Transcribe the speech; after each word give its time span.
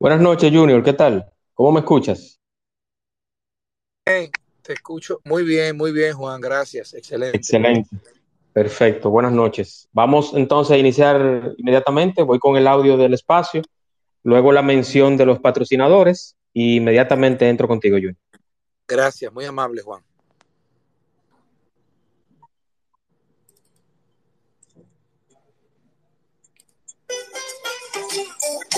Buenas 0.00 0.20
noches, 0.20 0.52
Junior. 0.54 0.80
¿Qué 0.84 0.92
tal? 0.92 1.28
¿Cómo 1.54 1.72
me 1.72 1.80
escuchas? 1.80 2.38
Hey, 4.06 4.30
te 4.62 4.74
escucho 4.74 5.20
muy 5.24 5.42
bien, 5.42 5.76
muy 5.76 5.90
bien, 5.90 6.14
Juan. 6.14 6.40
Gracias. 6.40 6.94
Excelente. 6.94 7.36
Excelente. 7.36 7.96
Perfecto. 8.52 9.10
Buenas 9.10 9.32
noches. 9.32 9.88
Vamos 9.90 10.34
entonces 10.34 10.74
a 10.76 10.78
iniciar 10.78 11.52
inmediatamente. 11.58 12.22
Voy 12.22 12.38
con 12.38 12.56
el 12.56 12.68
audio 12.68 12.96
del 12.96 13.14
espacio, 13.14 13.62
luego 14.22 14.52
la 14.52 14.62
mención 14.62 15.16
de 15.16 15.26
los 15.26 15.40
patrocinadores 15.40 16.36
y 16.52 16.76
inmediatamente 16.76 17.48
entro 17.48 17.66
contigo, 17.66 17.96
Junior. 17.96 18.14
Gracias, 18.86 19.32
muy 19.32 19.46
amable, 19.46 19.82
Juan. 19.82 20.02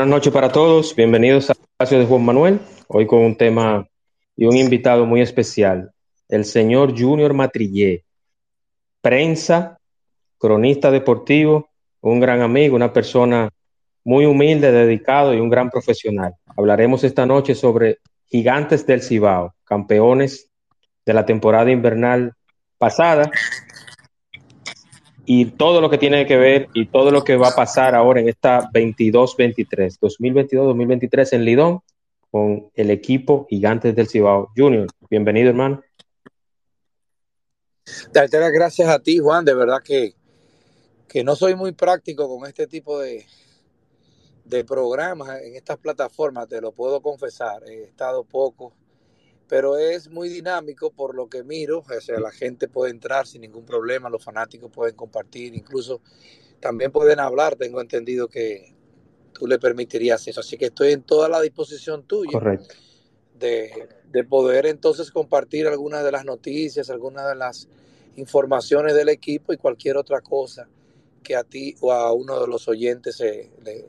Buenas 0.00 0.16
noches 0.16 0.32
para 0.32 0.50
todos, 0.50 0.96
bienvenidos 0.96 1.50
al 1.50 1.58
espacio 1.60 1.98
de 1.98 2.06
Juan 2.06 2.24
Manuel, 2.24 2.58
hoy 2.88 3.06
con 3.06 3.18
un 3.18 3.36
tema 3.36 3.86
y 4.34 4.46
un 4.46 4.56
invitado 4.56 5.04
muy 5.04 5.20
especial, 5.20 5.92
el 6.30 6.46
señor 6.46 6.98
Junior 6.98 7.34
Matrillé, 7.34 8.06
prensa, 9.02 9.78
cronista 10.38 10.90
deportivo, 10.90 11.68
un 12.00 12.18
gran 12.18 12.40
amigo, 12.40 12.76
una 12.76 12.94
persona 12.94 13.50
muy 14.02 14.24
humilde, 14.24 14.72
dedicado 14.72 15.34
y 15.34 15.38
un 15.38 15.50
gran 15.50 15.68
profesional. 15.68 16.32
Hablaremos 16.56 17.04
esta 17.04 17.26
noche 17.26 17.54
sobre 17.54 17.98
Gigantes 18.24 18.86
del 18.86 19.02
Cibao, 19.02 19.52
campeones 19.64 20.50
de 21.04 21.12
la 21.12 21.26
temporada 21.26 21.70
invernal 21.70 22.32
pasada 22.78 23.30
y 25.32 25.44
todo 25.44 25.80
lo 25.80 25.88
que 25.88 25.96
tiene 25.96 26.26
que 26.26 26.36
ver 26.36 26.68
y 26.74 26.86
todo 26.86 27.12
lo 27.12 27.22
que 27.22 27.36
va 27.36 27.50
a 27.50 27.54
pasar 27.54 27.94
ahora 27.94 28.20
en 28.20 28.28
esta 28.28 28.68
22-23, 28.72 30.00
2022-2023 30.00 31.34
en 31.34 31.44
Lidón 31.44 31.80
con 32.32 32.68
el 32.74 32.90
equipo 32.90 33.46
Gigantes 33.48 33.94
del 33.94 34.08
Cibao. 34.08 34.50
Junior, 34.56 34.88
bienvenido 35.08 35.50
hermano. 35.50 35.84
Darte 38.12 38.40
las 38.40 38.50
gracias 38.50 38.88
a 38.88 38.98
ti, 38.98 39.18
Juan, 39.18 39.44
de 39.44 39.54
verdad 39.54 39.80
que, 39.84 40.14
que 41.06 41.22
no 41.22 41.36
soy 41.36 41.54
muy 41.54 41.70
práctico 41.70 42.28
con 42.28 42.48
este 42.48 42.66
tipo 42.66 42.98
de, 42.98 43.24
de 44.44 44.64
programas 44.64 45.42
en 45.42 45.54
estas 45.54 45.78
plataformas, 45.78 46.48
te 46.48 46.60
lo 46.60 46.72
puedo 46.72 47.00
confesar, 47.00 47.62
he 47.68 47.84
estado 47.84 48.24
poco 48.24 48.72
pero 49.50 49.76
es 49.76 50.08
muy 50.08 50.28
dinámico 50.28 50.92
por 50.92 51.16
lo 51.16 51.28
que 51.28 51.42
miro, 51.42 51.80
o 51.80 52.00
sea, 52.00 52.20
la 52.20 52.30
gente 52.30 52.68
puede 52.68 52.92
entrar 52.92 53.26
sin 53.26 53.40
ningún 53.40 53.64
problema, 53.64 54.08
los 54.08 54.22
fanáticos 54.22 54.70
pueden 54.70 54.94
compartir, 54.94 55.56
incluso 55.56 56.00
también 56.60 56.92
pueden 56.92 57.18
hablar, 57.18 57.56
tengo 57.56 57.80
entendido 57.80 58.28
que 58.28 58.72
tú 59.32 59.48
le 59.48 59.58
permitirías 59.58 60.28
eso, 60.28 60.38
así 60.38 60.56
que 60.56 60.66
estoy 60.66 60.92
en 60.92 61.02
toda 61.02 61.28
la 61.28 61.40
disposición 61.40 62.04
tuya 62.04 62.30
Correcto. 62.30 62.76
De, 63.34 63.88
de 64.12 64.22
poder 64.22 64.66
entonces 64.66 65.10
compartir 65.10 65.66
algunas 65.66 66.04
de 66.04 66.12
las 66.12 66.24
noticias, 66.24 66.88
algunas 66.88 67.26
de 67.26 67.34
las 67.34 67.68
informaciones 68.14 68.94
del 68.94 69.08
equipo 69.08 69.52
y 69.52 69.56
cualquier 69.56 69.96
otra 69.96 70.20
cosa 70.20 70.68
que 71.24 71.34
a 71.34 71.42
ti 71.42 71.74
o 71.80 71.92
a 71.92 72.12
uno 72.12 72.40
de 72.40 72.46
los 72.46 72.68
oyentes 72.68 73.16
se, 73.16 73.50
le, 73.64 73.84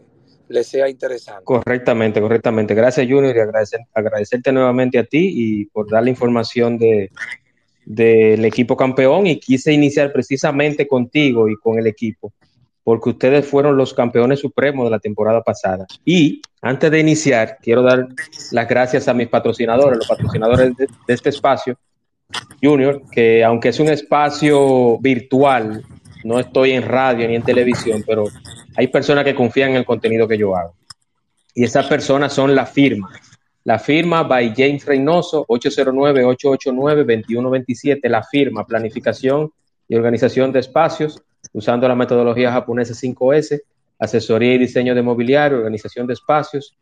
le 0.51 0.63
sea 0.63 0.89
interesante. 0.89 1.43
Correctamente, 1.43 2.21
correctamente. 2.21 2.75
Gracias, 2.75 3.07
Junior, 3.07 3.35
y 3.35 3.39
agradecer, 3.39 3.81
agradecerte 3.93 4.51
nuevamente 4.51 4.99
a 4.99 5.03
ti 5.03 5.31
y 5.33 5.65
por 5.65 5.89
dar 5.89 6.03
la 6.03 6.09
información 6.09 6.77
de 6.77 7.11
del 7.85 8.45
equipo 8.45 8.77
campeón 8.77 9.27
y 9.27 9.39
quise 9.39 9.73
iniciar 9.73 10.11
precisamente 10.13 10.87
contigo 10.87 11.49
y 11.49 11.55
con 11.55 11.77
el 11.79 11.87
equipo, 11.87 12.31
porque 12.83 13.09
ustedes 13.09 13.45
fueron 13.45 13.77
los 13.77 13.93
campeones 13.93 14.39
supremos 14.39 14.85
de 14.85 14.91
la 14.91 14.99
temporada 14.99 15.41
pasada. 15.41 15.85
Y 16.05 16.41
antes 16.61 16.91
de 16.91 16.99
iniciar, 16.99 17.57
quiero 17.61 17.81
dar 17.81 18.07
las 18.51 18.67
gracias 18.67 19.07
a 19.07 19.13
mis 19.13 19.27
patrocinadores, 19.27 19.97
los 19.97 20.07
patrocinadores 20.07 20.75
de 20.77 20.87
este 21.07 21.29
espacio, 21.29 21.77
Junior, 22.61 23.01
que 23.11 23.43
aunque 23.43 23.69
es 23.69 23.79
un 23.79 23.89
espacio 23.89 24.97
virtual, 24.99 25.83
no 26.23 26.39
estoy 26.39 26.71
en 26.71 26.83
radio 26.83 27.27
ni 27.27 27.35
en 27.35 27.43
televisión, 27.43 28.03
pero 28.05 28.25
hay 28.75 28.87
personas 28.87 29.23
que 29.23 29.35
confían 29.35 29.71
en 29.71 29.77
el 29.77 29.85
contenido 29.85 30.27
que 30.27 30.37
yo 30.37 30.55
hago. 30.55 30.75
Y 31.53 31.63
esas 31.63 31.87
personas 31.87 32.33
son 32.33 32.55
la 32.55 32.65
firma. 32.65 33.11
La 33.63 33.77
firma 33.77 34.23
by 34.23 34.53
James 34.55 34.83
Reynoso, 34.85 35.45
809-889-2127. 35.47 38.09
La 38.09 38.23
firma, 38.23 38.65
planificación 38.65 39.51
y 39.87 39.95
organización 39.95 40.51
de 40.51 40.59
espacios, 40.59 41.21
usando 41.53 41.87
la 41.87 41.95
metodología 41.95 42.51
japonesa 42.51 42.93
5S, 42.93 43.61
asesoría 43.99 44.55
y 44.55 44.57
diseño 44.57 44.95
de 44.95 45.03
mobiliario, 45.03 45.59
organización 45.59 46.07
de 46.07 46.13
espacios, 46.13 46.75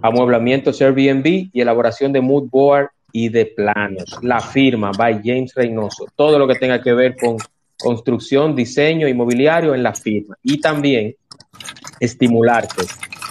amueblamiento 0.00 0.70
Airbnb 0.70 1.50
y 1.52 1.60
elaboración 1.60 2.12
de 2.12 2.20
mood 2.20 2.48
board 2.50 2.88
y 3.12 3.28
de 3.28 3.46
planos. 3.46 4.18
La 4.22 4.40
firma 4.40 4.90
by 4.96 5.20
James 5.22 5.54
Reynoso. 5.54 6.06
Todo 6.14 6.38
lo 6.38 6.48
que 6.48 6.54
tenga 6.54 6.80
que 6.80 6.94
ver 6.94 7.16
con 7.16 7.36
construcción, 7.78 8.54
diseño, 8.54 9.08
inmobiliario 9.08 9.74
en 9.74 9.82
la 9.82 9.94
firma. 9.94 10.36
Y 10.42 10.60
también 10.60 11.14
estimularte 12.00 12.82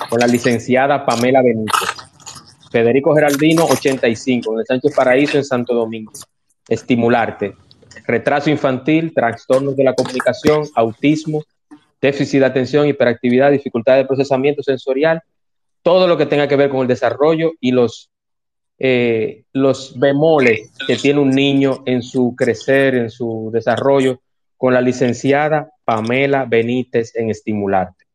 con 0.09 0.19
la 0.19 0.27
licenciada 0.27 1.05
Pamela 1.05 1.41
Benítez. 1.41 1.89
Federico 2.71 3.15
Geraldino, 3.15 3.65
85, 3.65 4.53
en 4.53 4.59
el 4.59 4.65
Sánchez 4.65 4.93
Paraíso, 4.95 5.37
en 5.37 5.45
Santo 5.45 5.73
Domingo. 5.73 6.11
Estimularte. 6.67 7.55
Retraso 8.05 8.49
infantil, 8.49 9.13
trastornos 9.13 9.75
de 9.75 9.83
la 9.83 9.93
comunicación, 9.93 10.63
autismo, 10.75 11.43
déficit 12.01 12.39
de 12.41 12.45
atención, 12.45 12.87
hiperactividad, 12.87 13.51
dificultad 13.51 13.95
de 13.95 14.05
procesamiento 14.05 14.61
sensorial, 14.61 15.21
todo 15.81 16.07
lo 16.07 16.17
que 16.17 16.25
tenga 16.25 16.47
que 16.47 16.55
ver 16.55 16.69
con 16.69 16.81
el 16.81 16.87
desarrollo 16.87 17.53
y 17.59 17.71
los, 17.71 18.09
eh, 18.77 19.43
los 19.53 19.97
bemoles 19.97 20.71
que 20.85 20.97
tiene 20.97 21.19
un 21.19 21.29
niño 21.29 21.83
en 21.85 22.01
su 22.01 22.35
crecer, 22.35 22.95
en 22.95 23.09
su 23.09 23.49
desarrollo, 23.53 24.19
con 24.65 24.73
la 24.73 24.81
licenciada 24.81 25.69
Pamela 25.83 26.45
Benítez 26.45 27.15
en 27.15 27.29
Estimularte. 27.29 28.07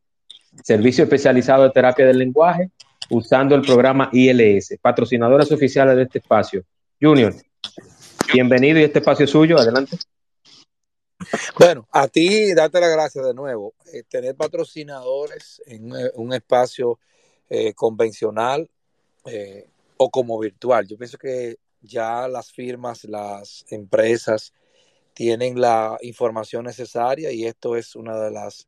Servicio 0.65 1.05
especializado 1.05 1.63
de 1.63 1.71
terapia 1.71 2.05
del 2.05 2.19
lenguaje 2.19 2.73
usando 3.09 3.55
el 3.55 3.63
programa 3.63 4.11
ILS, 4.13 4.77
patrocinadoras 4.83 5.53
oficiales 5.53 5.95
de 5.95 6.03
este 6.03 6.19
espacio. 6.19 6.65
Junior, 7.01 7.37
bienvenido 8.33 8.81
y 8.81 8.83
este 8.83 8.99
espacio 8.99 9.27
es 9.27 9.31
suyo, 9.31 9.59
adelante. 9.59 9.97
Bueno, 11.57 11.87
a 11.93 12.09
ti 12.09 12.53
date 12.53 12.81
las 12.81 12.91
gracias 12.91 13.25
de 13.25 13.35
nuevo. 13.35 13.75
Eh, 13.93 14.03
tener 14.09 14.35
patrocinadores 14.35 15.63
en 15.67 15.95
eh, 15.95 16.11
un 16.15 16.33
espacio 16.33 16.99
eh, 17.49 17.75
convencional 17.75 18.69
o 19.99 20.11
como 20.11 20.37
virtual. 20.41 20.85
Yo 20.89 20.99
pienso 20.99 21.17
que 21.17 21.59
ya 21.81 22.27
las 22.27 22.51
firmas, 22.51 23.05
las 23.05 23.65
empresas 23.71 24.53
tienen 25.21 25.61
la 25.61 25.99
información 26.01 26.65
necesaria 26.65 27.31
y 27.31 27.45
esto 27.45 27.77
es 27.77 27.95
una 27.95 28.19
de 28.19 28.31
las 28.31 28.67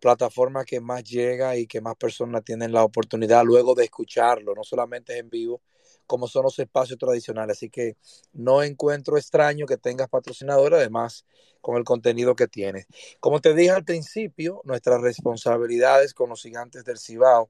plataformas 0.00 0.66
que 0.66 0.82
más 0.82 1.02
llega 1.02 1.56
y 1.56 1.66
que 1.66 1.80
más 1.80 1.96
personas 1.96 2.44
tienen 2.44 2.72
la 2.72 2.84
oportunidad 2.84 3.42
luego 3.42 3.74
de 3.74 3.84
escucharlo, 3.84 4.54
no 4.54 4.64
solamente 4.64 5.16
en 5.16 5.30
vivo, 5.30 5.62
como 6.06 6.28
son 6.28 6.42
los 6.42 6.58
espacios 6.58 6.98
tradicionales. 6.98 7.56
Así 7.56 7.70
que 7.70 7.96
no 8.34 8.62
encuentro 8.62 9.16
extraño 9.16 9.64
que 9.64 9.78
tengas 9.78 10.10
patrocinador, 10.10 10.74
además 10.74 11.24
con 11.62 11.78
el 11.78 11.84
contenido 11.84 12.36
que 12.36 12.48
tienes. 12.48 12.86
Como 13.18 13.40
te 13.40 13.54
dije 13.54 13.70
al 13.70 13.84
principio, 13.86 14.60
nuestras 14.64 15.00
responsabilidades 15.00 16.12
con 16.12 16.28
los 16.28 16.42
gigantes 16.42 16.84
del 16.84 16.98
Cibao 16.98 17.48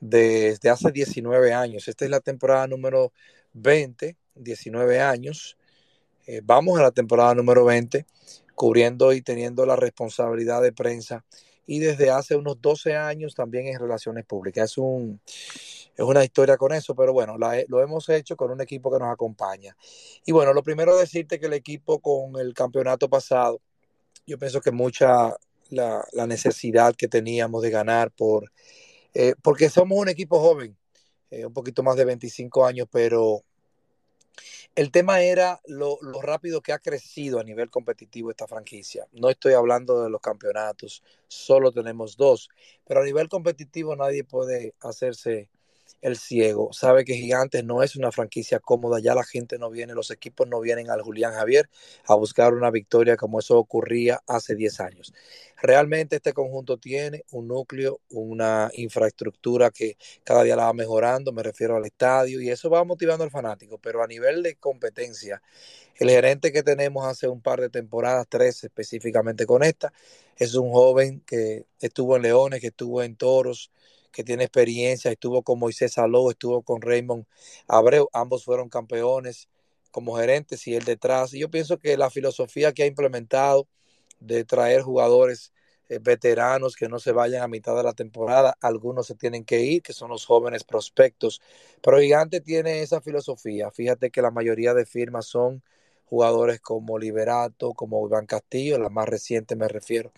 desde 0.00 0.68
hace 0.68 0.90
19 0.90 1.52
años. 1.52 1.86
Esta 1.86 2.06
es 2.06 2.10
la 2.10 2.18
temporada 2.18 2.66
número 2.66 3.12
20, 3.52 4.16
19 4.34 5.00
años. 5.00 5.56
Eh, 6.26 6.40
vamos 6.44 6.78
a 6.78 6.82
la 6.82 6.92
temporada 6.92 7.34
número 7.34 7.64
20, 7.64 8.06
cubriendo 8.54 9.12
y 9.12 9.22
teniendo 9.22 9.66
la 9.66 9.76
responsabilidad 9.76 10.62
de 10.62 10.72
prensa. 10.72 11.24
Y 11.66 11.78
desde 11.80 12.10
hace 12.10 12.36
unos 12.36 12.60
12 12.60 12.96
años 12.96 13.34
también 13.34 13.66
en 13.66 13.78
relaciones 13.78 14.24
públicas. 14.24 14.70
Es, 14.70 14.78
un, 14.78 15.20
es 15.26 16.04
una 16.04 16.24
historia 16.24 16.56
con 16.56 16.72
eso, 16.72 16.94
pero 16.94 17.12
bueno, 17.12 17.38
la, 17.38 17.62
lo 17.68 17.80
hemos 17.82 18.08
hecho 18.08 18.36
con 18.36 18.50
un 18.50 18.60
equipo 18.60 18.92
que 18.92 18.98
nos 18.98 19.12
acompaña. 19.12 19.76
Y 20.24 20.32
bueno, 20.32 20.52
lo 20.52 20.62
primero 20.62 20.96
decirte 20.96 21.40
que 21.40 21.46
el 21.46 21.54
equipo 21.54 22.00
con 22.00 22.40
el 22.40 22.54
campeonato 22.54 23.08
pasado, 23.08 23.60
yo 24.26 24.38
pienso 24.38 24.60
que 24.60 24.70
mucha 24.70 25.36
la, 25.70 26.04
necesidad 26.26 26.94
que 26.94 27.08
teníamos 27.08 27.62
de 27.62 27.70
ganar 27.70 28.10
por, 28.12 28.52
eh, 29.14 29.34
porque 29.42 29.70
somos 29.70 29.98
un 29.98 30.08
equipo 30.08 30.40
joven, 30.40 30.76
eh, 31.30 31.46
un 31.46 31.52
poquito 31.52 31.82
más 31.82 31.96
de 31.96 32.04
25 32.04 32.66
años, 32.66 32.86
pero 32.90 33.42
el 34.74 34.90
tema 34.90 35.20
era 35.20 35.60
lo, 35.66 35.98
rápido 36.22 36.62
que 36.62 36.72
ha 36.72 36.78
crecido 36.78 37.38
a 37.38 37.44
nivel 37.44 37.70
competitivo 37.70 38.30
esta 38.30 38.46
franquicia. 38.46 39.06
No 39.12 39.28
estoy 39.28 39.52
hablando 39.54 40.02
de 40.02 40.10
los 40.10 40.20
campeonatos, 40.20 41.02
solo 41.28 41.72
tenemos 41.72 42.16
dos, 42.16 42.48
pero 42.86 43.00
a 43.00 43.04
nivel 43.04 43.28
competitivo 43.28 43.94
nadie 43.96 44.24
puede 44.24 44.74
hacerse 44.80 45.50
el 46.02 46.18
ciego. 46.18 46.72
Sabe 46.72 47.04
que 47.04 47.14
Gigantes 47.14 47.64
no 47.64 47.82
es 47.82 47.96
una 47.96 48.12
franquicia 48.12 48.58
cómoda, 48.58 49.00
ya 49.00 49.14
la 49.14 49.24
gente 49.24 49.56
no 49.58 49.70
viene, 49.70 49.94
los 49.94 50.10
equipos 50.10 50.48
no 50.48 50.60
vienen 50.60 50.90
al 50.90 51.00
Julián 51.00 51.32
Javier 51.32 51.70
a 52.04 52.14
buscar 52.16 52.52
una 52.52 52.70
victoria 52.70 53.16
como 53.16 53.38
eso 53.38 53.56
ocurría 53.56 54.20
hace 54.26 54.56
10 54.56 54.80
años. 54.80 55.14
Realmente 55.62 56.16
este 56.16 56.32
conjunto 56.32 56.76
tiene 56.76 57.24
un 57.30 57.46
núcleo, 57.46 58.00
una 58.10 58.68
infraestructura 58.74 59.70
que 59.70 59.96
cada 60.24 60.42
día 60.42 60.56
la 60.56 60.64
va 60.64 60.72
mejorando, 60.72 61.32
me 61.32 61.44
refiero 61.44 61.76
al 61.76 61.86
estadio, 61.86 62.40
y 62.40 62.50
eso 62.50 62.68
va 62.68 62.82
motivando 62.84 63.22
al 63.22 63.30
fanático, 63.30 63.78
pero 63.78 64.02
a 64.02 64.08
nivel 64.08 64.42
de 64.42 64.56
competencia, 64.56 65.40
el 65.96 66.10
gerente 66.10 66.52
que 66.52 66.64
tenemos 66.64 67.06
hace 67.06 67.28
un 67.28 67.40
par 67.40 67.60
de 67.60 67.68
temporadas, 67.68 68.26
tres 68.28 68.64
específicamente 68.64 69.46
con 69.46 69.62
esta, 69.62 69.92
es 70.36 70.56
un 70.56 70.72
joven 70.72 71.20
que 71.24 71.66
estuvo 71.80 72.16
en 72.16 72.22
Leones, 72.22 72.60
que 72.60 72.68
estuvo 72.68 73.02
en 73.02 73.14
Toros, 73.14 73.70
que 74.12 74.24
tiene 74.24 74.44
experiencia, 74.44 75.10
estuvo 75.10 75.42
con 75.42 75.58
Moisés 75.58 75.98
Aló, 75.98 76.30
estuvo 76.30 76.62
con 76.62 76.82
Raymond 76.82 77.26
Abreu, 77.68 78.08
ambos 78.12 78.44
fueron 78.44 78.68
campeones 78.68 79.48
como 79.90 80.16
gerentes 80.16 80.66
y 80.66 80.74
él 80.74 80.84
detrás. 80.84 81.34
Y 81.34 81.40
yo 81.40 81.50
pienso 81.50 81.78
que 81.78 81.96
la 81.96 82.10
filosofía 82.10 82.72
que 82.72 82.82
ha 82.84 82.86
implementado 82.86 83.68
de 84.20 84.44
traer 84.44 84.82
jugadores 84.82 85.52
eh, 85.88 85.98
veteranos 86.00 86.76
que 86.76 86.88
no 86.88 86.98
se 86.98 87.12
vayan 87.12 87.42
a 87.42 87.48
mitad 87.48 87.76
de 87.76 87.82
la 87.82 87.92
temporada, 87.92 88.56
algunos 88.60 89.06
se 89.06 89.14
tienen 89.14 89.44
que 89.44 89.60
ir, 89.60 89.82
que 89.82 89.92
son 89.92 90.10
los 90.10 90.24
jóvenes 90.24 90.64
prospectos, 90.64 91.40
pero 91.82 92.00
Gigante 92.00 92.40
tiene 92.40 92.82
esa 92.82 93.00
filosofía. 93.00 93.70
Fíjate 93.70 94.10
que 94.10 94.22
la 94.22 94.30
mayoría 94.30 94.74
de 94.74 94.86
firmas 94.86 95.26
son 95.26 95.62
jugadores 96.06 96.60
como 96.60 96.98
Liberato, 96.98 97.72
como 97.72 98.06
Iván 98.06 98.26
Castillo, 98.26 98.78
la 98.78 98.90
más 98.90 99.08
reciente 99.08 99.56
me 99.56 99.68
refiero. 99.68 100.12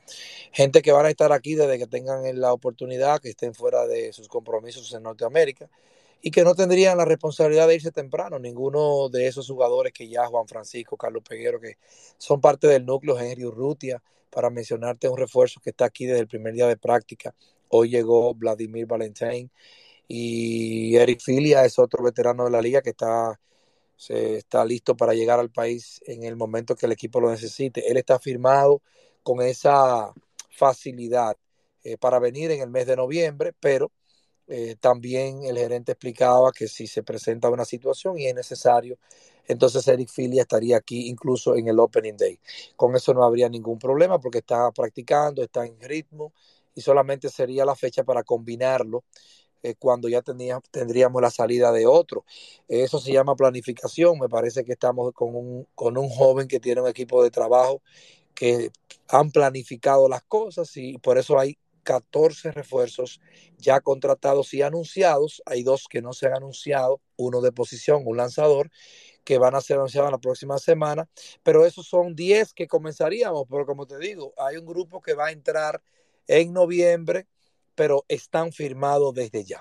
Gente 0.53 0.83
que 0.83 0.93
van 0.93 1.07
a 1.07 1.11
estar 1.11 1.33
aquí 1.33 1.55
desde 1.55 1.79
que 1.79 1.87
tengan 1.87 2.41
la 2.41 2.53
oportunidad, 2.53 3.21
que 3.21 3.31
estén 3.31 3.55
fuera 3.55 3.87
de 3.87 4.13
sus 4.13 4.29
compromisos 4.29 4.93
en 4.93 5.05
Norteamérica 5.05 5.71
y 6.21 6.31
que 6.31 6.43
no 6.43 6.55
tendrían 6.55 6.97
la 6.97 7.05
responsabilidad 7.05 7.69
de 7.69 7.75
irse 7.75 7.93
temprano. 7.93 8.39
Ninguno 8.39 9.09
de 9.11 9.27
esos 9.27 9.47
jugadores 9.47 9.93
que 9.93 10.09
ya 10.09 10.27
Juan 10.27 10.49
Francisco, 10.49 10.97
Carlos 10.97 11.23
Peguero, 11.29 11.61
que 11.61 11.77
son 12.19 12.41
parte 12.41 12.67
del 12.67 12.87
núcleo, 12.87 13.19
Henry 13.19 13.45
Urrutia, 13.45 14.03
para 14.31 14.51
mencionarte 14.51 15.09
un 15.09 15.19
refuerzo 15.19 15.61
que 15.63 15.71
está 15.71 15.85
aquí 15.85 16.07
desde 16.07 16.21
el 16.21 16.27
primer 16.27 16.55
día 16.55 16.67
de 16.67 16.77
práctica. 16.77 17.35
Hoy 17.69 17.91
llegó 17.91 18.35
Vladimir 18.35 18.87
Valentín 18.87 19.51
y 20.09 20.97
Eric 20.97 21.21
Filia 21.21 21.65
es 21.65 21.79
otro 21.79 22.03
veterano 22.03 22.45
de 22.45 22.51
la 22.51 22.61
liga 22.61 22.83
que 22.83 22.91
está 22.91 23.39
se 23.97 24.37
está 24.37 24.65
listo 24.65 24.97
para 24.97 25.15
llegar 25.15 25.41
al 25.41 25.51
país 25.51 26.01
en 26.07 26.25
el 26.25 26.37
momento 26.37 26.77
que 26.77 26.87
el 26.87 26.93
equipo 26.93 27.21
lo 27.21 27.31
necesite. 27.31 27.91
Él 27.91 27.97
está 27.97 28.19
firmado 28.19 28.83
con 29.23 29.41
esa 29.43 30.13
facilidad 30.51 31.37
eh, 31.83 31.97
para 31.99 32.19
venir 32.19 32.51
en 32.51 32.61
el 32.61 32.71
mes 32.71 32.87
de 32.87 32.97
noviembre, 32.97 33.53
pero 33.59 33.93
eh, 34.47 34.77
también 34.79 35.45
el 35.45 35.57
gerente 35.57 35.93
explicaba 35.93 36.53
que 36.53 36.69
si 36.69 36.87
se 36.87 37.03
presenta 37.03 37.49
una 37.49 37.65
situación 37.65 38.19
y 38.19 38.27
es 38.27 38.35
necesario, 38.35 38.99
entonces 39.47 39.87
Eric 39.89 40.11
Filia 40.11 40.43
estaría 40.43 40.77
aquí 40.77 41.09
incluso 41.09 41.57
en 41.57 41.69
el 41.69 41.79
Opening 41.79 42.17
Day. 42.17 42.39
Con 42.77 42.95
eso 42.97 43.15
no 43.15 43.25
habría 43.25 43.49
ningún 43.49 43.79
problema 43.79 44.19
porque 44.21 44.39
está 44.39 44.71
practicando, 44.73 45.43
está 45.43 45.65
en 45.67 45.81
ritmo 45.81 46.33
y 46.75 46.81
solamente 46.83 47.29
sería 47.31 47.65
la 47.65 47.75
fecha 47.77 48.05
para 48.05 48.23
combinarlo 48.23 49.05
eh, 49.65 49.75
cuando 49.79 50.11
ya 50.11 50.23
tendríamos 50.23 51.23
la 51.23 51.31
salida 51.31 51.73
de 51.73 51.87
otro. 51.87 52.27
Eso 52.69 52.99
se 53.01 53.13
llama 53.13 53.35
planificación. 53.35 54.19
Me 54.19 54.29
parece 54.29 54.63
que 54.63 54.73
estamos 54.73 55.13
con 55.15 55.35
un, 55.35 55.67
con 55.75 55.97
un 55.97 56.11
joven 56.11 56.49
que 56.49 56.61
tiene 56.61 56.83
un 56.83 56.89
equipo 56.89 57.23
de 57.23 57.31
trabajo 57.31 57.81
que 58.35 58.71
han 59.09 59.31
planificado 59.31 60.07
las 60.07 60.23
cosas 60.23 60.77
y 60.77 60.99
por 60.99 61.17
eso 61.17 61.39
hay 61.39 61.57
14 61.83 62.53
refuerzos 62.53 63.23
ya 63.57 63.81
contratados 63.81 64.53
y 64.53 64.61
anunciados. 64.61 65.43
Hay 65.47 65.63
dos 65.63 65.87
que 65.89 66.03
no 66.03 66.13
se 66.13 66.27
han 66.27 66.35
anunciado, 66.35 67.01
uno 67.17 67.41
de 67.41 67.51
posición, 67.51 68.03
un 68.05 68.19
lanzador, 68.19 68.71
que 69.25 69.39
van 69.39 69.55
a 69.55 69.63
ser 69.63 69.79
anunciados 69.79 70.11
la 70.11 70.19
próxima 70.19 70.59
semana, 70.59 71.09
pero 71.43 71.65
esos 71.65 71.87
son 71.87 72.15
10 72.15 72.53
que 72.53 72.67
comenzaríamos, 72.67 73.47
pero 73.49 73.65
como 73.65 73.87
te 73.87 73.99
digo, 73.99 74.35
hay 74.37 74.59
un 74.59 74.67
grupo 74.67 75.01
que 75.01 75.15
va 75.15 75.29
a 75.29 75.33
entrar 75.33 75.83
en 76.27 76.53
noviembre 76.53 77.27
pero 77.75 78.05
están 78.09 78.53
firmados 78.53 79.15
desde 79.15 79.45
ya. 79.45 79.61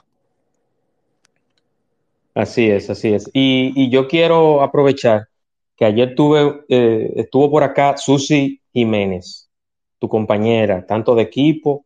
Así 2.34 2.70
es, 2.70 2.90
así 2.90 3.14
es. 3.14 3.30
Y, 3.34 3.90
yo 3.90 4.08
quiero 4.08 4.62
aprovechar 4.62 5.28
que 5.76 5.86
ayer 5.86 6.16
tuve, 6.16 6.64
eh, 6.70 7.14
estuvo 7.16 7.52
por 7.52 7.64
acá 7.64 7.96
Susi 7.98 8.60
Jiménez, 8.74 9.50
tu 10.00 10.10
compañera, 10.10 10.86
tanto 10.86 11.16
de 11.16 11.24
equipo 11.24 11.86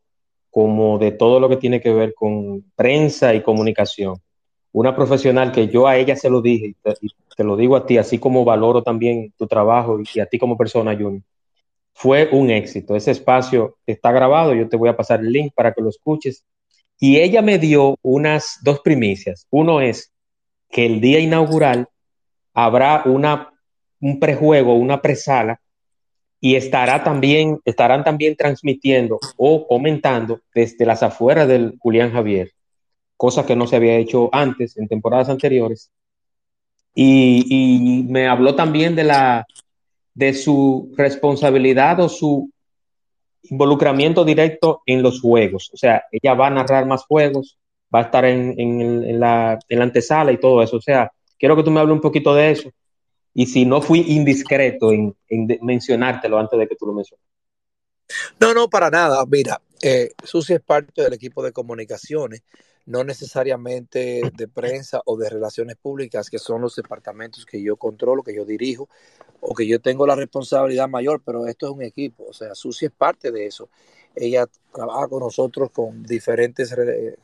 como 0.49 0.97
de 0.97 1.11
todo 1.11 1.39
lo 1.39 1.49
que 1.49 1.57
tiene 1.57 1.81
que 1.81 1.93
ver 1.93 2.13
con 2.13 2.63
prensa 2.75 3.33
y 3.33 3.43
comunicación. 3.43 4.15
Una 4.71 4.95
profesional 4.95 5.51
que 5.51 5.67
yo 5.67 5.87
a 5.87 5.97
ella 5.97 6.15
se 6.15 6.29
lo 6.29 6.41
dije, 6.41 6.75
y 7.01 7.09
te, 7.35 7.43
lo 7.43 7.55
digo 7.57 7.75
a 7.75 7.85
ti, 7.85 7.97
así 7.97 8.17
como 8.19 8.45
valoro 8.45 8.83
también 8.83 9.33
tu 9.37 9.47
trabajo 9.47 9.99
y 10.13 10.19
a 10.19 10.25
ti 10.25 10.39
como 10.39 10.57
persona, 10.57 10.93
Junior 10.95 11.21
fue 11.99 12.29
un 12.31 12.51
éxito. 12.51 12.95
Ese 12.95 13.09
espacio 13.09 13.79
está 13.87 14.11
grabado, 14.11 14.53
yo 14.53 14.69
te 14.69 14.77
voy 14.77 14.87
a 14.87 14.95
pasar 14.95 15.19
el 15.19 15.31
link 15.31 15.51
para 15.55 15.73
que 15.73 15.81
lo 15.81 15.89
escuches. 15.89 16.45
Y 16.99 17.17
ella 17.17 17.41
me 17.41 17.57
dio 17.57 17.97
unas 18.03 18.59
dos 18.61 18.81
primicias. 18.81 19.47
Uno 19.49 19.81
es 19.81 20.13
que 20.69 20.85
el 20.85 21.01
día 21.01 21.17
inaugural 21.17 21.87
habrá 22.53 23.01
una, 23.05 23.51
un 23.99 24.19
prejuego, 24.19 24.75
una 24.75 25.01
presala, 25.01 25.59
y 26.39 26.53
estará 26.53 27.03
también, 27.03 27.59
estarán 27.65 28.03
también 28.03 28.35
transmitiendo 28.35 29.19
o 29.35 29.67
comentando 29.67 30.41
desde 30.53 30.85
las 30.85 31.01
afueras 31.01 31.47
del 31.47 31.77
Julián 31.79 32.11
Javier, 32.11 32.51
cosa 33.15 33.43
que 33.43 33.55
no 33.55 33.65
se 33.65 33.75
había 33.75 33.97
hecho 33.97 34.29
antes, 34.31 34.77
en 34.77 34.87
temporadas 34.87 35.29
anteriores. 35.29 35.89
Y, 36.93 37.43
y 37.49 38.03
me 38.03 38.27
habló 38.27 38.53
también 38.53 38.95
de 38.95 39.03
la 39.03 39.47
de 40.17 40.33
su 40.33 40.91
responsabilidad 40.97 41.99
o 41.99 42.09
su 42.09 42.49
involucramiento 43.43 44.25
directo 44.25 44.81
en 44.87 45.03
los 45.03 45.21
juegos. 45.21 45.69
O 45.71 45.77
sea, 45.77 46.05
ella 46.11 46.33
va 46.33 46.47
a 46.47 46.49
narrar 46.49 46.87
más 46.87 47.05
juegos, 47.05 47.59
va 47.93 47.99
a 47.99 48.03
estar 48.03 48.25
en, 48.25 49.19
la, 49.19 49.59
antesala 49.69 50.31
y 50.31 50.39
todo 50.39 50.63
eso. 50.63 50.77
O 50.77 50.81
sea, 50.81 51.11
quiero 51.37 51.55
que 51.55 51.61
tú 51.61 51.69
me 51.69 51.79
hables 51.79 51.93
un 51.93 52.01
poquito 52.01 52.33
de 52.33 52.49
eso. 52.49 52.71
Y 53.35 53.45
si 53.45 53.63
no 53.63 53.79
fui 53.79 54.05
indiscreto 54.07 54.91
en, 54.91 55.15
mencionártelo 55.61 56.39
antes 56.39 56.57
de 56.57 56.67
que 56.67 56.75
tú 56.75 56.87
lo 56.87 56.93
menciones. 56.93 57.23
No, 58.39 58.55
no, 58.55 58.67
para 58.67 58.89
nada. 58.89 59.23
Mira, 59.27 59.61
eh, 59.83 60.09
Susi 60.23 60.55
es 60.55 60.61
parte 60.61 61.03
del 61.03 61.13
equipo 61.13 61.43
de 61.43 61.51
comunicaciones 61.51 62.41
no 62.87 63.03
necesariamente 63.03 64.21
de 64.33 64.47
prensa 64.47 65.01
o 65.05 65.17
de 65.17 65.29
relaciones 65.29 65.75
públicas, 65.75 66.29
que 66.29 66.39
son 66.39 66.61
los 66.61 66.75
departamentos 66.75 67.45
que 67.45 67.61
yo 67.61 67.75
controlo, 67.75 68.23
que 68.23 68.33
yo 68.33 68.45
dirijo, 68.45 68.89
o 69.41 69.53
que 69.53 69.67
yo 69.67 69.81
tengo 69.81 70.07
la 70.07 70.15
responsabilidad 70.15 70.87
mayor, 70.87 71.21
pero 71.23 71.47
esto 71.47 71.67
es 71.67 71.73
un 71.73 71.83
equipo, 71.83 72.25
o 72.29 72.33
sea, 72.33 72.55
Susi 72.55 72.85
es 72.85 72.91
parte 72.91 73.31
de 73.31 73.45
eso. 73.45 73.69
Ella 74.15 74.47
trabaja 74.73 75.07
con 75.09 75.19
nosotros 75.19 75.69
con 75.69 76.01
diferentes 76.01 76.73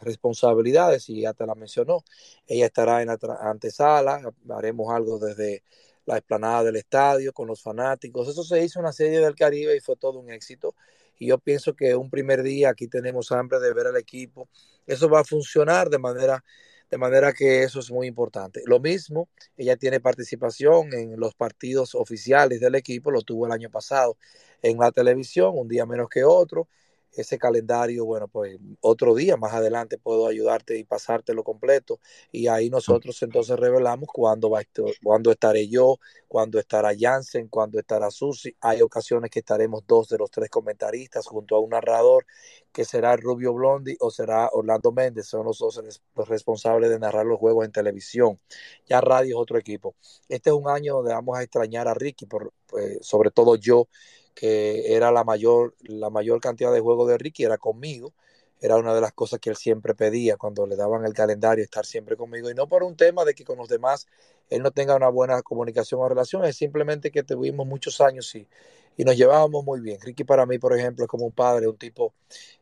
responsabilidades 0.01 1.09
y 1.09 1.21
ya 1.21 1.33
te 1.33 1.45
la 1.47 1.55
mencionó. 1.55 2.03
Ella 2.45 2.67
estará 2.67 3.01
en 3.01 3.07
la 3.07 3.17
antesala, 3.41 4.21
haremos 4.49 4.93
algo 4.93 5.17
desde 5.17 5.63
la 6.05 6.17
explanada 6.17 6.65
del 6.65 6.75
estadio 6.75 7.33
con 7.33 7.47
los 7.47 7.61
fanáticos. 7.63 8.27
Eso 8.27 8.43
se 8.43 8.63
hizo 8.63 8.79
en 8.79 8.85
una 8.85 8.93
serie 8.93 9.21
del 9.21 9.33
Caribe 9.33 9.75
y 9.75 9.79
fue 9.79 9.95
todo 9.95 10.19
un 10.19 10.29
éxito. 10.29 10.75
Y 11.17 11.27
yo 11.27 11.37
pienso 11.39 11.73
que 11.75 11.95
un 11.95 12.09
primer 12.09 12.43
día 12.43 12.69
aquí 12.69 12.87
tenemos 12.87 13.31
hambre 13.31 13.59
de 13.59 13.73
ver 13.73 13.87
al 13.87 13.97
equipo. 13.97 14.49
Eso 14.87 15.09
va 15.09 15.21
a 15.21 15.23
funcionar 15.23 15.89
de 15.89 15.99
manera, 15.99 16.43
de 16.89 16.97
manera 16.97 17.33
que 17.33 17.63
eso 17.63 17.79
es 17.79 17.91
muy 17.91 18.07
importante. 18.07 18.61
Lo 18.65 18.79
mismo, 18.79 19.29
ella 19.57 19.77
tiene 19.77 19.99
participación 19.99 20.93
en 20.93 21.19
los 21.19 21.35
partidos 21.35 21.95
oficiales 21.95 22.59
del 22.59 22.75
equipo, 22.75 23.11
lo 23.11 23.21
tuvo 23.21 23.45
el 23.45 23.51
año 23.51 23.69
pasado 23.69 24.17
en 24.61 24.77
la 24.77 24.91
televisión, 24.91 25.53
un 25.55 25.67
día 25.67 25.85
menos 25.85 26.09
que 26.09 26.23
otro 26.23 26.67
ese 27.15 27.37
calendario, 27.37 28.05
bueno, 28.05 28.27
pues 28.27 28.57
otro 28.81 29.15
día 29.15 29.37
más 29.37 29.53
adelante 29.53 29.97
puedo 29.97 30.27
ayudarte 30.27 30.77
y 30.77 30.83
pasártelo 30.83 31.43
completo. 31.43 31.99
Y 32.31 32.47
ahí 32.47 32.69
nosotros 32.69 33.21
entonces 33.23 33.57
revelamos 33.59 34.09
cuándo, 34.11 34.49
va 34.49 34.61
cuándo 35.03 35.31
estaré 35.31 35.67
yo, 35.67 35.99
cuándo 36.27 36.59
estará 36.59 36.91
Jansen, 36.97 37.47
cuándo 37.47 37.79
estará 37.79 38.09
Susi. 38.11 38.55
Hay 38.61 38.81
ocasiones 38.81 39.29
que 39.29 39.39
estaremos 39.39 39.83
dos 39.87 40.09
de 40.09 40.17
los 40.17 40.31
tres 40.31 40.49
comentaristas 40.49 41.27
junto 41.27 41.55
a 41.55 41.59
un 41.59 41.69
narrador 41.69 42.25
que 42.71 42.85
será 42.85 43.15
Rubio 43.15 43.53
Blondi 43.53 43.95
o 43.99 44.09
será 44.09 44.49
Orlando 44.51 44.91
Méndez. 44.91 45.27
Son 45.27 45.45
los 45.45 45.59
dos 45.59 45.81
los 46.15 46.27
responsables 46.27 46.89
de 46.89 46.99
narrar 46.99 47.25
los 47.25 47.39
juegos 47.39 47.65
en 47.65 47.71
televisión. 47.71 48.39
Ya 48.87 49.01
radio 49.01 49.35
es 49.35 49.41
otro 49.41 49.57
equipo. 49.57 49.95
Este 50.27 50.49
es 50.49 50.55
un 50.55 50.67
año 50.67 50.95
donde 50.95 51.13
vamos 51.13 51.37
a 51.37 51.43
extrañar 51.43 51.87
a 51.87 51.93
Ricky, 51.93 52.25
por, 52.25 52.53
pues, 52.67 52.97
sobre 53.01 53.31
todo 53.31 53.55
yo 53.55 53.87
que 54.35 54.95
era 54.95 55.11
la 55.11 55.23
mayor, 55.23 55.75
la 55.81 56.09
mayor 56.09 56.39
cantidad 56.41 56.73
de 56.73 56.79
juegos 56.79 57.09
de 57.09 57.17
Ricky, 57.17 57.43
era 57.43 57.57
conmigo. 57.57 58.13
Era 58.61 58.77
una 58.77 58.95
de 58.95 59.01
las 59.01 59.11
cosas 59.11 59.39
que 59.39 59.49
él 59.49 59.57
siempre 59.57 59.93
pedía 59.93 60.37
cuando 60.37 60.65
le 60.65 60.77
daban 60.77 61.05
el 61.05 61.13
calendario, 61.13 61.63
estar 61.63 61.85
siempre 61.85 62.15
conmigo. 62.15 62.49
Y 62.49 62.53
no 62.53 62.67
por 62.67 62.83
un 62.83 62.95
tema 62.95 63.25
de 63.25 63.33
que 63.33 63.43
con 63.43 63.57
los 63.57 63.67
demás 63.67 64.07
él 64.49 64.61
no 64.61 64.71
tenga 64.71 64.95
una 64.95 65.09
buena 65.09 65.41
comunicación 65.41 65.99
o 66.01 66.07
relación, 66.07 66.45
es 66.45 66.55
simplemente 66.55 67.11
que 67.11 67.23
tuvimos 67.23 67.67
muchos 67.67 67.99
años 67.99 68.33
y, 68.35 68.47
y 68.95 69.03
nos 69.03 69.17
llevábamos 69.17 69.65
muy 69.65 69.81
bien. 69.81 69.99
Ricky 69.99 70.23
para 70.23 70.45
mí, 70.45 70.59
por 70.59 70.77
ejemplo, 70.77 71.03
es 71.03 71.09
como 71.09 71.25
un 71.25 71.33
padre, 71.33 71.67
un 71.67 71.77
tipo 71.77 72.13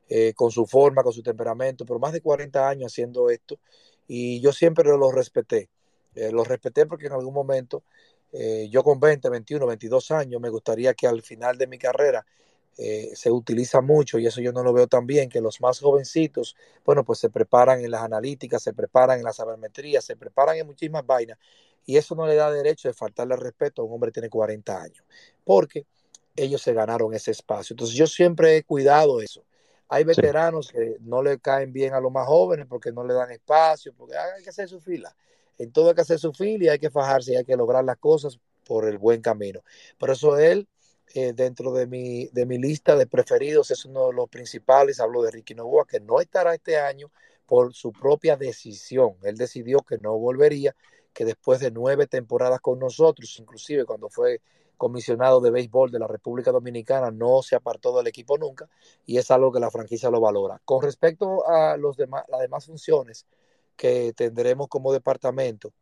eh, 0.09 0.33
con 0.33 0.49
su 0.49 0.65
forma, 0.65 1.03
con 1.03 1.13
su 1.13 1.21
temperamento, 1.21 1.85
por 1.85 1.99
más 1.99 2.13
de 2.13 2.21
40 2.21 2.67
años 2.67 2.91
haciendo 2.91 3.29
esto 3.29 3.59
y 4.13 4.41
yo 4.41 4.51
siempre 4.51 4.83
lo 4.85 5.09
respeté. 5.09 5.69
Eh, 6.15 6.31
lo 6.33 6.43
respeté 6.43 6.85
porque 6.85 7.05
en 7.07 7.13
algún 7.13 7.33
momento 7.33 7.83
eh, 8.31 8.67
yo 8.69 8.83
con 8.83 8.99
20, 8.99 9.29
21, 9.29 9.65
22 9.65 10.11
años 10.11 10.41
me 10.41 10.49
gustaría 10.49 10.93
que 10.93 11.07
al 11.07 11.21
final 11.21 11.57
de 11.57 11.67
mi 11.67 11.77
carrera 11.77 12.25
se 13.13 13.29
utiliza 13.29 13.79
mucho 13.81 14.17
y 14.17 14.25
eso 14.25 14.41
yo 14.41 14.51
no 14.51 14.63
lo 14.63 14.73
veo 14.73 14.87
tan 14.87 15.05
bien, 15.05 15.29
que 15.29 15.39
los 15.39 15.61
más 15.61 15.79
jovencitos, 15.79 16.55
bueno, 16.83 17.03
pues 17.03 17.19
se 17.19 17.29
preparan 17.29 17.81
en 17.81 17.91
las 17.91 18.01
analíticas, 18.01 18.63
se 18.63 18.73
preparan 18.73 19.19
en 19.19 19.25
las 19.25 19.35
sabermetrías, 19.35 20.03
se 20.03 20.15
preparan 20.15 20.55
en 20.55 20.65
muchísimas 20.65 21.05
vainas 21.05 21.37
y 21.85 21.97
eso 21.97 22.15
no 22.15 22.25
le 22.25 22.35
da 22.35 22.51
derecho 22.51 22.87
de 22.87 22.93
faltarle 22.93 23.35
respeto 23.35 23.81
a 23.81 23.85
un 23.85 23.93
hombre 23.93 24.09
que 24.09 24.15
tiene 24.15 24.29
40 24.29 24.81
años, 24.81 25.03
porque 25.43 25.85
ellos 26.35 26.61
se 26.61 26.73
ganaron 26.73 27.13
ese 27.13 27.31
espacio. 27.31 27.73
Entonces 27.73 27.95
yo 27.95 28.07
siempre 28.07 28.57
he 28.57 28.63
cuidado 28.63 29.21
eso. 29.21 29.43
Hay 29.89 30.03
veteranos 30.05 30.71
que 30.71 30.97
no 31.01 31.21
le 31.21 31.39
caen 31.39 31.73
bien 31.73 31.93
a 31.93 31.99
los 31.99 32.11
más 32.11 32.25
jóvenes 32.25 32.65
porque 32.67 32.91
no 32.91 33.03
le 33.03 33.13
dan 33.13 33.31
espacio, 33.31 33.93
porque 33.93 34.15
hay 34.15 34.41
que 34.41 34.49
hacer 34.49 34.69
su 34.69 34.79
fila. 34.79 35.13
En 35.57 35.71
todo 35.71 35.89
hay 35.89 35.95
que 35.95 36.01
hacer 36.01 36.19
su 36.19 36.33
fila 36.33 36.65
y 36.65 36.69
hay 36.69 36.79
que 36.79 36.89
fajarse 36.89 37.33
y 37.33 37.35
hay 37.35 37.45
que 37.45 37.55
lograr 37.55 37.83
las 37.83 37.97
cosas 37.97 38.39
por 38.65 38.87
el 38.87 38.97
buen 38.97 39.21
camino. 39.21 39.61
Por 39.97 40.09
eso 40.11 40.37
él, 40.37 40.67
eh, 41.13 41.33
dentro 41.33 41.73
de 41.73 41.87
mi, 41.87 42.27
de 42.27 42.45
mi 42.45 42.57
lista 42.57 42.95
de 42.95 43.07
preferidos, 43.07 43.71
es 43.71 43.85
uno 43.85 44.07
de 44.07 44.13
los 44.13 44.29
principales. 44.29 44.99
Hablo 44.99 45.21
de 45.23 45.31
Ricky 45.31 45.55
Novoa, 45.55 45.85
que 45.85 45.99
no 45.99 46.19
estará 46.19 46.53
este 46.53 46.77
año 46.77 47.11
por 47.45 47.73
su 47.73 47.91
propia 47.91 48.37
decisión. 48.37 49.15
Él 49.23 49.35
decidió 49.37 49.79
que 49.79 49.97
no 49.97 50.17
volvería, 50.17 50.75
que 51.13 51.25
después 51.25 51.59
de 51.59 51.71
nueve 51.71 52.07
temporadas 52.07 52.61
con 52.61 52.79
nosotros, 52.79 53.37
inclusive 53.39 53.85
cuando 53.85 54.09
fue 54.09 54.41
comisionado 54.81 55.41
de 55.41 55.51
béisbol 55.51 55.91
de 55.91 55.99
la 55.99 56.07
República 56.07 56.51
Dominicana 56.51 57.11
no 57.11 57.43
se 57.43 57.55
apartó 57.55 57.95
del 57.95 58.07
equipo 58.07 58.39
nunca 58.39 58.67
y 59.05 59.19
es 59.19 59.29
algo 59.29 59.51
que 59.51 59.59
la 59.59 59.69
franquicia 59.69 60.09
lo 60.09 60.19
valora. 60.19 60.59
Con 60.65 60.81
respecto 60.81 61.47
a 61.47 61.77
los 61.77 61.97
demás, 61.97 62.23
las 62.29 62.39
demás 62.39 62.65
funciones 62.65 63.27
que 63.81 64.13
tendremos 64.13 64.67
como 64.67 64.93
departamento, 64.93 65.73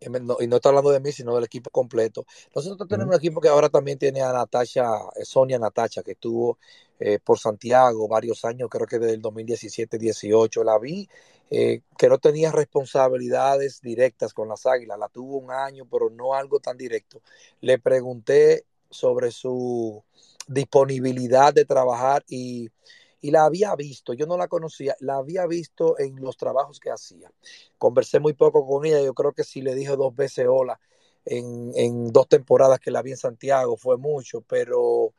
y 0.00 0.46
no 0.46 0.56
está 0.56 0.70
hablando 0.70 0.90
de 0.90 1.00
mí, 1.00 1.12
sino 1.12 1.34
del 1.34 1.44
equipo 1.44 1.68
completo. 1.68 2.24
Nosotros 2.54 2.88
tenemos 2.88 3.14
un 3.14 3.18
equipo 3.18 3.42
que 3.42 3.48
ahora 3.48 3.68
también 3.68 3.98
tiene 3.98 4.22
a 4.22 4.32
Natasha, 4.32 4.86
eh, 5.16 5.24
Sonia 5.24 5.58
Natacha, 5.58 6.02
que 6.02 6.12
estuvo 6.12 6.56
eh, 6.98 7.18
por 7.22 7.38
Santiago 7.38 8.08
varios 8.08 8.44
años, 8.46 8.70
creo 8.70 8.86
que 8.86 8.98
desde 8.98 9.14
el 9.14 9.22
2017-18. 9.22 10.64
La 10.64 10.78
vi 10.78 11.06
eh, 11.50 11.82
que 11.98 12.08
no 12.08 12.16
tenía 12.16 12.52
responsabilidades 12.52 13.82
directas 13.82 14.32
con 14.32 14.48
las 14.48 14.64
águilas, 14.64 14.98
la 14.98 15.08
tuvo 15.08 15.36
un 15.36 15.50
año, 15.50 15.84
pero 15.90 16.08
no 16.08 16.32
algo 16.32 16.58
tan 16.58 16.78
directo. 16.78 17.20
Le 17.60 17.78
pregunté 17.78 18.64
sobre 18.88 19.30
su 19.30 20.02
disponibilidad 20.46 21.52
de 21.52 21.66
trabajar 21.66 22.24
y, 22.28 22.70
y, 23.20 23.30
la 23.30 23.44
había 23.44 23.74
visto, 23.76 24.12
yo 24.12 24.26
no 24.26 24.36
la 24.36 24.48
conocía, 24.48 24.96
la 25.00 25.16
había 25.16 25.46
visto 25.46 25.98
en 25.98 26.16
los 26.16 26.36
trabajos 26.36 26.80
que 26.80 26.90
hacía. 26.90 27.30
Conversé 27.78 28.20
muy 28.20 28.34
poco 28.34 28.66
con 28.66 28.84
ella, 28.84 29.02
yo 29.02 29.14
creo 29.14 29.32
que 29.32 29.44
si 29.44 29.60
le 29.62 29.74
dije 29.74 29.96
dos 29.96 30.14
veces 30.14 30.46
hola 30.48 30.80
en, 31.24 31.72
en 31.74 32.12
dos 32.12 32.28
temporadas 32.28 32.80
que 32.80 32.90
la 32.90 33.02
vi 33.02 33.12
en 33.12 33.16
Santiago 33.16 33.76
fue 33.76 33.96
mucho, 33.98 34.40
pero 34.42 35.12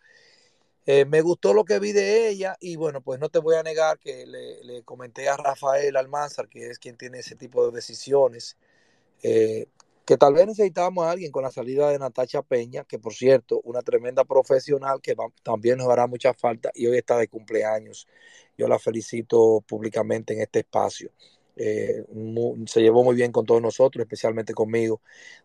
eh, 0.91 1.05
me 1.05 1.21
gustó 1.21 1.53
lo 1.53 1.65
que 1.65 1.77
vi 1.77 1.91
de 1.91 2.29
ella 2.29 2.57
y 2.59 2.75
bueno, 2.75 3.01
pues 3.01 3.19
no 3.19 3.29
te 3.29 3.37
voy 3.37 3.53
a 3.55 3.61
negar 3.61 3.99
que 3.99 4.25
le, 4.25 4.81
comenté 4.83 5.29
a 5.29 5.37
Rafael 5.37 5.95
Almanzar, 5.95 6.49
que 6.49 6.71
es 6.71 6.79
quien 6.79 6.97
tiene 6.97 7.19
ese 7.19 7.35
tipo 7.35 7.63
de 7.63 7.75
decisiones, 7.75 8.57
eh, 9.21 9.67
que 10.09 10.17
tal 10.17 10.33
vez 10.33 10.47
necesitábamos 10.47 11.05
a 11.05 11.11
alguien 11.11 11.31
con 11.31 11.43
la 11.43 11.51
salida 11.51 11.91
de 11.91 11.99
Natacha 11.99 12.41
Peña, 12.41 12.83
que 12.83 12.97
por 12.97 13.13
cierto, 13.13 13.61
una 13.63 13.83
tremenda 13.83 14.23
profesional 14.23 15.01
que 15.03 15.15
también 15.43 15.77
nos 15.77 15.87
hará 15.87 16.07
mucha 16.07 16.33
falta 16.33 16.71
y 16.73 16.87
hoy 16.87 16.97
está 16.97 17.15
de 17.15 17.27
cumpleaños. 17.27 18.07
Yo 18.57 18.67
la 18.67 18.79
felicito 18.79 19.63
públicamente 19.67 20.33
en 20.33 20.41
este 20.41 20.61
espacio. 20.61 21.11
Eh, 21.55 22.03
se 22.65 22.81
llevó 22.81 23.03
muy 23.03 23.15
bien 23.15 23.31
con 23.31 23.45
todos 23.45 23.61
nosotros, 23.61 24.01
especialmente 24.01 24.51
conmigo, 24.55 24.99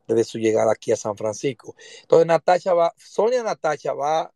desde 0.09 0.25
su 0.25 0.39
llegada 0.39 0.73
aquí 0.73 0.93
a 0.93 0.97
San 0.97 1.15
Francisco. 1.15 1.77
Entonces, 2.01 2.27
Natacha 2.27 2.73
va, 2.73 2.95
Sonia 2.97 3.43
Natacha 3.43 3.93
va 3.93 4.33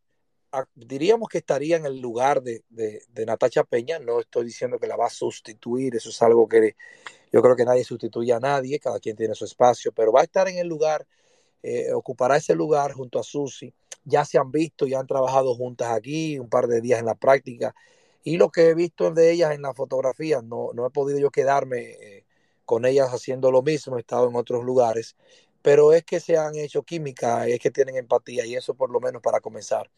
diríamos 0.74 1.28
que 1.28 1.38
estaría 1.38 1.76
en 1.76 1.86
el 1.86 2.00
lugar 2.00 2.42
de, 2.42 2.62
de, 2.70 3.26
Natacha 3.26 3.64
Peña. 3.64 3.98
No 3.98 4.20
estoy 4.20 4.46
diciendo 4.46 4.78
que 4.78 4.86
la 4.86 4.96
va 4.96 5.06
a 5.06 5.10
sustituir, 5.10 5.96
eso 5.96 6.10
es 6.10 6.22
algo 6.22 6.48
que 6.48 6.76
yo 7.32 7.42
creo 7.42 7.56
que 7.56 7.64
nadie 7.64 7.84
sustituye 7.84 8.32
a 8.32 8.40
nadie, 8.40 8.78
cada 8.78 9.00
quien 9.00 9.16
tiene 9.16 9.34
su 9.34 9.44
espacio, 9.44 9.92
pero 9.92 10.12
va 10.12 10.20
a 10.20 10.24
estar 10.24 10.48
en 10.48 10.58
el 10.58 10.66
lugar, 10.66 11.06
eh, 11.62 11.92
ocupará 11.92 12.36
ese 12.36 12.54
lugar 12.54 12.92
junto 12.92 13.18
a 13.18 13.22
Susi. 13.22 13.72
Ya 14.04 14.24
se 14.24 14.38
han 14.38 14.50
visto, 14.50 14.86
ya 14.86 15.00
han 15.00 15.06
trabajado 15.06 15.54
juntas 15.54 15.92
aquí, 15.92 16.38
un 16.38 16.48
par 16.48 16.66
de 16.66 16.80
días 16.80 17.00
en 17.00 17.06
la 17.06 17.14
práctica. 17.14 17.74
Y 18.24 18.36
lo 18.38 18.50
que 18.50 18.68
he 18.68 18.74
visto 18.74 19.10
de 19.10 19.32
ellas 19.32 19.54
en 19.54 19.62
la 19.62 19.74
fotografía, 19.74 20.42
no, 20.42 20.70
no 20.74 20.86
he 20.86 20.90
podido 20.90 21.18
yo 21.18 21.30
quedarme 21.30 21.78
eh, 21.78 22.24
con 22.64 22.84
ellas 22.84 23.08
haciendo 23.10 23.50
lo 23.50 23.62
mismo, 23.62 23.96
he 23.96 24.00
estado 24.00 24.28
en 24.28 24.36
otros 24.36 24.64
lugares, 24.64 25.16
pero 25.62 25.92
es 25.92 26.04
que 26.04 26.20
se 26.20 26.36
han 26.36 26.54
hecho 26.56 26.82
química, 26.82 27.46
es 27.46 27.58
que 27.60 27.70
tienen 27.70 27.96
empatía 27.96 28.46
y 28.46 28.54
eso 28.54 28.74
por 28.74 28.90
lo 28.90 29.00
menos 29.00 29.22
para 29.22 29.40
comenzar 29.40 29.90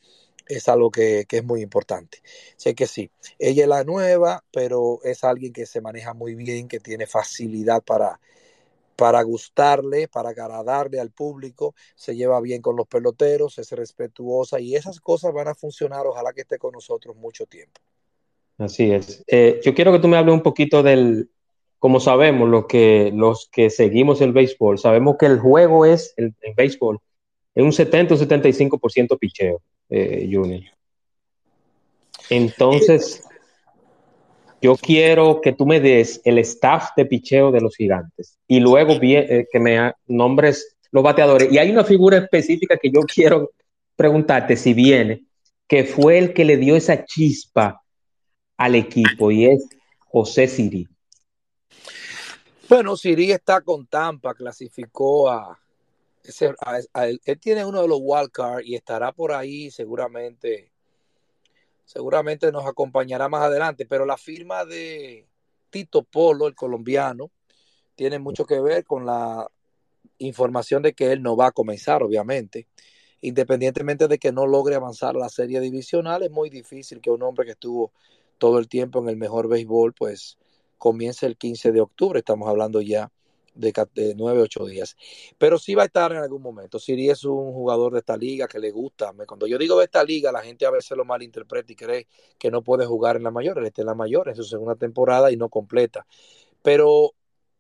es 0.51 0.69
algo 0.69 0.91
que, 0.91 1.27
es 1.29 1.45
muy 1.45 1.63
importante. 1.63 2.19
Sé 2.57 2.75
que 2.75 2.87
sí, 2.87 3.11
ella 3.39 3.63
es 3.63 3.69
la 3.69 3.85
nueva, 3.85 4.45
pero 4.53 4.99
es 5.05 5.23
alguien 5.25 5.53
que 5.53 5.65
se 5.65 5.81
maneja 5.81 6.13
muy 6.13 6.35
bien, 6.35 6.69
que 6.69 6.81
tiene 6.81 7.07
facilidad 7.07 7.83
para, 7.83 8.21
para 8.97 9.23
gustarle, 9.23 10.09
para 10.09 10.31
agradarle 10.31 11.01
al 11.01 11.11
público, 11.11 11.75
se 11.95 12.17
lleva 12.17 12.41
bien 12.41 12.61
con 12.61 12.77
los 12.77 12.89
peloteros, 12.89 13.59
es 13.59 13.71
respetuosa 13.73 14.61
y 14.61 14.75
esas 14.75 15.01
cosas 15.01 15.33
van 15.33 15.49
a 15.49 15.55
funcionar, 15.55 16.07
ojalá 16.07 16.33
que 16.33 16.43
esté 16.43 16.59
con 16.59 16.73
nosotros 16.73 17.17
mucho 17.17 17.47
tiempo. 17.47 17.81
Así 18.59 18.93
es. 18.93 19.25
Eh, 19.27 19.61
yo 19.65 19.75
quiero 19.75 19.93
que 19.93 20.01
tú 20.01 20.09
me 20.09 20.19
hables 20.19 20.35
un 20.35 20.43
poquito 20.43 20.83
del, 20.83 21.31
como 21.79 22.01
sabemos, 22.01 22.49
los 22.49 22.67
que, 22.67 23.13
los 23.15 23.49
que 23.51 23.71
seguimos 23.71 24.21
el 24.21 24.33
béisbol, 24.33 24.79
sabemos 24.79 25.17
que 25.17 25.27
el 25.27 25.39
juego 25.39 25.87
es, 25.87 26.13
el, 26.17 26.35
el 26.41 26.55
béisbol, 26.55 26.99
es 27.55 27.65
un 27.65 27.73
70 27.73 28.15
o 28.15 28.19
75% 28.19 29.19
picheo 29.19 29.63
eh, 29.91 30.29
Junior. 30.31 30.63
Entonces, 32.31 33.23
yo 34.63 34.77
quiero 34.77 35.41
que 35.41 35.53
tú 35.53 35.67
me 35.67 35.81
des 35.81 36.21
el 36.25 36.39
staff 36.39 36.91
de 36.97 37.07
picheo 37.07 37.51
de 37.51 37.61
los 37.61 37.77
gigantes 37.77 38.39
y 38.47 38.61
luego 38.61 38.99
eh, 39.01 39.47
que 39.51 39.59
me 39.59 39.93
nombres 40.07 40.77
los 40.93 41.03
bateadores. 41.03 41.53
Y 41.53 41.59
hay 41.59 41.71
una 41.71 41.85
figura 41.85 42.19
específica 42.19 42.77
que 42.77 42.91
yo 42.91 43.01
quiero 43.03 43.51
preguntarte 43.97 44.57
si 44.57 44.75
viene, 44.75 45.25
que 45.67 45.85
fue 45.85 46.19
el 46.19 46.33
que 46.33 46.45
le 46.45 46.57
dio 46.57 46.77
esa 46.77 47.05
chispa 47.05 47.83
al 48.57 48.75
equipo 48.75 49.31
y 49.31 49.47
es 49.47 49.67
José 49.99 50.47
Siri. 50.47 50.87
Bueno, 52.69 52.97
Siri 52.97 53.33
está 53.33 53.61
con 53.63 53.87
Tampa, 53.87 54.35
clasificó 54.35 55.29
a, 55.29 55.59
él, 56.25 57.21
tiene 57.41 57.65
uno 57.65 57.83
de 57.83 57.89
los 57.89 57.99
wildcards 58.03 58.67
y 58.67 58.75
estará 58.75 59.13
por 59.13 59.33
ahí 59.33 59.71
seguramente. 59.71 60.73
Seguramente 61.85 62.53
nos 62.53 62.67
acompañará 62.67 63.29
más 63.29 63.43
adelante, 63.43 63.85
pero 63.87 64.07
la 64.07 64.17
firma 64.17 64.65
de 64.65 65.27
Tito 65.71 66.05
Polo, 66.05 66.47
el 66.47 66.55
colombiano, 66.55 67.31
tiene 67.97 68.19
mucho 68.19 68.47
que 68.47 68.61
ver 68.61 68.85
con 68.85 69.05
la 69.05 69.51
información 70.19 70.83
de 70.83 70.93
que 70.93 71.13
él 71.13 71.23
no 71.23 71.37
va 71.37 71.49
a 71.49 71.53
comenzar, 71.53 72.03
obviamente. 72.03 72.69
Independientemente 73.23 74.09
de 74.09 74.19
que 74.19 74.33
no 74.33 74.47
logre 74.47 74.77
avanzar 74.77 75.17
a 75.17 75.19
la 75.19 75.29
serie 75.29 75.61
divisional, 75.61 76.23
es 76.23 76.31
muy 76.31 76.49
difícil 76.49 77.01
que 77.01 77.11
un 77.11 77.23
hombre 77.23 77.45
que 77.45 77.53
estuvo 77.53 77.93
todo 78.39 78.59
el 78.59 78.69
tiempo 78.69 79.01
en 79.01 79.09
el 79.09 79.17
mejor 79.17 79.49
béisbol, 79.49 79.93
pues 79.93 80.39
comience 80.79 81.27
el 81.27 81.37
15 81.37 81.73
de 81.73 81.81
octubre. 81.81 82.21
Estamos 82.21 82.49
hablando 82.49 82.81
ya 82.81 83.11
de, 83.55 83.73
de 83.95 84.15
9, 84.15 84.43
8 84.43 84.65
días. 84.67 84.97
Pero 85.39 85.59
sí 85.59 85.75
va 85.75 85.83
a 85.83 85.87
estar 85.87 86.13
en 86.13 86.19
algún 86.19 86.43
momento. 86.43 86.79
Siri 86.79 87.11
es 87.11 87.25
un 87.25 87.53
jugador 87.53 87.93
de 87.93 88.01
esta 88.01 88.17
liga 88.17 88.49
que 88.49 88.59
le 88.59 88.71
gusta. 88.71 89.13
Cuando 89.27 89.47
yo 89.47 89.59
digo 89.59 89.79
de 89.79 89.85
esta 89.85 90.05
liga, 90.05 90.33
la 90.33 90.43
gente 90.43 90.67
a 90.67 90.71
veces 90.71 90.97
lo 90.97 91.05
malinterpreta 91.05 91.73
y 91.73 91.77
cree 91.77 92.09
que 92.39 92.51
no 92.51 92.63
puede 92.63 92.87
jugar 92.87 93.17
en 93.17 93.25
la 93.25 93.31
mayor. 93.31 93.59
Él 93.59 93.67
está 93.67 93.83
en 93.83 93.87
la 93.87 93.95
mayor 93.95 94.29
en 94.29 94.37
su 94.37 94.45
segunda 94.45 94.75
temporada 94.75 95.31
y 95.31 95.37
no 95.37 95.49
completa. 95.49 96.07
Pero 96.63 97.15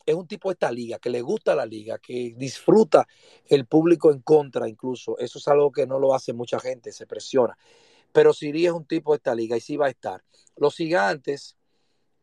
es 0.06 0.14
un 0.14 0.26
tipo 0.26 0.48
de 0.48 0.54
esta 0.54 0.72
liga, 0.72 0.98
que 0.98 1.10
le 1.10 1.22
gusta 1.22 1.54
la 1.54 1.66
liga, 1.66 1.98
que 1.98 2.34
disfruta 2.36 3.06
el 3.46 3.66
público 3.66 4.10
en 4.10 4.20
contra 4.20 4.68
incluso. 4.68 5.18
Eso 5.18 5.38
es 5.38 5.48
algo 5.48 5.70
que 5.70 5.86
no 5.86 5.98
lo 5.98 6.14
hace 6.14 6.32
mucha 6.32 6.58
gente, 6.58 6.92
se 6.92 7.06
presiona. 7.06 7.56
Pero 8.12 8.32
Siri 8.32 8.66
es 8.66 8.72
un 8.72 8.86
tipo 8.86 9.12
de 9.12 9.16
esta 9.16 9.34
liga 9.34 9.56
y 9.56 9.60
sí 9.60 9.76
va 9.76 9.86
a 9.86 9.90
estar. 9.90 10.22
Los 10.56 10.76
gigantes 10.76 11.56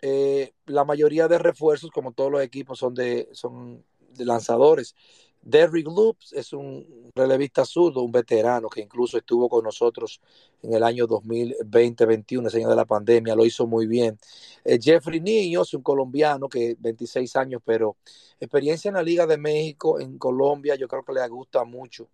eh, 0.02 0.54
la 0.66 0.86
mayoría 0.86 1.28
de 1.28 1.38
refuerzos, 1.38 1.92
como 1.92 2.12
todos 2.12 2.32
los 2.32 2.42
equipos, 2.42 2.80
son 2.80 2.94
de, 2.94 3.30
son 3.32 3.84
lanzadores. 4.18 4.96
Derrick 5.42 5.88
Loops 5.88 6.34
es 6.34 6.52
un 6.52 7.12
relevista 7.16 7.64
zurdo, 7.64 8.02
un 8.02 8.12
veterano 8.12 8.68
que 8.68 8.82
incluso 8.82 9.18
estuvo 9.18 9.48
con 9.48 9.64
nosotros 9.64 10.20
en 10.62 10.74
el 10.74 10.84
año 10.84 11.08
2020-21, 11.08 12.48
ese 12.48 12.58
año 12.58 12.70
de 12.70 12.76
la 12.76 12.86
pandemia, 12.86 13.36
lo 13.36 13.46
hizo 13.46 13.66
muy 13.66 13.88
bien. 13.88 14.20
Eh, 14.66 14.78
Jeffrey 14.82 15.22
Niño 15.22 15.62
es 15.62 15.74
un 15.74 15.84
colombiano 15.84 16.50
que 16.50 16.76
26 16.78 17.36
años, 17.38 17.62
pero 17.64 17.96
experiencia 18.40 18.90
en 18.90 18.96
la 18.96 19.04
Liga 19.04 19.26
de 19.26 19.38
México, 19.38 20.00
en 20.02 20.18
Colombia, 20.18 20.76
yo 20.76 20.88
creo 20.88 21.04
que 21.04 21.14
le 21.14 21.26
gusta 21.30 21.64
mucho, 21.64 22.10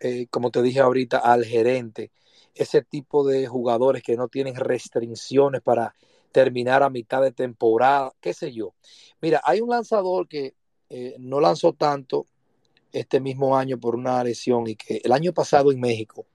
eh, 0.00 0.26
como 0.28 0.50
te 0.50 0.60
dije 0.60 0.80
ahorita, 0.80 1.18
al 1.18 1.44
gerente, 1.44 2.10
ese 2.54 2.82
tipo 2.82 3.26
de 3.26 3.46
jugadores 3.46 4.02
que 4.02 4.16
no 4.16 4.28
tienen 4.28 4.56
restricciones 4.56 5.62
para 5.62 5.94
terminar 6.38 6.84
a 6.84 6.88
mitad 6.88 7.20
de 7.20 7.32
temporada, 7.32 8.12
qué 8.20 8.32
sé 8.32 8.52
yo. 8.52 8.72
Mira, 9.20 9.40
hay 9.42 9.60
un 9.60 9.70
lanzador 9.70 10.28
que 10.28 10.54
eh, 10.88 11.16
no 11.18 11.40
lanzó 11.40 11.72
tanto 11.72 12.26
este 12.92 13.18
mismo 13.18 13.56
año 13.56 13.76
por 13.80 13.96
una 13.96 14.22
lesión 14.22 14.68
y 14.68 14.76
que 14.76 15.00
el 15.02 15.10
año 15.10 15.32
pasado 15.32 15.72
en 15.72 15.80
México 15.80 16.26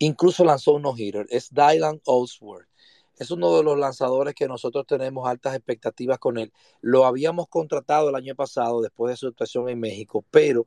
incluso 0.00 0.42
lanzó 0.42 0.72
un 0.72 0.82
no-hitter, 0.82 1.24
es 1.30 1.50
Dylan 1.50 2.00
Osworth. 2.04 2.66
Es 3.16 3.30
uno 3.30 3.56
de 3.56 3.62
los 3.62 3.78
lanzadores 3.78 4.34
que 4.34 4.48
nosotros 4.48 4.84
tenemos 4.88 5.28
altas 5.28 5.54
expectativas 5.54 6.18
con 6.18 6.36
él. 6.36 6.52
Lo 6.80 7.04
habíamos 7.04 7.46
contratado 7.46 8.08
el 8.08 8.16
año 8.16 8.34
pasado 8.34 8.80
después 8.80 9.12
de 9.12 9.16
su 9.18 9.28
actuación 9.28 9.68
en 9.68 9.78
México, 9.78 10.24
pero 10.32 10.66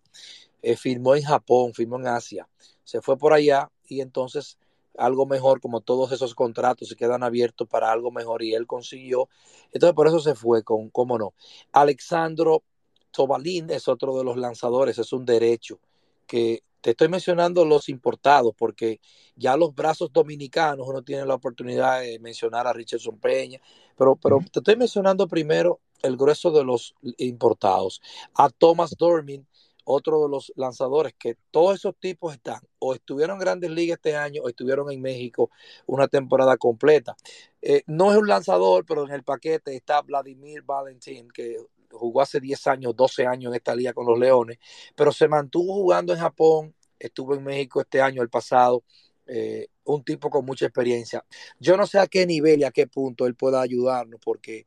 eh, 0.61 0.77
firmó 0.77 1.15
en 1.15 1.23
Japón, 1.23 1.73
firmó 1.73 1.97
en 1.97 2.07
Asia. 2.07 2.47
Se 2.85 3.01
fue 3.01 3.17
por 3.17 3.33
allá 3.33 3.69
y 3.89 3.99
entonces 3.99 4.57
algo 4.97 5.25
mejor, 5.25 5.61
como 5.61 5.81
todos 5.81 6.11
esos 6.11 6.35
contratos 6.35 6.89
se 6.89 6.95
quedan 6.95 7.23
abiertos 7.23 7.67
para 7.67 7.91
algo 7.91 8.11
mejor 8.11 8.43
y 8.43 8.53
él 8.53 8.67
consiguió. 8.67 9.29
Entonces 9.71 9.95
por 9.95 10.07
eso 10.07 10.19
se 10.19 10.35
fue 10.35 10.63
con, 10.63 10.89
cómo 10.89 11.17
no. 11.17 11.33
Alexandro 11.71 12.63
Tobalín 13.11 13.69
es 13.69 13.87
otro 13.87 14.17
de 14.17 14.23
los 14.23 14.37
lanzadores, 14.37 14.97
es 14.97 15.13
un 15.13 15.25
derecho 15.25 15.79
que 16.27 16.63
te 16.81 16.91
estoy 16.91 17.07
mencionando 17.07 17.63
los 17.63 17.87
importados 17.87 18.53
porque 18.57 18.99
ya 19.35 19.55
los 19.55 19.73
brazos 19.73 20.11
dominicanos 20.11 20.85
uno 20.87 21.01
tiene 21.01 21.25
la 21.25 21.35
oportunidad 21.35 22.01
de 22.01 22.19
mencionar 22.19 22.67
a 22.67 22.73
Richardson 22.73 23.17
Peña, 23.19 23.61
pero, 23.97 24.17
pero 24.17 24.39
te 24.51 24.59
estoy 24.59 24.75
mencionando 24.75 25.27
primero 25.27 25.79
el 26.01 26.17
grueso 26.17 26.51
de 26.51 26.65
los 26.65 26.93
importados. 27.17 28.01
A 28.35 28.49
Thomas 28.49 28.95
Dormin, 28.97 29.47
otro 29.85 30.23
de 30.23 30.29
los 30.29 30.51
lanzadores 30.55 31.13
que 31.17 31.35
todos 31.51 31.75
esos 31.75 31.95
tipos 31.99 32.33
están 32.33 32.61
o 32.79 32.93
estuvieron 32.93 33.35
en 33.35 33.39
grandes 33.41 33.71
ligas 33.71 33.97
este 33.97 34.15
año 34.15 34.41
o 34.43 34.49
estuvieron 34.49 34.91
en 34.91 35.01
México 35.01 35.49
una 35.85 36.07
temporada 36.07 36.57
completa. 36.57 37.15
Eh, 37.61 37.83
no 37.87 38.11
es 38.11 38.17
un 38.17 38.27
lanzador, 38.27 38.85
pero 38.85 39.05
en 39.05 39.11
el 39.11 39.23
paquete 39.23 39.75
está 39.75 40.01
Vladimir 40.01 40.61
Valentín, 40.63 41.29
que 41.31 41.57
jugó 41.91 42.21
hace 42.21 42.39
10 42.39 42.67
años, 42.67 42.95
12 42.95 43.25
años 43.25 43.51
en 43.51 43.55
esta 43.55 43.75
liga 43.75 43.93
con 43.93 44.05
los 44.05 44.19
Leones, 44.19 44.57
pero 44.95 45.11
se 45.11 45.27
mantuvo 45.27 45.73
jugando 45.73 46.13
en 46.13 46.19
Japón, 46.19 46.75
estuvo 46.99 47.35
en 47.35 47.43
México 47.43 47.81
este 47.81 48.01
año, 48.01 48.21
el 48.21 48.29
pasado, 48.29 48.83
eh, 49.27 49.67
un 49.85 50.03
tipo 50.03 50.29
con 50.29 50.45
mucha 50.45 50.65
experiencia. 50.65 51.23
Yo 51.59 51.77
no 51.77 51.85
sé 51.87 51.99
a 51.99 52.07
qué 52.07 52.25
nivel 52.25 52.61
y 52.61 52.63
a 52.63 52.71
qué 52.71 52.87
punto 52.87 53.25
él 53.25 53.35
pueda 53.35 53.61
ayudarnos, 53.61 54.19
porque 54.23 54.65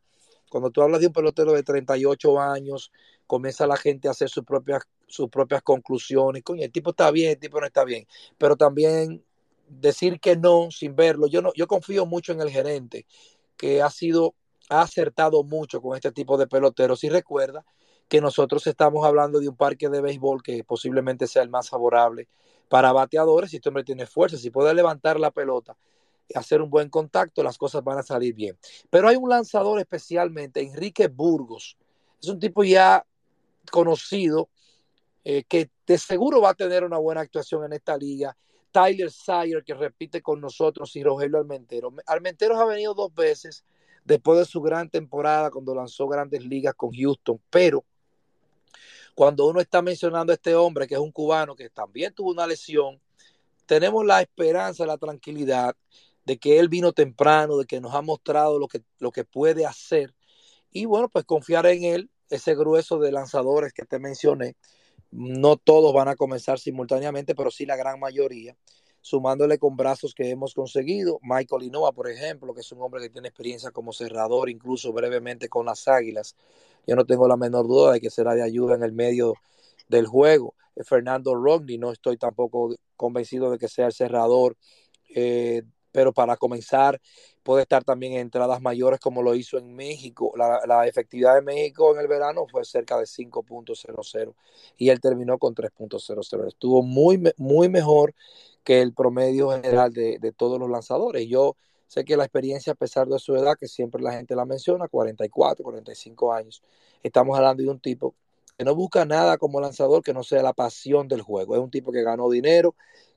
cuando 0.50 0.70
tú 0.70 0.82
hablas 0.82 1.00
de 1.00 1.08
un 1.08 1.12
pelotero 1.12 1.52
de 1.52 1.62
38 1.62 2.40
años, 2.40 2.92
comienza 3.26 3.66
la 3.66 3.76
gente 3.76 4.08
a 4.08 4.12
hacer 4.12 4.28
sus 4.28 4.44
propias, 4.44 4.82
sus 5.06 5.28
propias 5.28 5.62
conclusiones. 5.62 6.42
Coño, 6.42 6.64
el 6.64 6.72
tipo 6.72 6.90
está 6.90 7.10
bien, 7.10 7.32
el 7.32 7.38
tipo 7.38 7.60
no 7.60 7.66
está 7.66 7.84
bien. 7.84 8.06
Pero 8.38 8.56
también 8.56 9.24
decir 9.68 10.20
que 10.20 10.36
no 10.36 10.70
sin 10.70 10.94
verlo. 10.96 11.26
Yo 11.26 11.42
no, 11.42 11.52
yo 11.54 11.66
confío 11.66 12.06
mucho 12.06 12.32
en 12.32 12.40
el 12.40 12.50
gerente, 12.50 13.06
que 13.56 13.82
ha 13.82 13.90
sido 13.90 14.34
ha 14.68 14.82
acertado 14.82 15.44
mucho 15.44 15.80
con 15.80 15.94
este 15.94 16.10
tipo 16.10 16.36
de 16.36 16.48
peloteros 16.48 17.04
y 17.04 17.08
recuerda 17.08 17.64
que 18.08 18.20
nosotros 18.20 18.66
estamos 18.66 19.06
hablando 19.06 19.38
de 19.38 19.48
un 19.48 19.56
parque 19.56 19.88
de 19.88 20.00
béisbol 20.00 20.42
que 20.42 20.64
posiblemente 20.64 21.28
sea 21.28 21.42
el 21.42 21.50
más 21.50 21.68
favorable 21.68 22.28
para 22.68 22.92
bateadores. 22.92 23.50
Si 23.50 23.56
este 23.56 23.68
hombre 23.68 23.84
tiene 23.84 24.06
fuerza, 24.06 24.36
si 24.36 24.50
puede 24.50 24.74
levantar 24.74 25.20
la 25.20 25.30
pelota 25.30 25.76
hacer 26.34 26.60
un 26.60 26.70
buen 26.70 26.88
contacto, 26.88 27.42
las 27.42 27.58
cosas 27.58 27.84
van 27.84 27.98
a 27.98 28.02
salir 28.02 28.34
bien. 28.34 28.58
Pero 28.90 29.08
hay 29.08 29.16
un 29.16 29.28
lanzador 29.28 29.78
especialmente, 29.78 30.60
Enrique 30.60 31.08
Burgos. 31.08 31.76
Es 32.20 32.28
un 32.28 32.40
tipo 32.40 32.64
ya 32.64 33.06
conocido 33.70 34.48
eh, 35.24 35.44
que 35.44 35.70
de 35.86 35.98
seguro 35.98 36.40
va 36.40 36.50
a 36.50 36.54
tener 36.54 36.84
una 36.84 36.98
buena 36.98 37.20
actuación 37.20 37.64
en 37.64 37.72
esta 37.72 37.96
liga. 37.96 38.36
Tyler 38.70 39.10
Sayer, 39.10 39.64
que 39.64 39.74
repite 39.74 40.20
con 40.22 40.40
nosotros, 40.40 40.94
y 40.96 41.02
Rogelio 41.02 41.38
Almentero. 41.38 41.92
Almentero 42.06 42.58
ha 42.60 42.64
venido 42.64 42.94
dos 42.94 43.14
veces 43.14 43.64
después 44.04 44.38
de 44.38 44.44
su 44.44 44.60
gran 44.60 44.88
temporada 44.88 45.50
cuando 45.50 45.74
lanzó 45.74 46.06
grandes 46.06 46.44
ligas 46.44 46.74
con 46.74 46.92
Houston, 46.92 47.40
pero 47.50 47.84
cuando 49.14 49.46
uno 49.46 49.60
está 49.60 49.80
mencionando 49.82 50.32
a 50.32 50.34
este 50.34 50.54
hombre 50.54 50.86
que 50.86 50.94
es 50.94 51.00
un 51.00 51.10
cubano 51.10 51.56
que 51.56 51.70
también 51.70 52.12
tuvo 52.12 52.30
una 52.30 52.46
lesión, 52.46 53.00
tenemos 53.64 54.04
la 54.04 54.20
esperanza, 54.20 54.86
la 54.86 54.98
tranquilidad 54.98 55.74
de 56.24 56.38
que 56.38 56.58
él 56.58 56.68
vino 56.68 56.92
temprano, 56.92 57.56
de 57.56 57.64
que 57.64 57.80
nos 57.80 57.94
ha 57.94 58.02
mostrado 58.02 58.58
lo 58.58 58.68
que, 58.68 58.82
lo 58.98 59.10
que 59.10 59.24
puede 59.24 59.64
hacer 59.64 60.14
y 60.70 60.84
bueno, 60.84 61.08
pues 61.08 61.24
confiar 61.24 61.64
en 61.66 61.84
él, 61.84 62.10
ese 62.30 62.54
grueso 62.54 62.98
de 62.98 63.12
lanzadores 63.12 63.72
que 63.72 63.84
te 63.84 63.98
mencioné, 63.98 64.56
no 65.10 65.56
todos 65.56 65.92
van 65.94 66.08
a 66.08 66.16
comenzar 66.16 66.58
simultáneamente, 66.58 67.34
pero 67.34 67.50
sí 67.50 67.66
la 67.66 67.76
gran 67.76 67.98
mayoría 68.00 68.56
sumándole 69.06 69.56
con 69.58 69.76
brazos 69.76 70.14
que 70.14 70.30
hemos 70.30 70.52
conseguido. 70.52 71.20
Michael 71.22 71.62
Innova, 71.62 71.92
por 71.92 72.10
ejemplo, 72.10 72.52
que 72.52 72.62
es 72.62 72.72
un 72.72 72.82
hombre 72.82 73.00
que 73.00 73.08
tiene 73.08 73.28
experiencia 73.28 73.70
como 73.70 73.92
cerrador, 73.92 74.50
incluso 74.50 74.92
brevemente 74.92 75.48
con 75.48 75.66
las 75.66 75.86
Águilas. 75.86 76.34
Yo 76.88 76.96
no 76.96 77.04
tengo 77.04 77.28
la 77.28 77.36
menor 77.36 77.68
duda 77.68 77.92
de 77.92 78.00
que 78.00 78.10
será 78.10 78.34
de 78.34 78.42
ayuda 78.42 78.74
en 78.74 78.82
el 78.82 78.92
medio 78.92 79.34
del 79.88 80.06
juego. 80.08 80.56
Eh, 80.74 80.82
Fernando 80.82 81.36
Rodney, 81.36 81.78
no 81.78 81.92
estoy 81.92 82.16
tampoco 82.16 82.74
convencido 82.96 83.48
de 83.52 83.58
que 83.58 83.68
sea 83.68 83.86
el 83.86 83.92
cerrador, 83.92 84.56
eh, 85.14 85.62
pero 85.92 86.12
para 86.12 86.36
comenzar 86.36 87.00
puede 87.46 87.62
estar 87.62 87.84
también 87.84 88.14
en 88.14 88.18
entradas 88.22 88.60
mayores 88.60 88.98
como 88.98 89.22
lo 89.22 89.36
hizo 89.36 89.56
en 89.56 89.72
México. 89.76 90.32
La, 90.36 90.84
efectividad 90.88 91.36
de 91.36 91.42
México 91.42 91.94
en 91.94 92.00
el 92.00 92.08
verano 92.08 92.44
fue 92.50 92.64
cerca 92.64 92.98
de 92.98 93.04
5.00 93.04 94.34
y 94.76 94.88
él 94.88 95.00
terminó 95.00 95.38
con 95.38 95.54
3.00. 95.54 96.48
Estuvo 96.48 96.82
muy, 96.82 97.22
muy 97.36 97.68
mejor 97.68 98.16
que 98.64 98.82
el 98.82 98.92
promedio 98.92 99.50
general 99.50 99.92
de, 99.92 100.34
todos 100.36 100.58
los 100.58 100.68
lanzadores. 100.68 101.28
Yo 101.28 101.56
sé 101.86 102.04
que 102.04 102.16
la 102.16 102.24
experiencia, 102.24 102.72
a 102.72 102.76
pesar 102.76 103.06
de 103.06 103.20
su 103.20 103.36
edad, 103.36 103.54
que 103.56 103.68
siempre 103.68 104.02
la 104.02 104.12
gente 104.12 104.34
la 104.34 104.44
menciona, 104.44 104.88
44, 104.88 105.62
45 105.62 106.32
años, 106.32 106.64
estamos 107.04 107.38
hablando 107.38 107.62
de 107.62 107.68
un 107.68 107.78
tipo 107.78 108.16
que 108.58 108.64
no 108.64 108.74
busca 108.74 109.04
nada 109.04 109.38
como 109.38 109.60
lanzador 109.60 110.02
que 110.02 110.12
no 110.12 110.24
sea 110.24 110.42
la 110.42 110.52
pasión 110.52 111.06
del 111.06 111.22
juego. 111.22 111.54
Es 111.54 111.60
un 111.62 111.70
tipo 111.70 111.92
que 111.92 112.02
ganó 112.02 112.28
dinero, 112.28 112.74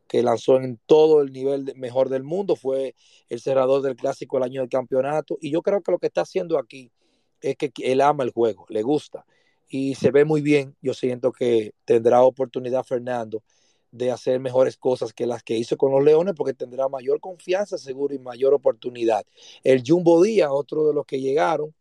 que 0.10 0.24
lanzó 0.24 0.58
en 0.58 0.78
todo 0.86 1.22
el 1.22 1.32
nivel 1.32 1.72
mejor 1.78 2.10
del 2.10 2.24
mundo, 2.24 2.58
fue 2.58 2.96
el 3.30 3.40
cerrador 3.40 3.82
del 3.82 3.96
clásico 3.96 4.38
el 4.38 4.44
año 4.44 4.62
del 4.62 4.70
campeonato. 4.70 5.38
Y 5.40 5.52
yo 5.52 5.62
creo 5.62 5.82
que 5.82 5.92
lo 5.92 6.00
que 6.00 6.08
está 6.08 6.22
haciendo 6.22 6.58
aquí 6.58 6.92
es 7.40 7.56
que 7.56 7.72
él 7.78 8.02
ama 8.02 8.26
el 8.26 8.32
juego, 8.32 8.66
le 8.68 8.82
gusta 8.82 9.26
y 9.70 9.96
se 9.96 10.12
ve 10.12 10.26
muy 10.26 10.42
bien. 10.42 10.76
Yo 10.82 10.94
siento 10.94 11.32
que 11.32 11.74
tendrá 11.86 12.24
oportunidad 12.24 12.84
Fernando 12.84 13.44
de 13.92 14.12
hacer 14.12 14.40
mejores 14.40 14.78
cosas 14.78 15.14
que 15.14 15.26
las 15.26 15.44
que 15.44 15.56
hizo 15.56 15.78
con 15.78 15.92
los 15.92 16.04
Leones 16.04 16.36
porque 16.36 16.54
tendrá 16.54 16.90
mayor 16.90 17.20
confianza, 17.20 17.78
seguro, 17.78 18.14
y 18.14 18.20
mayor 18.20 18.54
oportunidad. 18.54 19.26
El 19.64 19.84
Jumbo 19.86 20.22
Díaz, 20.22 20.50
otro 20.52 20.88
de 20.88 20.94
los 20.94 21.06
que 21.06 21.22
llegaron, 21.22 21.74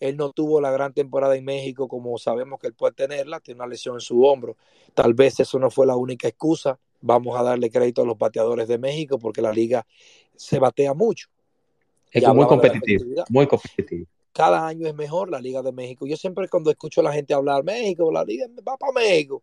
él 0.00 0.16
no 0.16 0.32
tuvo 0.32 0.60
la 0.60 0.70
gran 0.70 0.92
temporada 0.92 1.36
en 1.36 1.44
México 1.44 1.88
como 1.88 2.18
sabemos 2.18 2.58
que 2.58 2.66
él 2.66 2.74
puede 2.74 2.94
tenerla, 2.94 3.40
tiene 3.40 3.60
una 3.60 3.68
lesión 3.68 3.96
en 3.96 4.00
su 4.00 4.24
hombro. 4.24 4.56
Tal 4.92 5.14
vez 5.14 5.40
eso 5.40 5.58
no 5.58 5.70
fue 5.70 5.86
la 5.86 5.96
única 5.96 6.28
excusa. 6.28 6.78
Vamos 7.06 7.38
a 7.38 7.42
darle 7.42 7.70
crédito 7.70 8.00
a 8.00 8.06
los 8.06 8.16
bateadores 8.16 8.66
de 8.66 8.78
México 8.78 9.18
porque 9.18 9.42
la 9.42 9.52
liga 9.52 9.86
se 10.34 10.58
batea 10.58 10.94
mucho. 10.94 11.28
Es 12.10 12.26
muy 12.28 12.46
competitivo, 12.46 13.24
muy 13.28 13.46
competitivo. 13.46 14.06
Cada 14.32 14.66
año 14.66 14.86
es 14.86 14.94
mejor 14.94 15.30
la 15.30 15.38
Liga 15.38 15.62
de 15.62 15.70
México. 15.70 16.06
Yo 16.06 16.16
siempre 16.16 16.48
cuando 16.48 16.70
escucho 16.70 17.00
a 17.00 17.04
la 17.04 17.12
gente 17.12 17.34
hablar 17.34 17.62
México, 17.62 18.10
la 18.10 18.24
Liga 18.24 18.46
va 18.66 18.76
para 18.76 18.92
México. 18.92 19.42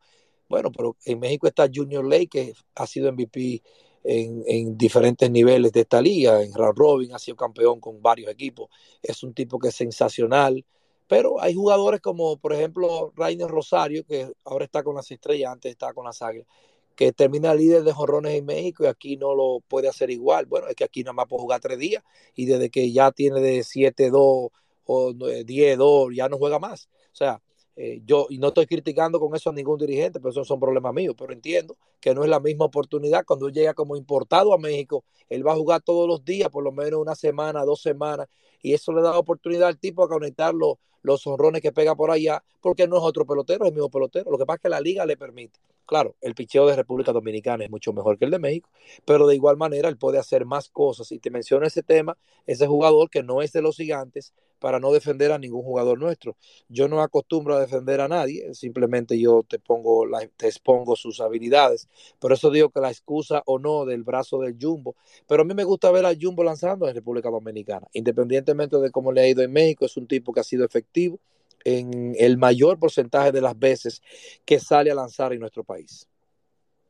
Bueno, 0.49 0.71
pero 0.71 0.97
en 1.05 1.19
México 1.19 1.47
está 1.47 1.69
Junior 1.73 2.03
Lake, 2.03 2.27
que 2.27 2.53
ha 2.75 2.87
sido 2.87 3.11
MVP 3.11 3.61
en, 4.03 4.77
diferentes 4.77 5.29
niveles 5.29 5.71
de 5.71 5.81
esta 5.81 6.01
liga. 6.01 6.41
En 6.41 6.53
Round 6.53 6.77
Robin 6.77 7.13
ha 7.13 7.19
sido 7.19 7.37
campeón 7.37 7.79
con 7.79 8.01
varios 8.01 8.31
equipos. 8.31 8.69
Es 9.03 9.21
un 9.21 9.33
tipo 9.33 9.59
que 9.59 9.67
es 9.67 9.75
sensacional. 9.75 10.65
Pero 11.07 11.41
hay 11.41 11.53
jugadores 11.53 12.01
como, 12.01 12.37
por 12.37 12.53
ejemplo, 12.53 13.11
Rainer 13.15 13.47
Rosario, 13.47 14.05
que 14.05 14.31
ahora 14.45 14.65
está 14.65 14.81
con 14.81 14.95
las 14.95 15.11
estrellas, 15.11 15.51
antes 15.51 15.71
estaba 15.71 15.93
con 15.93 16.05
las 16.05 16.21
águilas, 16.21 16.47
que 16.95 17.11
termina 17.11 17.53
líder 17.53 17.83
de 17.83 17.93
jorrones 17.93 18.33
en 18.35 18.45
México 18.45 18.83
y 18.83 18.87
aquí 18.87 19.17
no 19.17 19.35
lo 19.35 19.59
puede 19.67 19.87
hacer 19.87 20.09
igual. 20.09 20.45
Bueno, 20.45 20.67
es 20.67 20.75
que 20.75 20.83
aquí 20.83 21.03
nada 21.03 21.13
más 21.13 21.27
puede 21.27 21.41
jugar 21.41 21.61
tres 21.61 21.79
días 21.79 22.03
y 22.35 22.45
desde 22.45 22.69
que 22.69 22.91
ya 22.91 23.11
tiene 23.11 23.39
de 23.41 23.63
7-2 23.63 24.51
o 24.85 25.13
10-2 25.13 26.15
ya 26.15 26.29
no 26.29 26.37
juega 26.37 26.59
más. 26.59 26.89
O 27.11 27.15
sea, 27.15 27.41
Eh, 27.83 27.99
yo, 28.05 28.27
y 28.29 28.37
no 28.37 28.49
estoy 28.49 28.67
criticando 28.67 29.19
con 29.19 29.35
eso 29.35 29.49
a 29.49 29.53
ningún 29.53 29.79
dirigente, 29.79 30.19
pero 30.19 30.29
esos 30.29 30.47
son 30.47 30.59
problemas 30.59 30.93
míos, 30.93 31.15
pero 31.17 31.33
entiendo 31.33 31.75
que 31.99 32.13
no 32.13 32.23
es 32.23 32.29
la 32.29 32.39
misma 32.39 32.65
oportunidad. 32.65 33.25
Cuando 33.25 33.47
él 33.47 33.53
llega 33.55 33.73
como 33.73 33.95
importado 33.95 34.53
a 34.53 34.59
México, 34.59 35.03
él 35.29 35.45
va 35.45 35.53
a 35.53 35.55
jugar 35.55 35.81
todos 35.81 36.07
los 36.07 36.23
días, 36.23 36.49
por 36.49 36.63
lo 36.63 36.71
menos 36.71 37.01
una 37.01 37.15
semana, 37.15 37.65
dos 37.65 37.81
semanas, 37.81 38.27
y 38.61 38.75
eso 38.75 38.93
le 38.93 39.01
da 39.01 39.17
oportunidad 39.17 39.67
al 39.67 39.79
tipo 39.79 40.03
a 40.03 40.07
conectar 40.07 40.53
los, 40.53 40.75
los 41.01 41.25
honrones 41.25 41.63
que 41.63 41.71
pega 41.71 41.95
por 41.95 42.11
allá, 42.11 42.43
porque 42.61 42.87
no 42.87 42.97
es 42.97 43.03
otro 43.03 43.25
pelotero, 43.25 43.65
es 43.65 43.69
el 43.69 43.73
mismo 43.73 43.89
pelotero. 43.89 44.29
Lo 44.29 44.37
que 44.37 44.45
pasa 44.45 44.57
es 44.57 44.61
que 44.61 44.69
la 44.69 44.79
liga 44.79 45.03
le 45.07 45.17
permite. 45.17 45.59
Claro, 45.87 46.15
el 46.21 46.35
picheo 46.35 46.67
de 46.67 46.75
República 46.75 47.11
Dominicana 47.11 47.63
es 47.63 47.71
mucho 47.71 47.93
mejor 47.93 48.19
que 48.19 48.25
el 48.25 48.31
de 48.31 48.37
México, 48.37 48.69
pero 49.05 49.25
de 49.25 49.33
igual 49.33 49.57
manera 49.57 49.89
él 49.89 49.97
puede 49.97 50.19
hacer 50.19 50.45
más 50.45 50.69
cosas. 50.69 51.11
Y 51.11 51.17
te 51.17 51.31
menciono 51.31 51.65
ese 51.65 51.81
tema, 51.81 52.15
ese 52.45 52.67
jugador 52.67 53.09
que 53.09 53.23
no 53.23 53.41
es 53.41 53.51
de 53.53 53.63
los 53.63 53.77
gigantes, 53.77 54.35
para 54.61 54.79
no 54.79 54.93
defender 54.93 55.31
a 55.31 55.39
ningún 55.39 55.63
jugador 55.63 55.99
nuestro. 55.99 56.37
Yo 56.69 56.87
no 56.87 57.01
acostumbro 57.01 57.55
a 57.55 57.59
defender 57.59 57.99
a 57.99 58.07
nadie, 58.07 58.53
simplemente 58.53 59.19
yo 59.19 59.43
te 59.43 59.57
pongo 59.57 60.05
la, 60.05 60.25
te 60.37 60.47
expongo 60.47 60.95
sus 60.95 61.19
habilidades. 61.19 61.89
Por 62.19 62.31
eso 62.31 62.51
digo 62.51 62.69
que 62.69 62.79
la 62.79 62.91
excusa 62.91 63.41
o 63.47 63.57
no 63.57 63.85
del 63.85 64.03
brazo 64.03 64.37
del 64.39 64.55
Jumbo, 64.61 64.95
pero 65.27 65.41
a 65.41 65.45
mí 65.45 65.55
me 65.55 65.63
gusta 65.63 65.91
ver 65.91 66.05
al 66.05 66.17
Jumbo 66.21 66.43
lanzando 66.43 66.87
en 66.87 66.93
República 66.93 67.29
Dominicana, 67.31 67.87
independientemente 67.93 68.77
de 68.77 68.91
cómo 68.91 69.11
le 69.11 69.21
ha 69.21 69.27
ido 69.27 69.41
en 69.41 69.51
México, 69.51 69.85
es 69.85 69.97
un 69.97 70.07
tipo 70.07 70.31
que 70.31 70.41
ha 70.41 70.43
sido 70.43 70.63
efectivo 70.63 71.19
en 71.65 72.15
el 72.19 72.37
mayor 72.37 72.77
porcentaje 72.77 73.31
de 73.31 73.41
las 73.41 73.57
veces 73.57 74.01
que 74.45 74.59
sale 74.59 74.91
a 74.91 74.95
lanzar 74.95 75.33
en 75.33 75.39
nuestro 75.39 75.63
país. 75.63 76.07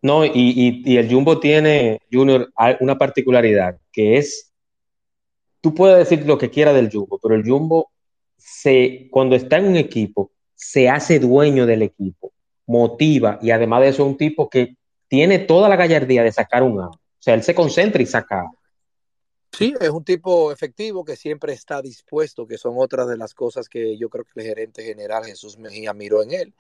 No, 0.02 0.26
y, 0.26 0.32
y, 0.34 0.82
y 0.84 0.98
el 0.98 1.10
Jumbo 1.10 1.40
tiene, 1.40 2.00
Junior, 2.12 2.52
una 2.82 2.98
particularidad, 2.98 3.80
que 3.94 4.18
es 4.18 4.51
tú 5.62 5.74
puedes 5.74 5.98
decir 5.98 6.26
lo 6.26 6.38
que 6.38 6.50
quiera 6.50 6.74
del 6.74 6.92
Jumbo, 6.92 7.20
pero 7.22 7.36
el 7.36 7.48
Jumbo, 7.48 7.92
se, 8.38 9.08
cuando 9.12 9.36
está 9.36 9.58
en 9.58 9.68
un 9.68 9.78
equipo, 9.78 10.32
se 10.56 10.90
hace 10.90 11.20
dueño 11.20 11.66
del 11.66 11.84
equipo, 11.84 12.34
motiva 12.66 13.40
y 13.42 13.52
además 13.52 13.82
de 13.82 13.90
eso 13.90 14.04
es 14.04 14.10
un 14.10 14.18
tipo 14.18 14.50
que 14.50 14.76
tiene 15.08 15.40
toda 15.40 15.70
la 15.70 15.76
gallardía 15.76 16.24
de 16.24 16.32
sacar 16.32 16.64
un 16.64 16.80
out. 16.80 16.96
O 16.96 17.24
sea, 17.24 17.34
él 17.34 17.44
se 17.44 17.54
concentra 17.54 18.02
y 18.02 18.06
saca. 18.06 18.46
Sí, 19.52 19.74
es 19.80 19.90
un 19.90 20.04
tipo 20.04 20.52
efectivo 20.52 21.04
que 21.04 21.16
siempre 21.16 21.54
está 21.54 21.82
dispuesto, 21.82 22.48
que 22.48 22.58
son 22.58 22.76
otras 22.78 23.08
de 23.08 23.18
las 23.18 23.34
cosas 23.34 23.68
que 23.68 23.98
yo 23.98 24.10
creo 24.10 24.24
que 24.24 24.40
el 24.40 24.46
gerente 24.48 24.84
general 24.84 25.26
Jesús 25.26 25.58
Mejía 25.58 25.94
miró 25.94 26.24
en 26.24 26.32
él. 26.32 26.54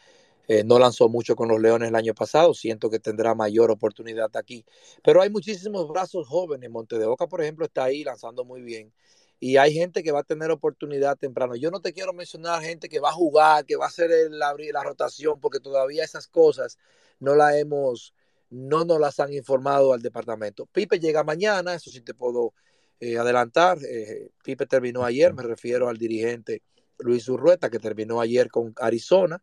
Eh, 0.47 0.63
no 0.63 0.79
lanzó 0.79 1.07
mucho 1.07 1.35
con 1.35 1.47
los 1.47 1.61
Leones 1.61 1.89
el 1.89 1.95
año 1.95 2.13
pasado, 2.13 2.53
siento 2.53 2.89
que 2.89 2.99
tendrá 2.99 3.35
mayor 3.35 3.71
oportunidad 3.71 4.35
aquí. 4.35 4.65
Pero 5.03 5.21
hay 5.21 5.29
muchísimos 5.29 5.87
brazos 5.87 6.27
jóvenes. 6.27 6.69
Monte 6.69 6.97
de 6.97 7.05
Oca, 7.05 7.27
por 7.27 7.41
ejemplo, 7.41 7.65
está 7.65 7.85
ahí 7.85 8.03
lanzando 8.03 8.43
muy 8.43 8.61
bien. 8.61 8.91
Y 9.39 9.57
hay 9.57 9.73
gente 9.73 10.03
que 10.03 10.11
va 10.11 10.19
a 10.19 10.23
tener 10.23 10.51
oportunidad 10.51 11.17
temprano. 11.17 11.55
Yo 11.55 11.71
no 11.71 11.79
te 11.79 11.93
quiero 11.93 12.13
mencionar 12.13 12.61
gente 12.61 12.89
que 12.89 12.99
va 12.99 13.09
a 13.09 13.13
jugar, 13.13 13.65
que 13.65 13.75
va 13.75 13.85
a 13.85 13.87
hacer 13.87 14.11
la, 14.29 14.53
la 14.71 14.83
rotación, 14.83 15.39
porque 15.39 15.59
todavía 15.59 16.03
esas 16.03 16.27
cosas 16.27 16.77
no 17.19 17.33
las 17.33 17.55
hemos, 17.55 18.13
no 18.49 18.85
nos 18.85 18.99
las 18.99 19.19
han 19.19 19.33
informado 19.33 19.93
al 19.93 20.01
departamento. 20.01 20.67
Pipe 20.67 20.99
llega 20.99 21.23
mañana, 21.23 21.73
eso 21.73 21.89
sí 21.89 22.01
te 22.01 22.13
puedo 22.13 22.53
eh, 22.99 23.17
adelantar. 23.17 23.79
Eh, 23.83 24.29
Pipe 24.43 24.67
terminó 24.67 25.03
ayer, 25.03 25.33
me 25.33 25.41
refiero 25.43 25.89
al 25.89 25.97
dirigente 25.97 26.61
Luis 26.99 27.27
Urrueta, 27.27 27.69
que 27.71 27.79
terminó 27.79 28.21
ayer 28.21 28.49
con 28.51 28.73
Arizona. 28.77 29.41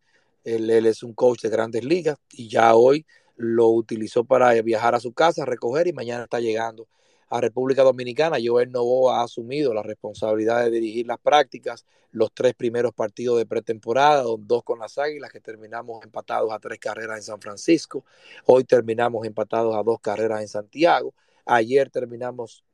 Él, 0.54 0.86
es 0.86 1.02
un 1.02 1.12
coach 1.12 1.42
de 1.42 1.50
grandes 1.50 1.84
ligas 1.84 2.18
y 2.32 2.48
ya 2.48 2.74
hoy 2.74 3.06
lo 3.36 3.68
utilizó 3.68 4.24
para 4.24 4.52
viajar 4.62 4.94
a 4.94 5.00
su 5.00 5.12
casa, 5.12 5.44
recoger 5.44 5.86
y 5.86 5.92
mañana 5.92 6.24
está 6.24 6.40
llegando 6.40 6.88
a 7.28 7.40
República 7.40 7.82
Dominicana. 7.82 8.38
Joel 8.42 8.72
Novoa 8.72 9.20
ha 9.20 9.24
asumido 9.24 9.74
la 9.74 9.82
responsabilidad 9.82 10.64
de 10.64 10.70
dirigir 10.70 11.06
las 11.06 11.18
prácticas, 11.18 11.84
los 12.10 12.32
tres 12.32 12.54
primeros 12.54 12.94
partidos 12.94 13.38
de 13.38 13.46
pretemporada, 13.46 14.24
dos 14.38 14.64
con 14.64 14.78
las 14.78 14.96
Águilas 14.96 15.30
que 15.30 15.40
terminamos 15.40 16.02
empatados 16.02 16.50
a 16.52 16.58
tres 16.58 16.78
carreras 16.78 17.18
en 17.18 17.22
San 17.22 17.40
Francisco. 17.40 18.04
Hoy 18.46 18.64
terminamos 18.64 19.26
empatados 19.26 19.76
a 19.76 19.82
dos 19.82 20.00
carreras 20.00 20.40
en 20.40 20.48
Santiago. 20.48 21.14
Ayer 21.44 21.90
terminamos 21.90 22.64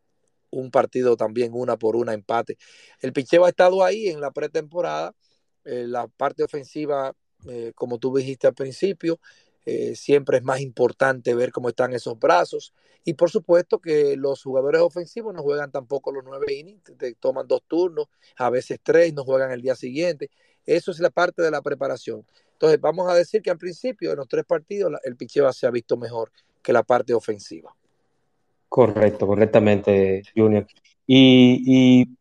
un 0.50 0.70
partido 0.70 1.16
también 1.16 1.52
una 1.52 1.76
por 1.76 1.96
una 1.96 2.14
empate. 2.14 2.56
El 3.00 3.12
picheo 3.12 3.44
ha 3.44 3.48
estado 3.48 3.84
ahí 3.84 4.08
en 4.08 4.20
la 4.20 4.30
pretemporada. 4.30 5.14
Eh, 5.64 5.86
la 5.88 6.06
parte 6.06 6.44
ofensiva 6.44 7.14
eh, 7.48 7.72
como 7.74 7.98
tú 7.98 8.14
dijiste 8.14 8.46
al 8.46 8.54
principio, 8.54 9.18
eh, 9.66 9.94
siempre 9.96 10.38
es 10.38 10.44
más 10.44 10.60
importante 10.60 11.34
ver 11.34 11.50
cómo 11.50 11.68
están 11.68 11.92
esos 11.92 12.18
brazos. 12.18 12.74
Y 13.04 13.14
por 13.14 13.30
supuesto 13.30 13.80
que 13.80 14.16
los 14.16 14.42
jugadores 14.42 14.80
ofensivos 14.80 15.34
no 15.34 15.42
juegan 15.42 15.70
tampoco 15.70 16.12
los 16.12 16.24
nueve 16.24 16.54
innings, 16.54 16.82
toman 17.20 17.46
dos 17.46 17.62
turnos, 17.66 18.08
a 18.36 18.50
veces 18.50 18.78
tres, 18.82 19.12
no 19.12 19.24
juegan 19.24 19.50
el 19.52 19.60
día 19.60 19.74
siguiente. 19.74 20.30
Eso 20.64 20.90
es 20.90 21.00
la 21.00 21.10
parte 21.10 21.42
de 21.42 21.50
la 21.50 21.60
preparación. 21.60 22.24
Entonces, 22.52 22.80
vamos 22.80 23.10
a 23.10 23.14
decir 23.14 23.42
que 23.42 23.50
al 23.50 23.58
principio, 23.58 24.12
en 24.12 24.16
los 24.16 24.28
tres 24.28 24.44
partidos, 24.44 24.92
el 25.04 25.16
picheo 25.16 25.52
se 25.52 25.66
ha 25.66 25.70
visto 25.70 25.96
mejor 25.96 26.32
que 26.62 26.72
la 26.72 26.82
parte 26.82 27.12
ofensiva. 27.12 27.74
Correcto, 28.68 29.26
correctamente, 29.26 30.22
Junior. 30.34 30.66
Y, 31.06 31.62
y 31.66 32.16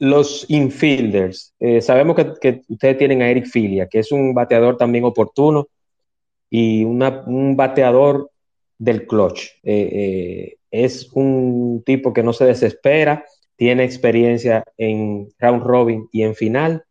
los 0.00 0.46
infielders, 0.48 1.54
eh, 1.60 1.82
sabemos 1.82 2.16
que, 2.16 2.62
ustedes 2.68 2.96
tienen 2.96 3.20
a 3.20 3.30
Eric 3.30 3.46
Filia, 3.46 3.86
que 3.86 3.98
es 3.98 4.10
un 4.10 4.32
bateador 4.32 4.78
también 4.78 5.04
oportuno 5.04 5.68
y 6.48 6.84
un 6.84 7.54
bateador 7.54 8.30
del 8.78 9.06
clutch. 9.06 9.42
Eh, 9.62 9.90
eh, 9.92 10.56
es 10.70 11.10
un 11.12 11.82
tipo 11.84 12.14
que 12.14 12.22
no 12.22 12.32
se 12.32 12.46
desespera, 12.46 13.26
tiene 13.56 13.84
experiencia 13.84 14.64
en 14.78 15.28
round 15.38 15.62
robin 15.62 16.08
y 16.10 16.22
en 16.22 16.34
final. 16.34 16.84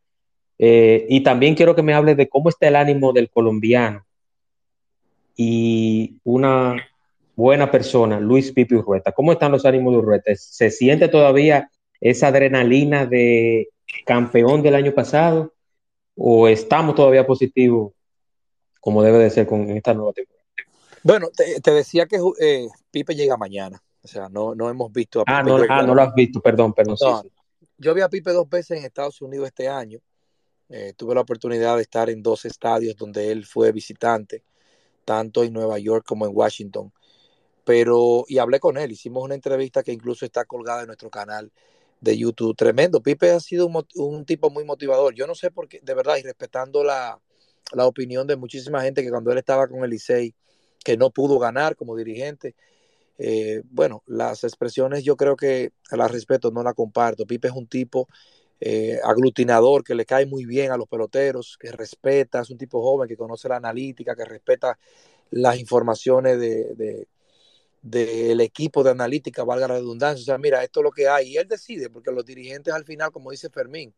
y 0.59 1.23
también 1.23 1.55
quiero 1.55 1.73
que 1.73 1.81
me 1.81 1.93
hable 1.93 2.15
de 2.15 2.27
cómo 2.27 2.49
está 2.49 2.67
el 2.67 2.75
ánimo 2.75 3.13
del 3.13 3.29
colombiano 3.29 4.05
y 5.37 6.19
una 6.25 6.75
buena 7.35 7.71
persona, 7.71 8.19
Luis 8.19 8.51
Pipi 8.51 8.75
Urrueta. 8.75 9.13
¿Cómo 9.13 9.31
están 9.31 9.53
los 9.53 9.65
ánimos 9.65 9.93
de 9.93 9.99
Urrueta? 9.99 10.35
¿Se 10.35 10.69
siente 10.69 11.07
todavía 11.07 11.69
esa 12.01 12.27
adrenalina 12.27 13.05
de 13.05 13.69
campeón 14.05 14.61
del 14.61 14.75
año 14.75 14.93
pasado 14.93 15.53
o 16.15 16.47
estamos 16.47 16.95
todavía 16.95 17.25
positivos 17.25 17.93
como 18.79 19.03
debe 19.03 19.19
de 19.19 19.29
ser 19.29 19.47
con 19.47 19.69
esta 19.71 19.93
nueva 19.93 20.13
temporada? 20.13 20.39
Bueno, 21.03 21.29
te, 21.35 21.71
decía 21.71 22.05
que 22.05 22.17
eh, 22.39 22.67
Pipe 22.91 23.15
llega 23.15 23.37
mañana. 23.37 23.81
O 24.01 24.07
sea, 24.07 24.29
no, 24.29 24.55
no 24.55 24.69
hemos 24.69 24.91
visto 24.91 25.21
a 25.21 25.23
ah, 25.27 25.43
Pipe. 25.43 25.67
Ah, 25.69 25.83
no, 25.83 25.95
lo 25.95 26.01
has 26.01 26.13
visto, 26.13 26.41
perdón, 26.41 26.73
perdón. 26.73 26.97
Yo 27.77 27.93
vi 27.93 28.01
a 28.01 28.09
Pipe 28.09 28.31
dos 28.31 28.49
veces 28.49 28.77
en 28.77 28.85
Estados 28.85 29.21
Unidos 29.21 29.47
este 29.47 29.67
año. 29.67 29.99
Eh, 30.69 30.93
tuve 30.95 31.15
la 31.15 31.21
oportunidad 31.21 31.77
de 31.77 31.81
estar 31.81 32.09
en 32.09 32.21
dos 32.21 32.45
estadios 32.45 32.95
donde 32.95 33.31
él 33.31 33.45
fue 33.45 33.71
visitante, 33.71 34.43
tanto 35.03 35.43
en 35.43 35.53
Nueva 35.53 35.79
York 35.79 36.05
como 36.05 36.25
en 36.25 36.35
Washington. 36.35 36.91
Pero, 37.63 38.25
y 38.27 38.37
hablé 38.37 38.59
con 38.59 38.77
él, 38.77 38.91
hicimos 38.91 39.23
una 39.23 39.35
entrevista 39.35 39.83
que 39.83 39.91
incluso 39.91 40.25
está 40.25 40.45
colgada 40.45 40.81
en 40.81 40.87
nuestro 40.87 41.09
canal 41.09 41.51
de 42.01 42.17
YouTube. 42.17 42.55
Tremendo. 42.55 43.01
Pipe 43.01 43.31
ha 43.31 43.39
sido 43.39 43.69
un, 43.95 44.25
tipo 44.25 44.49
muy 44.49 44.63
motivador. 44.63 45.13
Yo 45.13 45.27
no 45.27 45.35
sé 45.35 45.51
por 45.51 45.67
qué, 45.67 45.79
de 45.81 45.93
verdad, 45.93 46.17
y 46.17 46.23
respetando 46.23 46.83
la, 46.83 47.19
opinión 47.77 48.25
de 48.27 48.35
muchísima 48.35 48.81
gente 48.81 49.03
que 49.03 49.09
cuando 49.09 49.31
él 49.31 49.37
estaba 49.37 49.67
con 49.67 49.83
el 49.83 49.99
que 50.83 50.97
no 50.97 51.11
pudo 51.11 51.37
ganar 51.39 51.75
como 51.75 51.95
dirigente, 51.95 52.55
eh, 53.17 53.61
bueno, 53.69 54.01
las 54.07 54.43
expresiones 54.43 55.03
yo 55.03 55.17
creo 55.17 55.35
que 55.35 55.73
las 55.91 56.11
respeto, 56.11 56.51
no 56.51 56.63
las 56.63 56.73
comparto. 56.73 57.25
Pipe 57.25 57.49
es 57.49 57.53
un 57.53 57.67
tipo 57.67 58.07
eh, 58.59 58.99
aglutinador 59.03 59.83
que 59.83 59.93
le 59.93 60.05
cae 60.05 60.25
muy 60.25 60.45
bien 60.45 60.71
a 60.71 60.77
los 60.77 60.87
peloteros, 60.87 61.57
que 61.59 61.71
respeta, 61.71 62.41
es 62.41 62.49
un 62.49 62.57
tipo 62.57 62.81
joven 62.81 63.07
que 63.07 63.17
conoce 63.17 63.49
la 63.49 63.57
analítica, 63.57 64.15
que 64.15 64.25
respeta 64.25 64.79
las 65.31 65.59
informaciones 65.59 66.39
de 66.39 67.07
del 67.81 68.41
equipo 68.41 68.83
de 68.83 68.91
analítica, 68.91 69.43
valga 69.43 69.67
la 69.67 69.75
redundancia. 69.75 70.21
O 70.21 70.25
sea, 70.25 70.37
mira, 70.37 70.63
esto 70.63 70.81
es 70.81 70.83
lo 70.83 70.91
que 70.91 71.07
hay. 71.07 71.29
Y 71.29 71.37
él 71.37 71.47
decide, 71.47 71.89
porque 71.89 72.11
los 72.11 72.25
dirigentes 72.25 72.73
al 72.73 72.85
final, 72.85 73.11
como 73.11 73.31
dice 73.31 73.49
Fermín, 73.49 73.93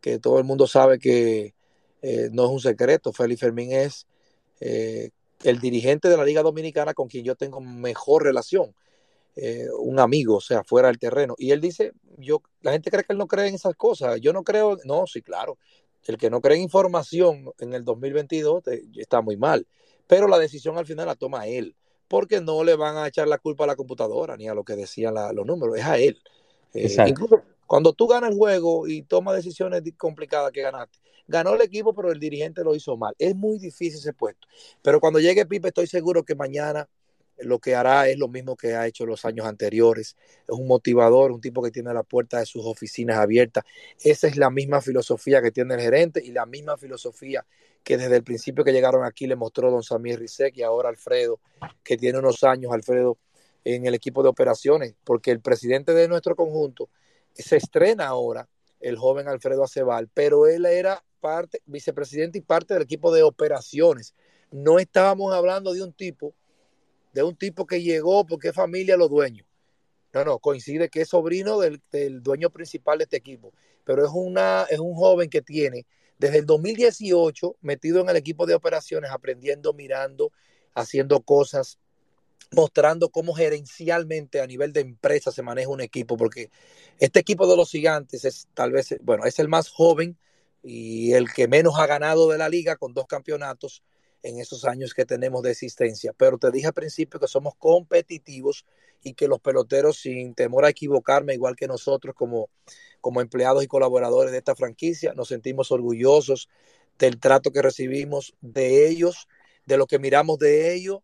que 0.00 0.18
todo 0.18 0.38
el 0.38 0.44
mundo 0.44 0.66
sabe 0.66 0.98
que 0.98 1.54
eh, 2.02 2.28
no 2.32 2.44
es 2.44 2.50
un 2.50 2.60
secreto, 2.60 3.12
Félix 3.12 3.40
Fermín 3.40 3.72
es 3.72 4.06
eh, 4.60 5.10
el 5.42 5.58
dirigente 5.60 6.08
de 6.08 6.16
la 6.16 6.24
Liga 6.24 6.42
Dominicana 6.42 6.94
con 6.94 7.08
quien 7.08 7.24
yo 7.24 7.34
tengo 7.34 7.60
mejor 7.60 8.24
relación. 8.24 8.74
Eh, 9.36 9.66
un 9.78 9.98
amigo, 9.98 10.36
o 10.36 10.40
sea, 10.40 10.62
fuera 10.62 10.88
del 10.88 10.98
terreno. 10.98 11.34
Y 11.38 11.50
él 11.50 11.60
dice, 11.60 11.92
yo, 12.18 12.40
la 12.60 12.72
gente 12.72 12.90
cree 12.90 13.02
que 13.02 13.12
él 13.12 13.18
no 13.18 13.26
cree 13.26 13.48
en 13.48 13.56
esas 13.56 13.74
cosas. 13.74 14.20
Yo 14.20 14.32
no 14.32 14.44
creo, 14.44 14.78
no, 14.84 15.06
sí, 15.06 15.22
claro. 15.22 15.58
El 16.06 16.18
que 16.18 16.30
no 16.30 16.40
cree 16.40 16.58
en 16.58 16.62
información 16.62 17.50
en 17.58 17.72
el 17.72 17.84
2022 17.84 18.62
está 18.96 19.22
muy 19.22 19.36
mal. 19.36 19.66
Pero 20.06 20.28
la 20.28 20.38
decisión 20.38 20.78
al 20.78 20.86
final 20.86 21.06
la 21.06 21.16
toma 21.16 21.46
él 21.46 21.74
porque 22.14 22.40
no 22.40 22.62
le 22.62 22.76
van 22.76 22.96
a 22.96 23.08
echar 23.08 23.26
la 23.26 23.38
culpa 23.38 23.64
a 23.64 23.66
la 23.66 23.74
computadora 23.74 24.36
ni 24.36 24.46
a 24.46 24.54
lo 24.54 24.62
que 24.62 24.76
decían 24.76 25.14
los 25.32 25.44
números, 25.44 25.76
es 25.76 25.84
a 25.84 25.98
él. 25.98 26.22
Eh, 26.72 26.94
incluso 27.08 27.42
cuando 27.66 27.92
tú 27.92 28.06
ganas 28.06 28.30
el 28.30 28.36
juego 28.36 28.86
y 28.86 29.02
tomas 29.02 29.34
decisiones 29.34 29.82
complicadas 29.96 30.52
que 30.52 30.62
ganaste, 30.62 31.00
ganó 31.26 31.54
el 31.54 31.62
equipo, 31.62 31.92
pero 31.92 32.12
el 32.12 32.20
dirigente 32.20 32.62
lo 32.62 32.72
hizo 32.76 32.96
mal. 32.96 33.16
Es 33.18 33.34
muy 33.34 33.58
difícil 33.58 33.98
ese 33.98 34.12
puesto. 34.12 34.46
Pero 34.80 35.00
cuando 35.00 35.18
llegue 35.18 35.44
Pipe, 35.44 35.66
estoy 35.66 35.88
seguro 35.88 36.22
que 36.22 36.36
mañana 36.36 36.88
lo 37.38 37.58
que 37.58 37.74
hará 37.74 38.08
es 38.08 38.16
lo 38.16 38.28
mismo 38.28 38.54
que 38.54 38.76
ha 38.76 38.86
hecho 38.86 39.06
los 39.06 39.24
años 39.24 39.44
anteriores. 39.44 40.14
Es 40.46 40.56
un 40.56 40.68
motivador, 40.68 41.32
un 41.32 41.40
tipo 41.40 41.64
que 41.64 41.72
tiene 41.72 41.92
la 41.92 42.04
puerta 42.04 42.38
de 42.38 42.46
sus 42.46 42.64
oficinas 42.64 43.18
abiertas. 43.18 43.64
Esa 44.04 44.28
es 44.28 44.36
la 44.36 44.50
misma 44.50 44.80
filosofía 44.80 45.42
que 45.42 45.50
tiene 45.50 45.74
el 45.74 45.80
gerente 45.80 46.22
y 46.24 46.30
la 46.30 46.46
misma 46.46 46.76
filosofía 46.76 47.44
que 47.84 47.96
desde 47.96 48.16
el 48.16 48.24
principio 48.24 48.64
que 48.64 48.72
llegaron 48.72 49.04
aquí 49.04 49.26
le 49.26 49.36
mostró 49.36 49.70
don 49.70 49.82
Samir 49.82 50.18
Rizek 50.18 50.56
y 50.56 50.62
ahora 50.62 50.88
Alfredo, 50.88 51.38
que 51.82 51.96
tiene 51.96 52.18
unos 52.18 52.42
años, 52.42 52.72
Alfredo, 52.72 53.18
en 53.64 53.86
el 53.86 53.94
equipo 53.94 54.22
de 54.22 54.30
operaciones, 54.30 54.94
porque 55.04 55.30
el 55.30 55.40
presidente 55.40 55.92
de 55.94 56.08
nuestro 56.08 56.34
conjunto 56.34 56.88
se 57.32 57.56
estrena 57.56 58.06
ahora, 58.06 58.48
el 58.80 58.96
joven 58.96 59.28
Alfredo 59.28 59.64
Acebal, 59.64 60.08
pero 60.12 60.46
él 60.46 60.66
era 60.66 61.04
parte, 61.20 61.62
vicepresidente 61.66 62.38
y 62.38 62.42
parte 62.42 62.74
del 62.74 62.82
equipo 62.82 63.12
de 63.12 63.22
operaciones. 63.22 64.14
No 64.50 64.78
estábamos 64.78 65.32
hablando 65.32 65.72
de 65.72 65.82
un 65.82 65.92
tipo 65.92 66.34
de 67.14 67.22
un 67.22 67.36
tipo 67.36 67.64
que 67.64 67.80
llegó 67.80 68.26
porque 68.26 68.48
es 68.48 68.54
familia 68.54 68.96
los 68.96 69.08
dueños. 69.08 69.46
No, 70.12 70.24
no, 70.24 70.38
coincide 70.38 70.90
que 70.90 71.00
es 71.00 71.08
sobrino 71.08 71.58
del, 71.58 71.80
dueño 72.22 72.50
principal 72.50 72.98
de 72.98 73.04
este 73.04 73.16
equipo, 73.16 73.52
pero 73.84 74.04
es, 74.04 74.10
una, 74.12 74.64
es 74.68 74.78
un 74.78 74.94
joven 74.94 75.30
que 75.30 75.42
tiene 75.42 75.86
desde 76.18 76.38
el 76.38 76.46
2018 76.46 77.56
metido 77.60 78.00
en 78.00 78.08
el 78.08 78.16
equipo 78.16 78.46
de 78.46 78.54
operaciones, 78.54 79.10
aprendiendo, 79.10 79.72
mirando, 79.72 80.32
haciendo 80.74 81.20
cosas, 81.22 81.78
mostrando 82.50 83.08
cómo 83.10 83.34
gerencialmente 83.34 84.40
a 84.40 84.46
nivel 84.46 84.72
de 84.72 84.80
empresa 84.80 85.30
se 85.32 85.42
maneja 85.42 85.68
un 85.68 85.80
equipo, 85.80 86.16
porque 86.16 86.50
este 86.98 87.20
equipo 87.20 87.46
de 87.46 87.56
los 87.56 87.70
gigantes 87.70 88.24
es 88.24 88.48
tal 88.54 88.72
vez, 88.72 88.96
bueno, 89.02 89.24
es 89.24 89.38
el 89.38 89.48
más 89.48 89.68
joven 89.68 90.16
y 90.62 91.12
el 91.12 91.32
que 91.32 91.48
menos 91.48 91.78
ha 91.78 91.86
ganado 91.86 92.30
de 92.30 92.38
la 92.38 92.48
liga 92.48 92.76
con 92.76 92.94
dos 92.94 93.06
campeonatos 93.06 93.82
en 94.24 94.40
esos 94.40 94.64
años 94.64 94.94
que 94.94 95.04
tenemos 95.04 95.42
de 95.42 95.50
existencia. 95.50 96.14
Pero 96.16 96.38
te 96.38 96.50
dije 96.50 96.66
al 96.66 96.72
principio 96.72 97.20
que 97.20 97.28
somos 97.28 97.54
competitivos 97.56 98.64
y 99.02 99.12
que 99.12 99.28
los 99.28 99.38
peloteros, 99.38 99.98
sin 99.98 100.34
temor 100.34 100.64
a 100.64 100.70
equivocarme, 100.70 101.34
igual 101.34 101.54
que 101.56 101.68
nosotros 101.68 102.14
como, 102.14 102.48
como 103.02 103.20
empleados 103.20 103.62
y 103.62 103.66
colaboradores 103.66 104.32
de 104.32 104.38
esta 104.38 104.56
franquicia, 104.56 105.12
nos 105.12 105.28
sentimos 105.28 105.70
orgullosos 105.70 106.48
del 106.98 107.20
trato 107.20 107.52
que 107.52 107.60
recibimos 107.60 108.34
de 108.40 108.88
ellos, 108.88 109.28
de 109.66 109.76
lo 109.76 109.86
que 109.86 109.98
miramos 109.98 110.38
de 110.38 110.74
ellos. 110.74 111.00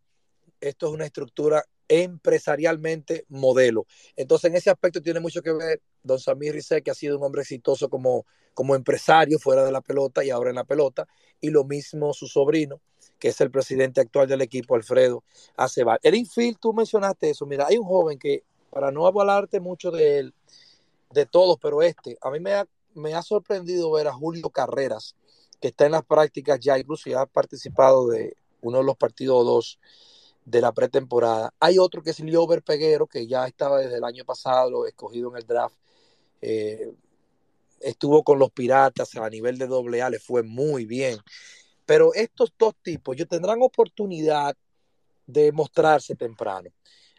Esto 0.62 0.88
es 0.88 0.94
una 0.94 1.04
estructura 1.04 1.64
empresarialmente 1.88 3.26
modelo. 3.28 3.86
Entonces, 4.16 4.50
en 4.50 4.56
ese 4.56 4.70
aspecto 4.70 5.02
tiene 5.02 5.20
mucho 5.20 5.42
que 5.42 5.52
ver 5.52 5.82
don 6.02 6.18
Samir 6.18 6.54
Rizek, 6.54 6.84
que 6.84 6.90
ha 6.90 6.94
sido 6.94 7.18
un 7.18 7.24
hombre 7.24 7.42
exitoso 7.42 7.90
como, 7.90 8.24
como 8.54 8.74
empresario 8.74 9.38
fuera 9.38 9.64
de 9.64 9.72
la 9.72 9.82
pelota 9.82 10.24
y 10.24 10.30
ahora 10.30 10.50
en 10.50 10.56
la 10.56 10.64
pelota, 10.64 11.06
y 11.38 11.50
lo 11.50 11.64
mismo 11.64 12.14
su 12.14 12.26
sobrino, 12.28 12.80
que 13.20 13.28
es 13.28 13.40
el 13.40 13.50
presidente 13.50 14.00
actual 14.00 14.26
del 14.26 14.40
equipo, 14.40 14.74
Alfredo 14.74 15.22
Aceval. 15.56 16.00
El 16.02 16.16
infield, 16.16 16.58
tú 16.58 16.72
mencionaste 16.72 17.30
eso. 17.30 17.46
Mira, 17.46 17.66
hay 17.68 17.78
un 17.78 17.86
joven 17.86 18.18
que, 18.18 18.42
para 18.70 18.90
no 18.90 19.06
hablarte 19.06 19.60
mucho 19.60 19.90
de 19.90 20.18
él, 20.18 20.34
de 21.10 21.26
todos, 21.26 21.58
pero 21.60 21.82
este, 21.82 22.18
a 22.22 22.30
mí 22.30 22.40
me 22.40 22.54
ha, 22.54 22.66
me 22.94 23.14
ha 23.14 23.22
sorprendido 23.22 23.92
ver 23.92 24.08
a 24.08 24.12
Julio 24.12 24.48
Carreras, 24.50 25.14
que 25.60 25.68
está 25.68 25.86
en 25.86 25.92
las 25.92 26.04
prácticas 26.04 26.58
ya, 26.58 26.78
incluso 26.78 27.10
ya 27.10 27.20
ha 27.20 27.26
participado 27.26 28.08
de 28.08 28.36
uno 28.62 28.78
de 28.78 28.84
los 28.84 28.96
partidos 28.96 29.44
dos 29.44 29.78
de 30.44 30.60
la 30.60 30.72
pretemporada. 30.72 31.52
Hay 31.60 31.78
otro 31.78 32.02
que 32.02 32.10
es 32.10 32.20
Liober 32.20 32.62
Peguero, 32.62 33.06
que 33.06 33.26
ya 33.26 33.46
estaba 33.46 33.78
desde 33.78 33.98
el 33.98 34.04
año 34.04 34.24
pasado 34.24 34.86
escogido 34.86 35.30
en 35.30 35.36
el 35.36 35.46
draft. 35.46 35.76
Eh, 36.40 36.90
estuvo 37.80 38.22
con 38.22 38.38
los 38.38 38.50
Piratas 38.50 39.14
a 39.16 39.28
nivel 39.28 39.58
de 39.58 39.66
doble 39.66 40.02
A, 40.02 40.10
le 40.10 40.18
fue 40.18 40.42
muy 40.42 40.86
bien. 40.86 41.18
Pero 41.90 42.14
estos 42.14 42.54
dos 42.56 42.76
tipos, 42.80 43.16
ellos 43.16 43.26
tendrán 43.26 43.60
oportunidad 43.62 44.56
de 45.26 45.50
mostrarse 45.50 46.14
temprano. 46.14 46.70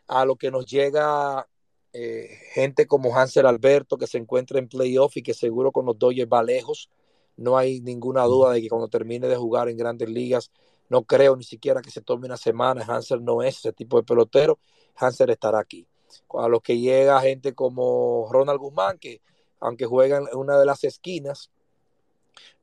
A 0.07 0.23
lo 0.23 0.37
que 0.37 0.49
nos 0.49 0.65
llega 0.65 1.45
eh, 1.91 2.29
gente 2.53 2.87
como 2.87 3.13
Hansel 3.13 3.47
Alberto, 3.47 3.97
que 3.97 4.07
se 4.07 4.17
encuentra 4.17 4.59
en 4.59 4.69
playoff 4.69 5.17
y 5.17 5.23
que 5.23 5.33
seguro 5.33 5.73
con 5.73 5.85
los 5.85 5.99
Dodgers 5.99 6.31
va 6.31 6.41
lejos. 6.41 6.89
No 7.35 7.57
hay 7.57 7.81
ninguna 7.81 8.23
duda 8.23 8.53
de 8.53 8.61
que 8.61 8.69
cuando 8.69 8.87
termine 8.87 9.27
de 9.27 9.35
jugar 9.35 9.67
en 9.67 9.75
grandes 9.75 10.07
ligas, 10.07 10.51
no 10.87 11.03
creo 11.03 11.35
ni 11.35 11.43
siquiera 11.43 11.81
que 11.81 11.91
se 11.91 11.99
tome 11.99 12.27
una 12.27 12.37
semana. 12.37 12.85
Hansel 12.87 13.25
no 13.25 13.43
es 13.43 13.57
ese 13.57 13.73
tipo 13.73 13.97
de 13.97 14.03
pelotero. 14.03 14.57
Hansel 14.95 15.31
estará 15.31 15.59
aquí. 15.59 15.85
A 16.29 16.47
los 16.47 16.61
que 16.61 16.79
llega 16.79 17.19
gente 17.19 17.53
como 17.53 18.29
Ronald 18.31 18.61
Guzmán, 18.61 18.99
que 18.99 19.21
aunque 19.59 19.85
juega 19.85 20.19
en 20.19 20.33
una 20.33 20.57
de 20.57 20.65
las 20.65 20.85
esquinas, 20.85 21.51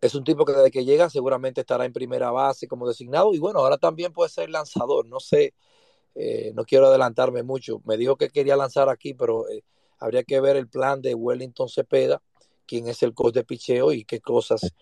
es 0.01 0.15
un 0.15 0.25
tipo 0.25 0.45
que 0.45 0.53
desde 0.53 0.71
que 0.71 0.85
llega 0.85 1.11
seguramente 1.11 1.61
estará 1.63 1.85
en 1.85 1.93
primera 1.93 2.31
base 2.31 2.69
como 2.69 2.87
designado 2.87 3.35
y 3.35 3.39
bueno, 3.39 3.61
ahora 3.61 3.79
también 3.79 4.13
puede 4.13 4.31
ser 4.31 4.51
lanzador, 4.51 5.07
no 5.07 5.21
sé, 5.21 5.55
eh, 6.15 6.53
no 6.55 6.65
quiero 6.65 6.87
adelantarme 6.87 7.43
mucho, 7.43 7.81
me 7.85 7.97
dijo 7.97 8.17
que 8.17 8.29
quería 8.29 8.57
lanzar 8.57 8.89
aquí, 8.89 9.15
pero 9.15 9.49
eh, 9.49 9.63
habría 9.99 10.23
que 10.25 10.41
ver 10.41 10.57
el 10.57 10.69
plan 10.69 11.03
de 11.03 11.15
Wellington 11.15 11.69
Cepeda, 11.69 12.23
quién 12.67 12.89
es 12.89 13.03
el 13.03 13.15
coach 13.15 13.35
de 13.35 13.45
picheo 13.45 13.93
y 13.93 14.05
qué 14.05 14.21
cosas 14.21 14.73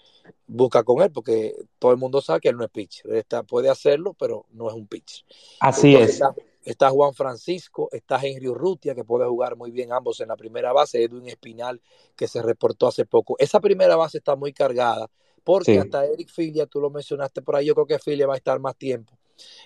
busca 0.47 0.83
con 0.83 1.03
él, 1.03 1.13
porque 1.13 1.55
todo 1.79 1.93
el 1.93 1.99
mundo 1.99 2.21
sabe 2.21 2.41
que 2.41 2.49
él 2.49 2.57
no 2.57 2.65
es 2.65 2.71
pitcher, 2.71 3.15
está, 3.15 3.43
puede 3.43 3.69
hacerlo, 3.69 4.15
pero 4.19 4.47
no 4.53 4.69
es 4.69 4.75
un 4.75 4.87
pitcher. 4.87 5.25
Así 5.61 5.95
es 5.95 6.21
está 6.67 6.91
Juan 6.91 7.15
Francisco, 7.15 7.89
está 7.93 8.19
Henry 8.21 8.49
Urrutia, 8.49 8.95
que 8.95 9.05
puede 9.05 9.25
jugar 9.25 9.57
muy 9.57 9.71
bien 9.71 9.93
ambos 9.93 10.21
en 10.21 10.29
la 10.29 10.37
primera 10.37 10.73
base, 10.73 11.03
Edwin 11.03 11.29
Espinal, 11.29 11.81
que 12.17 12.27
se 12.27 12.43
reportó 12.43 12.89
hace 12.89 13.07
poco. 13.07 13.37
Esa 13.39 13.61
primera 13.61 13.95
base 13.95 14.19
está 14.19 14.35
muy 14.35 14.53
cargada, 14.53 15.09
porque 15.45 15.79
hasta 15.79 16.05
Eric 16.05 16.29
Filia, 16.29 16.67
tú 16.67 16.81
lo 16.81 16.91
mencionaste 16.91 17.41
por 17.41 17.55
ahí, 17.55 17.67
yo 17.67 17.75
creo 17.75 17.87
que 17.87 18.01
Filia 18.01 18.27
va 18.27 18.35
a 18.35 18.37
estar 18.37 18.59
más 18.59 18.77
tiempo. 18.77 19.17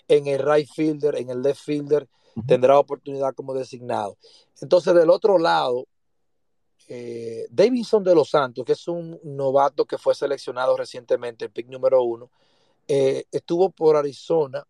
En 0.06 0.26
el 0.26 0.40
right 0.40 0.68
fielder, 0.68 1.16
en 1.16 1.30
el 1.30 1.40
left 1.40 1.62
fielder, 1.64 2.06
tendrá 2.46 2.78
oportunidad 2.78 3.34
como 3.34 3.54
designado. 3.54 4.18
Entonces, 4.60 4.94
del 4.94 5.08
otro 5.08 5.38
lado, 5.38 5.86
eh, 6.86 7.46
Davidson 7.50 8.04
de 8.04 8.14
los 8.14 8.28
Santos, 8.28 8.62
que 8.66 8.72
es 8.72 8.88
un 8.88 9.18
novato 9.24 9.86
que 9.86 9.96
fue 9.96 10.14
seleccionado 10.14 10.76
recientemente, 10.76 11.46
el 11.46 11.50
pick 11.50 11.68
número 11.68 12.02
uno, 12.02 12.30
eh, 12.86 13.24
estuvo 13.32 13.70
por 13.70 13.96
Arizona 13.96 14.66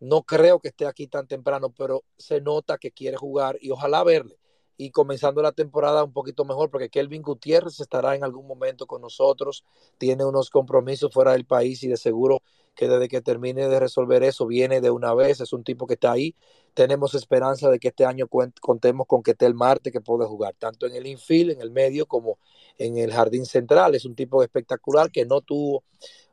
no 0.00 0.22
creo 0.22 0.60
que 0.60 0.68
esté 0.68 0.86
aquí 0.86 1.06
tan 1.06 1.26
temprano, 1.26 1.70
pero 1.70 2.04
se 2.16 2.40
nota 2.40 2.78
que 2.78 2.90
quiere 2.90 3.16
jugar 3.16 3.58
y 3.60 3.70
ojalá 3.70 4.02
verle. 4.02 4.38
Y 4.76 4.90
comenzando 4.92 5.42
la 5.42 5.52
temporada 5.52 6.02
un 6.04 6.12
poquito 6.12 6.46
mejor, 6.46 6.70
porque 6.70 6.88
Kelvin 6.88 7.20
Gutiérrez 7.20 7.80
estará 7.80 8.16
en 8.16 8.24
algún 8.24 8.46
momento 8.46 8.86
con 8.86 9.02
nosotros, 9.02 9.62
tiene 9.98 10.24
unos 10.24 10.48
compromisos 10.48 11.12
fuera 11.12 11.32
del 11.32 11.44
país 11.44 11.82
y 11.82 11.88
de 11.88 11.98
seguro 11.98 12.42
que 12.74 12.88
desde 12.88 13.08
que 13.08 13.20
termine 13.20 13.68
de 13.68 13.78
resolver 13.78 14.22
eso 14.22 14.46
viene 14.46 14.80
de 14.80 14.90
una 14.90 15.12
vez, 15.12 15.40
es 15.40 15.52
un 15.52 15.64
tipo 15.64 15.86
que 15.86 15.94
está 15.94 16.12
ahí. 16.12 16.34
Tenemos 16.72 17.14
esperanza 17.14 17.68
de 17.68 17.78
que 17.78 17.88
este 17.88 18.06
año 18.06 18.26
contemos 18.28 19.06
con 19.06 19.22
que 19.22 19.32
esté 19.32 19.44
el 19.44 19.54
Marte 19.54 19.92
que 19.92 20.00
puede 20.00 20.26
jugar 20.26 20.54
tanto 20.58 20.86
en 20.86 20.94
el 20.94 21.06
infield, 21.06 21.50
en 21.50 21.60
el 21.60 21.70
medio, 21.70 22.06
como 22.06 22.38
en 22.78 22.96
el 22.96 23.12
jardín 23.12 23.44
central. 23.44 23.94
Es 23.94 24.06
un 24.06 24.14
tipo 24.14 24.42
espectacular 24.42 25.10
que 25.10 25.26
no 25.26 25.42
tuvo 25.42 25.84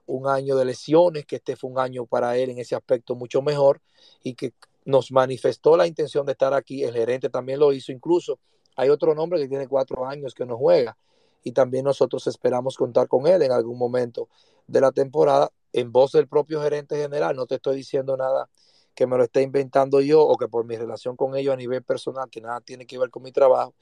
un 0.08 0.28
año 0.28 0.56
de 0.56 0.66
lesiones, 0.66 1.26
que 1.26 1.38
este 1.38 1.56
fue 1.56 1.70
un 1.70 1.80
año 1.80 2.06
para 2.06 2.36
él 2.38 2.50
en 2.50 2.58
ese 2.58 2.76
aspecto 2.76 3.16
mucho 3.16 3.42
mejor 3.42 3.82
y 4.24 4.34
que 4.34 4.54
nos 4.86 5.12
manifestó 5.12 5.78
la 5.78 5.86
intención 5.86 6.26
de 6.26 6.32
estar 6.32 6.54
aquí. 6.54 6.84
El 6.84 6.94
gerente 6.94 7.30
también 7.30 7.60
lo 7.60 7.72
hizo, 7.74 7.92
incluso 7.92 8.40
hay 8.76 8.90
otro 8.90 9.14
nombre 9.14 9.40
que 9.40 9.48
tiene 9.48 9.68
cuatro 9.68 10.06
años 10.06 10.34
que 10.34 10.46
no 10.46 10.58
juega 10.58 10.98
y 11.44 11.52
también 11.52 11.86
nosotros 11.86 12.26
esperamos 12.28 12.76
contar 12.76 13.08
con 13.08 13.28
él 13.28 13.42
en 13.42 13.52
algún 13.52 13.78
momento 13.78 14.30
de 14.68 14.82
la 14.82 14.92
temporada 14.92 15.52
en 15.74 15.92
voz 15.92 16.12
del 16.14 16.28
propio 16.28 16.62
gerente 16.62 16.96
general. 16.96 17.36
No 17.36 17.46
te 17.46 17.56
estoy 17.56 17.76
diciendo 17.76 18.18
nada 18.18 18.50
que 18.96 19.06
me 19.08 19.18
lo 19.18 19.24
esté 19.24 19.42
inventando 19.44 20.02
yo 20.02 20.24
o 20.24 20.38
que 20.38 20.48
por 20.48 20.66
mi 20.66 20.76
relación 20.76 21.16
con 21.16 21.36
ellos 21.36 21.54
a 21.54 21.58
nivel 21.58 21.84
personal, 21.84 22.30
que 22.30 22.42
nada 22.42 22.62
tiene 22.62 22.86
que 22.88 22.98
ver 22.98 23.10
con 23.10 23.24
mi 23.24 23.32
trabajo, 23.32 23.76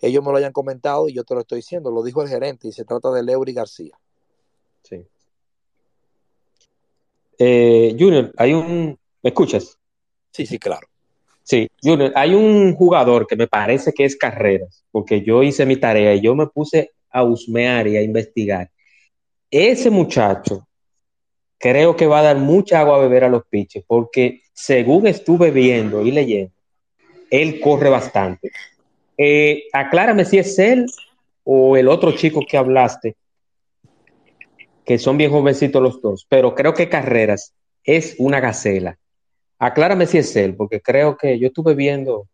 ellos 0.00 0.24
me 0.24 0.30
lo 0.30 0.38
hayan 0.38 0.52
comentado 0.52 1.08
y 1.08 1.12
yo 1.12 1.24
te 1.24 1.34
lo 1.34 1.40
estoy 1.40 1.56
diciendo. 1.56 1.90
Lo 1.90 2.02
dijo 2.02 2.22
el 2.22 2.28
gerente 2.28 2.68
y 2.68 2.72
se 2.72 2.84
trata 2.84 3.10
de 3.10 3.22
Leury 3.22 3.52
García. 3.52 3.98
Sí. 4.82 5.06
Eh, 7.42 7.96
Junior, 7.98 8.32
hay 8.36 8.52
un. 8.52 8.98
¿Me 9.22 9.30
escuchas? 9.30 9.78
Sí, 10.30 10.44
sí, 10.44 10.58
claro. 10.58 10.86
Sí, 11.42 11.68
Junior, 11.82 12.12
hay 12.14 12.34
un 12.34 12.74
jugador 12.74 13.26
que 13.26 13.34
me 13.34 13.48
parece 13.48 13.92
que 13.92 14.04
es 14.04 14.14
Carreras, 14.14 14.84
porque 14.92 15.22
yo 15.22 15.42
hice 15.42 15.64
mi 15.64 15.76
tarea 15.76 16.14
y 16.14 16.20
yo 16.20 16.34
me 16.34 16.46
puse 16.46 16.92
a 17.10 17.24
husmear 17.24 17.88
y 17.88 17.96
a 17.96 18.02
investigar. 18.02 18.70
Ese 19.50 19.90
muchacho 19.90 20.68
creo 21.58 21.96
que 21.96 22.06
va 22.06 22.20
a 22.20 22.24
dar 22.24 22.36
mucha 22.36 22.80
agua 22.80 22.96
a 22.96 23.00
beber 23.00 23.24
a 23.24 23.30
los 23.30 23.44
pitches, 23.46 23.84
porque 23.86 24.42
según 24.52 25.06
estuve 25.06 25.50
viendo 25.50 26.02
y 26.02 26.10
leyendo, 26.10 26.52
él 27.30 27.58
corre 27.58 27.88
bastante. 27.88 28.52
Eh, 29.16 29.64
aclárame 29.72 30.26
si 30.26 30.38
es 30.38 30.58
él 30.58 30.86
o 31.44 31.76
el 31.78 31.88
otro 31.88 32.12
chico 32.12 32.42
que 32.46 32.58
hablaste, 32.58 33.16
que 34.90 34.98
son 34.98 35.16
bien 35.16 35.30
jovencitos 35.30 35.80
los 35.80 36.02
dos, 36.02 36.26
pero 36.28 36.52
creo 36.56 36.74
que 36.74 36.88
Carreras 36.88 37.54
es 37.84 38.16
una 38.18 38.40
gacela. 38.40 38.98
Aclárame 39.56 40.04
si 40.08 40.18
es 40.18 40.34
él, 40.34 40.56
porque 40.56 40.82
creo 40.82 41.16
que 41.16 41.38
yo 41.38 41.46
estuve 41.46 41.76
viendo. 41.76 42.26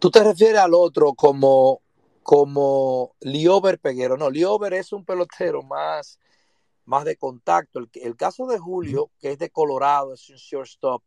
Tú 0.00 0.10
te 0.10 0.24
refieres 0.24 0.58
al 0.58 0.74
otro 0.74 1.14
como, 1.14 1.82
como 2.24 3.14
Liober 3.20 3.78
Peguero. 3.78 4.16
No, 4.16 4.28
Liober 4.28 4.74
es 4.74 4.92
un 4.92 5.04
pelotero 5.04 5.62
más, 5.62 6.18
más 6.84 7.04
de 7.04 7.14
contacto. 7.14 7.78
El, 7.78 7.88
el 8.02 8.16
caso 8.16 8.48
de 8.48 8.58
Julio, 8.58 9.12
que 9.20 9.30
es 9.30 9.38
de 9.38 9.50
Colorado, 9.50 10.14
es 10.14 10.28
un 10.30 10.36
shortstop, 10.36 11.00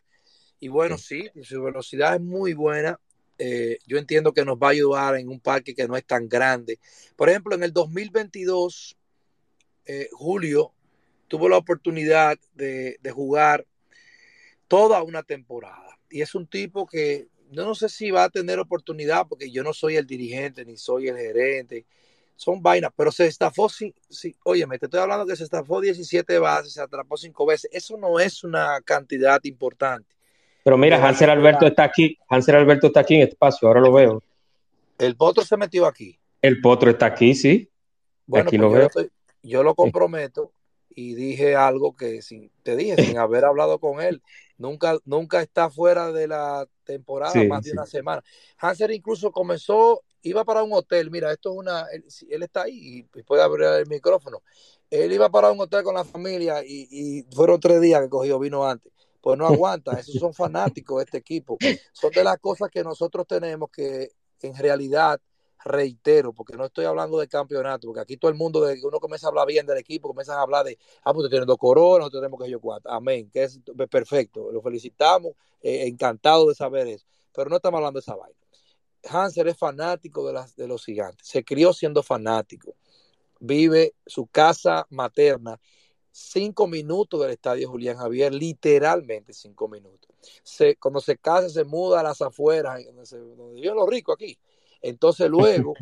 Y 0.61 0.69
bueno, 0.69 0.97
sí, 0.97 1.29
su 1.43 1.61
velocidad 1.63 2.15
es 2.15 2.21
muy 2.21 2.53
buena. 2.53 2.97
Eh, 3.37 3.79
yo 3.85 3.97
entiendo 3.97 4.31
que 4.31 4.45
nos 4.45 4.55
va 4.55 4.67
a 4.67 4.71
ayudar 4.71 5.17
en 5.17 5.27
un 5.27 5.41
parque 5.41 5.75
que 5.75 5.85
no 5.85 5.97
es 5.97 6.05
tan 6.05 6.29
grande. 6.29 6.79
Por 7.17 7.27
ejemplo, 7.27 7.55
en 7.55 7.63
el 7.63 7.73
2022, 7.73 8.95
eh, 9.88 10.10
Julio 10.12 10.73
tuvo 11.28 11.50
la 11.50 11.58
oportunidad 11.58 12.38
de, 12.54 12.97
de, 13.02 13.12
jugar 13.12 13.65
toda 14.67 15.02
una 15.04 15.23
temporada. 15.23 15.97
Y 16.10 16.21
es 16.21 16.36
un 16.36 16.47
tipo 16.47 16.86
que 16.86 17.28
yo 17.52 17.65
no 17.65 17.76
sé 17.76 17.89
si 17.89 18.12
va 18.12 18.26
a 18.26 18.30
tener 18.30 18.60
oportunidad 18.60 19.28
porque 19.28 19.52
yo 19.52 19.63
no 19.63 19.73
soy 19.73 19.95
el 19.95 20.06
dirigente 20.06 20.65
ni 20.65 20.78
soy 20.78 21.08
el 21.08 21.17
gerente. 21.17 21.86
Son 22.36 22.62
vainas, 22.62 22.91
pero 22.95 23.12
se 23.12 23.26
estafó, 23.26 23.67
sí, 23.67 23.95
sí, 24.10 24.36
óyeme, 24.43 24.78
te 24.78 24.86
estoy 24.86 25.00
hablando 25.00 25.26
que 25.26 25.36
se 25.36 25.43
estafó 25.43 25.82
17 25.82 26.38
bases, 26.38 26.73
se 26.73 26.82
atrapó 26.82 27.17
5 27.17 27.45
veces. 27.47 27.69
Eso 27.73 27.97
no 27.97 28.19
es 28.19 28.43
una 28.43 28.80
cantidad 28.82 29.43
importante. 29.43 30.15
Pero 30.63 30.78
mira, 30.78 31.04
Hansel 31.04 31.30
Alberto 31.30 31.65
está 31.65 31.86
aquí, 31.86 32.17
Hansel 32.30 32.56
Alberto 32.56 32.88
está 32.88 33.00
aquí 33.00 33.15
en 33.15 33.21
espacio, 33.21 33.67
ahora 33.67 33.82
lo 33.82 33.91
veo. 33.91 34.21
El 35.00 35.15
potro 35.15 35.43
se 35.43 35.58
metió 35.58 35.86
aquí. 35.86 36.19
El 36.41 36.62
potro 36.62 36.91
está 36.91 37.08
aquí, 37.08 37.34
sí. 37.34 37.69
Bueno, 38.26 38.47
aquí 38.47 38.58
pues 38.58 38.62
lo 38.62 38.73
yo, 38.73 38.78
veo. 38.78 38.88
Estoy, 38.88 39.10
yo 39.47 39.63
lo 39.63 39.75
comprometo 39.75 40.51
y 40.89 41.15
dije 41.15 41.55
algo 41.55 41.95
que 41.95 42.21
sin, 42.21 42.51
te 42.63 42.75
dije, 42.75 43.03
sin 43.03 43.17
haber 43.17 43.45
hablado 43.45 43.79
con 43.79 44.01
él. 44.01 44.21
Nunca, 44.57 44.97
nunca 45.05 45.41
está 45.41 45.69
fuera 45.69 46.12
de 46.12 46.27
la 46.27 46.67
temporada 46.83 47.33
sí, 47.33 47.47
más 47.47 47.63
de 47.63 47.69
sí. 47.69 47.77
una 47.77 47.86
semana. 47.86 48.23
Hansel 48.57 48.91
incluso 48.91 49.31
comenzó, 49.31 50.03
iba 50.23 50.43
para 50.43 50.63
un 50.63 50.73
hotel. 50.73 51.12
Mira, 51.12 51.31
esto 51.31 51.51
es 51.51 51.57
una. 51.57 51.86
Él, 51.93 52.03
él 52.29 52.43
está 52.43 52.63
ahí 52.63 53.05
y 53.13 53.23
puede 53.23 53.43
abrir 53.43 53.67
el 53.67 53.88
micrófono. 53.88 54.41
Él 54.89 55.12
iba 55.12 55.29
para 55.29 55.51
un 55.51 55.60
hotel 55.60 55.83
con 55.83 55.93
la 55.93 56.03
familia 56.03 56.63
y, 56.65 56.88
y 56.89 57.23
fueron 57.36 57.60
tres 57.60 57.79
días 57.81 58.01
que 58.01 58.10
cogió 58.10 58.39
vino 58.39 58.65
antes 58.65 58.91
pues 59.27 59.38
no 59.38 59.45
aguanta. 59.45 59.99
Esos 59.99 60.15
son 60.15 60.33
fanáticos 60.33 60.99
de 60.99 61.03
este 61.03 61.17
equipo. 61.17 61.57
Son 61.91 62.12
de 62.12 62.23
las 62.23 62.38
cosas 62.39 62.69
que 62.71 62.81
nosotros 62.81 63.27
tenemos 63.27 63.69
que, 63.69 64.12
en 64.41 64.55
realidad, 64.55 65.19
reitero, 65.63 66.34
porque 66.34 66.56
no 66.56 66.65
estoy 66.65 66.86
hablando 66.86 67.20
de 67.20 67.28
campeonato, 67.28 67.88
porque 67.88 68.02
aquí 68.02 68.17
todo 68.17 68.30
el 68.30 68.38
mundo, 68.38 68.62
de 68.62 68.80
uno 68.84 69.00
comienza 69.00 69.28
a 69.28 69.30
hablar 69.30 69.48
bien 69.48 69.65
del 69.65 69.78
equipo, 69.78 70.08
comienza 70.08 70.38
a 70.38 70.41
hablar 70.41 70.65
de, 70.65 70.78
ah, 71.04 71.13
pues 71.13 71.30
tienen 71.30 71.48
dos 71.48 71.58
coronas, 71.58 72.00
nosotros 72.00 72.22
tenemos 72.22 72.43
que 72.43 72.50
yo 72.50 72.60
cuatro. 72.60 72.91
Amén, 72.91 73.30
que 73.32 73.43
es 73.43 73.60
perfecto. 73.89 74.52
Lo 74.52 74.62
felicitamos, 74.62 75.34
eh, 75.62 75.88
encantado 75.88 76.48
de 76.48 76.56
saber 76.56 76.88
eso. 76.88 77.06
Pero 77.34 77.50
no 77.50 77.58
estamos 77.58 77.78
hablando 77.78 78.00
de 78.00 78.02
esa 78.02 78.15
vaina. 78.15 78.38
Hansel 79.10 79.48
es 79.48 79.58
fanático 79.58 80.26
de, 80.28 80.34
las, 80.34 80.56
de 80.56 80.67
los 80.67 80.84
gigantes. 80.84 81.28
Se 81.28 81.43
crió 81.43 81.74
siendo 81.74 82.04
fanático. 82.04 82.76
Vive 83.39 83.93
su 84.06 84.28
casa 84.28 84.88
materna 84.89 85.60
cinco 86.17 86.65
minutos 86.65 87.22
del 87.22 87.30
estadio 87.30 87.70
Julián 87.70 87.98
Javier, 87.98 88.34
literalmente 88.34 89.34
cinco 89.34 89.67
minutos. 89.67 90.10
Se, 90.41 90.76
cuando 90.78 91.00
se 91.00 91.17
casa, 91.17 91.48
se 91.48 91.63
muda 91.63 92.00
a 92.00 92.04
las 92.04 92.22
afueras, 92.22 92.84
donde, 92.86 93.06
se, 93.06 93.17
donde 93.20 93.62
viven 93.62 93.76
los 93.76 93.88
ricos 93.88 94.15
aquí. 94.15 94.38
Entonces 94.81 95.29
luego, 95.29 95.73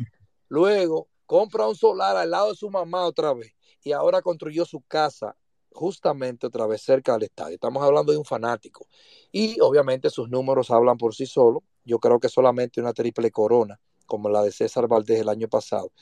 luego 0.48 1.08
compra 1.26 1.66
un 1.66 1.74
solar 1.74 2.16
al 2.16 2.30
lado 2.30 2.50
de 2.50 2.56
su 2.56 2.70
mamá 2.70 3.04
otra 3.04 3.34
vez 3.34 3.52
y 3.82 3.92
ahora 3.92 4.22
construyó 4.22 4.64
su 4.64 4.80
casa 4.82 5.36
justamente 5.72 6.46
otra 6.46 6.66
vez 6.66 6.82
cerca 6.82 7.12
del 7.12 7.24
estadio. 7.24 7.54
Estamos 7.54 7.82
hablando 7.82 8.10
de 8.10 8.18
un 8.18 8.24
fanático. 8.24 8.86
Y 9.30 9.60
obviamente 9.60 10.10
sus 10.10 10.28
números 10.28 10.70
hablan 10.70 10.96
por 10.96 11.14
sí 11.14 11.26
solos. 11.26 11.62
Yo 11.84 11.98
creo 11.98 12.18
que 12.18 12.28
solamente 12.28 12.80
una 12.80 12.92
triple 12.92 13.30
corona, 13.30 13.78
como 14.06 14.28
la 14.28 14.42
de 14.42 14.50
César 14.50 14.88
Valdés 14.88 15.20
el 15.20 15.28
año 15.28 15.48
pasado, 15.48 15.92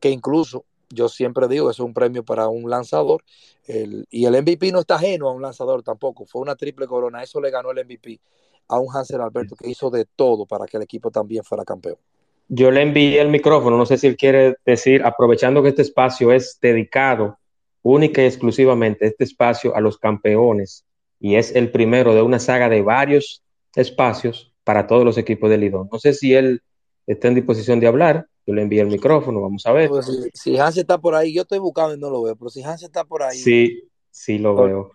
que 0.00 0.10
incluso 0.10 0.64
yo 0.88 1.08
siempre 1.08 1.48
digo 1.48 1.66
que 1.66 1.72
es 1.72 1.80
un 1.80 1.92
premio 1.92 2.24
para 2.24 2.48
un 2.48 2.70
lanzador 2.70 3.24
el, 3.66 4.06
y 4.10 4.24
el 4.26 4.40
MVP 4.40 4.70
no 4.70 4.80
está 4.80 4.94
ajeno 4.94 5.28
a 5.28 5.32
un 5.32 5.42
lanzador 5.42 5.82
tampoco, 5.82 6.24
fue 6.24 6.42
una 6.42 6.54
triple 6.54 6.86
corona, 6.86 7.22
eso 7.22 7.40
le 7.40 7.50
ganó 7.50 7.72
el 7.72 7.84
MVP 7.84 8.20
a 8.68 8.78
un 8.78 8.94
Hansel 8.94 9.20
Alberto 9.20 9.56
que 9.56 9.68
hizo 9.68 9.90
de 9.90 10.04
todo 10.04 10.46
para 10.46 10.66
que 10.66 10.76
el 10.76 10.84
equipo 10.84 11.10
también 11.10 11.44
fuera 11.44 11.64
campeón. 11.64 11.98
Yo 12.48 12.70
le 12.70 12.82
envié 12.82 13.20
el 13.20 13.28
micrófono, 13.28 13.76
no 13.76 13.86
sé 13.86 13.98
si 13.98 14.06
él 14.06 14.16
quiere 14.16 14.56
decir, 14.64 15.02
aprovechando 15.04 15.62
que 15.62 15.70
este 15.70 15.82
espacio 15.82 16.32
es 16.32 16.58
dedicado 16.60 17.38
única 17.82 18.22
y 18.22 18.26
exclusivamente 18.26 19.06
este 19.06 19.24
espacio 19.24 19.74
a 19.76 19.80
los 19.80 19.98
campeones 19.98 20.84
y 21.20 21.36
es 21.36 21.54
el 21.54 21.70
primero 21.70 22.14
de 22.14 22.22
una 22.22 22.38
saga 22.38 22.68
de 22.68 22.82
varios 22.82 23.42
espacios 23.74 24.52
para 24.64 24.86
todos 24.86 25.04
los 25.04 25.18
equipos 25.18 25.50
del 25.50 25.60
Lidón. 25.60 25.88
No 25.90 25.98
sé 25.98 26.12
si 26.12 26.34
él 26.34 26.62
está 27.06 27.28
en 27.28 27.36
disposición 27.36 27.80
de 27.80 27.86
hablar, 27.86 28.26
yo 28.46 28.54
le 28.54 28.62
envié 28.62 28.80
el 28.80 28.88
micrófono, 28.88 29.40
vamos 29.40 29.66
a 29.66 29.72
ver. 29.72 29.88
Pues 29.88 30.06
si, 30.06 30.30
si 30.32 30.58
Hans 30.58 30.76
está 30.76 30.98
por 30.98 31.14
ahí, 31.14 31.34
yo 31.34 31.42
estoy 31.42 31.58
buscando 31.58 31.94
y 31.94 31.98
no 31.98 32.10
lo 32.10 32.22
veo, 32.22 32.36
pero 32.36 32.48
si 32.48 32.62
Hans 32.62 32.82
está 32.82 33.04
por 33.04 33.22
ahí. 33.22 33.36
Sí, 33.36 33.88
sí 34.10 34.38
lo 34.38 34.54
veo. 34.54 34.90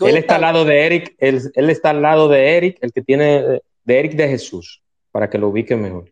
Él 0.00 0.16
está 0.16 0.36
al 0.36 0.42
lado 0.42 0.64
de 0.64 0.86
Eric, 0.86 1.14
él, 1.18 1.42
él, 1.54 1.70
está 1.70 1.90
al 1.90 2.02
lado 2.02 2.28
de 2.28 2.56
Eric, 2.56 2.78
el 2.80 2.92
que 2.92 3.02
tiene, 3.02 3.60
de 3.84 3.98
Eric 3.98 4.14
de 4.14 4.28
Jesús, 4.28 4.82
para 5.10 5.28
que 5.28 5.38
lo 5.38 5.48
ubique 5.48 5.76
mejor. 5.76 6.11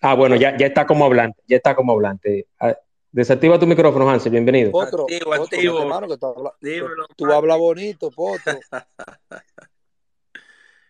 Ah, 0.00 0.14
bueno, 0.14 0.36
ya, 0.36 0.56
ya 0.56 0.66
está 0.66 0.86
como 0.86 1.04
hablante, 1.04 1.42
ya 1.46 1.56
está 1.56 1.74
como 1.74 1.92
hablante. 1.92 2.46
Ah, 2.60 2.76
desactiva 3.10 3.58
tu 3.58 3.66
micrófono, 3.66 4.08
Hansel, 4.08 4.32
bienvenido. 4.32 4.70
Potro, 4.70 5.02
activo, 5.02 5.30
Potro, 5.30 5.42
activo. 5.44 5.82
Hermano, 5.82 6.08
que 6.08 6.16
tú, 6.16 6.26
habla, 6.26 7.36
hablas 7.36 7.58
bonito, 7.58 8.10
Potro. 8.10 8.60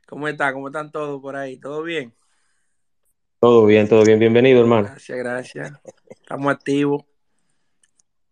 ¿Cómo 0.07 0.29
está? 0.29 0.53
¿Cómo 0.53 0.69
están 0.69 0.91
todos 0.91 1.21
por 1.21 1.37
ahí? 1.37 1.59
¿Todo 1.59 1.83
bien? 1.83 2.15
Todo 3.41 3.67
bien, 3.67 3.89
todo 3.89 4.05
bien. 4.05 4.19
Bienvenido, 4.19 4.61
hermano. 4.61 4.89
Gracias, 4.89 5.19
gracias. 5.19 5.73
Estamos 6.09 6.53
activos. 6.53 7.05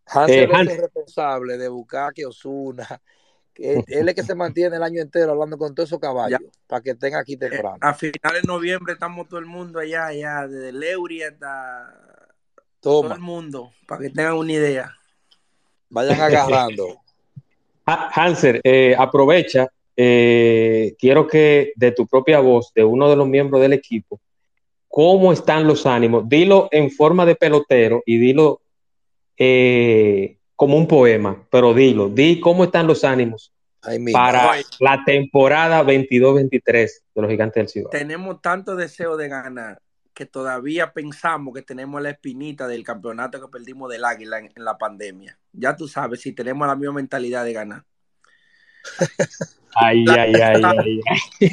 Hansel 0.06 0.50
eh, 0.50 0.52
es 0.52 0.68
el 0.68 0.78
responsable 0.78 1.58
de 1.58 1.68
buscar 1.68 2.12
que 2.12 2.26
Osuna. 2.26 2.86
Él 3.58 3.84
es 3.86 3.96
el 3.96 4.14
que 4.14 4.22
se 4.22 4.34
mantiene 4.34 4.76
el 4.76 4.82
año 4.82 5.00
entero 5.00 5.32
hablando 5.32 5.56
con 5.58 5.74
todos 5.74 5.88
esos 5.88 5.98
caballos 5.98 6.40
ya. 6.40 6.50
para 6.66 6.82
que 6.82 6.90
estén 6.90 7.14
aquí 7.14 7.36
temprano. 7.36 7.76
Eh, 7.76 7.78
a 7.80 7.94
finales 7.94 8.42
de 8.42 8.46
noviembre 8.46 8.92
estamos 8.92 9.28
todo 9.28 9.40
el 9.40 9.46
mundo 9.46 9.78
allá, 9.78 10.06
allá, 10.06 10.46
desde 10.46 10.72
Leury 10.72 11.22
hasta 11.22 11.94
Toma. 12.80 13.08
todo 13.08 13.14
el 13.14 13.20
mundo, 13.20 13.72
para 13.86 14.02
que 14.02 14.10
tengan 14.10 14.34
una 14.34 14.52
idea. 14.52 14.94
Vayan 15.88 16.20
agarrando. 16.20 17.00
Hanser, 17.86 18.60
eh, 18.64 18.94
aprovecha. 18.98 19.68
Eh, 19.96 20.94
quiero 20.98 21.26
que 21.26 21.72
de 21.74 21.92
tu 21.92 22.06
propia 22.06 22.40
voz, 22.40 22.72
de 22.74 22.84
uno 22.84 23.08
de 23.08 23.16
los 23.16 23.26
miembros 23.26 23.62
del 23.62 23.72
equipo, 23.72 24.20
cómo 24.88 25.32
están 25.32 25.66
los 25.66 25.86
ánimos. 25.86 26.28
Dilo 26.28 26.68
en 26.70 26.90
forma 26.90 27.24
de 27.24 27.36
pelotero 27.36 28.02
y 28.04 28.18
dilo 28.18 28.60
eh, 29.38 30.36
como 30.57 30.76
un 30.76 30.88
poema, 30.88 31.46
pero 31.50 31.74
dilo, 31.74 32.09
di 32.09 32.40
cómo 32.40 32.64
están 32.64 32.86
los 32.86 33.04
ánimos 33.04 33.52
Ay, 33.82 34.04
para 34.12 34.52
Ay. 34.52 34.62
la 34.80 35.04
temporada 35.04 35.82
22-23 35.84 36.62
de 37.14 37.22
los 37.22 37.30
Gigantes 37.30 37.61
del 37.61 37.68
Cibao. 37.68 37.90
Tenemos 37.90 38.40
tanto 38.40 38.74
deseo 38.74 39.16
de 39.16 39.28
ganar 39.28 39.80
que 40.14 40.24
todavía 40.24 40.94
pensamos 40.94 41.52
que 41.54 41.61
tenemos 41.61 42.00
la 42.00 42.09
espinita 42.11 42.66
del 42.66 42.82
campeonato 42.82 43.38
que 43.38 43.48
perdimos 43.48 43.90
del 43.90 44.04
Águila 44.04 44.38
en, 44.38 44.50
en 44.57 44.64
la 44.64 44.78
pandemia. 44.78 45.38
Ya 45.52 45.76
tú 45.76 45.86
sabes, 45.86 46.22
si 46.22 46.32
tenemos 46.32 46.66
la 46.66 46.74
misma 46.74 46.94
mentalidad 46.94 47.44
de 47.44 47.52
ganar. 47.52 47.84
ay, 49.74 50.07
ay, 50.09 50.32
ay, 50.34 50.62
ay, 50.64 51.00
ay. 51.40 51.50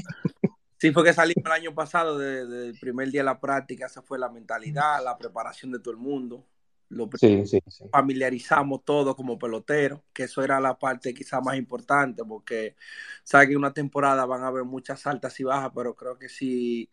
Sí, 0.78 0.92
fue 0.92 1.04
que 1.04 1.14
salimos 1.14 1.46
el 1.46 1.52
año 1.52 1.74
pasado 1.74 2.18
del 2.18 2.50
de, 2.50 2.58
de 2.72 2.80
primer 2.80 3.10
día 3.10 3.22
de 3.22 3.26
la 3.26 3.40
práctica, 3.40 3.86
esa 3.86 4.02
fue 4.02 4.18
la 4.18 4.30
mentalidad, 4.30 5.04
la 5.04 5.18
preparación 5.18 5.72
de 5.72 5.80
todo 5.80 5.92
el 5.92 6.00
mundo. 6.00 6.46
Lo 6.90 7.10
sí, 7.16 7.46
sí, 7.46 7.60
sí. 7.68 7.86
familiarizamos 7.92 8.84
todo 8.86 9.16
como 9.16 9.38
pelotero, 9.40 10.04
que 10.14 10.24
eso 10.24 10.44
era 10.44 10.60
la 10.60 10.78
parte 10.78 11.14
quizá 11.14 11.42
más 11.42 11.58
importante, 11.58 12.24
porque 12.24 12.76
sabe 13.24 13.48
que 13.48 13.54
en 13.54 13.60
una 13.60 13.74
temporada 13.74 14.26
van 14.26 14.44
a 14.44 14.48
haber 14.48 14.64
muchas 14.64 15.06
altas 15.08 15.40
y 15.40 15.44
bajas, 15.44 15.72
pero 15.76 15.96
creo 15.96 16.18
que 16.18 16.30
si 16.30 16.90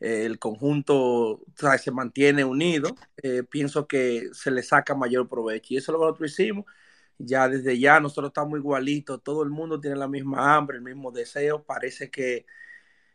eh, 0.00 0.24
el 0.26 0.38
conjunto 0.38 1.40
se 1.78 1.90
mantiene 1.90 2.44
unido, 2.44 2.90
eh, 3.22 3.42
pienso 3.44 3.86
que 3.86 4.28
se 4.32 4.50
le 4.50 4.62
saca 4.62 4.94
mayor 4.94 5.28
provecho. 5.28 5.74
Y 5.74 5.76
eso 5.78 5.92
es 5.92 5.94
lo 5.94 6.00
que 6.00 6.06
nosotros 6.06 6.32
hicimos. 6.32 6.64
Ya 7.18 7.48
desde 7.48 7.78
ya 7.78 8.00
nosotros 8.00 8.30
estamos 8.30 8.58
igualitos, 8.58 9.22
todo 9.22 9.42
el 9.42 9.50
mundo 9.50 9.78
tiene 9.80 9.96
la 9.96 10.08
misma 10.08 10.56
hambre, 10.56 10.78
el 10.78 10.82
mismo 10.82 11.12
deseo. 11.12 11.62
Parece 11.64 12.10
que 12.10 12.46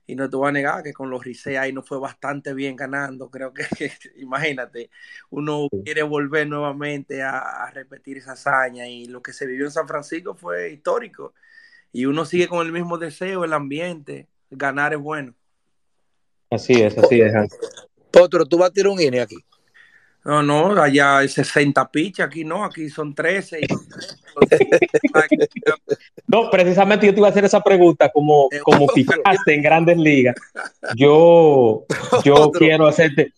y 0.07 0.15
no 0.15 0.29
te 0.29 0.35
voy 0.35 0.49
a 0.49 0.51
negar 0.51 0.83
que 0.83 0.93
con 0.93 1.09
los 1.09 1.23
Rizé 1.23 1.57
ahí 1.57 1.73
no 1.73 1.81
fue 1.81 1.99
bastante 1.99 2.53
bien 2.53 2.75
ganando. 2.75 3.29
Creo 3.29 3.53
que, 3.53 3.65
que 3.77 3.91
imagínate, 4.17 4.89
uno 5.29 5.67
quiere 5.83 6.03
volver 6.03 6.47
nuevamente 6.47 7.23
a, 7.23 7.39
a, 7.39 7.71
repetir 7.71 8.17
esa 8.17 8.33
hazaña 8.33 8.87
y 8.87 9.05
lo 9.05 9.21
que 9.21 9.33
se 9.33 9.47
vivió 9.47 9.65
en 9.65 9.71
San 9.71 9.87
Francisco 9.87 10.35
fue 10.35 10.71
histórico. 10.71 11.33
Y 11.91 12.05
uno 12.05 12.25
sigue 12.25 12.47
con 12.47 12.65
el 12.65 12.73
mismo 12.73 12.97
deseo, 12.97 13.45
el 13.45 13.53
ambiente, 13.53 14.27
ganar 14.49 14.93
es 14.93 14.99
bueno. 14.99 15.33
Así 16.49 16.81
es, 16.81 16.97
así 16.97 17.21
es. 17.21 17.33
Potro, 18.11 18.45
tú 18.45 18.57
vas 18.57 18.69
a 18.69 18.73
tirar 18.73 18.91
un 18.91 19.01
INE 19.01 19.21
aquí. 19.21 19.37
No, 20.26 20.41
no, 20.41 20.82
allá 20.82 21.19
hay 21.19 21.30
60 21.30 21.91
pichas, 21.91 22.28
aquí 22.28 22.43
no, 22.43 22.65
aquí 22.65 22.89
son 22.89 23.13
13. 23.13 23.59
Y... 23.61 23.67
no, 26.28 26.49
precisamente 26.49 27.05
yo 27.05 27.13
te 27.13 27.19
iba 27.19 27.28
a 27.28 27.32
hacer 27.32 27.45
esa 27.45 27.61
pregunta, 27.61 28.09
como, 28.09 28.49
como 28.63 28.88
pichaste 28.88 29.53
en 29.53 29.61
grandes 29.61 29.97
ligas. 29.97 30.36
Yo, 30.95 31.86
yo 32.23 32.51
quiero 32.51 32.88
hacerte. 32.88 33.34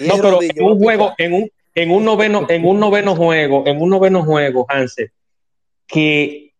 No, 0.00 0.16
pero 0.16 0.40
en 0.42 0.62
un 0.62 0.78
juego, 0.78 1.14
en 1.18 1.32
un, 1.32 1.50
en 1.74 1.90
un 1.90 2.04
noveno, 2.04 2.46
en 2.48 2.64
un 2.64 2.80
noveno 2.80 3.16
juego, 3.16 3.64
en 3.66 3.80
un 3.80 3.90
noveno 3.90 4.24
juego, 4.24 4.66
Hansel, 4.68 5.10
que 5.86 6.52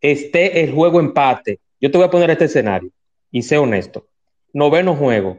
esté 0.00 0.62
el 0.62 0.72
juego 0.72 1.00
empate 1.00 1.60
yo 1.80 1.90
te 1.90 1.98
voy 1.98 2.06
a 2.06 2.10
poner 2.10 2.30
este 2.30 2.46
escenario 2.46 2.90
y 3.30 3.42
sé 3.42 3.58
honesto. 3.58 4.08
Noveno 4.52 4.96
juego, 4.96 5.38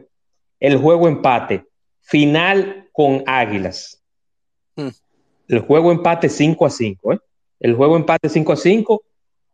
el 0.60 0.76
juego 0.76 1.08
empate, 1.08 1.64
final 2.00 2.87
con 2.98 3.22
Águilas. 3.26 4.02
Hmm. 4.74 4.88
El 5.46 5.60
juego 5.60 5.92
empate 5.92 6.28
5 6.28 6.66
a 6.66 6.70
5, 6.70 7.12
¿eh? 7.12 7.18
El 7.60 7.76
juego 7.76 7.94
empate 7.96 8.28
5 8.28 8.52
a 8.52 8.56
5 8.56 9.02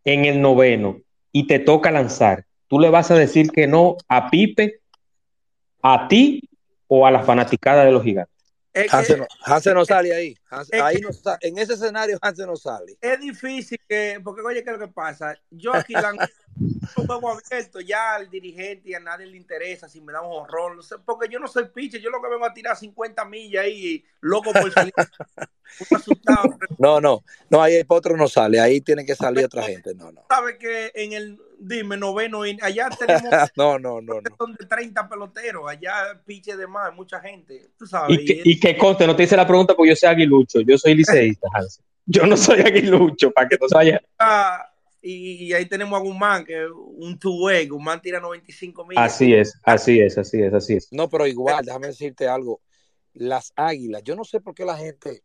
en 0.04 0.24
el 0.24 0.40
noveno 0.40 1.02
y 1.30 1.46
te 1.46 1.58
toca 1.58 1.90
lanzar. 1.90 2.46
Tú 2.68 2.80
le 2.80 2.88
vas 2.88 3.10
a 3.10 3.16
decir 3.16 3.50
que 3.50 3.66
no 3.66 3.98
a 4.08 4.30
Pipe, 4.30 4.80
a 5.82 6.08
ti 6.08 6.48
o 6.86 7.06
a 7.06 7.10
la 7.10 7.22
fanaticada 7.22 7.84
de 7.84 7.92
los 7.92 8.02
gigantes. 8.02 8.34
Hansen 8.90 9.74
no, 9.74 9.84
sale 9.84 10.14
ahí. 10.14 10.34
ahí 10.82 10.96
no 11.02 11.10
en 11.42 11.58
ese 11.58 11.74
escenario 11.74 12.18
Hansen 12.22 12.46
no 12.46 12.56
sale. 12.56 12.96
Es 12.98 13.20
difícil 13.20 13.78
que, 13.86 14.22
porque 14.24 14.40
oye, 14.40 14.64
¿qué 14.64 14.70
es 14.70 14.78
lo 14.78 14.86
que 14.86 14.92
pasa? 14.92 15.38
Yo 15.50 15.74
aquí 15.74 15.92
un 16.56 17.06
juego 17.06 17.30
abierto, 17.30 17.80
ya 17.80 18.14
al 18.14 18.30
dirigente 18.30 18.90
y 18.90 18.94
a 18.94 19.00
nadie 19.00 19.26
le 19.26 19.36
interesa 19.36 19.88
si 19.88 20.00
me 20.00 20.12
da 20.12 20.22
un 20.22 20.32
horror, 20.32 20.78
porque 21.04 21.28
yo 21.28 21.38
no 21.38 21.48
soy 21.48 21.66
pitcher, 21.68 22.00
yo 22.00 22.10
lo 22.10 22.22
que 22.22 22.28
vengo 22.28 22.44
a 22.44 22.54
tirar 22.54 22.76
50 22.76 23.24
millas 23.24 23.64
ahí, 23.64 24.04
loco 24.20 24.52
por 24.52 24.70
salir. 24.72 24.92
no, 26.78 27.00
no, 27.00 27.24
no, 27.50 27.62
ahí 27.62 27.74
el 27.74 27.86
potro 27.86 28.16
no 28.16 28.28
sale, 28.28 28.60
ahí 28.60 28.80
tiene 28.80 29.04
que 29.04 29.14
salir 29.14 29.44
otra 29.44 29.64
gente, 29.64 29.94
no, 29.94 30.12
no. 30.12 30.24
Sabe 30.28 30.58
que 30.58 30.92
en 30.94 31.12
el, 31.12 31.38
dime, 31.58 31.96
noveno, 31.96 32.42
allá 32.42 32.90
tenemos 32.90 33.22
no, 33.56 33.78
no, 33.78 34.00
no, 34.00 34.20
no. 34.20 34.46
de 34.58 34.66
30 34.66 35.08
peloteros, 35.08 35.68
allá 35.68 36.20
piche 36.24 36.56
de 36.56 36.66
más, 36.66 36.94
mucha 36.94 37.20
gente, 37.20 37.70
tú 37.76 37.86
sabes. 37.86 38.20
Y 38.20 38.24
que, 38.24 38.42
y 38.44 38.60
que 38.60 38.76
conste, 38.76 39.06
no 39.06 39.16
te 39.16 39.24
hice 39.24 39.36
la 39.36 39.46
pregunta 39.46 39.74
porque 39.74 39.90
yo 39.90 39.96
soy 39.96 40.10
aguilucho, 40.10 40.60
yo 40.60 40.78
soy 40.78 40.94
liceísta, 40.94 41.48
Yo 42.06 42.26
no 42.26 42.36
soy 42.36 42.60
aguilucho, 42.60 43.30
para 43.32 43.48
que 43.48 43.58
no 43.60 43.68
se 43.68 43.74
vaya. 43.74 44.02
Y, 45.06 45.52
ahí 45.52 45.66
tenemos 45.66 45.98
a 45.98 46.02
Guzmán, 46.02 46.46
que 46.46 46.66
un 46.66 47.18
two-way, 47.18 47.68
Guzmán 47.68 48.00
tira 48.00 48.20
95 48.20 48.86
mil. 48.86 48.96
Así 48.96 49.34
es, 49.34 49.60
así 49.62 50.00
es, 50.00 50.16
así 50.16 50.40
es, 50.40 50.54
así 50.54 50.74
es. 50.74 50.88
No, 50.92 51.10
pero 51.10 51.26
igual, 51.26 51.62
déjame 51.62 51.88
decirte 51.88 52.26
algo. 52.26 52.62
Las 53.12 53.52
águilas, 53.54 54.02
yo 54.02 54.16
no 54.16 54.24
sé 54.24 54.40
por 54.40 54.54
qué 54.54 54.64
la 54.64 54.78
gente, 54.78 55.22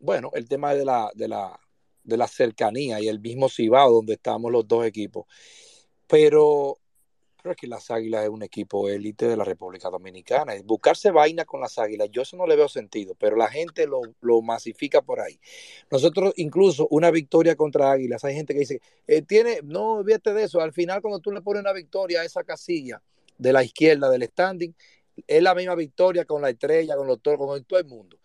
bueno, 0.00 0.30
el 0.34 0.46
tema 0.46 0.74
de 0.74 0.84
la, 0.84 1.10
de 1.14 1.28
la, 1.28 1.58
de 2.04 2.16
la 2.18 2.28
cercanía 2.28 3.00
y 3.00 3.08
el 3.08 3.20
mismo 3.20 3.48
Cibao 3.48 3.90
donde 3.90 4.14
estamos 4.14 4.52
los 4.52 4.68
dos 4.68 4.84
equipos, 4.84 5.24
pero 6.06 6.81
Creo 7.42 7.56
que 7.56 7.66
las 7.66 7.90
Águilas 7.90 8.22
es 8.22 8.28
un 8.28 8.44
equipo 8.44 8.88
élite 8.88 9.26
de 9.26 9.36
la 9.36 9.42
República 9.42 9.90
Dominicana. 9.90 10.52
Buscarse 10.64 11.10
vaina 11.10 11.44
con 11.44 11.60
las 11.60 11.76
Águilas, 11.76 12.08
yo 12.12 12.22
eso 12.22 12.36
no 12.36 12.46
le 12.46 12.54
veo 12.54 12.68
sentido, 12.68 13.16
pero 13.18 13.34
la 13.34 13.48
gente 13.48 13.88
lo, 13.88 14.42
masifica 14.42 15.02
por 15.02 15.18
ahí. 15.18 15.40
Nosotros, 15.90 16.32
incluso 16.36 16.86
una 16.92 17.10
victoria 17.10 17.56
contra 17.56 17.90
Águilas, 17.90 18.24
hay 18.24 18.36
gente 18.36 18.54
que 18.54 18.60
dice, 18.60 18.80
eh, 19.08 19.22
tiene, 19.22 19.58
no 19.64 19.94
olvídate 19.94 20.32
de 20.32 20.44
eso, 20.44 20.60
al 20.60 20.72
final 20.72 21.02
cuando 21.02 21.18
tú 21.18 21.32
le 21.32 21.42
pones 21.42 21.62
una 21.62 21.72
victoria 21.72 22.20
a 22.20 22.24
esa 22.24 22.44
casilla 22.44 23.02
de 23.36 23.52
la 23.52 23.64
izquierda 23.64 24.08
del 24.08 24.22
standing, 24.22 24.72
es 25.26 25.42
la 25.42 25.56
misma 25.56 25.74
victoria 25.74 26.24
con 26.24 26.42
la 26.42 26.50
estrella, 26.50 26.94
con 26.94 27.08
los 27.08 27.20
toros, 27.20 27.44
con 27.44 27.64
todo 27.64 27.80
el 27.80 27.86
mundo. 27.86 28.18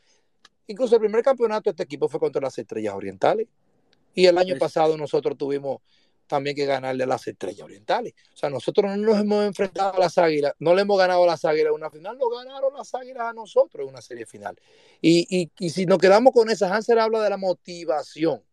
Incluso 0.67 0.93
el 0.93 1.01
primer 1.01 1.23
campeonato 1.23 1.63
de 1.63 1.71
este 1.71 1.83
equipo 1.83 2.07
fue 2.07 2.19
contra 2.19 2.39
las 2.39 2.55
estrellas 2.57 2.93
orientales. 2.93 3.47
Y 4.13 4.25
el 4.25 4.37
año 4.37 4.57
pasado 4.57 4.97
nosotros 4.97 5.37
tuvimos 5.37 5.79
también 6.27 6.55
que 6.55 6.65
ganarle 6.65 7.03
a 7.03 7.07
las 7.07 7.27
estrellas 7.27 7.61
orientales. 7.61 8.13
O 8.33 8.37
sea, 8.37 8.49
nosotros 8.49 8.91
no 8.91 8.97
nos 8.97 9.19
hemos 9.19 9.45
enfrentado 9.45 9.95
a 9.95 9.99
las 9.99 10.17
águilas, 10.17 10.53
no 10.59 10.75
le 10.75 10.81
hemos 10.81 10.97
ganado 10.97 11.23
a 11.23 11.27
las 11.27 11.45
águilas 11.45 11.69
en 11.69 11.75
una 11.75 11.89
final, 11.89 12.17
lo 12.17 12.29
ganaron 12.29 12.73
las 12.75 12.93
águilas 12.93 13.23
a 13.23 13.33
nosotros 13.33 13.83
en 13.83 13.89
una 13.89 14.01
serie 14.01 14.25
final. 14.25 14.55
Y, 15.01 15.49
y, 15.57 15.69
si 15.69 15.85
nos 15.85 15.97
quedamos 15.97 16.33
con 16.33 16.49
esa, 16.49 16.73
Hansel 16.73 16.99
habla 16.99 17.21
de 17.21 17.29
la 17.29 17.37
motivación. 17.37 18.43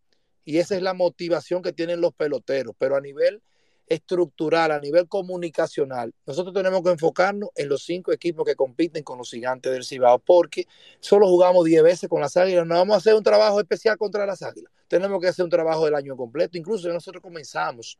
Y 0.44 0.58
esa 0.58 0.76
es 0.76 0.82
la 0.82 0.94
motivación 0.94 1.62
que 1.62 1.72
tienen 1.72 2.00
los 2.00 2.12
peloteros, 2.12 2.74
pero 2.78 2.96
a 2.96 3.00
nivel 3.00 3.42
estructural, 3.86 4.70
a 4.72 4.80
nivel 4.80 5.08
comunicacional, 5.08 6.14
nosotros 6.26 6.54
tenemos 6.54 6.82
que 6.82 6.90
enfocarnos 6.90 7.50
en 7.54 7.68
los 7.68 7.84
cinco 7.84 8.12
equipos 8.12 8.44
que 8.46 8.54
compiten 8.54 9.02
con 9.02 9.18
los 9.18 9.30
gigantes 9.30 9.72
del 9.72 9.84
Cibao, 9.84 10.18
porque 10.18 10.66
solo 11.00 11.28
jugamos 11.28 11.64
10 11.64 11.82
veces 11.82 12.08
con 12.08 12.20
las 12.20 12.36
águilas, 12.36 12.66
no 12.66 12.76
vamos 12.76 12.94
a 12.94 12.98
hacer 12.98 13.14
un 13.14 13.22
trabajo 13.22 13.60
especial 13.60 13.98
contra 13.98 14.24
las 14.26 14.42
águilas, 14.42 14.72
tenemos 14.94 15.20
que 15.20 15.26
hacer 15.26 15.44
un 15.44 15.50
trabajo 15.50 15.86
del 15.86 15.96
año 15.96 16.16
completo, 16.16 16.56
incluso 16.56 16.88
nosotros 16.88 17.20
comenzamos. 17.20 17.98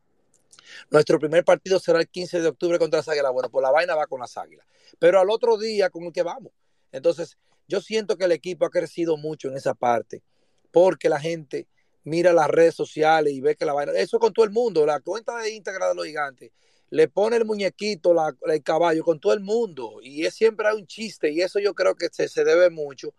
Nuestro 0.93 1.19
primer 1.19 1.45
partido 1.45 1.81
será 1.81 1.99
el 1.99 2.07
15 2.07 2.41
de 2.41 2.47
octubre 2.47 2.79
contra 2.79 2.99
las 2.99 3.09
águilas. 3.09 3.33
Bueno, 3.33 3.51
pues 3.51 3.65
la 3.65 3.73
vaina 3.73 3.97
va 3.97 4.07
con 4.07 4.21
las 4.21 4.37
águilas. 4.37 4.65
Pero 5.01 5.19
al 5.19 5.29
otro 5.29 5.59
día 5.59 5.91
con 5.91 6.05
el 6.05 6.13
que 6.13 6.23
vamos. 6.23 6.53
Entonces, 6.93 7.37
yo 7.67 7.81
siento 7.81 8.17
que 8.17 8.27
el 8.27 8.31
equipo 8.31 8.65
ha 8.65 8.71
crecido 8.71 9.17
mucho 9.17 9.49
en 9.49 9.57
esa 9.57 9.75
parte, 9.75 10.23
porque 10.71 11.09
la 11.09 11.19
gente 11.19 11.67
mira 12.05 12.33
las 12.33 12.47
redes 12.47 12.77
sociales 12.77 13.33
y 13.33 13.41
ve 13.41 13.57
que 13.57 13.65
la 13.65 13.73
vaina, 13.73 13.91
eso 13.95 14.21
con 14.21 14.33
todo 14.33 14.45
el 14.45 14.53
mundo, 14.53 14.87
la 14.87 15.01
cuenta 15.01 15.37
de 15.39 15.51
Instagram 15.51 15.89
de 15.89 15.95
los 15.97 16.07
gigantes, 16.07 16.53
le 16.91 17.09
pone 17.09 17.35
el 17.35 17.45
muñequito, 17.45 18.15
el 18.47 18.63
caballo 18.63 19.03
con 19.03 19.19
todo 19.19 19.33
el 19.33 19.41
mundo 19.41 19.99
y 20.01 20.27
es 20.27 20.35
siempre 20.35 20.73
un 20.73 20.87
chiste 20.87 21.33
y 21.33 21.41
eso 21.41 21.59
yo 21.59 21.75
creo 21.75 21.97
que 21.97 22.09
se, 22.13 22.29
se 22.29 22.45
debe 22.45 22.71
mucho 22.71 23.13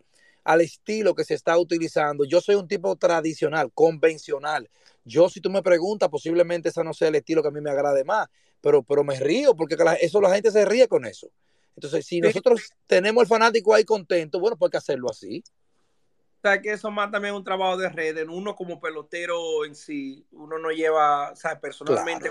al 0.45 0.61
estilo 0.61 1.13
que 1.13 1.25
se 1.25 1.33
está 1.33 1.57
utilizando. 1.57 2.23
Yo 2.23 2.39
soy 2.39 2.55
un 2.55 2.67
tipo 2.67 2.95
tradicional, 2.95 3.71
convencional. 3.73 4.69
Yo, 5.03 5.27
si 5.27 5.41
tú 5.41 5.49
me 5.49 5.61
preguntas, 5.61 6.07
posiblemente 6.07 6.69
ese 6.69 6.83
no 6.83 6.93
sea 6.93 7.09
el 7.09 7.15
estilo 7.15 7.41
que 7.41 7.49
a 7.49 7.51
mí 7.51 7.59
me 7.59 7.71
agrade 7.71 8.05
más, 8.05 8.29
pero, 8.61 8.81
pero 8.81 9.03
me 9.03 9.19
río 9.19 9.53
porque 9.55 9.75
eso 9.99 10.21
la 10.21 10.33
gente 10.33 10.51
se 10.51 10.63
ríe 10.63 10.87
con 10.87 11.05
eso. 11.05 11.27
Entonces, 11.75 12.05
si 12.05 12.21
nosotros 12.21 12.71
tenemos 12.87 13.23
el 13.23 13.27
fanático 13.27 13.73
ahí 13.73 13.83
contento, 13.83 14.39
bueno, 14.39 14.55
pues 14.55 14.69
hay 14.69 14.71
que 14.71 14.77
hacerlo 14.77 15.09
así 15.09 15.43
sea, 16.45 16.61
que 16.61 16.71
eso 16.71 16.91
más 16.91 17.11
también 17.11 17.33
un 17.33 17.43
trabajo 17.43 17.77
de 17.77 17.89
red. 17.89 18.27
Uno 18.29 18.55
como 18.55 18.79
pelotero 18.79 19.65
en 19.65 19.75
sí, 19.75 20.25
uno 20.31 20.59
no 20.59 20.69
lleva, 20.69 21.31
o 21.31 21.35
sea, 21.35 21.59
personalmente 21.59 22.29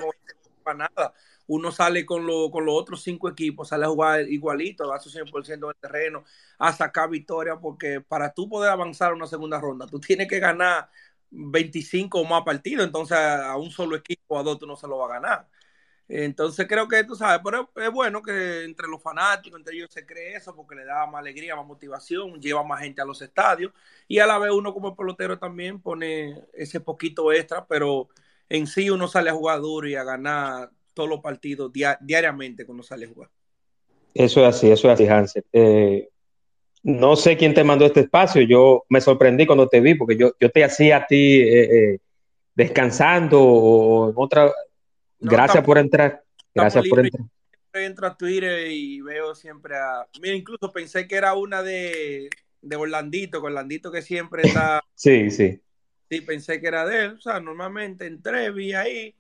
para 0.63 0.79
nada. 0.79 1.15
Uno 1.47 1.71
sale 1.73 2.07
con, 2.07 2.27
lo, 2.27 2.51
con 2.51 2.65
los 2.65 2.75
otros 2.75 3.03
cinco 3.03 3.29
equipos, 3.29 3.69
sale 3.69 3.85
a 3.85 3.89
jugar 3.89 4.29
igualito, 4.29 4.93
a 4.93 5.01
su 5.01 5.11
100% 5.11 5.69
del 5.69 5.77
terreno, 5.77 6.25
a 6.59 6.73
sacar 6.73 7.11
victoria, 7.11 7.57
porque 7.61 8.01
para 8.01 8.33
tú 8.33 8.49
poder 8.49 8.71
avanzar 8.71 9.13
a 9.13 9.15
una 9.15 9.27
segunda 9.27 9.61
ronda, 9.61 9.87
tú 9.87 10.01
tienes 10.01 10.29
que 10.29 10.39
ganar 10.41 10.89
25 11.31 12.21
o 12.21 12.25
más 12.25 12.43
partidos, 12.45 12.85
entonces 12.87 13.19
a 13.19 13.57
un 13.57 13.71
solo 13.71 13.97
equipo, 13.97 14.39
a 14.39 14.43
dos 14.43 14.59
tú 14.59 14.67
no 14.67 14.77
se 14.77 14.87
lo 14.89 14.99
va 14.99 15.07
a 15.07 15.21
ganar. 15.21 15.49
Entonces 16.07 16.67
creo 16.69 16.87
que 16.87 17.03
tú 17.05 17.17
sabes, 17.17 17.41
pero 17.43 17.71
es 17.77 17.91
bueno 17.91 18.23
que 18.23 18.65
entre 18.65 18.87
los 18.89 19.03
fanáticos, 19.03 19.59
entre 19.59 19.75
ellos 19.77 19.91
se 19.91 20.05
cree 20.05 20.37
eso 20.37 20.55
porque 20.55 20.75
le 20.75 20.85
da 20.85 21.07
más 21.07 21.21
alegría, 21.21 21.57
más 21.57 21.67
motivación, 21.67 22.41
lleva 22.41 22.63
más 22.63 22.81
gente 22.81 23.01
a 23.01 23.07
los 23.07 23.23
estadios 23.23 23.73
y 24.07 24.19
a 24.19 24.27
la 24.27 24.39
vez 24.39 24.53
uno 24.53 24.75
como 24.75 24.95
pelotero 24.95 25.39
también 25.39 25.81
pone 25.81 26.43
ese 26.53 26.81
poquito 26.81 27.33
extra, 27.33 27.67
pero 27.67 28.09
en 28.51 28.67
sí 28.67 28.91
uno 28.91 29.09
sale 29.09 29.31
a 29.31 29.35
jugar 29.35 29.61
duro 29.63 29.89
y 29.89 29.95
a 29.95 30.05
ganar 30.05 30.71
todos 30.95 31.09
los 31.09 31.21
partidos 31.21 31.73
diariamente 32.01 32.65
cuando 32.65 32.83
sale 32.83 33.07
a 33.07 33.09
jugar. 33.09 33.31
Eso 34.15 34.41
es 34.41 34.55
así, 34.55 34.71
eso 34.71 34.89
es 34.89 34.95
así, 34.95 35.07
Hansel. 35.07 35.45
Eh, 35.53 36.09
no 36.85 37.17
sé 37.17 37.37
quién 37.37 37.55
te 37.55 37.65
mandó 37.65 37.85
este 37.85 38.01
espacio, 38.01 38.43
yo 38.43 38.85
me 38.89 39.01
sorprendí 39.01 39.47
cuando 39.47 39.69
te 39.69 39.81
vi 39.81 39.95
porque 39.95 40.17
yo, 40.17 40.33
yo 40.39 40.51
te 40.51 40.65
hacía 40.65 40.99
a 40.99 41.07
ti 41.07 41.41
eh, 41.41 41.65
eh, 41.65 41.99
descansando 42.55 43.43
o 43.43 44.11
en 44.11 44.15
otra 44.17 44.53
Gracias 45.25 45.65
por 45.65 45.79
entrar. 45.79 46.23
Gracias 46.55 46.87
por 46.89 47.01
entrar. 47.01 47.27
Entro 47.73 48.07
a 48.07 48.17
Twitter 48.17 48.71
y 48.71 49.01
veo 49.01 49.35
siempre 49.35 49.77
a. 49.77 50.07
Mira, 50.21 50.37
incluso 50.37 50.73
pensé 50.73 51.09
que 51.09 51.17
era 51.17 51.35
una 51.35 51.63
de, 51.63 52.29
de 52.61 52.77
Orlandito, 52.77 53.41
con 53.41 53.53
Orlandito 53.53 53.91
que 53.91 54.03
siempre 54.03 54.43
está. 54.47 54.83
sí, 54.95 55.31
sí. 55.31 55.61
Sí, 56.11 56.21
pensé 56.21 56.61
que 56.61 56.69
era 56.69 56.85
de 56.85 57.07
él. 57.07 57.13
O 57.15 57.21
sea, 57.21 57.41
normalmente 57.41 58.07
entré, 58.07 58.51
vi 58.51 58.75
ahí. 58.75 59.15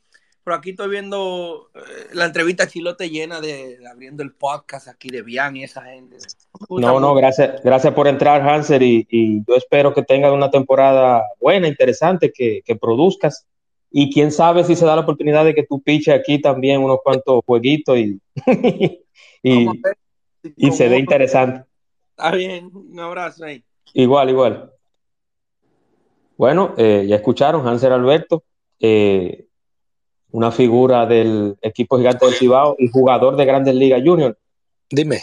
Pero 0.44 0.56
aquí 0.56 0.70
estoy 0.70 0.90
viendo 0.90 1.70
eh, 1.74 1.80
la 2.12 2.26
entrevista 2.26 2.68
Chilote 2.68 3.08
llena 3.08 3.40
de, 3.40 3.78
abriendo 3.90 4.22
el 4.22 4.32
podcast 4.32 4.88
aquí 4.88 5.08
de 5.08 5.22
Bian 5.22 5.56
y 5.56 5.64
esa 5.64 5.82
gente. 5.82 6.18
No, 6.68 7.00
no, 7.00 7.14
gracias, 7.14 7.62
gracias 7.64 7.94
por 7.94 8.06
entrar, 8.06 8.46
Hanser, 8.46 8.82
y, 8.82 9.06
y, 9.10 9.38
yo 9.48 9.56
espero 9.56 9.94
que 9.94 10.02
tengas 10.02 10.32
una 10.32 10.50
temporada 10.50 11.22
buena, 11.40 11.66
interesante, 11.66 12.30
que, 12.30 12.60
que 12.62 12.76
produzcas 12.76 13.46
y 13.96 14.12
quién 14.12 14.32
sabe 14.32 14.64
si 14.64 14.74
se 14.74 14.84
da 14.84 14.96
la 14.96 15.02
oportunidad 15.02 15.44
de 15.44 15.54
que 15.54 15.62
tú 15.62 15.80
piches 15.80 16.12
aquí 16.14 16.40
también 16.40 16.82
unos 16.82 16.98
cuantos 17.02 17.42
jueguitos 17.46 17.96
y, 17.96 18.20
y, 19.42 20.70
se 20.72 20.88
dé 20.88 20.98
interesante. 20.98 21.64
Está 22.10 22.32
bien, 22.32 22.70
un 22.74 22.98
abrazo 23.00 23.44
ahí. 23.44 23.64
Igual, 23.92 24.30
igual. 24.30 24.72
Bueno, 26.36 26.74
eh, 26.76 27.06
ya 27.08 27.16
escucharon, 27.16 27.66
Hanser 27.66 27.92
Alberto, 27.92 28.42
eh, 28.80 29.46
una 30.34 30.50
figura 30.50 31.06
del 31.06 31.56
equipo 31.62 31.96
gigante 31.96 32.26
del 32.26 32.34
Cibao 32.34 32.76
y 32.78 32.88
jugador 32.88 33.36
de 33.36 33.44
Grandes 33.44 33.74
Ligas 33.74 34.02
Junior. 34.04 34.36
Dime. 34.90 35.20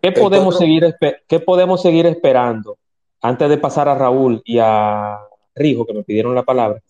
¿Qué 0.00 0.12
podemos, 0.12 0.58
seguir, 0.58 0.94
¿Qué 1.26 1.40
podemos 1.40 1.80
seguir 1.80 2.06
esperando 2.06 2.76
antes 3.22 3.48
de 3.48 3.56
pasar 3.56 3.88
a 3.88 3.94
Raúl 3.94 4.42
y 4.44 4.58
a 4.60 5.18
Rijo, 5.54 5.86
que 5.86 5.94
me 5.94 6.02
pidieron 6.02 6.34
la 6.34 6.42
palabra? 6.42 6.82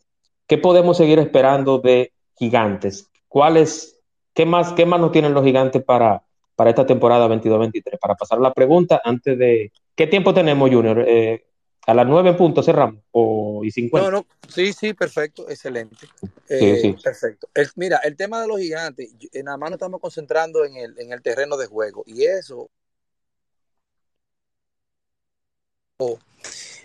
¿qué 0.47 0.59
podemos 0.59 0.97
seguir 0.97 1.19
esperando 1.19 1.79
de 1.79 2.13
gigantes? 2.37 3.11
¿Cuáles, 3.29 4.01
qué 4.35 4.47
más, 4.47 4.73
qué 4.73 4.87
más 4.87 5.01
nos 5.01 5.13
tienen 5.13 5.35
los 5.35 5.45
gigantes 5.45 5.83
para, 5.83 6.23
para 6.55 6.71
esta 6.71 6.87
temporada 6.87 7.29
22-23? 7.29 7.99
Para 8.01 8.15
pasar 8.15 8.41
la 8.41 8.53
pregunta 8.53 9.01
antes 9.05 9.39
de, 9.39 9.73
¿qué 9.95 10.07
tiempo 10.07 10.35
tenemos, 10.35 10.71
Junior? 10.71 11.05
Eh, 11.07 11.45
A 11.87 11.93
las 11.93 12.07
9 12.07 12.31
en 12.31 12.37
punto 12.37 12.63
cerramos, 12.63 13.03
o 13.13 13.63
y 13.63 13.71
50. 13.71 14.11
No, 14.11 14.19
no, 14.19 14.27
sí, 14.49 14.73
sí, 14.73 14.95
perfecto, 14.95 15.49
excelente. 15.51 16.07
Eh, 16.49 16.79
sí, 16.81 16.81
sí. 16.81 17.03
Perfecto. 17.03 17.49
El, 17.53 17.69
mira, 17.77 17.99
el 17.99 18.17
tema 18.17 18.41
de 18.41 18.49
los 18.49 18.59
gigantes, 18.59 19.11
nada 19.43 19.59
más 19.59 19.71
nos 19.71 19.77
estamos 19.77 20.01
concentrando 20.01 20.65
en 20.65 20.77
el, 20.77 20.99
en 20.99 21.13
el 21.13 21.21
terreno 21.21 21.57
de 21.57 21.67
juego, 21.67 22.03
y 22.07 22.25
eso, 22.25 22.71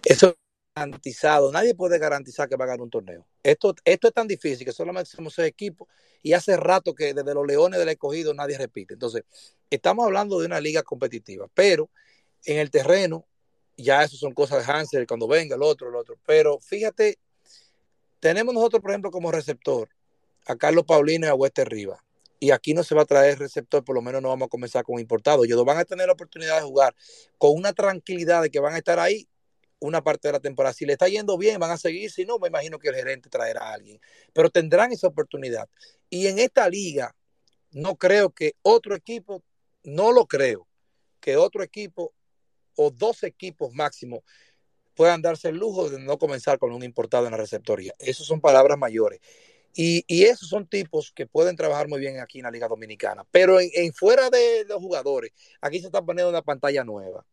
eso 0.03 0.35
garantizado, 0.75 1.51
nadie 1.51 1.75
puede 1.75 1.97
garantizar 1.97 2.47
que 2.47 2.55
va 2.55 2.65
a 2.65 2.67
ganar 2.67 2.81
un 2.81 2.89
torneo. 2.89 3.25
Esto, 3.43 3.75
esto 3.83 4.07
es 4.07 4.13
tan 4.13 4.27
difícil 4.27 4.65
que 4.65 4.71
solamente 4.71 5.09
somos 5.09 5.33
seis 5.33 5.47
equipos 5.47 5.87
y 6.21 6.33
hace 6.33 6.57
rato 6.57 6.93
que 6.93 7.13
desde 7.13 7.33
los 7.33 7.45
Leones 7.45 7.79
del 7.79 7.89
Escogido 7.89 8.33
nadie 8.33 8.57
repite. 8.57 8.93
Entonces, 8.93 9.23
estamos 9.69 10.05
hablando 10.05 10.39
de 10.39 10.45
una 10.45 10.59
liga 10.59 10.83
competitiva, 10.83 11.47
pero 11.53 11.89
en 12.45 12.59
el 12.59 12.71
terreno 12.71 13.25
ya 13.83 14.03
eso 14.03 14.17
son 14.17 14.33
cosas 14.33 14.65
de 14.65 14.71
Hansel, 14.71 15.07
cuando 15.07 15.27
venga 15.27 15.55
el 15.55 15.63
otro, 15.63 15.89
el 15.89 15.95
otro. 15.95 16.17
Pero 16.25 16.59
fíjate, 16.59 17.19
tenemos 18.19 18.53
nosotros, 18.53 18.81
por 18.81 18.91
ejemplo, 18.91 19.11
como 19.11 19.31
receptor 19.31 19.89
a 20.45 20.55
Carlos 20.55 20.85
Paulino 20.85 21.27
y 21.27 21.29
a 21.29 21.35
Wester 21.35 21.67
Riva. 21.67 22.03
Y 22.39 22.51
aquí 22.51 22.73
no 22.73 22.83
se 22.83 22.95
va 22.95 23.01
a 23.01 23.05
traer 23.05 23.37
receptor, 23.37 23.83
por 23.83 23.95
lo 23.95 24.01
menos 24.01 24.21
no 24.21 24.29
vamos 24.29 24.45
a 24.45 24.49
comenzar 24.49 24.83
con 24.83 24.99
importados. 24.99 25.45
Ellos 25.45 25.63
van 25.65 25.77
a 25.77 25.85
tener 25.85 26.07
la 26.07 26.13
oportunidad 26.13 26.57
de 26.57 26.61
jugar 26.63 26.95
con 27.37 27.51
una 27.51 27.73
tranquilidad 27.73 28.41
de 28.41 28.49
que 28.49 28.59
van 28.59 28.73
a 28.75 28.77
estar 28.77 28.99
ahí 28.99 29.27
una 29.79 30.01
parte 30.01 30.27
de 30.29 30.33
la 30.33 30.39
temporada. 30.39 30.73
Si 30.73 30.85
le 30.85 30.93
está 30.93 31.07
yendo 31.07 31.37
bien, 31.37 31.59
van 31.59 31.71
a 31.71 31.77
seguir. 31.77 32.11
Si 32.11 32.25
no, 32.25 32.39
me 32.39 32.47
imagino 32.47 32.79
que 32.79 32.89
el 32.89 32.95
gerente 32.95 33.29
traerá 33.29 33.69
a 33.69 33.73
alguien. 33.73 33.99
Pero 34.33 34.49
tendrán 34.49 34.91
esa 34.91 35.07
oportunidad. 35.07 35.69
Y 36.09 36.27
en 36.27 36.39
esta 36.39 36.69
liga, 36.69 37.13
no 37.71 37.95
creo 37.95 38.29
que 38.31 38.53
otro 38.61 38.95
equipo, 38.95 39.43
no 39.83 40.11
lo 40.11 40.25
creo, 40.25 40.67
que 41.19 41.37
otro 41.37 41.63
equipo 41.63 42.13
o 42.81 42.91
dos 42.91 43.23
equipos 43.23 43.73
máximo 43.73 44.23
puedan 44.95 45.21
darse 45.21 45.49
el 45.49 45.57
lujo 45.57 45.89
de 45.89 45.99
no 45.99 46.17
comenzar 46.17 46.57
con 46.57 46.71
un 46.71 46.81
importado 46.81 47.25
en 47.25 47.31
la 47.31 47.37
receptoría. 47.37 47.93
Esas 47.99 48.25
son 48.25 48.39
palabras 48.39 48.77
mayores. 48.77 49.19
Y, 49.75 50.03
y, 50.07 50.23
esos 50.23 50.49
son 50.49 50.65
tipos 50.65 51.11
que 51.11 51.27
pueden 51.27 51.55
trabajar 51.55 51.87
muy 51.87 51.99
bien 51.99 52.19
aquí 52.19 52.39
en 52.39 52.45
la 52.45 52.51
Liga 52.51 52.67
Dominicana. 52.67 53.25
Pero 53.31 53.59
en, 53.59 53.93
fuera 53.93 54.29
de 54.29 54.65
los 54.67 54.79
jugadores, 54.79 55.31
aquí 55.61 55.79
se 55.79 55.87
está 55.87 56.01
poniendo 56.01 56.29
una 56.29 56.41
pantalla 56.41 56.83
nueva. 56.83 57.25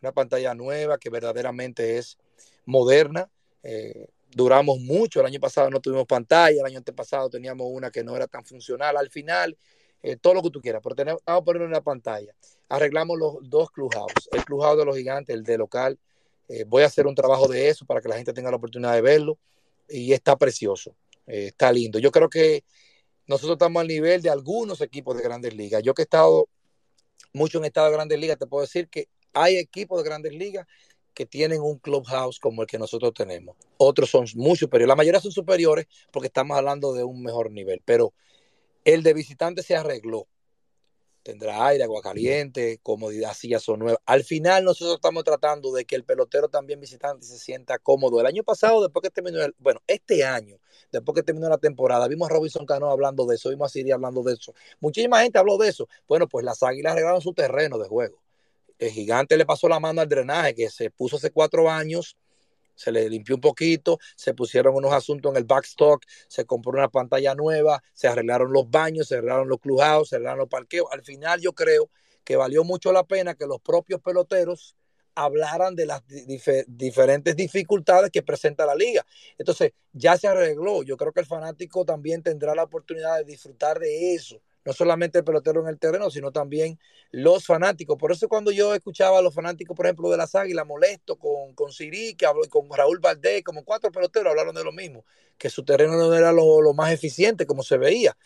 Una 0.00 0.12
pantalla 0.12 0.54
nueva 0.54 0.98
que 0.98 1.10
verdaderamente 1.10 1.98
es 1.98 2.16
moderna. 2.64 3.28
Eh, 3.62 4.06
duramos 4.30 4.78
mucho. 4.80 5.20
El 5.20 5.26
año 5.26 5.40
pasado 5.40 5.68
no 5.68 5.80
tuvimos 5.80 6.06
pantalla. 6.06 6.60
El 6.60 6.66
año 6.66 6.78
antepasado 6.78 7.28
teníamos 7.28 7.66
una 7.70 7.90
que 7.90 8.02
no 8.02 8.16
era 8.16 8.26
tan 8.26 8.44
funcional. 8.44 8.96
Al 8.96 9.10
final, 9.10 9.56
eh, 10.02 10.16
todo 10.16 10.34
lo 10.34 10.42
que 10.42 10.50
tú 10.50 10.60
quieras, 10.60 10.80
pero 10.82 10.96
tenemos, 10.96 11.22
vamos 11.24 11.42
a 11.42 11.44
poner 11.44 11.62
una 11.62 11.80
pantalla. 11.80 12.34
Arreglamos 12.72 13.18
los 13.18 13.36
dos 13.42 13.70
clubhouse, 13.70 14.30
el 14.32 14.46
clubhouse 14.46 14.78
de 14.78 14.86
los 14.86 14.96
gigantes, 14.96 15.36
el 15.36 15.42
de 15.44 15.58
local. 15.58 15.98
Eh, 16.48 16.64
voy 16.66 16.84
a 16.84 16.86
hacer 16.86 17.06
un 17.06 17.14
trabajo 17.14 17.46
de 17.46 17.68
eso 17.68 17.84
para 17.84 18.00
que 18.00 18.08
la 18.08 18.16
gente 18.16 18.32
tenga 18.32 18.50
la 18.50 18.56
oportunidad 18.56 18.94
de 18.94 19.02
verlo 19.02 19.38
y 19.90 20.14
está 20.14 20.36
precioso, 20.36 20.96
eh, 21.26 21.48
está 21.48 21.70
lindo. 21.70 21.98
Yo 21.98 22.10
creo 22.10 22.30
que 22.30 22.64
nosotros 23.26 23.56
estamos 23.56 23.78
al 23.82 23.88
nivel 23.88 24.22
de 24.22 24.30
algunos 24.30 24.80
equipos 24.80 25.14
de 25.14 25.22
grandes 25.22 25.54
ligas. 25.54 25.82
Yo 25.82 25.92
que 25.92 26.00
he 26.00 26.04
estado 26.04 26.48
mucho 27.34 27.58
en 27.58 27.66
estado 27.66 27.88
de 27.88 27.92
grandes 27.92 28.18
ligas, 28.18 28.38
te 28.38 28.46
puedo 28.46 28.62
decir 28.62 28.88
que 28.88 29.08
hay 29.34 29.58
equipos 29.58 30.02
de 30.02 30.08
grandes 30.08 30.32
ligas 30.32 30.66
que 31.12 31.26
tienen 31.26 31.60
un 31.60 31.78
clubhouse 31.78 32.38
como 32.38 32.62
el 32.62 32.68
que 32.68 32.78
nosotros 32.78 33.12
tenemos. 33.12 33.54
Otros 33.76 34.08
son 34.08 34.24
muy 34.34 34.56
superiores. 34.56 34.88
La 34.88 34.96
mayoría 34.96 35.20
son 35.20 35.32
superiores 35.32 35.88
porque 36.10 36.28
estamos 36.28 36.56
hablando 36.56 36.94
de 36.94 37.04
un 37.04 37.22
mejor 37.22 37.50
nivel, 37.50 37.82
pero 37.84 38.14
el 38.86 39.02
de 39.02 39.12
visitante 39.12 39.62
se 39.62 39.76
arregló. 39.76 40.26
Tendrá 41.22 41.66
aire, 41.66 41.84
agua 41.84 42.02
caliente, 42.02 42.80
comodidad, 42.82 43.32
sillas 43.34 43.62
son 43.62 43.78
nuevas. 43.78 44.00
Al 44.06 44.24
final 44.24 44.64
nosotros 44.64 44.96
estamos 44.96 45.22
tratando 45.22 45.72
de 45.72 45.84
que 45.84 45.94
el 45.94 46.04
pelotero 46.04 46.48
también 46.48 46.80
visitante 46.80 47.24
se 47.24 47.38
sienta 47.38 47.78
cómodo. 47.78 48.20
El 48.20 48.26
año 48.26 48.42
pasado, 48.42 48.82
después 48.82 49.02
que 49.04 49.10
terminó, 49.10 49.40
el, 49.42 49.54
bueno, 49.58 49.80
este 49.86 50.24
año, 50.24 50.58
después 50.90 51.14
que 51.14 51.22
terminó 51.22 51.48
la 51.48 51.58
temporada, 51.58 52.08
vimos 52.08 52.28
a 52.28 52.34
Robinson 52.34 52.66
Cano 52.66 52.90
hablando 52.90 53.24
de 53.24 53.36
eso, 53.36 53.50
vimos 53.50 53.66
a 53.66 53.72
Siri 53.72 53.92
hablando 53.92 54.22
de 54.24 54.34
eso. 54.34 54.52
Muchísima 54.80 55.22
gente 55.22 55.38
habló 55.38 55.58
de 55.58 55.68
eso. 55.68 55.88
Bueno, 56.08 56.26
pues 56.28 56.44
las 56.44 56.62
águilas 56.62 56.92
arreglaron 56.92 57.20
su 57.20 57.32
terreno 57.32 57.78
de 57.78 57.88
juego. 57.88 58.20
El 58.78 58.90
gigante 58.90 59.36
le 59.36 59.46
pasó 59.46 59.68
la 59.68 59.78
mano 59.78 60.00
al 60.00 60.08
drenaje 60.08 60.56
que 60.56 60.70
se 60.70 60.90
puso 60.90 61.16
hace 61.16 61.30
cuatro 61.30 61.70
años 61.70 62.16
se 62.74 62.92
le 62.92 63.08
limpió 63.08 63.36
un 63.36 63.40
poquito, 63.40 63.98
se 64.16 64.34
pusieron 64.34 64.74
unos 64.74 64.92
asuntos 64.92 65.30
en 65.30 65.36
el 65.36 65.44
backstock, 65.44 66.04
se 66.28 66.44
compró 66.44 66.72
una 66.72 66.88
pantalla 66.88 67.34
nueva, 67.34 67.82
se 67.92 68.08
arreglaron 68.08 68.52
los 68.52 68.70
baños, 68.70 69.08
se 69.08 69.16
arreglaron 69.16 69.48
los 69.48 69.60
clubhouse, 69.60 70.08
se 70.10 70.16
arreglaron 70.16 70.40
los 70.40 70.48
parqueos. 70.48 70.88
Al 70.92 71.02
final 71.02 71.40
yo 71.40 71.52
creo 71.52 71.90
que 72.24 72.36
valió 72.36 72.64
mucho 72.64 72.92
la 72.92 73.04
pena 73.04 73.34
que 73.34 73.46
los 73.46 73.60
propios 73.60 74.00
peloteros 74.00 74.76
hablaran 75.14 75.74
de 75.76 75.86
las 75.86 76.06
dif 76.06 76.48
diferentes 76.66 77.36
dificultades 77.36 78.10
que 78.10 78.22
presenta 78.22 78.64
la 78.64 78.74
liga. 78.74 79.04
Entonces, 79.36 79.72
ya 79.92 80.16
se 80.16 80.26
arregló. 80.28 80.82
Yo 80.82 80.96
creo 80.96 81.12
que 81.12 81.20
el 81.20 81.26
fanático 81.26 81.84
también 81.84 82.22
tendrá 82.22 82.54
la 82.54 82.64
oportunidad 82.64 83.18
de 83.18 83.24
disfrutar 83.24 83.78
de 83.78 84.14
eso 84.14 84.40
no 84.64 84.72
solamente 84.72 85.18
el 85.18 85.24
pelotero 85.24 85.60
en 85.60 85.68
el 85.68 85.78
terreno, 85.78 86.10
sino 86.10 86.30
también 86.30 86.78
los 87.10 87.44
fanáticos. 87.44 87.96
Por 87.98 88.12
eso 88.12 88.28
cuando 88.28 88.50
yo 88.50 88.74
escuchaba 88.74 89.18
a 89.18 89.22
los 89.22 89.34
fanáticos, 89.34 89.76
por 89.76 89.86
ejemplo, 89.86 90.10
de 90.10 90.16
las 90.16 90.34
Águilas, 90.34 90.66
molesto 90.66 91.16
con, 91.16 91.54
con 91.54 91.72
Siri, 91.72 92.14
que 92.14 92.26
habló, 92.26 92.42
con 92.48 92.68
Raúl 92.70 93.00
Valdés, 93.00 93.42
como 93.42 93.64
cuatro 93.64 93.90
peloteros 93.90 94.30
hablaron 94.30 94.54
de 94.54 94.64
lo 94.64 94.72
mismo, 94.72 95.04
que 95.36 95.50
su 95.50 95.64
terreno 95.64 95.96
no 95.96 96.14
era 96.14 96.32
lo, 96.32 96.60
lo, 96.60 96.74
más 96.74 96.92
eficiente 96.92 97.46
como 97.46 97.62
se 97.62 97.76
veía. 97.76 98.16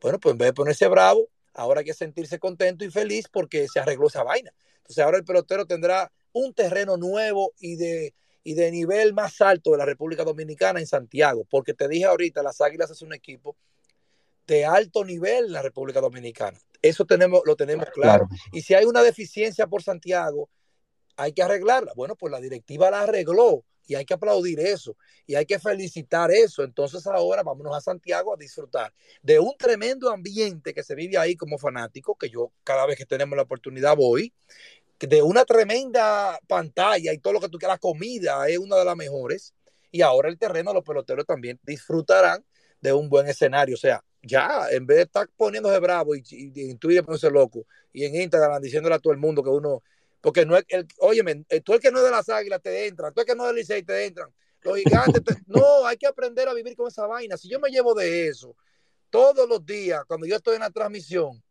Bueno, 0.00 0.18
pues 0.18 0.32
en 0.32 0.38
vez 0.38 0.48
de 0.48 0.52
ponerse 0.54 0.88
bravo, 0.88 1.28
ahora 1.54 1.80
hay 1.80 1.86
que 1.86 1.94
sentirse 1.94 2.38
contento 2.38 2.84
y 2.84 2.90
feliz 2.90 3.28
porque 3.30 3.68
se 3.68 3.80
arregló 3.80 4.08
esa 4.08 4.22
vaina. 4.22 4.52
Entonces 4.78 5.04
ahora 5.04 5.18
el 5.18 5.24
pelotero 5.24 5.66
tendrá 5.66 6.10
un 6.32 6.54
terreno 6.54 6.96
nuevo 6.96 7.52
y 7.60 7.76
de, 7.76 8.14
y 8.42 8.54
de 8.54 8.70
nivel 8.70 9.12
más 9.12 9.40
alto 9.40 9.72
de 9.72 9.78
la 9.78 9.84
República 9.84 10.24
Dominicana 10.24 10.80
en 10.80 10.86
Santiago, 10.86 11.46
porque 11.48 11.74
te 11.74 11.86
dije 11.86 12.06
ahorita, 12.06 12.42
las 12.42 12.60
Águilas 12.60 12.90
es 12.90 13.02
un 13.02 13.12
equipo 13.12 13.56
de 14.46 14.64
alto 14.64 15.04
nivel 15.04 15.46
en 15.46 15.52
la 15.52 15.62
República 15.62 16.00
Dominicana. 16.00 16.58
Eso 16.80 17.04
tenemos, 17.04 17.42
lo 17.44 17.56
tenemos 17.56 17.86
claro. 17.90 18.26
claro. 18.26 18.42
Y 18.52 18.62
si 18.62 18.74
hay 18.74 18.84
una 18.84 19.02
deficiencia 19.02 19.66
por 19.66 19.82
Santiago, 19.82 20.48
hay 21.16 21.32
que 21.32 21.42
arreglarla. 21.42 21.92
Bueno, 21.94 22.16
pues 22.16 22.32
la 22.32 22.40
directiva 22.40 22.90
la 22.90 23.02
arregló 23.02 23.64
y 23.86 23.94
hay 23.94 24.04
que 24.04 24.14
aplaudir 24.14 24.60
eso 24.60 24.96
y 25.26 25.34
hay 25.34 25.46
que 25.46 25.58
felicitar 25.58 26.30
eso. 26.30 26.62
Entonces 26.62 27.06
ahora 27.06 27.42
vámonos 27.42 27.76
a 27.76 27.80
Santiago 27.80 28.34
a 28.34 28.36
disfrutar 28.36 28.92
de 29.22 29.38
un 29.38 29.56
tremendo 29.56 30.10
ambiente 30.10 30.74
que 30.74 30.82
se 30.82 30.94
vive 30.94 31.18
ahí 31.18 31.36
como 31.36 31.58
fanático, 31.58 32.16
que 32.16 32.30
yo 32.30 32.52
cada 32.64 32.86
vez 32.86 32.96
que 32.96 33.06
tenemos 33.06 33.36
la 33.36 33.42
oportunidad 33.42 33.96
voy, 33.96 34.32
de 34.98 35.22
una 35.22 35.44
tremenda 35.44 36.38
pantalla 36.46 37.12
y 37.12 37.18
todo 37.18 37.32
lo 37.32 37.40
que 37.40 37.48
tú 37.48 37.58
quieras, 37.58 37.80
comida 37.80 38.48
es 38.48 38.58
una 38.58 38.76
de 38.76 38.84
las 38.84 38.96
mejores. 38.96 39.54
Y 39.90 40.00
ahora 40.02 40.28
el 40.28 40.38
terreno, 40.38 40.72
los 40.72 40.84
peloteros 40.84 41.26
también 41.26 41.60
disfrutarán 41.64 42.44
de 42.80 42.92
un 42.92 43.08
buen 43.08 43.26
escenario. 43.26 43.74
O 43.74 43.78
sea, 43.78 44.02
ya, 44.22 44.68
en 44.70 44.86
vez 44.86 44.96
de 44.98 45.02
estar 45.04 45.28
poniéndose 45.36 45.78
bravo 45.80 46.14
y, 46.14 46.22
y, 46.30 46.52
y 46.54 46.70
en 46.70 46.78
Twitter 46.78 47.04
poniéndose 47.04 47.30
loco 47.30 47.66
y 47.92 48.04
en 48.04 48.14
Instagram 48.14 48.62
diciéndole 48.62 48.94
a 48.94 48.98
todo 48.98 49.12
el 49.12 49.18
mundo 49.18 49.42
que 49.42 49.50
uno, 49.50 49.82
porque 50.20 50.46
no 50.46 50.56
es 50.56 50.64
el, 50.68 50.86
óyeme, 50.98 51.44
tú 51.64 51.74
el 51.74 51.80
que 51.80 51.90
no 51.90 51.98
es 51.98 52.04
de 52.04 52.10
las 52.10 52.28
águilas 52.28 52.62
te 52.62 52.86
entra, 52.86 53.10
tú 53.10 53.20
el 53.20 53.26
que 53.26 53.34
no 53.34 53.44
es 53.44 53.48
del 53.48 53.56
Licey 53.56 53.82
te 53.82 54.06
entran, 54.06 54.32
los 54.62 54.78
gigantes, 54.78 55.24
te, 55.24 55.34
no, 55.46 55.84
hay 55.86 55.96
que 55.96 56.06
aprender 56.06 56.48
a 56.48 56.54
vivir 56.54 56.76
con 56.76 56.88
esa 56.88 57.06
vaina. 57.06 57.36
Si 57.36 57.48
yo 57.48 57.58
me 57.58 57.70
llevo 57.70 57.94
de 57.94 58.28
eso 58.28 58.54
todos 59.10 59.48
los 59.48 59.64
días, 59.66 60.04
cuando 60.06 60.26
yo 60.26 60.36
estoy 60.36 60.54
en 60.54 60.60
la 60.60 60.70
transmisión, 60.70 61.42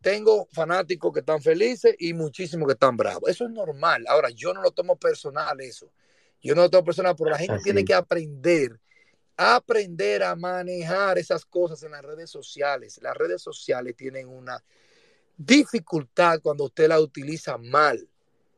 tengo 0.00 0.46
fanáticos 0.52 1.12
que 1.12 1.20
están 1.20 1.42
felices 1.42 1.96
y 1.98 2.14
muchísimos 2.14 2.66
que 2.68 2.74
están 2.74 2.96
bravos. 2.96 3.28
Eso 3.28 3.44
es 3.44 3.50
normal. 3.50 4.04
Ahora, 4.08 4.30
yo 4.30 4.54
no 4.54 4.62
lo 4.62 4.70
tomo 4.70 4.96
personal 4.96 5.60
eso. 5.60 5.90
Yo 6.40 6.54
no 6.54 6.62
lo 6.62 6.70
tomo 6.70 6.84
personal, 6.84 7.16
pero 7.16 7.30
la 7.30 7.38
gente 7.38 7.54
Así. 7.54 7.64
tiene 7.64 7.84
que 7.84 7.94
aprender 7.94 8.78
aprender 9.38 10.24
a 10.24 10.34
manejar 10.34 11.16
esas 11.16 11.44
cosas 11.44 11.82
en 11.84 11.92
las 11.92 12.02
redes 12.02 12.28
sociales. 12.28 12.98
Las 13.00 13.16
redes 13.16 13.40
sociales 13.40 13.94
tienen 13.96 14.28
una 14.28 14.62
dificultad 15.36 16.40
cuando 16.42 16.64
usted 16.64 16.88
la 16.88 17.00
utiliza 17.00 17.56
mal. 17.56 18.06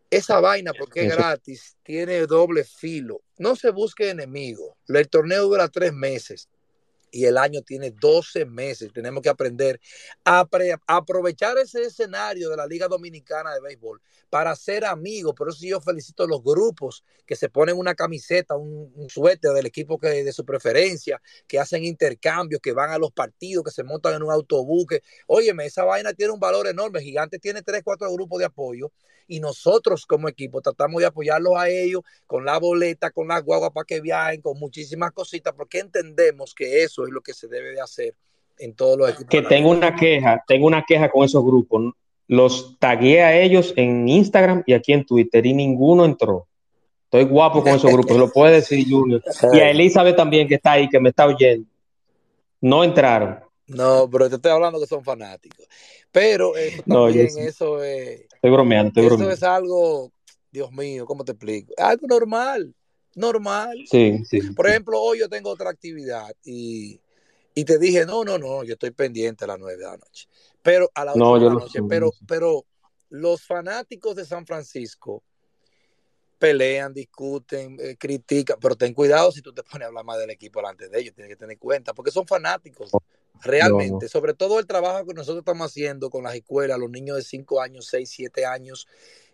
Esa 0.09 0.41
vaina, 0.41 0.73
porque 0.73 1.07
es 1.07 1.15
gratis, 1.15 1.77
tiene 1.85 2.27
doble 2.27 2.65
filo. 2.65 3.23
No 3.39 3.55
se 3.55 3.71
busque 3.71 4.09
enemigos. 4.09 4.75
El 4.89 5.09
torneo 5.09 5.45
dura 5.45 5.69
tres 5.69 5.93
meses 5.93 6.49
y 7.11 7.25
el 7.25 7.39
año 7.39 7.63
tiene 7.63 7.91
12 7.91 8.47
meses. 8.47 8.93
Tenemos 8.93 9.23
que 9.23 9.29
aprender 9.29 9.81
a, 10.25 10.47
aprovechar 10.87 11.59
ese 11.59 11.83
escenario 11.83 12.51
de 12.51 12.57
la 12.57 12.67
Liga 12.67 12.89
Dominicana 12.89 13.53
de 13.55 13.61
Béisbol 13.61 14.01
para 14.29 14.55
ser 14.57 14.85
amigos. 14.85 15.35
Por 15.35 15.49
eso 15.49 15.59
yo 15.63 15.81
felicito 15.81 16.25
a 16.25 16.29
los 16.29 16.43
grupos 16.43 17.05
que 17.27 17.37
se 17.37 17.49
ponen 17.49 17.77
una 17.77 17.95
camiseta, 17.95 18.57
un, 18.57 19.09
suéter 19.09 19.53
del 19.53 19.67
equipo 19.67 19.99
que, 19.99 20.25
de 20.25 20.33
su 20.33 20.45
preferencia, 20.45 21.21
que 21.47 21.59
hacen 21.59 21.85
intercambios, 21.85 22.61
que 22.61 22.73
van 22.73 22.91
a 22.91 22.99
los 22.99 23.13
partidos, 23.13 23.65
que 23.65 23.71
se 23.71 23.85
montan 23.85 24.15
en 24.15 24.23
un 24.23 24.31
autobús. 24.31 24.87
Que, 24.89 25.03
óyeme, 25.27 25.67
esa 25.67 25.85
vaina 25.85 26.13
tiene 26.13 26.33
un 26.33 26.41
valor 26.41 26.67
enorme. 26.67 27.03
Gigante 27.03 27.39
tiene 27.39 27.63
tres, 27.63 27.83
cuatro 27.85 28.13
grupos 28.13 28.39
de 28.39 28.45
apoyo 28.47 28.93
y 29.31 29.39
nosotros 29.39 30.07
como 30.07 30.29
equipo 30.29 30.61
tratamos 30.61 31.01
de 31.01 31.07
apoyarlos 31.07 31.57
a 31.57 31.69
ellos 31.69 32.03
con 32.27 32.45
la 32.45 32.59
boleta, 32.59 33.13
con 33.13 33.29
las 33.29 33.45
guaguas 33.45 33.71
para 33.71 33.85
que 33.85 34.01
viajen, 34.01 34.41
con 34.41 34.59
muchísimas 34.59 35.13
cositas, 35.13 35.55
porque 35.57 35.79
entendemos 35.79 36.53
que 36.53 36.83
eso 36.83 37.05
es 37.05 37.11
lo 37.11 37.21
que 37.21 37.33
se 37.33 37.47
debe 37.47 37.71
de 37.71 37.81
hacer 37.81 38.17
en 38.59 38.75
todos 38.75 38.99
los 38.99 39.09
equipos. 39.09 39.29
Que 39.31 39.43
tengo 39.43 39.71
una 39.71 39.95
queja, 39.95 40.43
tengo 40.49 40.67
una 40.67 40.85
queja 40.85 41.09
con 41.09 41.25
esos 41.25 41.45
grupos. 41.45 41.95
Los 42.27 42.77
tagué 42.81 43.23
a 43.23 43.41
ellos 43.41 43.73
en 43.77 44.09
Instagram 44.09 44.65
y 44.67 44.73
aquí 44.73 44.93
en 44.93 45.07
Twitter 45.07 45.47
y 45.47 45.55
ninguno 45.55 46.05
entró. 46.05 46.49
Estoy 47.05 47.25
guapo 47.25 47.63
con 47.63 47.75
esos 47.75 47.93
grupos, 47.93 48.17
lo 48.17 48.33
puede 48.33 48.55
decir 48.55 48.85
Junior. 48.89 49.23
Y 49.53 49.61
a 49.61 49.71
Elizabeth 49.71 50.17
también, 50.17 50.49
que 50.49 50.57
está 50.57 50.73
ahí, 50.73 50.89
que 50.89 50.99
me 50.99 51.11
está 51.11 51.27
oyendo. 51.27 51.69
No 52.61 52.83
entraron. 52.83 53.39
No, 53.71 54.11
pero 54.11 54.29
te 54.29 54.37
estoy 54.37 54.51
hablando 54.51 54.81
que 54.81 54.87
son 54.87 55.05
fanáticos. 55.05 55.67
Pero 56.11 56.57
eso 56.57 56.83
también, 56.83 57.39
eso 57.39 57.83
es. 57.83 58.23
Estoy 58.33 58.51
bromeando, 58.51 58.89
estoy 58.89 59.07
Eso 59.07 59.31
es 59.31 59.43
algo, 59.43 60.13
Dios 60.51 60.73
mío, 60.73 61.07
¿cómo 61.07 61.25
te 61.25 61.33
explico? 61.33 61.73
Algo 61.79 62.07
normal, 62.07 62.75
normal. 63.15 63.79
Sí, 63.87 64.25
sí. 64.25 64.41
Por 64.53 64.69
ejemplo, 64.69 65.01
hoy 65.01 65.21
yo 65.21 65.29
tengo 65.29 65.51
otra 65.51 65.71
actividad 65.71 66.33
y, 66.45 67.01
y 67.55 67.65
te 67.65 67.79
dije, 67.79 68.05
no, 68.07 68.25
no, 68.25 68.39
no, 68.39 68.65
yo 68.65 68.73
estoy 68.73 68.91
pendiente 68.91 69.45
a 69.45 69.49
las 69.49 69.59
nueve 69.59 69.79
de 69.79 69.85
la 69.85 69.97
noche. 69.97 70.29
Pero 70.63 70.91
a 70.95 71.05
las 71.05 71.17
no, 71.17 71.39
de 71.39 71.47
la 71.47 71.55
noche, 71.55 71.81
pero, 71.89 72.13
pero 72.27 72.65
los 73.09 73.45
fanáticos 73.45 74.17
de 74.17 74.25
San 74.25 74.47
Francisco 74.47 75.23
pelean, 76.39 76.93
discuten, 76.95 77.77
eh, 77.79 77.97
critican, 77.99 78.57
pero 78.59 78.75
ten 78.75 78.95
cuidado 78.95 79.31
si 79.31 79.43
tú 79.43 79.53
te 79.53 79.63
pones 79.63 79.85
a 79.85 79.89
hablar 79.89 80.05
más 80.05 80.19
del 80.19 80.31
equipo 80.31 80.59
delante 80.59 80.89
de 80.89 80.99
ellos, 80.99 81.15
tienes 81.15 81.31
que 81.31 81.37
tener 81.37 81.59
cuenta, 81.59 81.93
porque 81.93 82.11
son 82.11 82.27
fanáticos 82.27 82.91
realmente, 83.43 84.09
sobre 84.09 84.35
todo 84.35 84.59
el 84.59 84.67
trabajo 84.67 85.07
que 85.07 85.15
nosotros 85.15 85.41
estamos 85.41 85.71
haciendo 85.71 86.11
con 86.11 86.25
las 86.25 86.35
escuelas, 86.35 86.79
los 86.79 86.91
niños 86.91 87.17
de 87.17 87.23
5 87.23 87.61
años, 87.61 87.87
6, 87.87 88.09
7 88.09 88.47
años, 88.47 88.87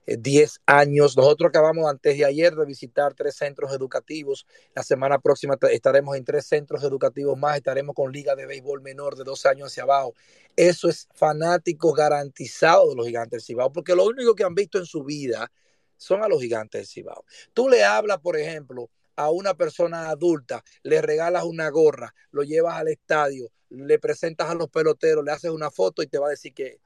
10 0.07 0.57
eh, 0.57 0.61
años. 0.67 1.17
Nosotros 1.17 1.49
acabamos 1.49 1.89
antes 1.89 2.17
de 2.17 2.25
ayer 2.25 2.55
de 2.55 2.65
visitar 2.65 3.15
tres 3.15 3.37
centros 3.37 3.73
educativos. 3.73 4.47
La 4.75 4.83
semana 4.83 5.19
próxima 5.19 5.57
estaremos 5.71 6.17
en 6.17 6.25
tres 6.25 6.47
centros 6.47 6.83
educativos 6.85 7.37
más. 7.37 7.57
Estaremos 7.57 7.95
con 7.95 8.13
liga 8.13 8.37
de 8.37 8.47
béisbol 8.47 8.83
menor 8.83 9.17
de 9.17 9.25
12 9.25 9.49
años 9.49 9.73
hacia 9.73 9.83
abajo. 9.83 10.15
Eso 10.55 10.89
es 10.89 11.09
fanático 11.15 11.93
garantizado 11.93 12.91
de 12.91 12.97
los 12.97 13.07
gigantes 13.07 13.33
del 13.33 13.43
Cibao, 13.43 13.73
porque 13.73 13.95
lo 13.95 14.05
único 14.07 14.35
que 14.35 14.45
han 14.45 14.55
visto 14.55 14.79
en 14.79 14.87
su 14.87 15.03
vida 15.03 15.51
son 15.97 16.23
a 16.23 16.29
los 16.29 16.41
gigantes 16.41 16.81
del 16.81 16.87
Cibao. 16.87 17.25
Tú 17.53 17.69
le 17.69 17.85
hablas, 17.85 18.19
por 18.21 18.37
ejemplo, 18.37 18.91
a 19.17 19.31
una 19.31 19.55
persona 19.55 20.11
adulta, 20.11 20.63
le 20.83 21.01
regalas 21.01 21.45
una 21.45 21.69
gorra, 21.71 22.15
lo 22.31 22.43
llevas 22.43 22.77
al 22.77 22.89
estadio, 22.89 23.51
le 23.71 23.99
presentas 23.99 24.51
a 24.51 24.55
los 24.55 24.69
peloteros, 24.69 25.25
le 25.25 25.33
haces 25.33 25.51
una 25.51 25.71
foto 25.71 26.03
y 26.03 26.07
te 26.07 26.19
va 26.19 26.29
a 26.29 26.31
decir 26.31 26.53
que, 26.55 26.81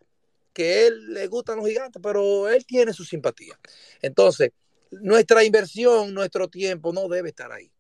que 0.52 0.86
él 0.86 1.14
le 1.14 1.26
gustan 1.26 1.58
los 1.58 1.68
gigantes, 1.68 2.00
pero 2.02 2.48
él 2.48 2.64
tiene 2.66 2.92
su 2.92 3.04
simpatía. 3.04 3.58
Entonces, 4.02 4.50
nuestra 4.90 5.44
inversión, 5.44 6.12
nuestro 6.14 6.48
tiempo 6.48 6.92
no 6.92 7.08
debe 7.08 7.30
estar 7.30 7.52
ahí. 7.52 7.70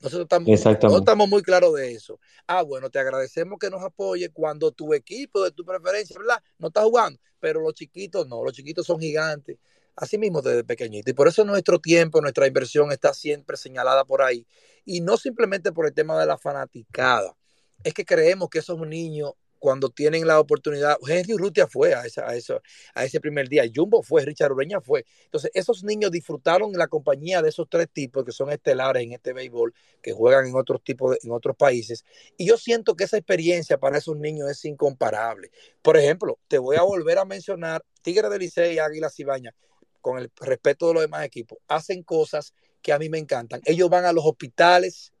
Nosotros 0.00 0.24
estamos, 0.24 0.82
no 0.82 0.98
estamos 0.98 1.28
muy 1.28 1.42
claros 1.42 1.74
de 1.74 1.92
eso. 1.92 2.20
Ah, 2.46 2.62
bueno, 2.62 2.90
te 2.90 2.98
agradecemos 2.98 3.58
que 3.58 3.70
nos 3.70 3.82
apoye 3.82 4.28
cuando 4.30 4.70
tu 4.70 4.92
equipo 4.92 5.42
de 5.42 5.50
tu 5.52 5.64
preferencia, 5.64 6.18
¿verdad? 6.18 6.42
No 6.58 6.68
está 6.68 6.82
jugando, 6.82 7.18
pero 7.40 7.60
los 7.60 7.74
chiquitos 7.74 8.28
no, 8.28 8.44
los 8.44 8.52
chiquitos 8.52 8.86
son 8.86 9.00
gigantes 9.00 9.56
así 9.96 10.18
mismo 10.18 10.42
desde 10.42 10.62
pequeñito. 10.62 11.10
Y 11.10 11.14
por 11.14 11.26
eso 11.26 11.44
nuestro 11.44 11.80
tiempo, 11.80 12.20
nuestra 12.20 12.46
inversión 12.46 12.92
está 12.92 13.14
siempre 13.14 13.56
señalada 13.56 14.04
por 14.04 14.22
ahí. 14.22 14.46
Y 14.84 15.00
no 15.00 15.16
simplemente 15.16 15.72
por 15.72 15.86
el 15.86 15.94
tema 15.94 16.18
de 16.20 16.26
la 16.26 16.38
fanaticada. 16.38 17.34
Es 17.84 17.94
que 17.94 18.04
creemos 18.04 18.48
que 18.48 18.58
esos 18.58 18.78
niños, 18.86 19.32
cuando 19.58 19.88
tienen 19.88 20.26
la 20.26 20.38
oportunidad, 20.38 20.96
Henry 21.06 21.34
Urrutia 21.34 21.66
fue 21.66 21.94
a, 21.94 22.04
esa, 22.04 22.28
a, 22.28 22.36
eso, 22.36 22.60
a 22.94 23.04
ese 23.04 23.20
primer 23.20 23.48
día, 23.48 23.64
Jumbo 23.72 24.02
fue, 24.02 24.24
Richard 24.24 24.52
Ureña 24.52 24.80
fue. 24.80 25.04
Entonces, 25.24 25.50
esos 25.54 25.82
niños 25.82 26.10
disfrutaron 26.10 26.72
la 26.72 26.88
compañía 26.88 27.42
de 27.42 27.48
esos 27.48 27.66
tres 27.68 27.88
tipos 27.92 28.24
que 28.24 28.32
son 28.32 28.50
estelares 28.50 29.02
en 29.02 29.12
este 29.12 29.32
béisbol, 29.32 29.74
que 30.02 30.12
juegan 30.12 30.46
en 30.46 30.54
otros 30.56 30.82
tipos, 30.82 31.16
en 31.22 31.32
otros 31.32 31.56
países. 31.56 32.04
Y 32.36 32.46
yo 32.46 32.56
siento 32.58 32.94
que 32.94 33.04
esa 33.04 33.16
experiencia 33.16 33.78
para 33.78 33.98
esos 33.98 34.16
niños 34.16 34.50
es 34.50 34.64
incomparable. 34.64 35.50
Por 35.82 35.96
ejemplo, 35.96 36.38
te 36.48 36.58
voy 36.58 36.76
a 36.76 36.82
volver 36.82 37.18
a 37.18 37.24
mencionar 37.24 37.84
Tigre 38.02 38.28
de 38.28 38.38
Licey 38.38 38.74
y 38.74 38.78
Águila 38.78 39.10
Cibaña 39.10 39.54
con 40.06 40.18
el 40.18 40.30
respeto 40.36 40.86
de 40.86 40.94
los 40.94 41.02
demás 41.02 41.24
equipos, 41.24 41.58
hacen 41.66 42.04
cosas 42.04 42.54
que 42.80 42.92
a 42.92 42.98
mí 43.00 43.08
me 43.08 43.18
encantan. 43.18 43.60
Ellos 43.64 43.90
van 43.90 44.04
a 44.04 44.12
los 44.12 44.24
hospitales, 44.24 45.12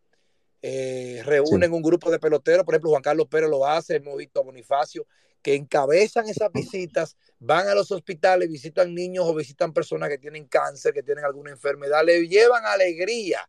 eh, 0.68 1.22
reúnen 1.24 1.72
un 1.72 1.80
grupo 1.80 2.10
de 2.10 2.18
peloteros, 2.18 2.64
por 2.64 2.74
ejemplo, 2.74 2.90
Juan 2.90 3.02
Carlos 3.02 3.28
Pérez 3.28 3.48
lo 3.48 3.64
hace, 3.64 3.94
hemos 3.94 4.16
visto 4.16 4.40
a 4.40 4.42
Bonifacio, 4.42 5.06
que 5.40 5.54
encabezan 5.54 6.28
esas 6.28 6.50
visitas, 6.52 7.16
van 7.38 7.68
a 7.68 7.74
los 7.76 7.92
hospitales, 7.92 8.50
visitan 8.50 8.92
niños 8.92 9.26
o 9.28 9.32
visitan 9.32 9.72
personas 9.72 10.08
que 10.08 10.18
tienen 10.18 10.48
cáncer, 10.48 10.92
que 10.92 11.04
tienen 11.04 11.24
alguna 11.24 11.52
enfermedad, 11.52 12.04
le 12.04 12.26
llevan 12.26 12.64
alegría 12.66 13.48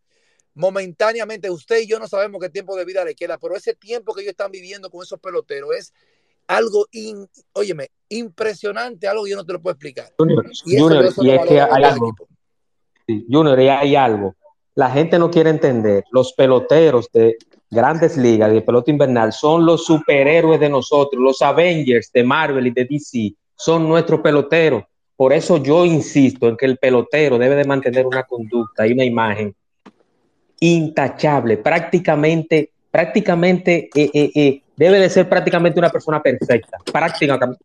momentáneamente. 0.53 1.49
Usted 1.49 1.79
y 1.81 1.87
yo 1.87 1.97
no 1.97 2.07
sabemos 2.07 2.39
qué 2.39 2.51
tiempo 2.51 2.77
de 2.77 2.85
vida 2.85 3.03
le 3.03 3.15
queda, 3.15 3.39
pero 3.39 3.55
ese 3.55 3.73
tiempo 3.73 4.13
que 4.13 4.21
ellos 4.21 4.33
están 4.33 4.51
viviendo 4.51 4.91
con 4.91 5.01
esos 5.01 5.19
peloteros 5.19 5.75
es 5.75 5.93
algo, 6.45 6.85
in, 6.91 7.27
óyeme, 7.53 7.89
impresionante, 8.09 9.07
algo 9.07 9.23
que 9.23 9.31
yo 9.31 9.37
no 9.37 9.45
te 9.45 9.53
lo 9.53 9.61
puedo 9.63 9.73
explicar. 9.73 10.13
Junior, 10.19 10.45
y, 10.65 10.77
Junior, 10.77 11.03
y 11.17 11.31
es 11.31 11.45
que 11.47 11.61
hay 11.61 11.83
algo. 11.83 12.15
Junior, 13.27 13.59
y 13.59 13.69
hay 13.69 13.95
algo. 13.95 14.35
La 14.77 14.91
gente 14.91 15.17
no 15.17 15.31
quiere 15.31 15.49
entender. 15.49 16.03
Los 16.11 16.33
peloteros 16.33 17.09
de 17.11 17.35
grandes 17.71 18.15
ligas 18.15 18.51
de 18.51 18.61
pelota 18.61 18.91
invernal 18.91 19.33
son 19.33 19.65
los 19.65 19.83
superhéroes 19.83 20.59
de 20.59 20.69
nosotros. 20.69 21.19
Los 21.19 21.41
Avengers 21.41 22.11
de 22.13 22.23
Marvel 22.23 22.67
y 22.67 22.69
de 22.69 22.85
DC 22.85 23.33
son 23.55 23.89
nuestros 23.89 24.21
peloteros. 24.21 24.83
Por 25.15 25.33
eso 25.33 25.57
yo 25.57 25.83
insisto 25.83 26.47
en 26.47 26.55
que 26.55 26.67
el 26.67 26.77
pelotero 26.77 27.39
debe 27.39 27.55
de 27.55 27.63
mantener 27.63 28.05
una 28.05 28.21
conducta 28.21 28.85
y 28.85 28.91
una 28.91 29.03
imagen 29.03 29.55
intachable, 30.59 31.57
prácticamente, 31.57 32.69
prácticamente 32.91 33.89
eh, 33.95 34.11
eh, 34.13 34.31
eh, 34.35 34.61
debe 34.75 34.99
de 34.99 35.09
ser 35.09 35.27
prácticamente 35.27 35.79
una 35.79 35.89
persona 35.89 36.21
perfecta, 36.21 36.77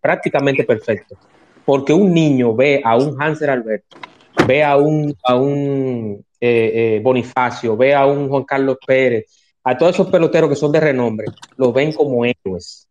prácticamente 0.00 0.64
perfecto. 0.64 1.18
Porque 1.66 1.92
un 1.92 2.14
niño 2.14 2.54
ve 2.54 2.80
a 2.82 2.96
un 2.96 3.20
Hanser 3.20 3.50
Alberto, 3.50 3.98
ve 4.46 4.64
a 4.64 4.78
un, 4.78 5.14
a 5.22 5.36
un 5.36 6.24
eh, 6.44 6.96
eh, 6.96 7.00
Bonifacio, 7.00 7.76
ve 7.76 7.94
a 7.94 8.04
un 8.04 8.28
Juan 8.28 8.42
Carlos 8.42 8.76
Pérez, 8.84 9.26
a 9.62 9.78
todos 9.78 9.94
esos 9.94 10.08
peloteros 10.08 10.50
que 10.50 10.56
son 10.56 10.72
de 10.72 10.80
renombre, 10.80 11.28
los 11.56 11.72
ven 11.72 11.92
como 11.92 12.24
héroes. 12.24 12.88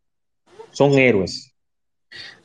Son 0.72 0.94
héroes. 0.94 1.54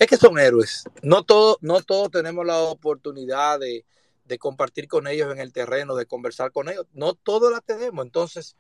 Es 0.01 0.07
que 0.09 0.17
son 0.17 0.37
héroes. 0.37 0.83
No 1.03 1.23
todos 1.23 1.59
no 1.61 1.81
todos 1.83 2.11
tenemos 2.11 2.45
la 2.45 2.59
oportunidad 2.59 3.61
de, 3.61 3.85
de 4.25 4.39
compartir 4.39 4.89
con 4.89 5.07
ellos 5.07 5.33
en 5.33 5.39
el 5.39 5.53
terreno, 5.53 5.95
de 5.95 6.07
conversar 6.07 6.51
con 6.51 6.69
ellos. 6.69 6.87
No 6.93 7.15
todos 7.15 7.53
la 7.53 7.61
tenemos. 7.61 8.05
Entonces, 8.05 8.57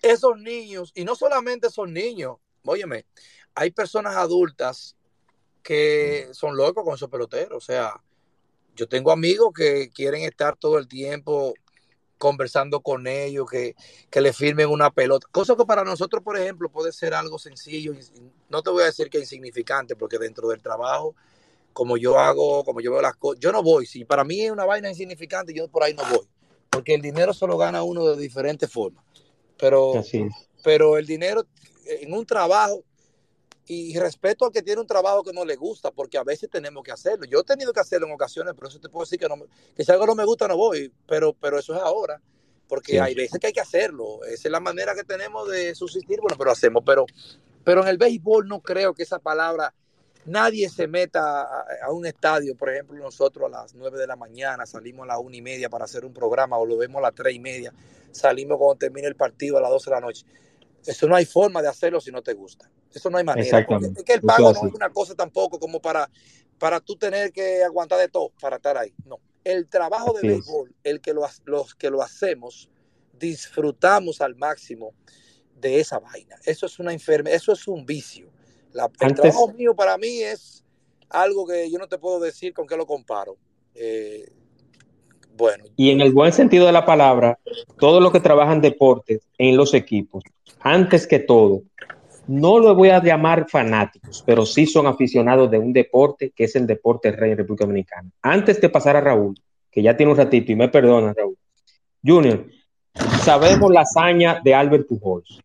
esos 0.00 0.38
niños, 0.38 0.92
y 0.94 1.04
no 1.04 1.14
solamente 1.14 1.66
esos 1.66 1.90
niños, 1.90 2.38
óyeme, 2.64 3.04
hay 3.54 3.70
personas 3.70 4.16
adultas 4.16 4.96
que 5.62 6.28
son 6.32 6.56
locos 6.56 6.84
con 6.84 6.94
esos 6.94 7.10
peloteros. 7.10 7.58
O 7.58 7.60
sea, 7.60 8.02
yo 8.78 8.88
tengo 8.88 9.10
amigos 9.10 9.50
que 9.52 9.90
quieren 9.90 10.22
estar 10.22 10.56
todo 10.56 10.78
el 10.78 10.86
tiempo 10.86 11.52
conversando 12.16 12.80
con 12.80 13.08
ellos, 13.08 13.50
que, 13.50 13.74
que 14.08 14.20
le 14.20 14.32
firmen 14.32 14.68
una 14.68 14.90
pelota. 14.90 15.26
Cosa 15.32 15.56
que 15.56 15.64
para 15.64 15.82
nosotros, 15.82 16.22
por 16.22 16.38
ejemplo, 16.38 16.68
puede 16.68 16.92
ser 16.92 17.12
algo 17.12 17.40
sencillo. 17.40 17.92
No 18.48 18.62
te 18.62 18.70
voy 18.70 18.82
a 18.82 18.86
decir 18.86 19.10
que 19.10 19.18
insignificante, 19.18 19.96
porque 19.96 20.18
dentro 20.18 20.48
del 20.48 20.62
trabajo, 20.62 21.16
como 21.72 21.96
yo 21.96 22.18
hago, 22.18 22.64
como 22.64 22.80
yo 22.80 22.92
veo 22.92 23.02
las 23.02 23.16
cosas, 23.16 23.40
yo 23.40 23.50
no 23.50 23.64
voy. 23.64 23.84
Si 23.84 24.04
para 24.04 24.22
mí 24.22 24.42
es 24.42 24.52
una 24.52 24.64
vaina 24.64 24.88
insignificante, 24.88 25.52
yo 25.52 25.68
por 25.68 25.82
ahí 25.82 25.94
no 25.94 26.04
voy. 26.08 26.28
Porque 26.70 26.94
el 26.94 27.02
dinero 27.02 27.34
solo 27.34 27.56
gana 27.56 27.82
uno 27.82 28.06
de 28.06 28.16
diferentes 28.16 28.70
formas. 28.70 29.04
Pero, 29.58 30.04
pero 30.62 30.98
el 30.98 31.06
dinero 31.06 31.46
en 31.84 32.12
un 32.12 32.24
trabajo, 32.24 32.84
y 33.68 33.98
respeto 33.98 34.46
al 34.46 34.52
que 34.52 34.62
tiene 34.62 34.80
un 34.80 34.86
trabajo 34.86 35.22
que 35.22 35.32
no 35.32 35.44
le 35.44 35.54
gusta, 35.54 35.90
porque 35.90 36.16
a 36.16 36.24
veces 36.24 36.48
tenemos 36.48 36.82
que 36.82 36.90
hacerlo. 36.90 37.26
Yo 37.26 37.40
he 37.40 37.44
tenido 37.44 37.72
que 37.72 37.80
hacerlo 37.80 38.06
en 38.06 38.14
ocasiones, 38.14 38.54
pero 38.54 38.68
eso 38.68 38.80
te 38.80 38.88
puedo 38.88 39.04
decir 39.04 39.18
que, 39.18 39.28
no, 39.28 39.36
que 39.76 39.84
si 39.84 39.92
algo 39.92 40.06
no 40.06 40.14
me 40.14 40.24
gusta 40.24 40.48
no 40.48 40.56
voy, 40.56 40.90
pero, 41.06 41.34
pero 41.34 41.58
eso 41.58 41.74
es 41.74 41.80
ahora, 41.80 42.20
porque 42.66 42.98
hay 42.98 43.14
veces 43.14 43.38
que 43.38 43.48
hay 43.48 43.52
que 43.52 43.60
hacerlo. 43.60 44.24
Esa 44.24 44.48
es 44.48 44.52
la 44.52 44.60
manera 44.60 44.94
que 44.94 45.04
tenemos 45.04 45.48
de 45.50 45.74
subsistir, 45.74 46.18
bueno, 46.20 46.36
pero 46.38 46.50
hacemos. 46.50 46.82
Pero, 46.84 47.04
pero 47.62 47.82
en 47.82 47.88
el 47.88 47.98
béisbol 47.98 48.48
no 48.48 48.60
creo 48.60 48.94
que 48.94 49.02
esa 49.02 49.18
palabra 49.18 49.74
nadie 50.24 50.68
se 50.70 50.86
meta 50.86 51.42
a, 51.82 51.92
un 51.92 52.06
estadio, 52.06 52.56
por 52.56 52.70
ejemplo, 52.70 52.96
nosotros 52.96 53.46
a 53.46 53.50
las 53.50 53.74
9 53.74 53.98
de 53.98 54.06
la 54.06 54.16
mañana 54.16 54.64
salimos 54.66 55.04
a 55.04 55.08
las 55.08 55.18
una 55.18 55.36
y 55.36 55.42
media 55.42 55.68
para 55.68 55.84
hacer 55.84 56.04
un 56.04 56.12
programa 56.12 56.56
o 56.56 56.66
lo 56.66 56.76
vemos 56.76 57.00
a 57.00 57.02
las 57.02 57.14
3 57.14 57.34
y 57.34 57.40
media, 57.40 57.72
salimos 58.12 58.58
cuando 58.58 58.76
termine 58.76 59.08
el 59.08 59.16
partido 59.16 59.58
a 59.58 59.60
las 59.60 59.70
12 59.70 59.90
de 59.90 59.94
la 59.94 60.00
noche. 60.00 60.26
Eso 60.86 61.06
no 61.06 61.16
hay 61.16 61.26
forma 61.26 61.60
de 61.62 61.68
hacerlo 61.68 62.00
si 62.00 62.10
no 62.10 62.22
te 62.22 62.32
gusta. 62.34 62.70
Eso 62.92 63.10
no 63.10 63.18
hay 63.18 63.24
manera. 63.24 63.58
Es 63.58 64.04
que 64.04 64.14
el 64.14 64.22
pago 64.22 64.52
no 64.52 64.68
es 64.68 64.74
una 64.74 64.90
cosa 64.90 65.14
tampoco 65.14 65.58
como 65.58 65.80
para, 65.80 66.10
para 66.58 66.80
tú 66.80 66.96
tener 66.96 67.32
que 67.32 67.62
aguantar 67.62 67.98
de 67.98 68.08
todo 68.08 68.32
para 68.40 68.56
estar 68.56 68.76
ahí. 68.76 68.94
No. 69.04 69.20
El 69.44 69.68
trabajo 69.68 70.12
de 70.14 70.28
béisbol, 70.28 70.74
el 70.82 71.00
que 71.00 71.14
los 71.14 71.74
que 71.74 71.90
lo 71.90 72.02
hacemos, 72.02 72.68
disfrutamos 73.18 74.20
al 74.20 74.34
máximo 74.36 74.94
de 75.54 75.80
esa 75.80 75.98
vaina. 75.98 76.36
Eso 76.44 76.66
es 76.66 76.78
una 76.78 76.92
enfermedad, 76.92 77.36
eso 77.36 77.52
es 77.52 77.66
un 77.66 77.84
vicio 77.84 78.30
el 79.00 79.14
trabajo 79.14 79.52
mío 79.52 79.74
para 79.74 79.96
mí 79.98 80.22
es 80.22 80.64
algo 81.08 81.46
que 81.46 81.70
yo 81.70 81.78
no 81.78 81.88
te 81.88 81.98
puedo 81.98 82.20
decir 82.20 82.52
con 82.52 82.66
qué 82.66 82.76
lo 82.76 82.86
comparo. 82.86 83.36
Eh, 83.74 84.30
bueno. 85.38 85.64
Y 85.76 85.90
en 85.90 86.02
el 86.02 86.12
buen 86.12 86.32
sentido 86.32 86.66
de 86.66 86.72
la 86.72 86.84
palabra, 86.84 87.38
todos 87.78 88.02
los 88.02 88.12
que 88.12 88.20
trabajan 88.20 88.60
deportes 88.60 89.26
en 89.38 89.56
los 89.56 89.72
equipos, 89.72 90.24
antes 90.60 91.06
que 91.06 91.20
todo, 91.20 91.62
no 92.26 92.58
lo 92.58 92.74
voy 92.74 92.90
a 92.90 93.02
llamar 93.02 93.46
fanáticos, 93.48 94.22
pero 94.26 94.44
sí 94.44 94.66
son 94.66 94.86
aficionados 94.86 95.50
de 95.50 95.58
un 95.58 95.72
deporte 95.72 96.30
que 96.36 96.44
es 96.44 96.54
el 96.56 96.66
deporte 96.66 97.10
rey 97.10 97.30
en 97.32 97.38
República 97.38 97.64
Dominicana. 97.64 98.10
Antes 98.20 98.60
de 98.60 98.68
pasar 98.68 98.96
a 98.96 99.00
Raúl, 99.00 99.34
que 99.70 99.82
ya 99.82 99.96
tiene 99.96 100.12
un 100.12 100.18
ratito 100.18 100.52
y 100.52 100.56
me 100.56 100.68
perdona, 100.68 101.14
Raúl. 101.16 101.36
Junior, 102.04 102.46
sabemos 103.22 103.72
la 103.72 103.80
hazaña 103.80 104.40
de 104.44 104.54
Albert 104.54 104.86
Pujols, 104.86 105.40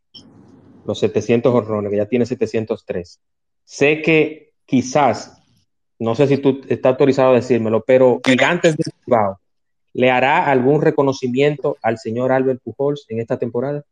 los 0.86 1.00
700 1.00 1.54
horrones, 1.54 1.89
que 1.89 1.98
ya 1.98 2.06
tiene 2.06 2.26
703. 2.26 3.20
Sé 3.64 4.02
que 4.02 4.52
quizás, 4.66 5.41
no 6.00 6.16
sé 6.16 6.28
si 6.28 6.38
tú 6.38 6.62
estás 6.68 6.91
autorizado 6.91 7.32
a 7.32 7.36
decírmelo, 7.36 7.82
pero 7.86 8.20
Gigantes 8.26 8.76
de 8.76 8.84
Cibao, 9.06 9.39
¿le 9.94 10.12
hará 10.12 10.50
algún 10.50 10.82
reconocimiento 10.82 11.78
al 11.82 11.98
señor 11.98 12.32
Albert 12.32 12.62
Pujols 12.64 13.06
en 13.10 13.20
esta 13.20 13.38
temporada? 13.38 13.86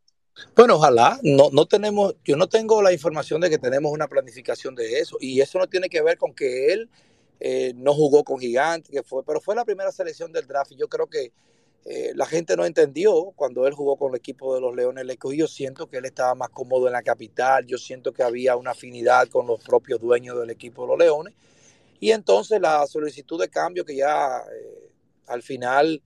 Bueno, 0.56 0.76
ojalá. 0.76 1.20
No, 1.24 1.50
no 1.52 1.66
tenemos, 1.66 2.16
yo 2.26 2.36
no 2.36 2.48
tengo 2.48 2.82
la 2.82 2.94
información 2.94 3.42
de 3.42 3.50
que 3.50 3.58
tenemos 3.58 3.92
una 3.92 4.08
planificación 4.08 4.76
de 4.76 5.00
eso. 5.00 5.18
Y 5.20 5.42
eso 5.42 5.60
no 5.60 5.68
tiene 5.68 5.90
que 5.90 6.02
ver 6.02 6.18
con 6.18 6.34
que 6.34 6.74
él 6.74 6.90
eh, 7.40 7.74
no 7.76 7.94
jugó 7.94 8.24
con 8.24 8.40
Gigantes, 8.40 8.92
que 8.92 9.04
fue, 9.04 9.24
pero 9.24 9.40
fue 9.40 9.56
la 9.56 9.66
primera 9.66 9.92
selección 9.92 10.32
del 10.32 10.48
draft. 10.48 10.72
Y 10.72 10.78
yo 10.78 10.88
creo 10.88 11.08
que 11.08 11.32
eh, 11.86 12.12
la 12.16 12.26
gente 12.26 12.56
no 12.56 12.66
entendió 12.66 13.32
cuando 13.36 13.66
él 13.66 13.74
jugó 13.74 13.98
con 13.98 14.12
el 14.12 14.18
equipo 14.18 14.54
de 14.54 14.62
los 14.62 14.76
Leones 14.76 15.04
Yo 15.36 15.48
siento 15.48 15.88
que 15.88 15.98
él 15.98 16.06
estaba 16.06 16.36
más 16.36 16.50
cómodo 16.50 16.88
en 16.88 16.94
la 16.94 17.04
capital. 17.04 17.66
Yo 17.66 17.78
siento 17.78 18.14
que 18.14 18.24
había 18.24 18.56
una 18.56 18.72
afinidad 18.72 19.28
con 19.28 19.48
los 19.48 19.64
propios 19.64 20.00
dueños 20.00 20.40
del 20.40 20.50
equipo 20.50 20.84
de 20.84 20.88
los 20.90 21.00
Leones. 21.00 21.34
Y 22.00 22.12
entonces 22.12 22.60
la 22.60 22.86
solicitud 22.88 23.40
de 23.40 23.50
cambio 23.50 23.86
que 23.86 23.96
ya 23.96 24.40
eh, 24.40 24.91
al 25.28 25.44
final 25.44 26.02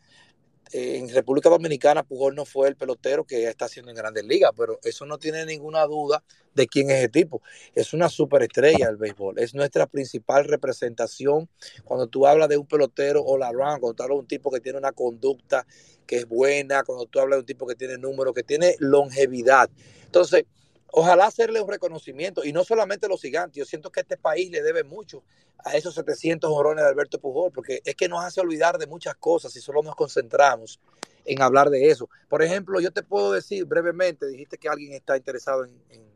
en 0.72 1.10
República 1.10 1.50
Dominicana 1.50 2.04
Pujol 2.04 2.36
no 2.36 2.44
fue 2.44 2.68
el 2.68 2.76
pelotero 2.76 3.24
que 3.24 3.48
está 3.48 3.66
haciendo 3.66 3.92
en 3.92 3.98
Grandes 3.98 4.26
Ligas, 4.26 4.52
pero 4.58 4.80
eso 4.84 5.06
no 5.06 5.18
tiene 5.18 5.46
ninguna 5.46 5.86
duda 5.86 6.24
de 6.54 6.68
quién 6.68 6.90
es 6.90 7.04
el 7.04 7.12
tipo. 7.12 7.42
Es 7.76 7.94
una 7.94 8.10
superestrella 8.10 8.88
del 8.88 8.98
béisbol, 8.98 9.40
es 9.40 9.54
nuestra 9.54 9.86
principal 9.86 10.46
representación. 10.46 11.48
Cuando 11.84 12.08
tú 12.08 12.26
hablas 12.26 12.50
de 12.50 12.58
un 12.58 12.66
pelotero 12.66 13.24
o 13.24 13.38
la 13.38 13.52
run, 13.52 13.80
cuando 13.80 13.94
tú 13.94 14.04
hablas 14.04 14.18
de 14.18 14.22
un 14.22 14.28
tipo 14.28 14.52
que 14.52 14.60
tiene 14.60 14.78
una 14.78 14.92
conducta 14.92 15.66
que 16.06 16.18
es 16.18 16.28
buena, 16.28 16.84
cuando 16.84 17.06
tú 17.06 17.20
hablas 17.20 17.38
de 17.38 17.42
un 17.42 17.46
tipo 17.46 17.68
que 17.68 17.76
tiene 17.76 17.98
números, 17.98 18.34
que 18.34 18.44
tiene 18.44 18.76
longevidad. 18.80 19.70
Entonces, 20.06 20.46
ojalá 20.92 21.26
hacerle 21.26 21.62
un 21.62 21.70
reconocimiento, 21.70 22.44
y 22.44 22.54
no 22.54 22.64
solamente 22.64 23.08
los 23.08 23.22
gigantes, 23.22 23.58
yo 23.58 23.66
siento 23.66 23.92
que 23.92 24.02
este 24.02 24.18
país 24.18 24.50
le 24.52 24.62
debe 24.62 24.84
mucho 24.84 25.24
a 25.66 25.76
esos 25.76 25.96
700 25.96 26.50
jorones 26.50 26.84
de 26.84 26.90
Alberto 26.90 27.20
Pujol, 27.20 27.52
porque 27.52 27.82
es 27.84 27.96
que 27.96 28.08
nos 28.08 28.24
hace 28.24 28.42
olvidar 28.42 28.78
de 28.78 28.88
muchas 28.88 29.16
cosas 29.16 29.56
y 29.56 29.62
solo 29.62 29.82
nos 29.82 29.96
concentramos 29.96 30.80
en 31.26 31.42
hablar 31.42 31.70
de 31.70 31.90
eso. 31.90 32.10
Por 32.30 32.44
ejemplo, 32.44 32.80
yo 32.80 32.92
te 32.92 33.04
puedo 33.04 33.32
decir 33.32 33.66
brevemente, 33.66 34.28
dijiste 34.28 34.58
que 34.58 34.70
alguien 34.70 34.94
está 34.94 35.18
interesado 35.18 35.66
en, 35.66 36.16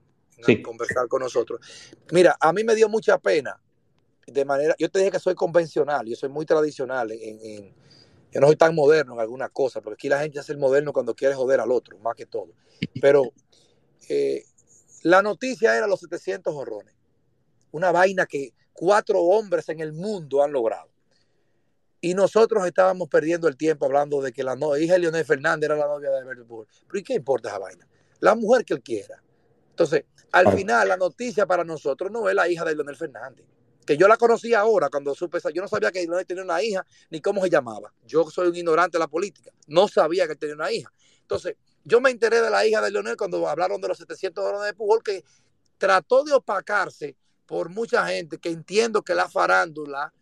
conversar 0.63 1.07
con 1.09 1.21
nosotros. 1.21 1.59
Mira, 2.11 2.37
a 2.39 2.53
mí 2.53 2.63
me 2.63 2.73
dio 2.73 2.87
mucha 2.87 3.17
pena, 3.17 3.59
de 4.25 4.45
manera, 4.45 4.75
yo 4.79 4.89
te 4.89 4.99
dije 4.99 5.11
que 5.11 5.19
soy 5.19 5.35
convencional, 5.35 6.05
yo 6.05 6.15
soy 6.15 6.29
muy 6.29 6.45
tradicional, 6.45 7.11
en, 7.11 7.73
yo 8.31 8.39
no 8.39 8.47
soy 8.47 8.55
tan 8.55 8.73
moderno 8.75 9.15
en 9.15 9.19
algunas 9.19 9.49
cosas, 9.49 9.81
porque 9.83 9.95
aquí 9.95 10.07
la 10.07 10.21
gente 10.21 10.39
hace 10.39 10.53
el 10.53 10.59
moderno 10.59 10.93
cuando 10.93 11.15
quiere 11.15 11.33
joder 11.33 11.59
al 11.59 11.71
otro, 11.71 11.97
más 11.99 12.15
que 12.15 12.27
todo. 12.27 12.53
Pero 13.01 13.33
eh, 14.07 14.45
la 15.03 15.21
noticia 15.21 15.75
era 15.77 15.87
los 15.87 15.99
700 15.99 16.53
horrones. 16.53 16.93
Una 17.71 17.91
vaina 17.91 18.25
que 18.25 18.53
cuatro 18.73 19.21
hombres 19.21 19.69
en 19.69 19.79
el 19.79 19.93
mundo 19.93 20.43
han 20.43 20.51
logrado. 20.51 20.89
Y 22.01 22.13
nosotros 22.13 22.65
estábamos 22.65 23.09
perdiendo 23.09 23.47
el 23.47 23.57
tiempo 23.57 23.85
hablando 23.85 24.21
de 24.21 24.31
que 24.31 24.43
la 24.43 24.57
hija 24.79 24.93
de 24.93 24.99
Leonel 24.99 25.25
Fernández 25.25 25.69
era 25.69 25.75
la 25.75 25.87
novia 25.87 26.09
de 26.09 26.19
Alberto 26.19 26.45
Pujol. 26.45 26.67
Pero 26.87 26.99
¿y 26.99 27.03
qué 27.03 27.13
importa 27.15 27.49
esa 27.49 27.59
vaina? 27.59 27.85
La 28.21 28.35
mujer 28.35 28.63
que 28.63 28.73
él 28.73 28.81
quiera. 28.81 29.21
Entonces, 29.71 30.05
al 30.31 30.53
final, 30.53 30.87
la 30.87 30.97
noticia 30.97 31.45
para 31.45 31.63
nosotros 31.63 32.11
no 32.11 32.29
es 32.29 32.35
la 32.35 32.47
hija 32.47 32.63
de 32.63 32.75
Leonel 32.75 32.95
Fernández. 32.95 33.45
Que 33.85 33.97
yo 33.97 34.07
la 34.07 34.17
conocí 34.17 34.53
ahora 34.53 34.89
cuando 34.89 35.15
supe 35.15 35.39
Yo 35.53 35.61
no 35.61 35.67
sabía 35.67 35.91
que 35.91 36.01
Leonel 36.01 36.25
tenía 36.25 36.43
una 36.43 36.61
hija 36.61 36.85
ni 37.09 37.19
cómo 37.21 37.41
se 37.41 37.49
llamaba. 37.49 37.91
Yo 38.05 38.29
soy 38.29 38.47
un 38.47 38.55
ignorante 38.55 38.97
de 38.97 38.99
la 38.99 39.07
política. 39.07 39.51
No 39.67 39.87
sabía 39.87 40.25
que 40.25 40.33
él 40.33 40.39
tenía 40.39 40.55
una 40.55 40.71
hija. 40.71 40.91
Entonces, 41.21 41.55
yo 41.89 41.99
me 41.99 42.11
enteré 42.11 42.41
de 42.41 42.49
la 42.49 42.65
hija 42.65 42.81
de 42.81 42.91
Leonel 42.91 43.17
cuando 43.17 43.47
hablaron 43.47 43.81
de 43.81 43.87
los 43.87 43.97
700 43.97 44.43
dólares 44.43 44.67
de 44.67 44.73
Pujol, 44.73 45.03
que 45.03 45.23
trató 45.77 46.23
de 46.23 46.33
opacarse 46.33 47.17
por 47.45 47.69
mucha 47.69 48.05
gente, 48.05 48.37
que 48.37 48.49
entiendo 48.49 49.01
que 49.01 49.15
la 49.15 49.27
farándula, 49.27 50.13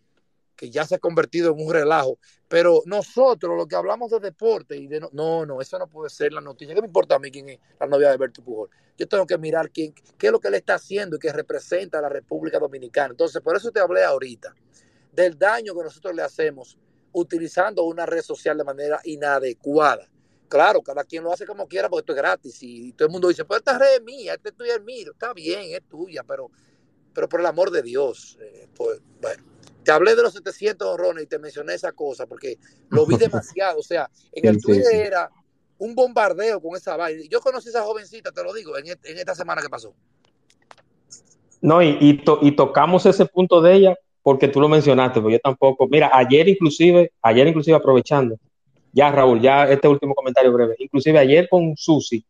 que 0.56 0.70
ya 0.70 0.86
se 0.86 0.96
ha 0.96 1.00
convertido 1.00 1.52
en 1.52 1.60
un 1.60 1.72
relajo, 1.72 2.18
pero 2.48 2.82
nosotros, 2.86 3.58
lo 3.58 3.68
que 3.68 3.76
hablamos 3.76 4.10
de 4.10 4.20
deporte 4.20 4.78
y 4.78 4.88
de 4.88 5.02
no, 5.02 5.10
no, 5.12 5.46
no, 5.46 5.62
eso 5.62 5.78
no 5.78 5.88
puede 5.88 6.10
ser 6.10 6.32
la 6.32 6.42
noticia. 6.42 6.74
¿Qué 6.74 6.82
me 6.82 6.88
importa 6.88 7.16
a 7.16 7.20
mí 7.20 7.30
quién 7.30 7.50
es 7.50 7.60
la 7.80 7.86
novia 7.86 8.08
de 8.08 8.14
Alberto 8.14 8.42
Pujol? 8.42 8.70
Yo 8.98 9.08
tengo 9.08 9.28
que 9.28 9.38
mirar 9.38 9.70
quién, 9.70 9.94
qué 10.18 10.28
es 10.28 10.32
lo 10.32 10.40
que 10.40 10.48
él 10.48 10.56
está 10.56 10.76
haciendo 10.76 11.18
y 11.18 11.20
que 11.20 11.34
representa 11.34 12.00
a 12.00 12.02
la 12.02 12.10
República 12.10 12.60
Dominicana. 12.60 13.10
Entonces, 13.12 13.42
por 13.42 13.58
eso 13.58 13.72
te 13.72 13.82
hablé 13.82 14.04
ahorita 14.04 14.56
del 15.12 15.38
daño 15.38 15.76
que 15.76 15.84
nosotros 15.84 16.16
le 16.16 16.22
hacemos 16.22 16.78
utilizando 17.12 17.84
una 17.84 18.06
red 18.06 18.22
social 18.22 18.58
de 18.58 18.64
manera 18.64 19.02
inadecuada. 19.04 20.08
Claro, 20.48 20.82
cada 20.82 21.04
quien 21.04 21.24
lo 21.24 21.34
hace 21.34 21.46
como 21.46 21.68
quiera 21.68 21.90
porque 21.90 22.02
esto 22.02 22.14
es 22.14 22.18
gratis 22.18 22.58
y 22.62 22.94
todo 22.94 23.08
el 23.08 23.12
mundo 23.12 23.28
dice, 23.28 23.44
pues 23.44 23.60
esta 23.60 23.78
red 23.78 23.96
es 23.96 24.04
mía, 24.04 24.34
este 24.34 24.50
es 24.50 24.56
tuya 24.56 24.76
es 24.76 24.84
mío, 24.84 25.12
está 25.12 25.34
bien, 25.34 25.76
es 25.76 25.84
tuya, 25.90 26.24
pero, 26.26 26.50
pero 27.14 27.28
por 27.28 27.42
el 27.42 27.46
amor 27.46 27.70
de 27.70 27.82
Dios, 27.82 28.38
eh, 28.40 28.68
pues 28.76 29.02
bueno, 29.22 29.44
te 29.84 29.92
hablé 29.92 30.16
de 30.16 30.24
los 30.24 30.34
700 30.34 30.88
honrones 30.88 31.26
y 31.26 31.28
te 31.28 31.40
mencioné 31.40 31.74
esa 31.74 31.92
cosa 31.92 32.26
porque 32.26 32.58
lo 32.90 33.06
vi 33.06 33.18
demasiado, 33.18 33.80
o 33.80 33.84
sea, 33.84 34.10
en 34.32 34.48
el 34.48 34.62
Twitter 34.62 34.96
era 34.96 35.30
un 35.78 35.96
bombardeo 35.96 36.62
con 36.62 36.76
esa 36.76 36.96
vaina. 36.96 37.24
Yo 37.30 37.40
conocí 37.42 37.70
a 37.70 37.72
esa 37.72 37.84
jovencita, 37.84 38.32
te 38.32 38.44
lo 38.44 38.54
digo, 38.54 38.78
en, 38.78 38.88
esta 38.88 39.36
semana 39.36 39.62
que 39.62 39.70
pasó. 39.70 39.94
No, 41.62 41.82
y, 41.82 41.98
y, 42.00 42.52
tocamos 42.56 43.06
ese 43.06 43.26
punto 43.26 43.62
de 43.62 43.74
ella 43.74 43.96
porque 44.22 44.48
tú 44.48 44.60
lo 44.60 44.70
mencionaste, 44.70 45.20
pero 45.20 45.32
yo 45.32 45.40
tampoco. 45.40 45.88
Mira, 45.88 46.12
ayer 46.14 46.48
inclusive, 46.48 47.12
ayer 47.22 47.48
inclusive 47.48 47.76
aprovechando, 47.76 48.38
ya, 48.94 49.12
Raúl, 49.12 49.42
ya 49.42 49.70
este 49.70 49.88
último 49.88 50.16
comentario 50.16 50.52
breve. 50.52 50.76
Inclusive 50.80 51.20
ayer 51.20 51.48
con 51.50 51.76
Susi 51.76 52.26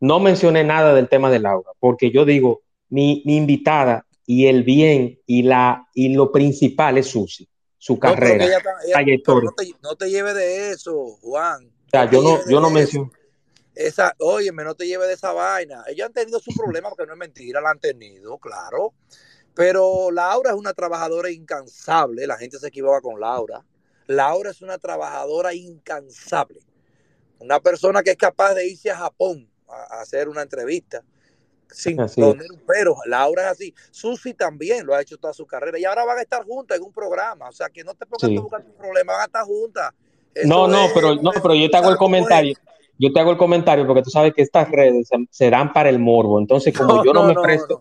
no 0.00 0.18
mencioné 0.18 0.64
nada 0.64 0.94
del 0.94 1.08
tema 1.08 1.30
de 1.30 1.40
Laura, 1.40 1.70
porque 1.78 2.10
yo 2.10 2.24
digo, 2.24 2.62
mi, 2.88 3.22
invitada 3.26 4.06
y 4.26 4.46
el 4.46 4.64
bien 4.64 5.20
y, 5.26 5.42
la, 5.42 5.86
y 5.94 6.14
lo 6.14 6.32
principal 6.32 6.98
es 6.98 7.08
Susi, 7.08 7.48
su 7.76 7.98
carrera, 7.98 8.46
no, 9.82 9.96
te, 9.96 10.10
lleve 10.10 10.34
de 10.34 10.70
eso, 10.70 11.18
Juan. 11.20 11.66
O 11.66 11.90
sea, 11.90 12.10
yo 12.10 12.22
no, 12.22 12.38
yo 12.48 12.60
no 12.60 12.70
menciono. 12.70 13.10
Esa, 13.74 14.14
óyeme, 14.18 14.64
no 14.64 14.74
te 14.74 14.86
lleve 14.86 15.06
de 15.06 15.14
esa 15.14 15.32
vaina. 15.32 15.84
Ellos 15.86 16.06
han 16.06 16.12
tenido 16.12 16.38
su 16.40 16.52
problema, 16.54 16.90
porque 16.90 17.06
no 17.06 17.12
es 17.12 17.18
mentira, 17.18 17.60
la 17.60 17.70
han 17.70 17.78
tenido, 17.78 18.36
claro. 18.38 18.92
Pero 19.54 20.10
Laura 20.10 20.50
es 20.50 20.56
una 20.56 20.72
trabajadora 20.74 21.30
incansable, 21.30 22.26
la 22.26 22.36
gente 22.36 22.58
se 22.58 22.68
equivoca 22.68 23.00
con 23.00 23.20
Laura. 23.20 23.64
Laura 24.10 24.50
es 24.50 24.60
una 24.60 24.76
trabajadora 24.76 25.54
incansable, 25.54 26.60
una 27.38 27.60
persona 27.60 28.02
que 28.02 28.10
es 28.10 28.16
capaz 28.16 28.54
de 28.54 28.68
irse 28.68 28.90
a 28.90 28.96
Japón 28.96 29.48
a, 29.68 30.00
hacer 30.00 30.28
una 30.28 30.42
entrevista 30.42 31.02
sin 31.68 31.96
poner 31.96 32.50
un 32.50 32.62
pero. 32.66 32.96
Laura 33.06 33.42
es 33.44 33.48
así. 33.52 33.74
Susi 33.92 34.34
también 34.34 34.84
lo 34.84 34.94
ha 34.94 35.00
hecho 35.00 35.16
toda 35.16 35.32
su 35.32 35.46
carrera 35.46 35.78
y 35.78 35.84
ahora 35.84 36.04
van 36.04 36.18
a 36.18 36.22
estar 36.22 36.44
juntas 36.44 36.78
en 36.78 36.82
un 36.82 36.92
programa. 36.92 37.48
O 37.48 37.52
sea, 37.52 37.68
que 37.68 37.84
no 37.84 37.94
te 37.94 38.04
pongas 38.04 38.36
a 38.36 38.42
buscar 38.42 38.64
un 38.66 38.72
problema, 38.72 39.12
van 39.12 39.22
a 39.22 39.26
estar 39.26 39.44
juntas. 39.44 39.92
no, 40.44 40.66
no, 40.66 40.88
pero, 40.92 41.14
no, 41.14 41.30
pero 41.40 41.54
yo 41.54 41.70
te 41.70 41.76
hago 41.76 41.90
el 41.90 41.96
comentario. 41.96 42.56
Yo 42.98 43.12
te 43.12 43.20
hago 43.20 43.30
el 43.30 43.38
comentario 43.38 43.86
porque 43.86 44.02
tú 44.02 44.10
sabes 44.10 44.34
que 44.34 44.42
estas 44.42 44.68
redes 44.68 45.08
se, 45.30 45.50
dan 45.50 45.72
para 45.72 45.88
el 45.88 46.00
morbo. 46.00 46.40
Entonces, 46.40 46.76
como 46.76 47.04
yo 47.04 47.12
no, 47.12 47.22
me 47.22 47.34
presto, 47.34 47.78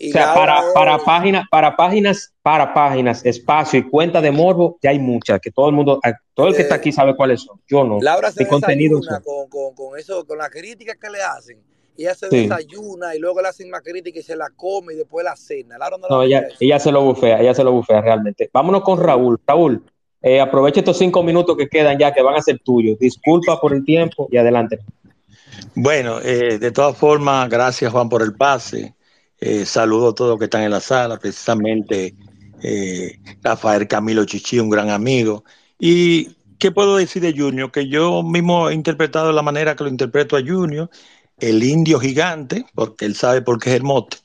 o 0.00 0.12
sea, 0.12 0.32
para, 0.32 0.62
para, 0.74 0.98
páginas, 0.98 1.46
para 1.50 1.76
páginas, 1.76 2.32
para 2.40 2.72
páginas, 2.72 3.24
espacio 3.26 3.80
y 3.80 3.82
cuenta 3.82 4.20
de 4.20 4.30
morbo, 4.30 4.78
ya 4.80 4.90
hay 4.90 4.98
muchas, 5.00 5.40
que 5.40 5.50
todo 5.50 5.68
el 5.68 5.74
mundo, 5.74 5.98
eh, 6.04 6.12
todo 6.34 6.48
el 6.48 6.54
que 6.54 6.62
está 6.62 6.76
aquí 6.76 6.92
sabe 6.92 7.16
cuáles 7.16 7.42
son. 7.42 7.60
Yo 7.66 7.82
no. 7.82 7.98
Laura 8.00 8.30
se 8.30 8.44
desayuna 8.44 9.20
con, 9.20 9.48
con, 9.48 9.74
con, 9.74 9.98
eso, 9.98 10.24
con 10.24 10.38
la 10.38 10.48
crítica 10.48 10.94
que 10.94 11.10
le 11.10 11.20
hacen. 11.20 11.58
Ella 11.96 12.14
se 12.14 12.28
desayuna 12.28 13.16
y 13.16 13.18
luego 13.18 13.42
le 13.42 13.48
hacen 13.48 13.68
más 13.70 13.82
crítica 13.82 14.20
y 14.20 14.22
se 14.22 14.36
la 14.36 14.50
come 14.54 14.94
y 14.94 14.96
después 14.98 15.24
la 15.24 15.34
cena. 15.34 15.76
no, 16.08 16.22
ella, 16.22 16.46
ella, 16.60 16.78
se 16.78 16.92
lo 16.92 17.02
bufea, 17.02 17.40
ella 17.40 17.54
se 17.54 17.64
lo 17.64 17.72
bufea 17.72 18.00
realmente. 18.00 18.48
Vámonos 18.52 18.82
con 18.82 19.02
Raúl. 19.02 19.40
Raúl, 19.44 19.82
eh, 20.22 20.40
aprovecha 20.40 20.78
estos 20.78 20.96
cinco 20.96 21.24
minutos 21.24 21.56
que 21.56 21.68
quedan 21.68 21.98
ya, 21.98 22.12
que 22.12 22.22
van 22.22 22.36
a 22.36 22.42
ser 22.42 22.60
tuyos. 22.60 23.00
Disculpa 23.00 23.60
por 23.60 23.72
el 23.72 23.84
tiempo 23.84 24.28
y 24.30 24.36
adelante. 24.36 24.78
Bueno, 25.74 26.20
eh, 26.20 26.58
de 26.60 26.70
todas 26.70 26.96
formas, 26.96 27.48
gracias 27.48 27.90
Juan 27.90 28.08
por 28.08 28.22
el 28.22 28.34
pase. 28.34 28.94
Eh, 29.40 29.64
saludo 29.64 30.10
a 30.10 30.14
todos 30.14 30.30
los 30.30 30.38
que 30.38 30.46
están 30.46 30.62
en 30.62 30.70
la 30.70 30.80
sala, 30.80 31.18
precisamente 31.18 32.14
eh, 32.62 33.18
Rafael 33.42 33.86
Camilo 33.86 34.24
Chichi, 34.24 34.58
un 34.58 34.70
gran 34.70 34.90
amigo. 34.90 35.44
¿Y 35.78 36.30
qué 36.58 36.72
puedo 36.72 36.96
decir 36.96 37.22
de 37.22 37.32
Junior? 37.36 37.70
Que 37.70 37.88
yo 37.88 38.22
mismo 38.22 38.68
he 38.68 38.74
interpretado 38.74 39.28
de 39.28 39.34
la 39.34 39.42
manera 39.42 39.76
que 39.76 39.84
lo 39.84 39.90
interpreto 39.90 40.36
a 40.36 40.42
Junior, 40.44 40.90
el 41.38 41.62
indio 41.62 42.00
gigante, 42.00 42.66
porque 42.74 43.04
él 43.04 43.14
sabe 43.14 43.42
por 43.42 43.60
qué 43.60 43.70
es 43.70 43.76
el 43.76 43.84
mote. 43.84 44.16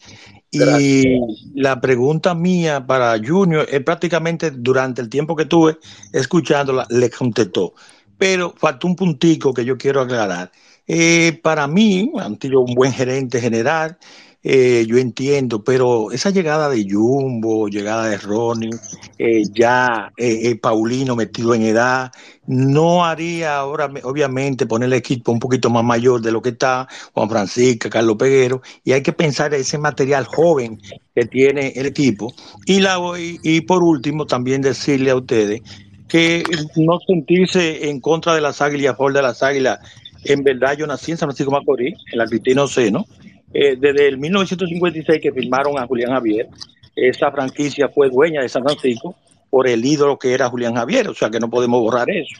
Y 0.51 1.19
la 1.55 1.81
pregunta 1.81 2.35
mía 2.35 2.85
para 2.85 3.17
Junior 3.17 3.65
es 3.71 3.81
prácticamente 3.81 4.51
durante 4.51 5.01
el 5.01 5.09
tiempo 5.09 5.35
que 5.35 5.45
tuve 5.45 5.77
escuchándola, 6.11 6.85
le 6.89 7.09
contestó. 7.09 7.73
Pero 8.19 8.53
falta 8.55 8.85
un 8.85 8.95
puntico 8.95 9.53
que 9.53 9.65
yo 9.65 9.77
quiero 9.77 10.01
aclarar. 10.01 10.51
Eh, 10.87 11.39
para 11.41 11.67
mí, 11.67 12.11
han 12.19 12.39
sido 12.39 12.61
un 12.61 12.75
buen 12.75 12.93
gerente 12.93 13.41
general, 13.41 13.97
eh, 14.43 14.85
yo 14.87 14.97
entiendo, 14.97 15.63
pero 15.63 16.11
esa 16.11 16.29
llegada 16.29 16.69
de 16.69 16.85
Jumbo, 16.89 17.69
llegada 17.69 18.07
de 18.07 18.17
Ronnie, 18.17 18.69
eh, 19.17 19.43
ya 19.53 20.11
eh, 20.17 20.49
eh, 20.49 20.55
Paulino 20.57 21.15
metido 21.15 21.53
en 21.53 21.63
edad. 21.63 22.11
No 22.45 23.05
haría 23.05 23.55
ahora, 23.57 23.89
obviamente, 24.03 24.65
poner 24.65 24.87
el 24.87 24.93
equipo 24.93 25.31
un 25.31 25.39
poquito 25.39 25.69
más 25.69 25.83
mayor 25.83 26.21
de 26.21 26.31
lo 26.33 26.41
que 26.41 26.49
está, 26.49 26.87
Juan 27.13 27.29
Francisco, 27.29 27.89
Carlos 27.89 28.17
Peguero, 28.17 28.61
y 28.83 28.91
hay 28.91 29.01
que 29.01 29.13
pensar 29.13 29.53
en 29.53 29.61
ese 29.61 29.77
material 29.77 30.25
joven 30.25 30.81
que 31.15 31.25
tiene 31.25 31.71
el 31.75 31.85
equipo. 31.85 32.33
Y, 32.65 32.81
la, 32.81 32.99
y, 33.17 33.39
y 33.43 33.61
por 33.61 33.81
último, 33.81 34.25
también 34.25 34.61
decirle 34.61 35.11
a 35.11 35.15
ustedes 35.15 35.61
que 36.09 36.43
no 36.75 36.99
sentirse 37.07 37.89
en 37.89 37.99
contra 37.99 38.35
de 38.35 38.41
las 38.41 38.61
águilas 38.61 38.93
a 38.93 38.97
favor 38.97 39.13
de 39.13 39.21
las 39.21 39.41
águilas. 39.41 39.79
En 40.25 40.43
verdad, 40.43 40.77
yo 40.77 40.85
nací 40.85 41.11
en 41.11 41.17
San 41.17 41.27
Francisco 41.27 41.51
Macorís, 41.51 41.95
en 42.11 42.19
la 42.19 42.25
Cristina 42.27 42.63
Oceno, 42.63 43.05
eh, 43.53 43.75
desde 43.79 44.07
el 44.07 44.17
1956 44.17 45.21
que 45.21 45.31
firmaron 45.31 45.77
a 45.77 45.87
Julián 45.87 46.11
Javier, 46.11 46.47
esa 46.95 47.31
franquicia 47.31 47.89
fue 47.89 48.09
dueña 48.09 48.41
de 48.41 48.49
San 48.49 48.63
Francisco 48.63 49.15
por 49.49 49.67
el 49.67 49.85
ídolo 49.85 50.17
que 50.17 50.33
era 50.33 50.49
Julián 50.49 50.73
Javier, 50.73 51.07
o 51.09 51.13
sea 51.13 51.29
que 51.29 51.39
no 51.39 51.49
podemos 51.49 51.79
borrar 51.79 52.09
eso. 52.09 52.35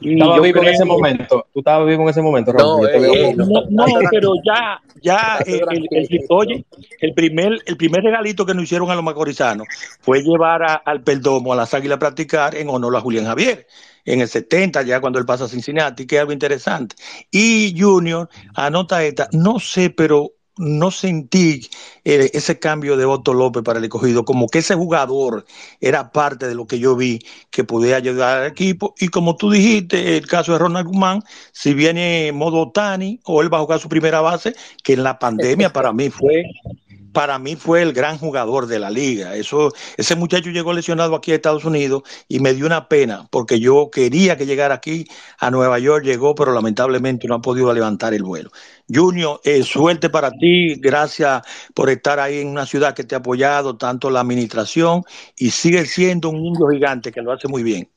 Y 0.00 0.14
estaba 0.14 0.40
vivo 0.40 0.62
en 0.62 0.68
ese 0.68 0.84
momento. 0.84 1.46
Tú 1.54 1.60
estabas 1.60 1.86
vivo 1.86 2.02
en 2.02 2.08
ese 2.08 2.20
momento, 2.20 2.52
No, 2.52 2.86
eh, 2.88 3.34
no, 3.36 3.46
no, 3.70 3.84
pero 4.10 4.32
ya, 4.44 4.80
ya, 5.00 5.38
el, 5.46 5.62
el, 5.70 5.88
el, 5.90 6.20
oye, 6.28 6.64
el 7.00 7.14
primer, 7.14 7.62
el 7.66 7.76
primer 7.76 8.02
regalito 8.02 8.44
que 8.44 8.52
nos 8.52 8.64
hicieron 8.64 8.90
a 8.90 8.96
los 8.96 9.04
macorizanos 9.04 9.66
fue 10.00 10.22
llevar 10.22 10.64
a, 10.64 10.74
al 10.74 11.02
Perdomo, 11.02 11.52
a 11.52 11.56
las 11.56 11.72
águilas 11.72 11.96
a 11.96 12.00
practicar 12.00 12.56
en 12.56 12.68
honor 12.68 12.96
a 12.96 13.00
Julián 13.00 13.26
Javier 13.26 13.66
en 14.04 14.20
el 14.20 14.28
70, 14.28 14.82
ya 14.82 15.00
cuando 15.00 15.18
él 15.18 15.26
pasa 15.26 15.44
a 15.44 15.48
Cincinnati, 15.48 16.06
que 16.06 16.16
es 16.16 16.20
algo 16.20 16.32
interesante. 16.32 16.96
Y 17.30 17.74
Junior, 17.78 18.28
anota 18.54 19.04
esta, 19.04 19.28
no 19.32 19.58
sé, 19.58 19.90
pero 19.90 20.32
no 20.56 20.90
sentí 20.90 21.68
eh, 22.04 22.30
ese 22.32 22.58
cambio 22.58 22.96
de 22.96 23.04
Otto 23.04 23.34
López 23.34 23.62
para 23.62 23.78
el 23.78 23.84
escogido, 23.84 24.24
como 24.24 24.48
que 24.48 24.60
ese 24.60 24.74
jugador 24.74 25.44
era 25.80 26.10
parte 26.12 26.48
de 26.48 26.54
lo 26.54 26.66
que 26.66 26.78
yo 26.78 26.96
vi 26.96 27.20
que 27.50 27.64
podía 27.64 27.96
ayudar 27.96 28.42
al 28.42 28.46
equipo. 28.48 28.94
Y 28.98 29.08
como 29.08 29.36
tú 29.36 29.50
dijiste, 29.50 30.16
el 30.16 30.26
caso 30.26 30.52
de 30.52 30.58
Ronald 30.58 30.86
Guzmán, 30.88 31.22
si 31.52 31.74
viene 31.74 32.32
modo 32.32 32.70
Tani 32.72 33.20
o 33.24 33.42
él 33.42 33.52
va 33.52 33.58
a 33.58 33.62
jugar 33.62 33.80
su 33.80 33.88
primera 33.88 34.20
base, 34.20 34.54
que 34.82 34.94
en 34.94 35.02
la 35.02 35.18
pandemia 35.18 35.72
para 35.72 35.92
mí 35.92 36.10
fue 36.10 36.44
para 37.12 37.38
mí 37.38 37.56
fue 37.56 37.82
el 37.82 37.92
gran 37.92 38.18
jugador 38.18 38.66
de 38.66 38.78
la 38.78 38.90
liga. 38.90 39.36
Eso, 39.36 39.72
ese 39.96 40.16
muchacho 40.16 40.50
llegó 40.50 40.72
lesionado 40.72 41.14
aquí 41.14 41.32
a 41.32 41.36
Estados 41.36 41.64
Unidos 41.64 42.02
y 42.28 42.40
me 42.40 42.54
dio 42.54 42.66
una 42.66 42.88
pena 42.88 43.26
porque 43.30 43.60
yo 43.60 43.90
quería 43.90 44.36
que 44.36 44.46
llegara 44.46 44.74
aquí 44.74 45.06
a 45.38 45.50
Nueva 45.50 45.78
York, 45.78 46.04
llegó, 46.04 46.34
pero 46.34 46.52
lamentablemente 46.52 47.26
no 47.26 47.36
ha 47.36 47.40
podido 47.40 47.72
levantar 47.72 48.14
el 48.14 48.22
vuelo. 48.22 48.50
Junior, 48.92 49.40
eh, 49.44 49.62
suerte 49.62 50.10
para 50.10 50.30
ti, 50.30 50.76
gracias 50.76 51.42
por 51.74 51.90
estar 51.90 52.20
ahí 52.20 52.40
en 52.40 52.48
una 52.48 52.66
ciudad 52.66 52.94
que 52.94 53.04
te 53.04 53.14
ha 53.14 53.18
apoyado 53.18 53.76
tanto 53.76 54.10
la 54.10 54.20
administración 54.20 55.02
y 55.36 55.50
sigue 55.50 55.86
siendo 55.86 56.30
un 56.30 56.44
indio 56.44 56.68
gigante 56.68 57.12
que 57.12 57.22
lo 57.22 57.32
hace 57.32 57.48
muy 57.48 57.62
bien. 57.62 57.88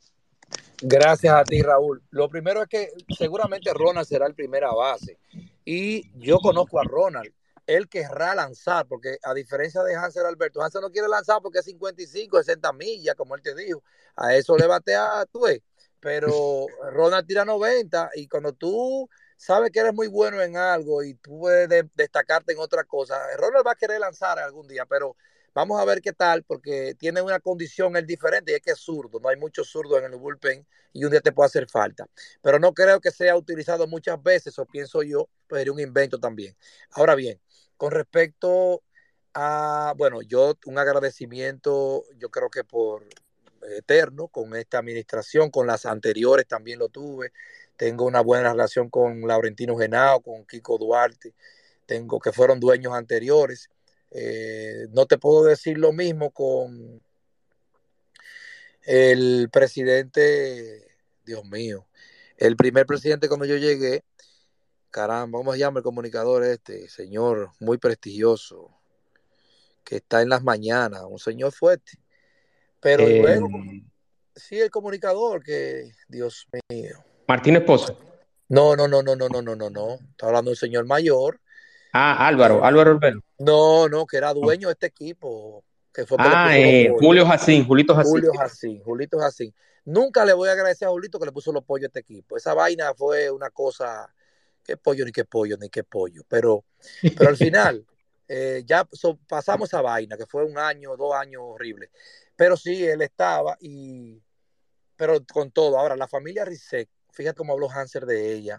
Gracias 0.82 1.34
a 1.34 1.44
ti, 1.44 1.62
Raúl. 1.62 2.02
Lo 2.12 2.30
primero 2.30 2.62
es 2.62 2.70
que 2.70 2.90
seguramente 3.18 3.72
Ronald 3.74 4.08
será 4.08 4.28
el 4.28 4.34
primera 4.34 4.72
base. 4.72 5.18
Y 5.66 6.10
yo 6.18 6.38
conozco 6.38 6.80
a 6.80 6.84
Ronald 6.84 7.32
él 7.70 7.88
querrá 7.88 8.34
lanzar, 8.34 8.88
porque 8.88 9.20
a 9.24 9.34
diferencia 9.34 9.84
de 9.84 9.96
Hansel 9.96 10.26
Alberto, 10.26 10.62
Hansel 10.62 10.82
no 10.82 10.92
quiere 10.92 11.08
lanzar 11.08 11.40
porque 11.42 11.60
es 11.60 11.66
55, 11.66 12.38
60 12.38 12.74
millas, 12.74 13.16
como 13.16 13.36
él 13.36 13.44
te 13.44 13.54
dijo. 13.54 13.84
A 14.16 14.36
eso 14.36 14.58
le 14.58 14.66
batea 14.66 15.26
tú, 15.32 15.42
pero 16.00 16.66
Ronald 16.92 17.28
tira 17.28 17.46
90 17.46 18.10
y 18.16 18.28
cuando 18.28 18.54
tú 18.54 19.08
sabes 19.38 19.70
que 19.72 19.82
eres 19.82 19.94
muy 19.94 20.08
bueno 20.08 20.42
en 20.42 20.58
algo 20.58 21.04
y 21.04 21.14
tú 21.14 21.42
puedes 21.42 21.86
destacarte 21.94 22.54
en 22.54 22.60
otra 22.60 22.84
cosa, 22.86 23.16
Ronald 23.38 23.66
va 23.66 23.74
a 23.74 23.76
querer 23.76 24.00
lanzar 24.00 24.40
algún 24.40 24.68
día, 24.68 24.88
pero 24.88 25.16
vamos 25.54 25.80
a 25.80 25.86
ver 25.86 26.02
qué 26.02 26.14
tal, 26.14 26.44
porque 26.44 26.96
tiene 26.98 27.22
una 27.22 27.40
condición 27.40 27.96
el 27.96 28.06
diferente 28.08 28.52
y 28.52 28.56
es 28.56 28.62
que 28.62 28.72
es 28.72 28.80
zurdo, 28.80 29.20
no 29.20 29.30
hay 29.30 29.38
muchos 29.38 29.70
zurdos 29.70 30.00
en 30.00 30.06
el 30.06 30.16
bullpen 30.18 30.66
y 30.94 31.04
un 31.04 31.12
día 31.12 31.22
te 31.22 31.32
puede 31.32 31.48
hacer 31.48 31.70
falta. 31.70 32.08
Pero 32.42 32.58
no 32.60 32.74
creo 32.74 33.00
que 33.00 33.12
sea 33.12 33.36
utilizado 33.36 33.86
muchas 33.88 34.22
veces, 34.24 34.58
o 34.58 34.66
pienso 34.66 35.04
yo, 35.04 35.30
pues 35.48 35.60
sería 35.60 35.74
un 35.74 35.80
invento 35.80 36.20
también. 36.20 36.56
Ahora 36.92 37.16
bien, 37.16 37.40
con 37.80 37.92
respecto 37.92 38.84
a, 39.34 39.94
bueno, 39.98 40.22
yo 40.22 40.58
un 40.66 40.78
agradecimiento, 40.78 42.04
yo 42.18 42.30
creo 42.30 42.50
que 42.50 42.66
por 42.66 43.08
eterno 43.78 44.28
con 44.28 44.54
esta 44.58 44.80
administración, 44.80 45.50
con 45.50 45.66
las 45.66 45.86
anteriores 45.86 46.46
también 46.46 46.78
lo 46.78 46.90
tuve. 46.90 47.32
Tengo 47.78 48.04
una 48.04 48.20
buena 48.20 48.52
relación 48.52 48.90
con 48.90 49.26
Laurentino 49.26 49.78
Genao, 49.78 50.20
con 50.20 50.46
Kiko 50.46 50.78
Duarte, 50.78 51.34
tengo 51.86 52.20
que 52.20 52.34
fueron 52.34 52.60
dueños 52.60 52.94
anteriores. 52.94 53.70
Eh, 54.12 54.88
no 54.92 55.06
te 55.06 55.18
puedo 55.18 55.46
decir 55.46 55.78
lo 55.78 55.94
mismo 55.94 56.32
con 56.32 57.02
el 58.84 59.50
presidente, 59.54 60.86
Dios 61.24 61.46
mío, 61.46 61.88
el 62.36 62.58
primer 62.58 62.86
presidente 62.86 63.30
cuando 63.30 63.46
yo 63.46 63.56
llegué, 63.56 64.04
caramba, 64.90 65.40
¿cómo 65.40 65.54
se 65.54 65.60
llama 65.60 65.80
el 65.80 65.84
comunicador 65.84 66.44
este? 66.44 66.88
Señor 66.90 67.52
muy 67.60 67.78
prestigioso, 67.78 68.70
que 69.84 69.98
está 69.98 70.22
en 70.22 70.30
las 70.30 70.44
mañanas, 70.44 71.04
un 71.08 71.20
señor 71.20 71.52
fuerte. 71.52 71.94
Pero 72.80 73.04
eh, 73.04 73.20
luego, 73.22 73.50
sí, 74.36 74.60
el 74.60 74.70
comunicador, 74.70 75.44
que, 75.44 75.92
Dios 76.08 76.48
mío. 76.70 77.04
Martín 77.28 77.56
Esposo. 77.56 77.98
No, 78.48 78.76
no, 78.76 78.88
no, 78.88 79.04
no, 79.04 79.16
no, 79.16 79.30
no, 79.30 79.42
no, 79.42 79.56
no, 79.56 79.70
no. 79.70 79.94
Está 80.12 80.28
hablando 80.28 80.50
de 80.50 80.54
un 80.54 80.58
señor 80.58 80.86
mayor. 80.86 81.40
Ah, 81.94 82.28
Álvaro, 82.28 82.64
Álvaro 82.64 82.92
Urbano. 82.96 83.22
No, 83.38 83.88
no, 83.88 84.06
que 84.06 84.18
era 84.18 84.34
dueño 84.34 84.68
de 84.68 84.74
este 84.74 84.88
equipo. 84.88 85.64
Que 85.94 86.06
fue 86.06 86.18
ah, 86.20 86.58
eh, 86.58 86.92
Julio 87.00 87.26
Jacín, 87.26 87.66
Julito 87.66 87.96
Jacín. 87.96 88.12
Julio 88.12 88.32
Jacín, 88.34 88.82
Julito 88.84 89.20
Jacín. 89.20 89.54
Nunca 89.86 90.26
le 90.26 90.34
voy 90.34 90.50
a 90.50 90.54
agradecer 90.54 90.88
a 90.88 90.92
Julito 90.92 91.20
que 91.20 91.26
le 91.26 91.32
puso 91.32 91.52
los 91.52 91.64
pollos 91.64 91.86
a 91.86 91.88
este 91.88 92.00
equipo. 92.00 92.38
Esa 92.38 92.54
vaina 92.54 92.94
fue 92.96 93.30
una 93.30 93.50
cosa 93.50 94.08
qué 94.70 94.78
pollo, 94.78 95.06
ni 95.06 95.12
qué 95.12 95.26
pollo, 95.26 95.58
ni 95.58 95.70
qué 95.70 95.84
pollo. 95.84 96.24
Pero, 96.28 96.66
pero 97.18 97.30
al 97.30 97.38
final, 97.38 97.86
eh, 98.28 98.64
ya 98.66 98.88
pasamos 99.28 99.70
esa 99.70 99.82
vaina, 99.82 100.18
que 100.18 100.26
fue 100.26 100.46
un 100.46 100.58
año, 100.58 100.96
dos 100.96 101.16
años 101.16 101.42
horribles. 101.44 101.90
Pero 102.36 102.56
sí, 102.56 102.86
él 102.86 103.02
estaba 103.02 103.58
y. 103.60 104.22
Pero 104.96 105.26
con 105.26 105.52
todo, 105.52 105.80
ahora 105.80 105.96
la 105.96 106.08
familia 106.08 106.46
Rizek, 106.46 106.90
fíjate 107.12 107.38
cómo 107.38 107.54
habló 107.54 107.70
Hanser 107.72 108.06
de 108.06 108.34
ella. 108.34 108.58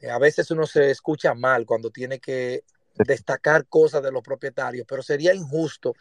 Eh, 0.00 0.10
a 0.10 0.18
veces 0.18 0.50
uno 0.50 0.66
se 0.66 0.90
escucha 0.90 1.34
mal 1.34 1.66
cuando 1.66 1.90
tiene 1.90 2.20
que 2.20 2.64
destacar 2.94 3.66
cosas 3.66 4.02
de 4.02 4.12
los 4.12 4.22
propietarios, 4.22 4.86
pero 4.88 5.02
sería 5.02 5.34
injusto 5.34 5.94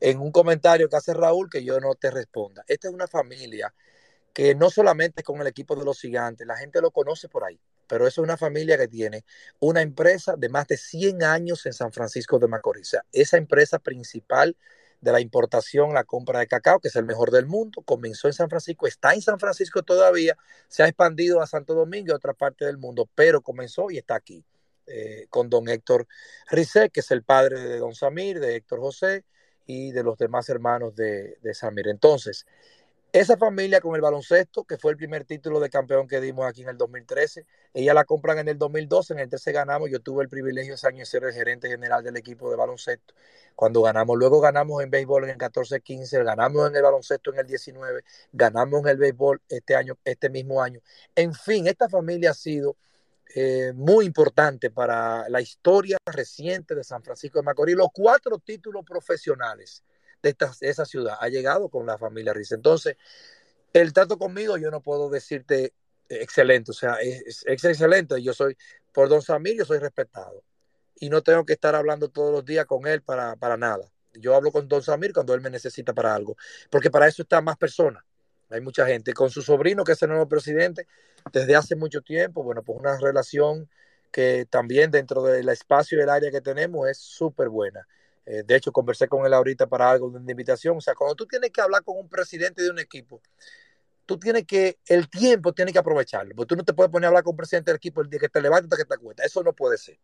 en 0.00 0.20
un 0.20 0.30
comentario 0.30 0.88
que 0.88 0.96
hace 0.96 1.14
Raúl 1.14 1.50
que 1.50 1.64
yo 1.64 1.80
no 1.80 1.94
te 1.96 2.10
responda. 2.10 2.64
Esta 2.66 2.88
es 2.88 2.94
una 2.94 3.08
familia 3.08 3.74
que 4.32 4.54
no 4.54 4.70
solamente 4.70 5.22
es 5.22 5.24
con 5.24 5.40
el 5.40 5.46
equipo 5.46 5.74
de 5.76 5.84
los 5.84 6.00
gigantes, 6.00 6.46
la 6.46 6.56
gente 6.56 6.80
lo 6.80 6.90
conoce 6.90 7.28
por 7.28 7.44
ahí 7.44 7.58
pero 7.92 8.06
eso 8.06 8.22
es 8.22 8.24
una 8.24 8.38
familia 8.38 8.78
que 8.78 8.88
tiene 8.88 9.22
una 9.60 9.82
empresa 9.82 10.34
de 10.34 10.48
más 10.48 10.66
de 10.66 10.78
100 10.78 11.22
años 11.24 11.66
en 11.66 11.74
San 11.74 11.92
Francisco 11.92 12.38
de 12.38 12.48
Macorís. 12.48 12.96
esa 13.12 13.36
empresa 13.36 13.78
principal 13.80 14.56
de 15.02 15.12
la 15.12 15.20
importación, 15.20 15.92
la 15.92 16.04
compra 16.04 16.38
de 16.38 16.46
cacao, 16.46 16.80
que 16.80 16.88
es 16.88 16.96
el 16.96 17.04
mejor 17.04 17.30
del 17.30 17.44
mundo, 17.44 17.82
comenzó 17.82 18.28
en 18.28 18.32
San 18.32 18.48
Francisco, 18.48 18.86
está 18.86 19.12
en 19.12 19.20
San 19.20 19.38
Francisco 19.38 19.82
todavía, 19.82 20.38
se 20.68 20.82
ha 20.82 20.88
expandido 20.88 21.42
a 21.42 21.46
Santo 21.46 21.74
Domingo 21.74 22.06
y 22.08 22.12
a 22.12 22.16
otra 22.16 22.32
parte 22.32 22.64
del 22.64 22.78
mundo, 22.78 23.10
pero 23.14 23.42
comenzó 23.42 23.90
y 23.90 23.98
está 23.98 24.14
aquí. 24.14 24.42
Eh, 24.86 25.26
con 25.28 25.50
don 25.50 25.68
Héctor 25.68 26.08
Rizé, 26.50 26.88
que 26.88 27.00
es 27.00 27.10
el 27.10 27.22
padre 27.22 27.60
de 27.60 27.78
don 27.78 27.94
Samir, 27.94 28.40
de 28.40 28.56
Héctor 28.56 28.80
José 28.80 29.26
y 29.66 29.92
de 29.92 30.02
los 30.02 30.16
demás 30.16 30.48
hermanos 30.48 30.96
de, 30.96 31.36
de 31.42 31.54
Samir. 31.54 31.88
Entonces, 31.88 32.46
esa 33.12 33.36
familia 33.36 33.82
con 33.82 33.94
el 33.94 34.00
baloncesto, 34.00 34.64
que 34.64 34.78
fue 34.78 34.92
el 34.92 34.96
primer 34.96 35.24
título 35.24 35.60
de 35.60 35.68
campeón 35.68 36.08
que 36.08 36.18
dimos 36.18 36.46
aquí 36.46 36.62
en 36.62 36.70
el 36.70 36.78
2013, 36.78 37.44
ella 37.74 37.92
la 37.92 38.04
compran 38.04 38.38
en 38.38 38.48
el 38.48 38.56
2012, 38.56 39.12
en 39.12 39.18
el 39.20 39.28
13 39.28 39.52
ganamos, 39.52 39.90
yo 39.90 40.00
tuve 40.00 40.22
el 40.22 40.30
privilegio 40.30 40.74
ese 40.74 40.88
año 40.88 41.00
de 41.00 41.06
ser 41.06 41.24
el 41.24 41.34
gerente 41.34 41.68
general 41.68 42.02
del 42.02 42.16
equipo 42.16 42.50
de 42.50 42.56
baloncesto. 42.56 43.14
Cuando 43.54 43.82
ganamos, 43.82 44.16
luego 44.16 44.40
ganamos 44.40 44.82
en 44.82 44.90
béisbol 44.90 45.24
en 45.24 45.30
el 45.30 45.36
14-15, 45.36 46.24
ganamos 46.24 46.70
en 46.70 46.76
el 46.76 46.82
baloncesto 46.82 47.32
en 47.34 47.40
el 47.40 47.46
19, 47.46 48.02
ganamos 48.32 48.80
en 48.80 48.88
el 48.88 48.96
béisbol 48.96 49.42
este 49.46 49.76
año, 49.76 49.98
este 50.04 50.30
mismo 50.30 50.62
año. 50.62 50.80
En 51.14 51.34
fin, 51.34 51.66
esta 51.66 51.90
familia 51.90 52.30
ha 52.30 52.34
sido 52.34 52.78
eh, 53.34 53.72
muy 53.74 54.06
importante 54.06 54.70
para 54.70 55.28
la 55.28 55.40
historia 55.42 55.98
reciente 56.06 56.74
de 56.74 56.82
San 56.82 57.02
Francisco 57.02 57.38
de 57.38 57.44
Macorís. 57.44 57.76
Los 57.76 57.88
cuatro 57.92 58.38
títulos 58.38 58.84
profesionales 58.86 59.82
de, 60.22 60.36
esa 60.60 60.84
ciudad 60.84 61.16
ha 61.20 61.28
llegado 61.28 61.68
con 61.68 61.86
la 61.86 61.98
familia 61.98 62.32
Riz. 62.32 62.52
Entonces, 62.52 62.96
el 63.72 63.92
trato 63.92 64.18
conmigo 64.18 64.56
yo 64.56 64.70
no 64.70 64.80
puedo 64.80 65.10
decirte 65.10 65.74
excelente, 66.08 66.70
o 66.70 66.74
sea, 66.74 66.94
es, 67.00 67.44
excelente. 67.46 68.22
Yo 68.22 68.32
soy, 68.32 68.56
por 68.92 69.08
don 69.08 69.22
Samir, 69.22 69.56
yo 69.56 69.64
soy 69.64 69.78
respetado. 69.78 70.42
Y 71.00 71.08
no 71.08 71.22
tengo 71.22 71.44
que 71.44 71.54
estar 71.54 71.74
hablando 71.74 72.08
todos 72.08 72.32
los 72.32 72.44
días 72.44 72.66
con 72.66 72.86
él 72.86 73.02
para, 73.02 73.34
para 73.36 73.56
nada. 73.56 73.90
Yo 74.14 74.34
hablo 74.34 74.52
con 74.52 74.68
don 74.68 74.82
Samir 74.82 75.12
cuando 75.12 75.34
él 75.34 75.40
me 75.40 75.50
necesita 75.50 75.92
para 75.92 76.14
algo, 76.14 76.36
porque 76.70 76.90
para 76.90 77.08
eso 77.08 77.22
está 77.22 77.40
más 77.40 77.56
personas. 77.56 78.04
Hay 78.50 78.60
mucha 78.60 78.86
gente. 78.86 79.14
Con 79.14 79.30
su 79.30 79.40
sobrino, 79.40 79.82
que 79.82 79.92
es 79.92 80.02
el 80.02 80.10
nuevo 80.10 80.28
presidente, 80.28 80.86
desde 81.32 81.56
hace 81.56 81.74
mucho 81.74 82.02
tiempo, 82.02 82.42
bueno, 82.42 82.62
pues 82.62 82.78
una 82.78 82.98
relación 82.98 83.68
que 84.10 84.46
también 84.50 84.90
dentro 84.90 85.22
del 85.22 85.48
espacio 85.48 85.98
y 85.98 86.02
el 86.02 86.10
área 86.10 86.30
que 86.30 86.42
tenemos 86.42 86.86
es 86.86 86.98
súper 86.98 87.48
buena 87.48 87.88
Eh, 88.24 88.42
de 88.46 88.56
hecho, 88.56 88.72
conversé 88.72 89.08
con 89.08 89.26
él 89.26 89.34
ahorita 89.34 89.66
para 89.66 89.90
algo 89.90 90.10
de 90.10 90.30
invitación. 90.30 90.76
O 90.76 90.80
sea, 90.80 90.94
cuando 90.94 91.14
tú 91.14 91.26
tienes 91.26 91.50
que 91.50 91.60
hablar 91.60 91.82
con 91.82 91.96
un 91.98 92.08
presidente 92.08 92.62
de 92.62 92.70
un 92.70 92.78
equipo, 92.78 93.20
tú 94.06 94.18
tienes 94.18 94.44
que, 94.46 94.78
el 94.86 95.08
tiempo 95.08 95.52
tienes 95.52 95.72
que 95.72 95.78
aprovecharlo, 95.78 96.34
porque 96.34 96.48
tú 96.48 96.56
no 96.56 96.64
te 96.64 96.72
puedes 96.72 96.90
poner 96.90 97.06
a 97.06 97.08
hablar 97.08 97.24
con 97.24 97.32
un 97.32 97.36
presidente 97.36 97.70
del 97.70 97.76
equipo 97.76 98.00
el 98.00 98.10
día 98.10 98.20
que 98.20 98.28
te 98.28 98.40
levantas 98.40 98.72
hasta 98.72 98.76
que 98.76 98.88
te 98.88 98.94
acuestas. 98.94 99.26
Eso 99.26 99.42
no 99.42 99.52
puede 99.52 99.78
ser. 99.78 99.98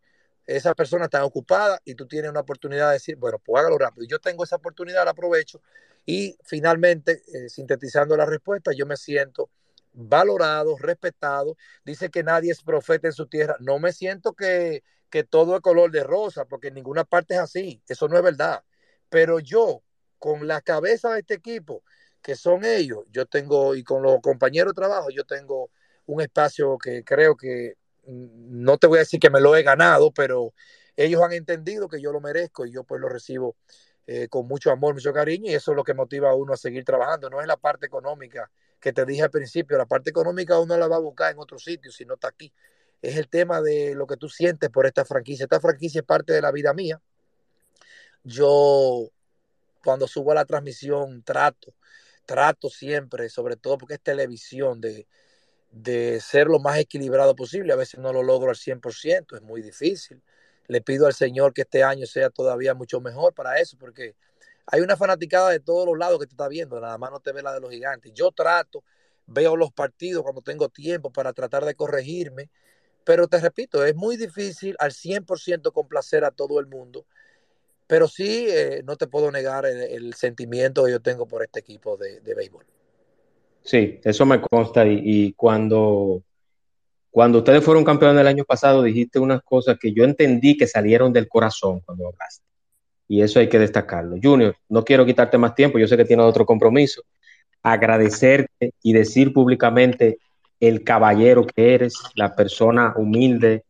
Esa 0.45 0.73
persona 0.73 1.05
está 1.05 1.23
ocupada 1.23 1.79
y 1.85 1.93
tú 1.95 2.07
tienes 2.07 2.31
una 2.31 2.39
oportunidad 2.39 2.87
de 2.87 2.93
decir, 2.93 3.15
bueno, 3.17 3.39
pues 3.39 3.59
hágalo 3.59 3.77
rápido. 3.77 4.07
Yo 4.07 4.19
tengo 4.19 4.43
esa 4.43 4.55
oportunidad, 4.55 5.05
la 5.05 5.11
aprovecho. 5.11 5.61
Y 6.05 6.37
finalmente, 6.43 7.21
eh, 7.33 7.49
sintetizando 7.49 8.17
la 8.17 8.25
respuesta, 8.25 8.71
yo 8.75 8.85
me 8.87 8.97
siento 8.97 9.49
valorado, 9.93 10.75
respetado. 10.77 11.55
Dice 11.85 12.09
que 12.09 12.23
nadie 12.23 12.51
es 12.51 12.63
profeta 12.63 13.07
en 13.07 13.13
su 13.13 13.27
tierra. 13.27 13.57
No 13.59 13.77
me 13.79 13.93
siento 13.93 14.33
que, 14.33 14.83
que 15.09 15.23
todo 15.23 15.55
es 15.55 15.61
color 15.61 15.91
de 15.91 16.03
rosa, 16.03 16.45
porque 16.45 16.69
en 16.69 16.75
ninguna 16.75 17.03
parte 17.03 17.35
es 17.35 17.39
así. 17.39 17.81
Eso 17.87 18.07
no 18.07 18.17
es 18.17 18.23
verdad. 18.23 18.63
Pero 19.09 19.39
yo, 19.39 19.83
con 20.17 20.47
la 20.47 20.61
cabeza 20.61 21.13
de 21.13 21.21
este 21.21 21.35
equipo, 21.35 21.83
que 22.21 22.35
son 22.35 22.65
ellos, 22.65 23.05
yo 23.11 23.25
tengo, 23.25 23.75
y 23.75 23.83
con 23.83 24.01
los 24.03 24.19
compañeros 24.21 24.73
de 24.73 24.81
trabajo, 24.81 25.09
yo 25.09 25.23
tengo 25.25 25.71
un 26.05 26.21
espacio 26.21 26.77
que 26.77 27.03
creo 27.03 27.35
que, 27.35 27.75
mm, 28.05 28.63
no 28.63 28.77
te 28.77 28.87
voy 28.87 28.97
a 28.97 29.01
decir 29.01 29.19
que 29.19 29.29
me 29.29 29.41
lo 29.41 29.55
he 29.55 29.63
ganado, 29.63 30.11
pero 30.11 30.53
ellos 30.95 31.21
han 31.21 31.33
entendido 31.33 31.87
que 31.87 32.01
yo 32.01 32.11
lo 32.11 32.19
merezco 32.21 32.65
y 32.65 32.71
yo 32.71 32.83
pues 32.83 32.99
lo 32.99 33.07
recibo 33.09 33.55
eh, 34.07 34.27
con 34.27 34.47
mucho 34.47 34.71
amor, 34.71 34.95
mucho 34.95 35.13
cariño 35.13 35.51
y 35.51 35.55
eso 35.55 35.71
es 35.71 35.77
lo 35.77 35.83
que 35.83 35.93
motiva 35.93 36.31
a 36.31 36.35
uno 36.35 36.53
a 36.53 36.57
seguir 36.57 36.83
trabajando. 36.83 37.29
No 37.29 37.41
es 37.41 37.47
la 37.47 37.57
parte 37.57 37.85
económica 37.85 38.51
que 38.79 38.91
te 38.91 39.05
dije 39.05 39.23
al 39.23 39.29
principio, 39.29 39.77
la 39.77 39.85
parte 39.85 40.09
económica 40.09 40.59
uno 40.59 40.75
la 40.77 40.87
va 40.87 40.95
a 40.97 40.99
buscar 40.99 41.31
en 41.31 41.39
otro 41.39 41.59
sitio 41.59 41.91
si 41.91 42.05
no 42.05 42.15
está 42.15 42.29
aquí. 42.29 42.51
Es 43.01 43.17
el 43.17 43.27
tema 43.29 43.61
de 43.61 43.95
lo 43.95 44.07
que 44.07 44.17
tú 44.17 44.29
sientes 44.29 44.69
por 44.69 44.85
esta 44.85 45.05
franquicia. 45.05 45.43
Esta 45.43 45.59
franquicia 45.59 45.99
es 45.99 46.05
parte 46.05 46.33
de 46.33 46.41
la 46.41 46.51
vida 46.51 46.73
mía. 46.73 47.01
Yo 48.23 49.09
cuando 49.83 50.07
subo 50.07 50.31
a 50.31 50.35
la 50.35 50.45
transmisión 50.45 51.23
trato 51.23 51.73
trato 52.29 52.69
siempre, 52.69 53.27
sobre 53.27 53.55
todo 53.55 53.79
porque 53.79 53.95
es 53.95 54.01
televisión, 54.01 54.79
de, 54.79 55.07
de 55.71 56.19
ser 56.21 56.45
lo 56.45 56.59
más 56.59 56.77
equilibrado 56.77 57.35
posible. 57.35 57.73
A 57.73 57.75
veces 57.75 57.99
no 57.99 58.13
lo 58.13 58.21
logro 58.21 58.51
al 58.51 58.55
100%, 58.55 59.35
es 59.35 59.41
muy 59.41 59.63
difícil. 59.63 60.21
Le 60.67 60.79
pido 60.81 61.07
al 61.07 61.15
Señor 61.15 61.55
que 61.55 61.61
este 61.63 61.83
año 61.83 62.05
sea 62.05 62.29
todavía 62.29 62.75
mucho 62.75 63.01
mejor 63.01 63.33
para 63.33 63.59
eso, 63.59 63.77
porque 63.79 64.13
hay 64.67 64.81
una 64.81 64.95
fanaticada 64.95 65.49
de 65.49 65.59
todos 65.59 65.87
los 65.87 65.97
lados 65.97 66.19
que 66.19 66.27
te 66.27 66.33
está 66.33 66.47
viendo, 66.47 66.79
nada 66.79 66.99
más 66.99 67.09
no 67.09 67.19
te 67.19 67.31
ve 67.31 67.41
la 67.41 67.51
de 67.51 67.61
los 67.61 67.71
gigantes. 67.71 68.13
Yo 68.13 68.31
trato, 68.31 68.83
veo 69.25 69.55
los 69.55 69.71
partidos 69.71 70.21
cuando 70.21 70.43
tengo 70.43 70.69
tiempo 70.69 71.11
para 71.11 71.33
tratar 71.33 71.65
de 71.65 71.73
corregirme, 71.73 72.51
pero 73.09 73.27
te 73.27 73.39
repito, 73.39 73.83
es 73.83 73.95
muy 73.95 74.17
difícil 74.17 74.75
al 74.77 74.91
100% 74.91 75.71
complacer 75.71 76.23
a 76.23 76.29
todo 76.29 76.59
el 76.59 76.67
mundo 76.67 77.07
pero 77.89 78.07
sí, 78.07 78.45
eh, 78.47 78.83
no 78.85 78.97
te 78.97 79.07
puedo 79.07 79.31
negar 79.31 79.65
el, 79.65 80.13
sentimiento 80.13 80.85
que 80.85 80.91
yo 80.91 80.99
tengo 80.99 81.25
por 81.25 81.41
este 81.41 81.61
equipo 81.61 81.97
de, 81.97 82.21
béisbol. 82.35 82.63
Sí, 83.63 83.99
eso 84.03 84.27
me 84.27 84.39
consta. 84.39 84.85
Y, 84.85 85.33
cuando, 85.33 86.21
cuando 87.09 87.39
ustedes 87.39 87.63
fueron 87.63 87.83
campeones 87.83 88.17
del 88.17 88.27
año 88.27 88.45
pasado, 88.45 88.83
dijiste 88.83 89.17
unas 89.17 89.41
cosas 89.41 89.79
que 89.81 89.91
yo 89.91 90.03
entendí 90.03 90.55
que 90.55 90.67
salieron 90.67 91.11
del 91.11 91.27
corazón 91.27 91.79
cuando 91.79 92.09
hablaste. 92.09 92.45
Y 93.07 93.23
eso 93.23 93.39
hay 93.39 93.49
que 93.49 93.57
destacarlo. 93.57 94.17
Junior, 94.21 94.55
no 94.69 94.85
quiero 94.85 95.03
quitarte 95.03 95.39
más 95.39 95.55
tiempo, 95.55 95.79
yo 95.79 95.87
sé 95.87 95.97
que 95.97 96.05
tienes 96.05 96.27
otro 96.27 96.45
compromiso. 96.45 97.01
Agradecerte 97.63 98.75
y 98.83 98.93
decir 98.93 99.33
públicamente 99.33 100.19
el 100.59 100.83
caballero 100.83 101.45
que 101.45 101.73
eres, 101.73 101.93
la 102.15 102.35
persona 102.35 102.93
humilde, 102.95 103.63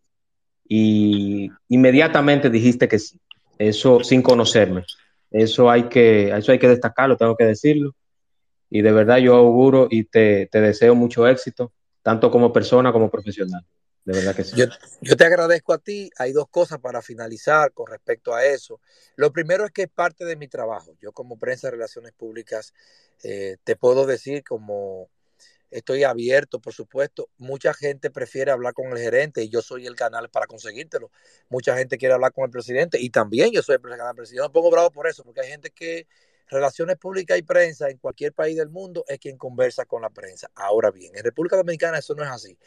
y 0.67 1.49
inmediatamente 1.67 2.49
dijiste 2.49 2.87
que 2.87 2.99
sí 2.99 3.19
eso 3.59 4.03
sin 4.03 4.23
conocerme. 4.23 4.85
Eso 5.29 5.69
hay 5.69 5.89
que, 5.89 6.35
eso 6.35 6.51
hay 6.51 6.57
que 6.57 6.69
destacarlo, 6.69 7.17
tengo 7.17 7.35
que 7.35 7.45
decirlo. 7.45 7.93
Y 8.71 8.81
de 8.81 8.91
verdad 8.91 9.17
yo 9.17 9.35
auguro 9.35 9.87
y 9.91 10.05
te, 10.05 10.47
te 10.47 10.61
deseo 10.61 10.95
mucho 10.95 11.27
éxito, 11.27 11.71
tanto 12.01 12.31
como 12.31 12.51
persona 12.51 12.91
como 12.91 13.11
profesional. 13.11 13.63
De 14.05 14.13
verdad 14.13 14.35
que 14.35 14.43
sí. 14.43 14.55
Yo, 14.55 15.17
te 15.17 15.23
agradezco 15.23 15.73
a 15.73 15.77
ti. 15.77 16.09
Hay 16.17 16.31
dos 16.31 16.47
cosas 16.49 16.79
para 16.79 17.01
finalizar 17.01 17.73
con 17.73 17.85
respecto 17.87 18.33
a 18.33 18.43
eso. 18.45 18.79
Lo 19.17 19.31
primero 19.31 19.65
es 19.65 19.71
que 19.71 19.83
es 19.83 19.89
parte 19.89 20.25
de 20.25 20.35
mi 20.35 20.47
trabajo. 20.47 20.95
Yo 20.99 21.11
como 21.11 21.37
prensa 21.37 21.67
de 21.67 21.71
relaciones 21.71 22.13
públicas 22.13 22.73
eh, 23.23 23.57
te 23.63 23.75
puedo 23.75 24.07
decir 24.07 24.43
como 24.43 25.09
estoy 25.71 26.03
abierto, 26.03 26.59
por 26.59 26.73
supuesto. 26.73 27.29
Mucha 27.37 27.73
gente 27.73 28.09
prefiere 28.11 28.51
hablar 28.51 28.73
con 28.73 28.91
el 28.91 28.97
gerente 28.97 29.43
y 29.43 29.49
yo 29.49 29.61
soy 29.61 29.85
el 29.87 29.95
canal 29.95 30.29
para 30.29 30.47
conseguírtelo. 30.47 31.11
Mucha 31.49 31.77
gente 31.77 31.97
quiere 31.97 32.13
hablar 32.13 32.33
con 32.33 32.45
el 32.45 32.51
presidente 32.51 32.99
y 32.99 33.09
también 33.09 33.51
yo 33.51 33.61
soy 33.61 33.75
el 33.75 33.81
canal 33.81 34.15
presidente. 34.15 34.47
Me 34.47 34.53
pongo 34.53 34.71
bravo 34.71 34.91
por 34.91 35.07
eso, 35.07 35.23
porque 35.23 35.41
hay 35.41 35.49
gente 35.49 35.71
que 35.71 36.07
relaciones 36.49 36.97
públicas 36.97 37.37
y 37.37 37.43
prensa 37.43 37.89
en 37.89 37.97
cualquier 37.97 38.33
país 38.33 38.57
del 38.57 38.69
mundo 38.69 39.05
es 39.07 39.19
quien 39.19 39.37
conversa 39.37 39.85
con 39.85 40.01
la 40.01 40.09
prensa. 40.09 40.49
Ahora 40.55 40.91
bien, 40.91 41.15
en 41.15 41.23
República 41.23 41.55
Dominicana 41.55 41.99
eso 41.99 42.15
no 42.15 42.23
es 42.23 42.29
así. 42.29 42.57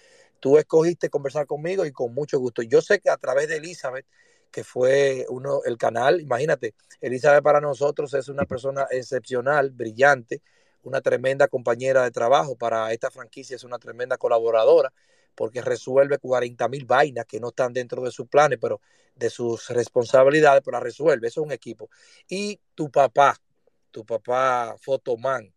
Tú 0.40 0.59
escogiste 0.59 1.09
conversar 1.09 1.46
conmigo 1.46 1.84
y 1.84 1.92
con 1.92 2.14
mucho 2.14 2.38
gusto. 2.38 2.62
Yo 2.62 2.80
sé 2.80 3.00
que 3.00 3.11
a 3.11 3.16
través 3.16 3.48
de 3.48 3.57
Elizabeth, 3.57 4.07
que 4.50 4.64
fue 4.64 5.26
uno 5.28 5.62
el 5.64 5.78
canal, 5.78 6.20
imagínate, 6.20 6.74
Elizabeth 7.00 7.42
para 7.42 7.61
nosotros 7.61 8.12
es 8.14 8.28
una 8.28 8.44
persona 8.44 8.86
excepcional, 8.90 9.70
brillante, 9.70 10.42
una 10.83 11.01
tremenda 11.01 11.49
compañera 11.49 12.03
de 12.05 12.11
trabajo 12.11 12.57
para 12.57 12.93
esta 12.93 13.11
franquicia, 13.11 13.57
es 13.57 13.64
una 13.64 13.78
tremenda 13.78 14.16
colaboradora 14.16 14.93
porque 15.35 15.62
resuelve 15.62 16.18
40 16.18 16.68
mil 16.68 16.85
vainas 16.85 17.24
que 17.26 17.41
no 17.41 17.49
están 17.49 17.72
dentro 17.72 18.03
de 18.03 18.11
sus 18.11 18.28
planes, 18.28 18.59
pero 18.61 18.80
de 19.14 19.30
sus 19.30 19.68
responsabilidades, 19.70 20.62
pero 20.64 20.76
la 20.76 20.85
resuelve. 20.85 21.28
Eso 21.28 21.41
es 21.41 21.47
un 21.47 21.53
equipo. 21.53 21.89
Y 22.28 22.61
tu 22.74 22.91
papá, 22.91 23.39
tu 23.91 24.05
papá 24.05 24.76
Fotoman, 24.78 25.53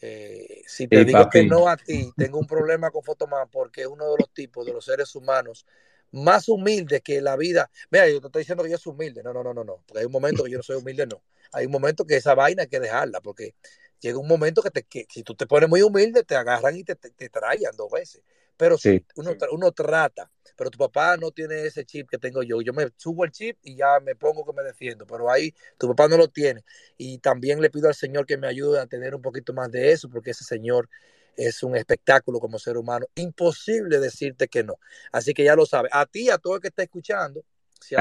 eh, 0.00 0.62
si 0.66 0.88
te 0.88 1.04
digo 1.04 1.28
que 1.28 1.44
no 1.44 1.68
a 1.68 1.76
ti, 1.76 2.10
tengo 2.16 2.38
un 2.38 2.46
problema 2.46 2.90
con 2.90 3.02
Fotoman 3.02 3.48
porque 3.50 3.82
es 3.82 3.86
uno 3.86 4.10
de 4.12 4.16
los 4.18 4.30
tipos 4.30 4.64
de 4.64 4.72
los 4.72 4.84
seres 4.84 5.14
humanos 5.14 5.66
más 6.12 6.48
humildes 6.48 7.02
que 7.02 7.20
la 7.20 7.36
vida. 7.36 7.70
Mira, 7.90 8.08
yo 8.08 8.20
te 8.20 8.26
estoy 8.26 8.40
diciendo 8.40 8.64
que 8.64 8.70
yo 8.70 8.78
soy 8.78 8.94
humilde. 8.94 9.22
No, 9.22 9.32
no, 9.32 9.44
no, 9.44 9.54
no, 9.54 9.64
no. 9.64 9.82
Porque 9.86 10.00
hay 10.00 10.06
un 10.06 10.12
momento 10.12 10.44
que 10.44 10.50
yo 10.50 10.56
no 10.56 10.62
soy 10.62 10.76
humilde, 10.76 11.06
no. 11.06 11.22
Hay 11.52 11.66
un 11.66 11.72
momento 11.72 12.04
que 12.04 12.16
esa 12.16 12.34
vaina 12.34 12.62
hay 12.62 12.68
que 12.68 12.80
dejarla, 12.80 13.20
porque 13.20 13.54
llega 14.00 14.18
un 14.18 14.28
momento 14.28 14.62
que, 14.62 14.70
te, 14.70 14.82
que 14.82 15.06
si 15.08 15.22
tú 15.22 15.34
te 15.34 15.46
pones 15.46 15.68
muy 15.68 15.82
humilde, 15.82 16.24
te 16.24 16.34
agarran 16.34 16.76
y 16.76 16.84
te, 16.84 16.96
te, 16.96 17.10
te 17.10 17.28
trayan 17.28 17.76
dos 17.76 17.90
veces. 17.90 18.22
Pero 18.56 18.76
sí. 18.76 19.02
uno, 19.16 19.34
uno 19.52 19.72
trata, 19.72 20.30
pero 20.54 20.70
tu 20.70 20.76
papá 20.76 21.16
no 21.16 21.30
tiene 21.30 21.64
ese 21.64 21.86
chip 21.86 22.10
que 22.10 22.18
tengo 22.18 22.42
yo. 22.42 22.60
Yo 22.60 22.74
me 22.74 22.88
subo 22.96 23.24
el 23.24 23.30
chip 23.30 23.56
y 23.62 23.76
ya 23.76 24.00
me 24.00 24.14
pongo 24.14 24.44
que 24.44 24.52
me 24.52 24.62
defiendo, 24.62 25.06
pero 25.06 25.30
ahí 25.30 25.54
tu 25.78 25.88
papá 25.88 26.08
no 26.08 26.18
lo 26.18 26.28
tiene. 26.28 26.62
Y 26.98 27.18
también 27.18 27.62
le 27.62 27.70
pido 27.70 27.88
al 27.88 27.94
Señor 27.94 28.26
que 28.26 28.36
me 28.36 28.46
ayude 28.46 28.78
a 28.78 28.86
tener 28.86 29.14
un 29.14 29.22
poquito 29.22 29.54
más 29.54 29.70
de 29.70 29.92
eso, 29.92 30.10
porque 30.10 30.32
ese 30.32 30.44
Señor 30.44 30.90
es 31.36 31.62
un 31.62 31.74
espectáculo 31.74 32.38
como 32.38 32.58
ser 32.58 32.76
humano. 32.76 33.06
Imposible 33.14 33.98
decirte 33.98 34.48
que 34.48 34.62
no. 34.62 34.78
Así 35.10 35.32
que 35.32 35.42
ya 35.42 35.56
lo 35.56 35.64
sabes. 35.64 35.90
A 35.94 36.04
ti, 36.04 36.28
a 36.28 36.36
todo 36.36 36.56
el 36.56 36.60
que 36.60 36.68
está 36.68 36.82
escuchando, 36.82 37.42
si, 37.80 37.96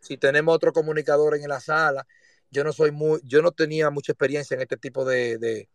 si 0.00 0.16
tenemos 0.16 0.54
otro 0.54 0.72
comunicador 0.72 1.34
en 1.34 1.48
la 1.48 1.58
sala, 1.58 2.06
yo 2.50 2.64
no 2.64 2.72
soy 2.72 2.90
muy, 2.90 3.20
yo 3.24 3.42
no 3.42 3.52
tenía 3.52 3.90
mucha 3.90 4.12
experiencia 4.12 4.54
en 4.54 4.62
este 4.62 4.76
tipo 4.76 5.04
de, 5.04 5.38
de, 5.38 5.68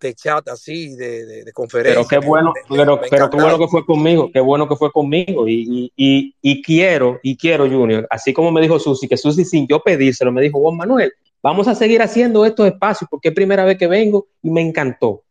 de 0.00 0.14
chat 0.14 0.48
así, 0.48 0.94
de, 0.96 1.26
de, 1.26 1.44
de 1.44 1.52
conferencias. 1.52 2.06
Pero 2.08 2.20
qué 2.20 2.26
bueno, 2.26 2.52
pero, 2.68 3.00
pero 3.08 3.30
qué 3.30 3.36
bueno 3.36 3.58
que 3.58 3.68
fue 3.68 3.86
conmigo, 3.86 4.30
qué 4.32 4.40
bueno 4.40 4.68
que 4.68 4.76
fue 4.76 4.90
conmigo. 4.90 5.46
Y, 5.48 5.92
y, 5.96 6.34
y, 6.40 6.62
quiero, 6.62 7.20
y 7.22 7.36
quiero, 7.36 7.68
Junior, 7.68 8.06
así 8.10 8.32
como 8.32 8.50
me 8.50 8.60
dijo 8.60 8.78
Susi, 8.78 9.08
que 9.08 9.16
Susi 9.16 9.44
sin 9.44 9.66
yo 9.66 9.80
pedírselo, 9.82 10.32
me 10.32 10.42
dijo, 10.42 10.60
Juan 10.60 10.76
Manuel, 10.76 11.12
vamos 11.42 11.68
a 11.68 11.74
seguir 11.74 12.02
haciendo 12.02 12.44
estos 12.44 12.66
espacios 12.66 13.08
porque 13.10 13.28
es 13.28 13.34
primera 13.34 13.64
vez 13.64 13.78
que 13.78 13.86
vengo 13.86 14.28
y 14.42 14.50
me 14.50 14.60
encantó. 14.60 15.24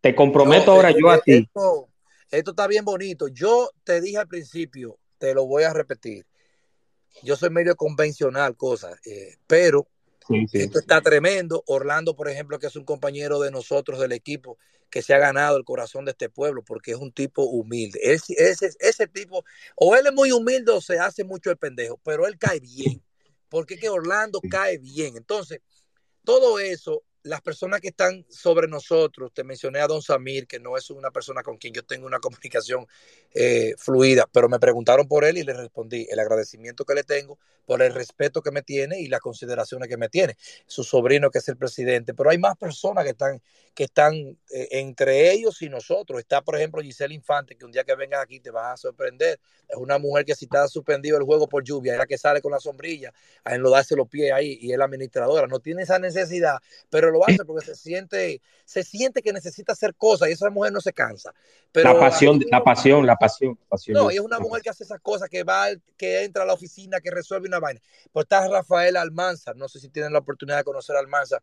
Te 0.00 0.14
comprometo 0.14 0.70
ahora 0.70 0.90
yo 0.92 1.10
a 1.10 1.20
ti. 1.20 1.32
Esto, 1.32 1.88
esto 2.30 2.50
está 2.50 2.66
bien 2.66 2.84
bonito. 2.84 3.28
Yo 3.28 3.70
te 3.82 4.00
dije 4.00 4.18
al 4.18 4.28
principio, 4.28 4.98
te 5.18 5.34
lo 5.34 5.46
voy 5.46 5.64
a 5.64 5.72
repetir. 5.72 6.24
Yo 7.22 7.34
soy 7.34 7.50
medio 7.50 7.74
convencional, 7.76 8.56
cosas, 8.56 9.00
eh, 9.06 9.36
pero 9.46 9.88
esto 10.52 10.78
está 10.78 11.00
tremendo. 11.00 11.62
Orlando, 11.66 12.16
por 12.16 12.28
ejemplo, 12.28 12.58
que 12.58 12.66
es 12.66 12.76
un 12.76 12.84
compañero 12.84 13.40
de 13.40 13.50
nosotros 13.50 14.00
del 14.00 14.12
equipo, 14.12 14.58
que 14.90 15.02
se 15.02 15.14
ha 15.14 15.18
ganado 15.18 15.56
el 15.56 15.64
corazón 15.64 16.04
de 16.04 16.12
este 16.12 16.28
pueblo 16.28 16.62
porque 16.62 16.92
es 16.92 16.96
un 16.98 17.12
tipo 17.12 17.42
humilde. 17.44 18.00
Ese, 18.02 18.34
ese, 18.36 18.70
ese 18.80 19.06
tipo, 19.06 19.44
o 19.76 19.96
él 19.96 20.06
es 20.06 20.12
muy 20.12 20.32
humilde 20.32 20.72
o 20.72 20.80
se 20.80 20.98
hace 20.98 21.24
mucho 21.24 21.50
el 21.50 21.56
pendejo, 21.56 22.00
pero 22.04 22.26
él 22.26 22.38
cae 22.38 22.60
bien. 22.60 23.02
Porque 23.48 23.78
que 23.78 23.88
Orlando 23.88 24.40
cae 24.50 24.78
bien. 24.78 25.16
Entonces, 25.16 25.60
todo 26.24 26.58
eso 26.58 27.04
las 27.26 27.40
personas 27.40 27.80
que 27.80 27.88
están 27.88 28.24
sobre 28.28 28.68
nosotros, 28.68 29.32
te 29.34 29.42
mencioné 29.42 29.80
a 29.80 29.86
Don 29.88 30.00
Samir, 30.00 30.46
que 30.46 30.60
no 30.60 30.76
es 30.76 30.90
una 30.90 31.10
persona 31.10 31.42
con 31.42 31.56
quien 31.56 31.74
yo 31.74 31.84
tengo 31.84 32.06
una 32.06 32.20
comunicación 32.20 32.86
eh, 33.34 33.74
fluida, 33.76 34.28
pero 34.32 34.48
me 34.48 34.58
preguntaron 34.58 35.08
por 35.08 35.24
él 35.24 35.38
y 35.38 35.42
le 35.42 35.52
respondí 35.52 36.06
el 36.08 36.18
agradecimiento 36.18 36.84
que 36.84 36.94
le 36.94 37.02
tengo 37.02 37.38
por 37.66 37.82
el 37.82 37.92
respeto 37.92 38.42
que 38.42 38.52
me 38.52 38.62
tiene 38.62 39.00
y 39.00 39.08
las 39.08 39.20
consideraciones 39.20 39.88
que 39.88 39.96
me 39.96 40.08
tiene. 40.08 40.36
Su 40.66 40.84
sobrino 40.84 41.30
que 41.30 41.38
es 41.38 41.48
el 41.48 41.56
presidente, 41.56 42.14
pero 42.14 42.30
hay 42.30 42.38
más 42.38 42.56
personas 42.56 43.04
que 43.04 43.10
están, 43.10 43.42
que 43.74 43.84
están 43.84 44.14
eh, 44.14 44.68
entre 44.70 45.32
ellos 45.32 45.60
y 45.62 45.68
nosotros. 45.68 46.20
Está, 46.20 46.42
por 46.42 46.56
ejemplo, 46.56 46.80
Giselle 46.80 47.12
Infante, 47.12 47.56
que 47.56 47.64
un 47.64 47.72
día 47.72 47.82
que 47.82 47.96
vengas 47.96 48.22
aquí 48.22 48.38
te 48.38 48.50
vas 48.50 48.74
a 48.74 48.76
sorprender. 48.76 49.40
Es 49.68 49.76
una 49.76 49.98
mujer 49.98 50.24
que 50.24 50.36
si 50.36 50.44
está 50.44 50.68
suspendido 50.68 51.18
el 51.18 51.24
juego 51.24 51.48
por 51.48 51.64
lluvia, 51.64 51.94
es 51.94 51.98
la 51.98 52.06
que 52.06 52.16
sale 52.16 52.40
con 52.40 52.52
la 52.52 52.60
sombrilla 52.60 53.12
a 53.42 53.56
enlodarse 53.56 53.96
los 53.96 54.08
pies 54.08 54.32
ahí 54.32 54.58
y 54.60 54.70
es 54.70 54.78
la 54.78 54.84
administradora. 54.84 55.48
No 55.48 55.58
tiene 55.58 55.82
esa 55.82 55.98
necesidad, 55.98 56.58
pero 56.88 57.10
lo 57.16 57.24
hace 57.26 57.44
porque 57.44 57.66
se 57.66 57.74
siente, 57.74 58.40
se 58.64 58.82
siente 58.82 59.22
que 59.22 59.32
necesita 59.32 59.72
hacer 59.72 59.94
cosas 59.94 60.28
y 60.28 60.32
esa 60.32 60.50
mujer 60.50 60.72
no 60.72 60.80
se 60.80 60.92
cansa. 60.92 61.34
Pero 61.72 61.92
la 61.92 62.00
pasión, 62.00 62.40
la 62.50 62.62
pasión, 62.62 63.06
la 63.06 63.16
pasión, 63.16 63.58
pasión. 63.68 63.94
No, 63.94 64.10
y 64.10 64.14
es 64.14 64.20
una 64.20 64.38
mujer 64.38 64.62
que 64.62 64.70
hace 64.70 64.84
esas 64.84 65.00
cosas, 65.00 65.28
que 65.28 65.42
va, 65.44 65.68
que 65.96 66.24
entra 66.24 66.42
a 66.42 66.46
la 66.46 66.54
oficina, 66.54 67.00
que 67.00 67.10
resuelve 67.10 67.48
una 67.48 67.58
vaina. 67.58 67.80
Pues 68.12 68.24
está 68.24 68.46
Rafael 68.48 68.96
Almanzar, 68.96 69.56
no 69.56 69.68
sé 69.68 69.80
si 69.80 69.88
tienen 69.88 70.12
la 70.12 70.20
oportunidad 70.20 70.58
de 70.58 70.64
conocer 70.64 70.96
a 70.96 71.00
Almanzar, 71.00 71.42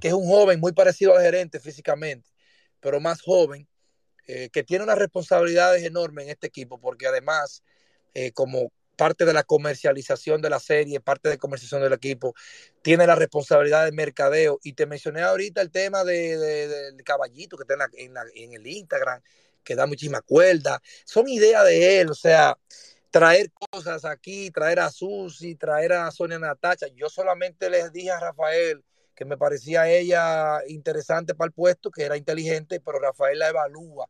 que 0.00 0.08
es 0.08 0.14
un 0.14 0.26
joven 0.26 0.60
muy 0.60 0.72
parecido 0.72 1.14
al 1.14 1.22
gerente 1.22 1.60
físicamente, 1.60 2.30
pero 2.80 3.00
más 3.00 3.20
joven, 3.20 3.68
eh, 4.26 4.50
que 4.50 4.62
tiene 4.62 4.84
unas 4.84 4.98
responsabilidades 4.98 5.82
enormes 5.84 6.26
en 6.26 6.30
este 6.30 6.46
equipo, 6.46 6.78
porque 6.78 7.06
además, 7.06 7.62
eh, 8.14 8.32
como 8.32 8.72
parte 8.98 9.24
de 9.24 9.32
la 9.32 9.44
comercialización 9.44 10.42
de 10.42 10.50
la 10.50 10.58
serie, 10.58 11.00
parte 11.00 11.28
de 11.28 11.38
comercialización 11.38 11.82
del 11.82 11.92
equipo, 11.92 12.34
tiene 12.82 13.06
la 13.06 13.14
responsabilidad 13.14 13.84
de 13.84 13.92
mercadeo. 13.92 14.58
Y 14.64 14.72
te 14.72 14.86
mencioné 14.86 15.22
ahorita 15.22 15.62
el 15.62 15.70
tema 15.70 16.02
de, 16.02 16.36
del 16.36 17.04
caballito 17.04 17.56
que 17.56 17.62
está 17.62 17.88
en, 17.96 18.14
en, 18.34 18.52
el 18.54 18.66
Instagram, 18.66 19.22
que 19.62 19.76
da 19.76 19.86
muchísima 19.86 20.20
cuerda. 20.20 20.82
Son 21.04 21.28
ideas 21.28 21.64
de 21.64 22.00
él, 22.00 22.10
o 22.10 22.14
sea, 22.14 22.58
traer 23.10 23.52
cosas 23.52 24.04
aquí, 24.04 24.50
traer 24.50 24.80
a 24.80 24.90
Susi, 24.90 25.54
traer 25.54 25.92
a 25.92 26.10
Sonia 26.10 26.40
Natacha. 26.40 26.88
Yo 26.88 27.08
solamente 27.08 27.70
les 27.70 27.92
dije 27.92 28.10
a 28.10 28.18
Rafael 28.18 28.84
que 29.14 29.24
me 29.24 29.36
parecía 29.36 29.88
ella 29.88 30.60
interesante 30.66 31.36
para 31.36 31.46
el 31.46 31.52
puesto, 31.52 31.92
que 31.92 32.02
era 32.02 32.16
inteligente, 32.16 32.80
pero 32.80 32.98
Rafael 32.98 33.38
la 33.38 33.48
evalúa 33.48 34.08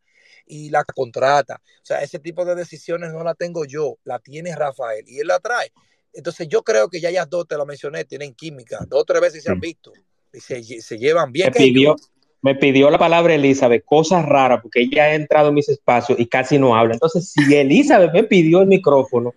y 0.48 0.70
la 0.70 0.84
contrata. 0.84 1.60
O 1.62 1.84
sea, 1.84 2.02
ese 2.02 2.18
tipo 2.18 2.44
de 2.44 2.54
decisiones 2.54 3.12
no 3.12 3.22
la 3.22 3.34
tengo 3.34 3.64
yo, 3.64 3.98
la 4.04 4.18
tiene 4.18 4.54
Rafael 4.54 5.04
y 5.06 5.20
él 5.20 5.26
la 5.28 5.38
trae. 5.38 5.72
Entonces 6.12 6.48
yo 6.48 6.62
creo 6.62 6.88
que 6.88 7.00
ya 7.00 7.10
ellas 7.10 7.28
dos, 7.28 7.46
te 7.46 7.56
lo 7.56 7.66
mencioné, 7.66 8.04
tienen 8.04 8.34
química, 8.34 8.78
dos 8.88 9.02
o 9.02 9.04
tres 9.04 9.20
veces 9.20 9.42
se 9.44 9.50
han 9.50 9.60
visto 9.60 9.92
y 10.32 10.40
se, 10.40 10.62
se 10.62 10.98
llevan 10.98 11.32
bien. 11.32 11.48
Me 11.48 11.52
pidió, 11.52 11.96
me 12.42 12.54
pidió 12.54 12.90
la 12.90 12.98
palabra 12.98 13.34
Elizabeth, 13.34 13.84
cosas 13.84 14.24
raras, 14.24 14.60
porque 14.62 14.82
ella 14.82 15.04
ha 15.04 15.14
entrado 15.14 15.48
en 15.48 15.54
mis 15.54 15.68
espacios 15.68 16.18
y 16.18 16.26
casi 16.26 16.58
no 16.58 16.76
habla. 16.76 16.94
Entonces, 16.94 17.30
si 17.30 17.40
Elizabeth 17.54 18.12
me 18.12 18.24
pidió 18.24 18.60
el 18.60 18.68
micrófono, 18.68 19.34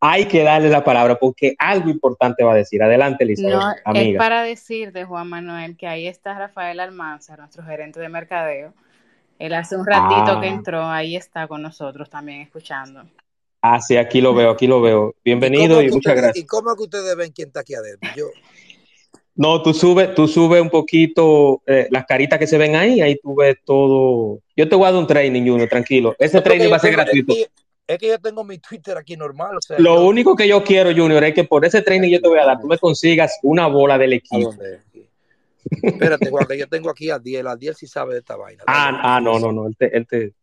hay 0.00 0.26
que 0.26 0.42
darle 0.42 0.68
la 0.68 0.84
palabra 0.84 1.18
porque 1.18 1.54
algo 1.58 1.88
importante 1.88 2.44
va 2.44 2.52
a 2.52 2.56
decir. 2.56 2.82
Adelante, 2.82 3.24
Elizabeth. 3.24 3.54
No, 3.54 3.74
amiga. 3.86 4.10
es 4.10 4.18
para 4.18 4.42
decir 4.42 4.92
de 4.92 5.04
Juan 5.04 5.28
Manuel 5.28 5.76
que 5.78 5.86
ahí 5.86 6.06
está 6.06 6.38
Rafael 6.38 6.80
Almanza, 6.80 7.36
nuestro 7.36 7.64
gerente 7.64 8.00
de 8.00 8.10
mercadeo. 8.10 8.74
Él 9.38 9.54
hace 9.54 9.76
un 9.76 9.86
ratito 9.86 10.40
que 10.40 10.46
ah. 10.46 10.50
entró, 10.50 10.84
ahí 10.86 11.16
está 11.16 11.48
con 11.48 11.62
nosotros 11.62 12.08
también 12.08 12.40
escuchando. 12.40 13.04
Ah, 13.60 13.80
sí, 13.80 13.96
aquí 13.96 14.20
lo 14.20 14.34
veo, 14.34 14.50
aquí 14.50 14.66
lo 14.66 14.80
veo. 14.80 15.14
Bienvenido 15.24 15.80
y, 15.82 15.90
muchas 15.90 16.14
gracias. 16.14 16.44
¿Y 16.44 16.46
cómo 16.46 16.70
es 16.70 16.76
que 16.76 16.82
ustedes 16.82 17.16
ven 17.16 17.32
quién 17.32 17.48
está 17.48 17.60
aquí 17.60 17.74
adentro? 17.74 18.10
Yo... 18.16 18.26
No, 19.36 19.62
tú 19.62 19.74
subes, 19.74 20.14
tú 20.14 20.28
subes 20.28 20.62
un 20.62 20.70
poquito 20.70 21.60
eh, 21.66 21.88
las 21.90 22.06
caritas 22.06 22.38
que 22.38 22.46
se 22.46 22.56
ven 22.56 22.76
ahí, 22.76 23.00
ahí 23.00 23.18
tú 23.20 23.34
ves 23.34 23.56
todo. 23.64 24.40
Yo 24.56 24.68
te 24.68 24.76
voy 24.76 24.86
a 24.86 24.92
dar 24.92 25.00
un 25.00 25.08
training, 25.08 25.42
Junior, 25.42 25.68
tranquilo. 25.68 26.14
Ese 26.18 26.40
training 26.40 26.70
va 26.70 26.76
a 26.76 26.80
ser 26.80 26.92
gratuito. 26.92 27.34
Es 27.86 27.98
que, 27.98 28.08
yo 28.08 28.18
tengo 28.20 28.44
mi 28.44 28.58
Twitter 28.58 28.96
aquí 28.96 29.16
normal. 29.16 29.58
Lo 29.78 30.06
único 30.06 30.36
que 30.36 30.46
yo 30.46 30.62
quiero, 30.62 30.90
Junior, 30.94 31.24
es 31.24 31.34
que 31.34 31.44
por 31.44 31.64
ese 31.64 31.82
training 31.82 32.10
yo 32.10 32.20
te 32.20 32.28
voy 32.28 32.38
a 32.38 32.44
dar, 32.44 32.60
tú 32.60 32.66
me 32.68 32.78
consigas 32.78 33.38
una 33.42 33.66
bola 33.66 33.98
del 33.98 34.12
equipo. 34.12 34.54
Espérate, 35.82 36.30
Juan, 36.30 36.46
que 36.46 36.58
yo 36.58 36.68
tengo 36.68 36.90
aquí 36.90 37.10
a 37.10 37.18
10. 37.18 37.46
A 37.46 37.56
10 37.56 37.76
sí 37.76 37.86
sabe 37.86 38.14
de 38.14 38.20
esta 38.20 38.36
vaina. 38.36 38.64
Ah, 38.66 39.16
ah 39.16 39.20
no, 39.20 39.38
no, 39.38 39.52
no. 39.52 39.66
Él 39.66 39.76
te, 39.76 39.96
él 39.96 40.06
te... 40.06 40.34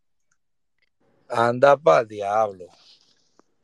Anda 1.29 1.77
para 1.77 2.01
el 2.01 2.07
diablo. 2.07 2.65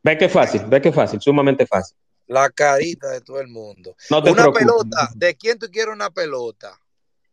Ve 0.04 0.18
que 0.18 0.30
fácil, 0.30 0.62
ve 0.68 0.82
que 0.82 0.92
fácil, 0.92 1.20
sumamente 1.20 1.66
fácil. 1.66 1.98
La 2.28 2.50
carita 2.50 3.10
de 3.10 3.22
todo 3.22 3.40
el 3.40 3.48
mundo. 3.48 3.96
una 4.10 4.52
pelota. 4.52 5.10
¿De 5.16 5.36
quién 5.36 5.60
tú 5.60 5.68
quieres 5.72 5.94
una 5.94 6.10
pelota? 6.10 6.78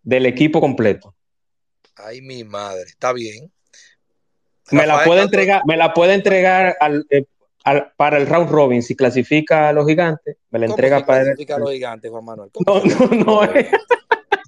Del 0.02 0.26
equipo 0.26 0.60
completo. 0.60 1.14
Ay, 1.96 2.20
mi 2.20 2.42
madre. 2.44 2.82
Está 2.82 3.12
bien. 3.12 3.52
Me 4.70 4.86
la 4.86 5.04
puede 5.04 5.22
entregar, 5.22 5.62
me 5.66 5.76
la 5.76 5.92
puede 5.92 6.14
entregar 6.14 6.76
eh, 7.10 7.26
al, 7.64 7.92
para 7.96 8.18
el 8.18 8.26
round 8.26 8.50
robin 8.50 8.82
si 8.82 8.94
clasifica 8.94 9.68
a 9.68 9.72
los 9.72 9.86
gigantes. 9.86 10.36
Me 10.50 10.58
la 10.58 10.66
entrega 10.66 10.98
si 10.98 11.04
para 11.04 11.24
clasifica 11.24 11.56
a 11.56 11.58
los 11.58 11.72
gigantes, 11.72 12.10
Juan 12.10 12.24
Manuel. 12.24 12.50
No, 12.66 12.82
no, 12.84 13.24
no. 13.24 13.40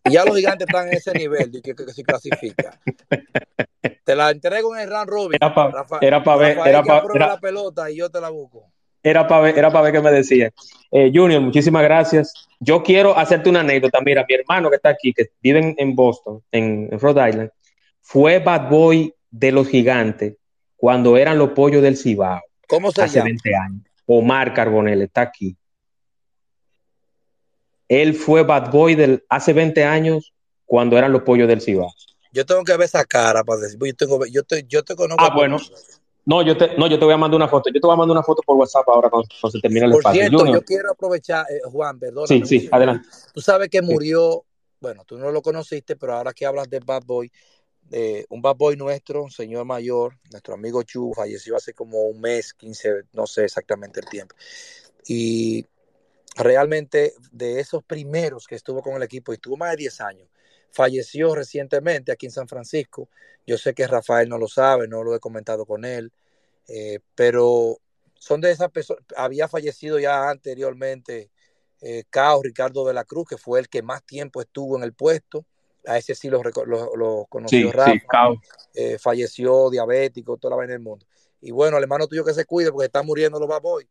Y 0.04 0.12
ya 0.12 0.24
los 0.24 0.36
gigantes 0.36 0.68
están 0.68 0.88
en 0.88 0.94
ese 0.94 1.12
nivel 1.12 1.50
de 1.50 1.60
que, 1.60 1.74
que, 1.74 1.92
se 1.92 2.04
clasifica. 2.04 2.78
Te 4.04 4.14
la 4.14 4.30
entrego 4.30 4.76
en 4.76 4.82
el 4.82 4.90
round 4.90 5.08
robin. 5.08 5.38
Era 6.00 6.22
para 6.22 6.38
ver. 6.38 6.58
Era 6.64 6.82
para 6.84 7.26
la 7.26 7.40
pelota 7.40 7.90
y 7.90 7.96
yo 7.96 8.08
te 8.08 8.20
la 8.20 8.30
busco. 8.30 8.70
Era 9.02 9.26
para 9.28 9.42
ver, 9.42 9.58
era 9.58 9.70
para 9.70 9.84
ver 9.84 9.92
qué 9.92 10.00
me 10.00 10.10
decía. 10.10 10.50
Eh, 10.90 11.12
Junior, 11.14 11.40
muchísimas 11.40 11.82
gracias. 11.82 12.48
Yo 12.58 12.82
quiero 12.82 13.16
hacerte 13.16 13.48
una 13.48 13.60
anécdota. 13.60 14.00
Mira, 14.04 14.24
mi 14.28 14.34
hermano 14.34 14.68
que 14.68 14.76
está 14.76 14.88
aquí, 14.88 15.12
que 15.12 15.26
vive 15.40 15.76
en, 15.78 15.94
Boston, 15.94 16.42
en, 16.50 16.90
Rhode 16.98 17.28
Island, 17.28 17.50
fue 18.00 18.40
bad 18.40 18.68
boy 18.68 19.14
de 19.30 19.52
los 19.52 19.68
gigantes 19.68 20.34
cuando 20.76 21.16
eran 21.16 21.38
los 21.38 21.50
pollos 21.50 21.82
del 21.82 21.96
Cibao. 21.96 22.42
¿Cómo 22.68 22.92
se 22.92 23.02
hace 23.02 23.22
20 23.22 23.54
años. 23.54 23.82
Omar 24.06 24.54
Carbonell 24.54 25.02
está 25.02 25.22
aquí. 25.22 25.56
Él 27.88 28.14
fue 28.14 28.42
bad 28.42 28.70
boy 28.70 28.94
del, 28.94 29.24
hace 29.28 29.52
20 29.52 29.84
años 29.84 30.32
cuando 30.64 30.98
eran 30.98 31.12
los 31.12 31.22
pollos 31.22 31.48
del 31.48 31.60
Cibao. 31.60 31.92
Yo 32.32 32.44
tengo 32.44 32.64
que 32.64 32.72
ver 32.72 32.82
esa 32.82 33.04
cara 33.04 33.44
para 33.44 33.60
decir, 33.60 33.78
yo, 33.80 33.94
tengo, 33.94 34.26
yo, 34.26 34.42
te, 34.42 34.64
yo 34.68 34.82
te 34.82 34.94
conozco. 34.94 35.24
Ah, 35.24 35.32
bueno. 35.34 35.58
No 36.26 36.42
yo, 36.42 36.56
te, 36.56 36.76
no, 36.76 36.88
yo 36.88 36.98
te 36.98 37.04
voy 37.04 37.14
a 37.14 37.16
mandar 37.16 37.36
una 37.36 37.46
foto. 37.48 37.70
Yo 37.72 37.80
te 37.80 37.86
voy 37.86 37.94
a 37.94 37.96
mandar 37.96 38.16
una 38.16 38.22
foto 38.24 38.42
por 38.44 38.56
WhatsApp 38.56 38.88
ahora 38.88 39.08
cuando, 39.08 39.28
se 39.48 39.60
termine 39.60 39.86
el 39.86 39.92
por 39.92 40.00
espacio. 40.00 40.20
Cierto, 40.28 40.46
yo 40.46 40.62
quiero 40.62 40.90
aprovechar, 40.90 41.46
eh, 41.48 41.60
Juan, 41.70 42.00
perdón. 42.00 42.26
Sí, 42.26 42.42
sí, 42.44 42.68
adelante. 42.72 43.08
Tú 43.32 43.40
sabes 43.40 43.68
que 43.68 43.80
murió, 43.80 44.44
bueno, 44.80 45.04
tú 45.04 45.18
no 45.18 45.30
lo 45.30 45.40
conociste, 45.40 45.94
pero 45.94 46.14
ahora 46.14 46.32
que 46.32 46.44
hablas 46.44 46.68
de 46.68 46.80
Bad 46.80 47.04
Boy, 47.06 47.30
eh, 47.90 48.26
un 48.30 48.42
Bad 48.42 48.56
Boy 48.56 48.76
nuestro, 48.76 49.28
señor 49.30 49.64
mayor, 49.64 50.18
nuestro 50.30 50.54
amigo 50.54 50.82
Chu, 50.82 51.12
falleció 51.14 51.56
hace 51.56 51.72
como 51.72 52.02
un 52.02 52.20
mes, 52.20 52.52
15, 52.54 53.04
no 53.12 53.26
sé 53.26 53.44
exactamente 53.44 54.00
el 54.00 54.06
tiempo. 54.06 54.34
Y 55.06 55.66
realmente 56.36 57.14
de 57.32 57.60
esos 57.60 57.84
primeros 57.84 58.46
que 58.46 58.56
estuvo 58.56 58.82
con 58.82 58.94
el 58.94 59.02
equipo, 59.02 59.32
y 59.32 59.36
estuvo 59.36 59.56
más 59.56 59.70
de 59.70 59.76
10 59.76 60.00
años, 60.00 60.28
falleció 60.70 61.34
recientemente 61.34 62.12
aquí 62.12 62.26
en 62.26 62.32
San 62.32 62.48
Francisco. 62.48 63.08
Yo 63.46 63.56
sé 63.56 63.74
que 63.74 63.86
Rafael 63.86 64.28
no 64.28 64.38
lo 64.38 64.48
sabe, 64.48 64.88
no 64.88 65.02
lo 65.02 65.14
he 65.14 65.20
comentado 65.20 65.64
con 65.64 65.84
él. 65.84 66.12
Eh, 66.68 66.98
pero 67.14 67.78
son 68.14 68.40
de 68.40 68.50
esas 68.50 68.70
personas, 68.70 69.04
había 69.16 69.48
fallecido 69.48 69.98
ya 69.98 70.28
anteriormente 70.28 71.30
eh, 71.80 72.04
Cao 72.10 72.42
Ricardo 72.42 72.86
de 72.86 72.94
la 72.94 73.04
Cruz, 73.04 73.28
que 73.28 73.38
fue 73.38 73.60
el 73.60 73.68
que 73.68 73.82
más 73.82 74.04
tiempo 74.04 74.40
estuvo 74.40 74.76
en 74.76 74.82
el 74.82 74.92
puesto, 74.92 75.46
a 75.86 75.98
ese 75.98 76.14
sí 76.14 76.28
lo, 76.28 76.42
lo, 76.42 77.26
conoció 77.28 77.72
Rafa, 77.72 77.92
eh, 78.74 78.98
falleció 78.98 79.70
diabético, 79.70 80.36
toda 80.36 80.50
la 80.50 80.56
vaina 80.56 80.72
del 80.72 80.82
mundo. 80.82 81.06
Y 81.40 81.50
bueno, 81.50 81.76
el 81.76 81.82
hermano 81.84 82.06
tuyo 82.06 82.24
que 82.24 82.34
se 82.34 82.44
cuide 82.44 82.72
porque 82.72 82.86
está 82.86 83.02
muriendo 83.02 83.38
los 83.38 83.48
baboy. 83.48 83.86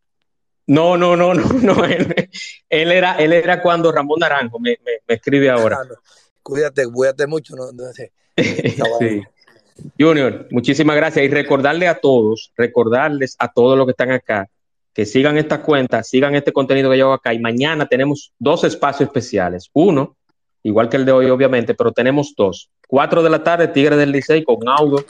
No, 0.68 0.98
no, 0.98 1.16
no, 1.16 1.34
no, 1.34 1.44
no. 1.62 1.86
Él, 1.86 2.92
era, 2.92 3.16
él 3.16 3.34
era 3.34 3.62
cuando 3.62 3.92
Ramón 3.92 4.20
Naranjo 4.20 4.60
me, 4.60 4.78
escribe 5.08 5.50
ahora. 5.50 5.80
Ah, 5.82 5.96
cuídate, 6.42 6.86
cuídate 6.88 7.28
mucho. 7.28 7.56
¿no? 7.56 7.66
sí. 9.00 9.24
Junior, 10.00 10.48
muchísimas 10.52 10.96
gracias 10.96 11.26
y 11.26 11.30
recordarle 11.30 11.88
a 11.88 12.00
todos, 12.00 12.52
recordarles 12.56 13.36
a 13.40 13.52
todos 13.52 13.78
los 13.78 13.86
que 13.86 13.92
están 13.92 14.12
acá 14.12 14.50
que 14.96 15.06
sigan 15.06 15.38
estas 15.38 15.60
cuentas, 15.60 16.08
sigan 16.08 16.36
este 16.36 16.54
contenido 16.54 16.90
que 16.90 16.98
yo 16.98 17.08
hago 17.08 17.14
acá 17.16 17.34
y 17.34 17.40
mañana 17.40 17.86
tenemos 17.86 18.34
dos 18.40 18.64
espacios 18.64 19.10
especiales. 19.10 19.70
Uno, 19.74 20.16
igual 20.66 20.90
que 20.90 20.98
el 20.98 21.06
de 21.06 21.12
hoy 21.12 21.30
obviamente, 21.30 21.76
pero 21.76 21.92
tenemos 21.92 22.34
dos. 22.36 22.70
Cuatro 22.88 23.22
de 23.22 23.30
la 23.30 23.44
tarde, 23.44 23.68
Tigre 23.68 23.96
del 23.96 24.12
Licey 24.12 24.44
con 24.44 24.68
Audo. 24.68 25.06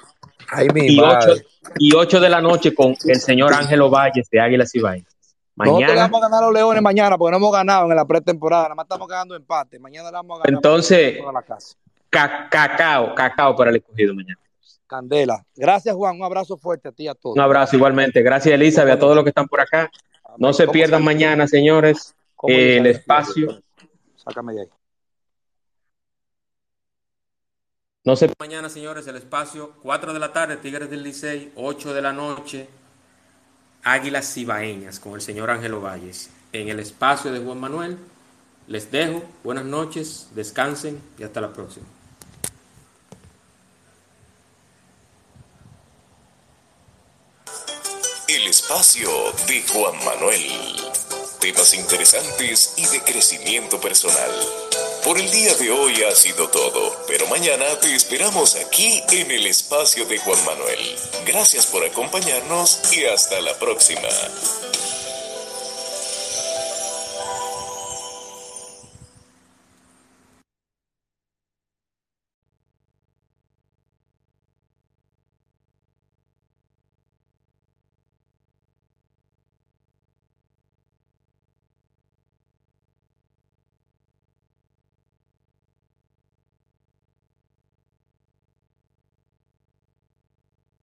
y, 0.75 0.99
ocho, 0.99 1.33
y 1.79 1.95
ocho 1.95 2.19
de 2.19 2.29
la 2.29 2.41
noche 2.41 2.75
con 2.75 2.93
el 3.05 3.19
señor 3.21 3.53
Ángelo 3.53 3.89
Valles 3.89 4.29
de 4.29 4.39
Águilas 4.41 4.75
y 4.75 4.79
Vainas. 4.81 5.07
Mañana. 5.55 5.79
Nosotros 5.79 6.11
vamos 6.11 6.21
a 6.21 6.25
ganar 6.25 6.43
a 6.43 6.45
los 6.47 6.53
Leones 6.53 6.83
mañana 6.83 7.17
porque 7.17 7.31
no 7.31 7.37
hemos 7.37 7.53
ganado 7.53 7.89
en 7.89 7.95
la 7.95 8.05
pretemporada, 8.05 8.63
nada 8.63 8.75
más 8.75 8.83
estamos 8.83 9.07
ganando 9.07 9.35
empate. 9.35 9.79
Mañana 9.79 10.11
vamos 10.11 10.39
a 10.39 10.43
ganar. 10.43 10.57
Entonces, 10.57 11.19
cacao, 12.09 13.15
cacao 13.15 13.55
para 13.55 13.69
el 13.69 13.77
escogido 13.77 14.13
mañana. 14.13 14.39
Candela. 14.87 15.41
Gracias, 15.55 15.95
Juan. 15.95 16.17
Un 16.17 16.23
abrazo 16.23 16.57
fuerte 16.57 16.89
a 16.89 16.91
ti 16.91 17.03
y 17.03 17.07
a 17.07 17.15
todos. 17.15 17.37
Un 17.37 17.41
abrazo 17.41 17.77
igualmente. 17.77 18.21
Gracias, 18.21 18.53
Elizabeth, 18.53 18.95
a 18.95 18.99
todos 18.99 19.15
los 19.15 19.23
que 19.23 19.29
están 19.29 19.47
por 19.47 19.61
acá. 19.61 19.89
No 20.37 20.51
se 20.51 20.67
pierdan 20.67 21.01
mañana, 21.01 21.47
señores, 21.47 22.13
el 22.43 22.85
espacio. 22.87 23.61
Sácame 24.17 24.53
de 24.53 24.61
ahí. 24.63 24.67
No 28.05 28.15
se 28.15 28.31
Mañana, 28.37 28.69
señores, 28.69 29.07
el 29.07 29.15
espacio 29.15 29.73
4 29.81 30.13
de 30.13 30.19
la 30.19 30.31
tarde, 30.31 30.57
Tigres 30.57 30.91
del 30.91 31.01
Licey, 31.01 31.51
8 31.55 31.91
de 31.91 32.01
la 32.03 32.13
noche, 32.13 32.69
Águilas 33.81 34.31
Cibaeñas 34.31 34.99
con 34.99 35.15
el 35.15 35.21
señor 35.21 35.49
Ángelo 35.49 35.81
Valles. 35.81 36.29
En 36.53 36.69
el 36.69 36.79
espacio 36.79 37.33
de 37.33 37.39
Juan 37.39 37.59
Manuel, 37.59 37.97
les 38.67 38.91
dejo. 38.91 39.23
Buenas 39.43 39.65
noches, 39.65 40.27
descansen 40.35 41.01
y 41.17 41.23
hasta 41.23 41.41
la 41.41 41.51
próxima. 41.51 41.87
El 48.27 48.47
espacio 48.47 49.09
de 49.47 49.63
Juan 49.67 49.95
Manuel. 50.05 50.51
Temas 51.41 51.73
interesantes 51.73 52.75
y 52.77 52.85
de 52.85 53.01
crecimiento 53.01 53.81
personal. 53.81 54.64
Por 55.05 55.19
el 55.19 55.29
día 55.29 55.53
de 55.53 55.69
hoy 55.69 56.01
ha 56.01 56.15
sido 56.15 56.49
todo, 56.49 57.05
pero 57.05 57.27
mañana 57.27 57.79
te 57.79 57.93
esperamos 57.93 58.55
aquí 58.55 59.03
en 59.11 59.29
el 59.29 59.45
espacio 59.45 60.03
de 60.07 60.17
Juan 60.17 60.43
Manuel. 60.45 60.79
Gracias 61.27 61.67
por 61.67 61.85
acompañarnos 61.85 62.91
y 62.91 63.05
hasta 63.05 63.39
la 63.39 63.53
próxima. 63.59 64.09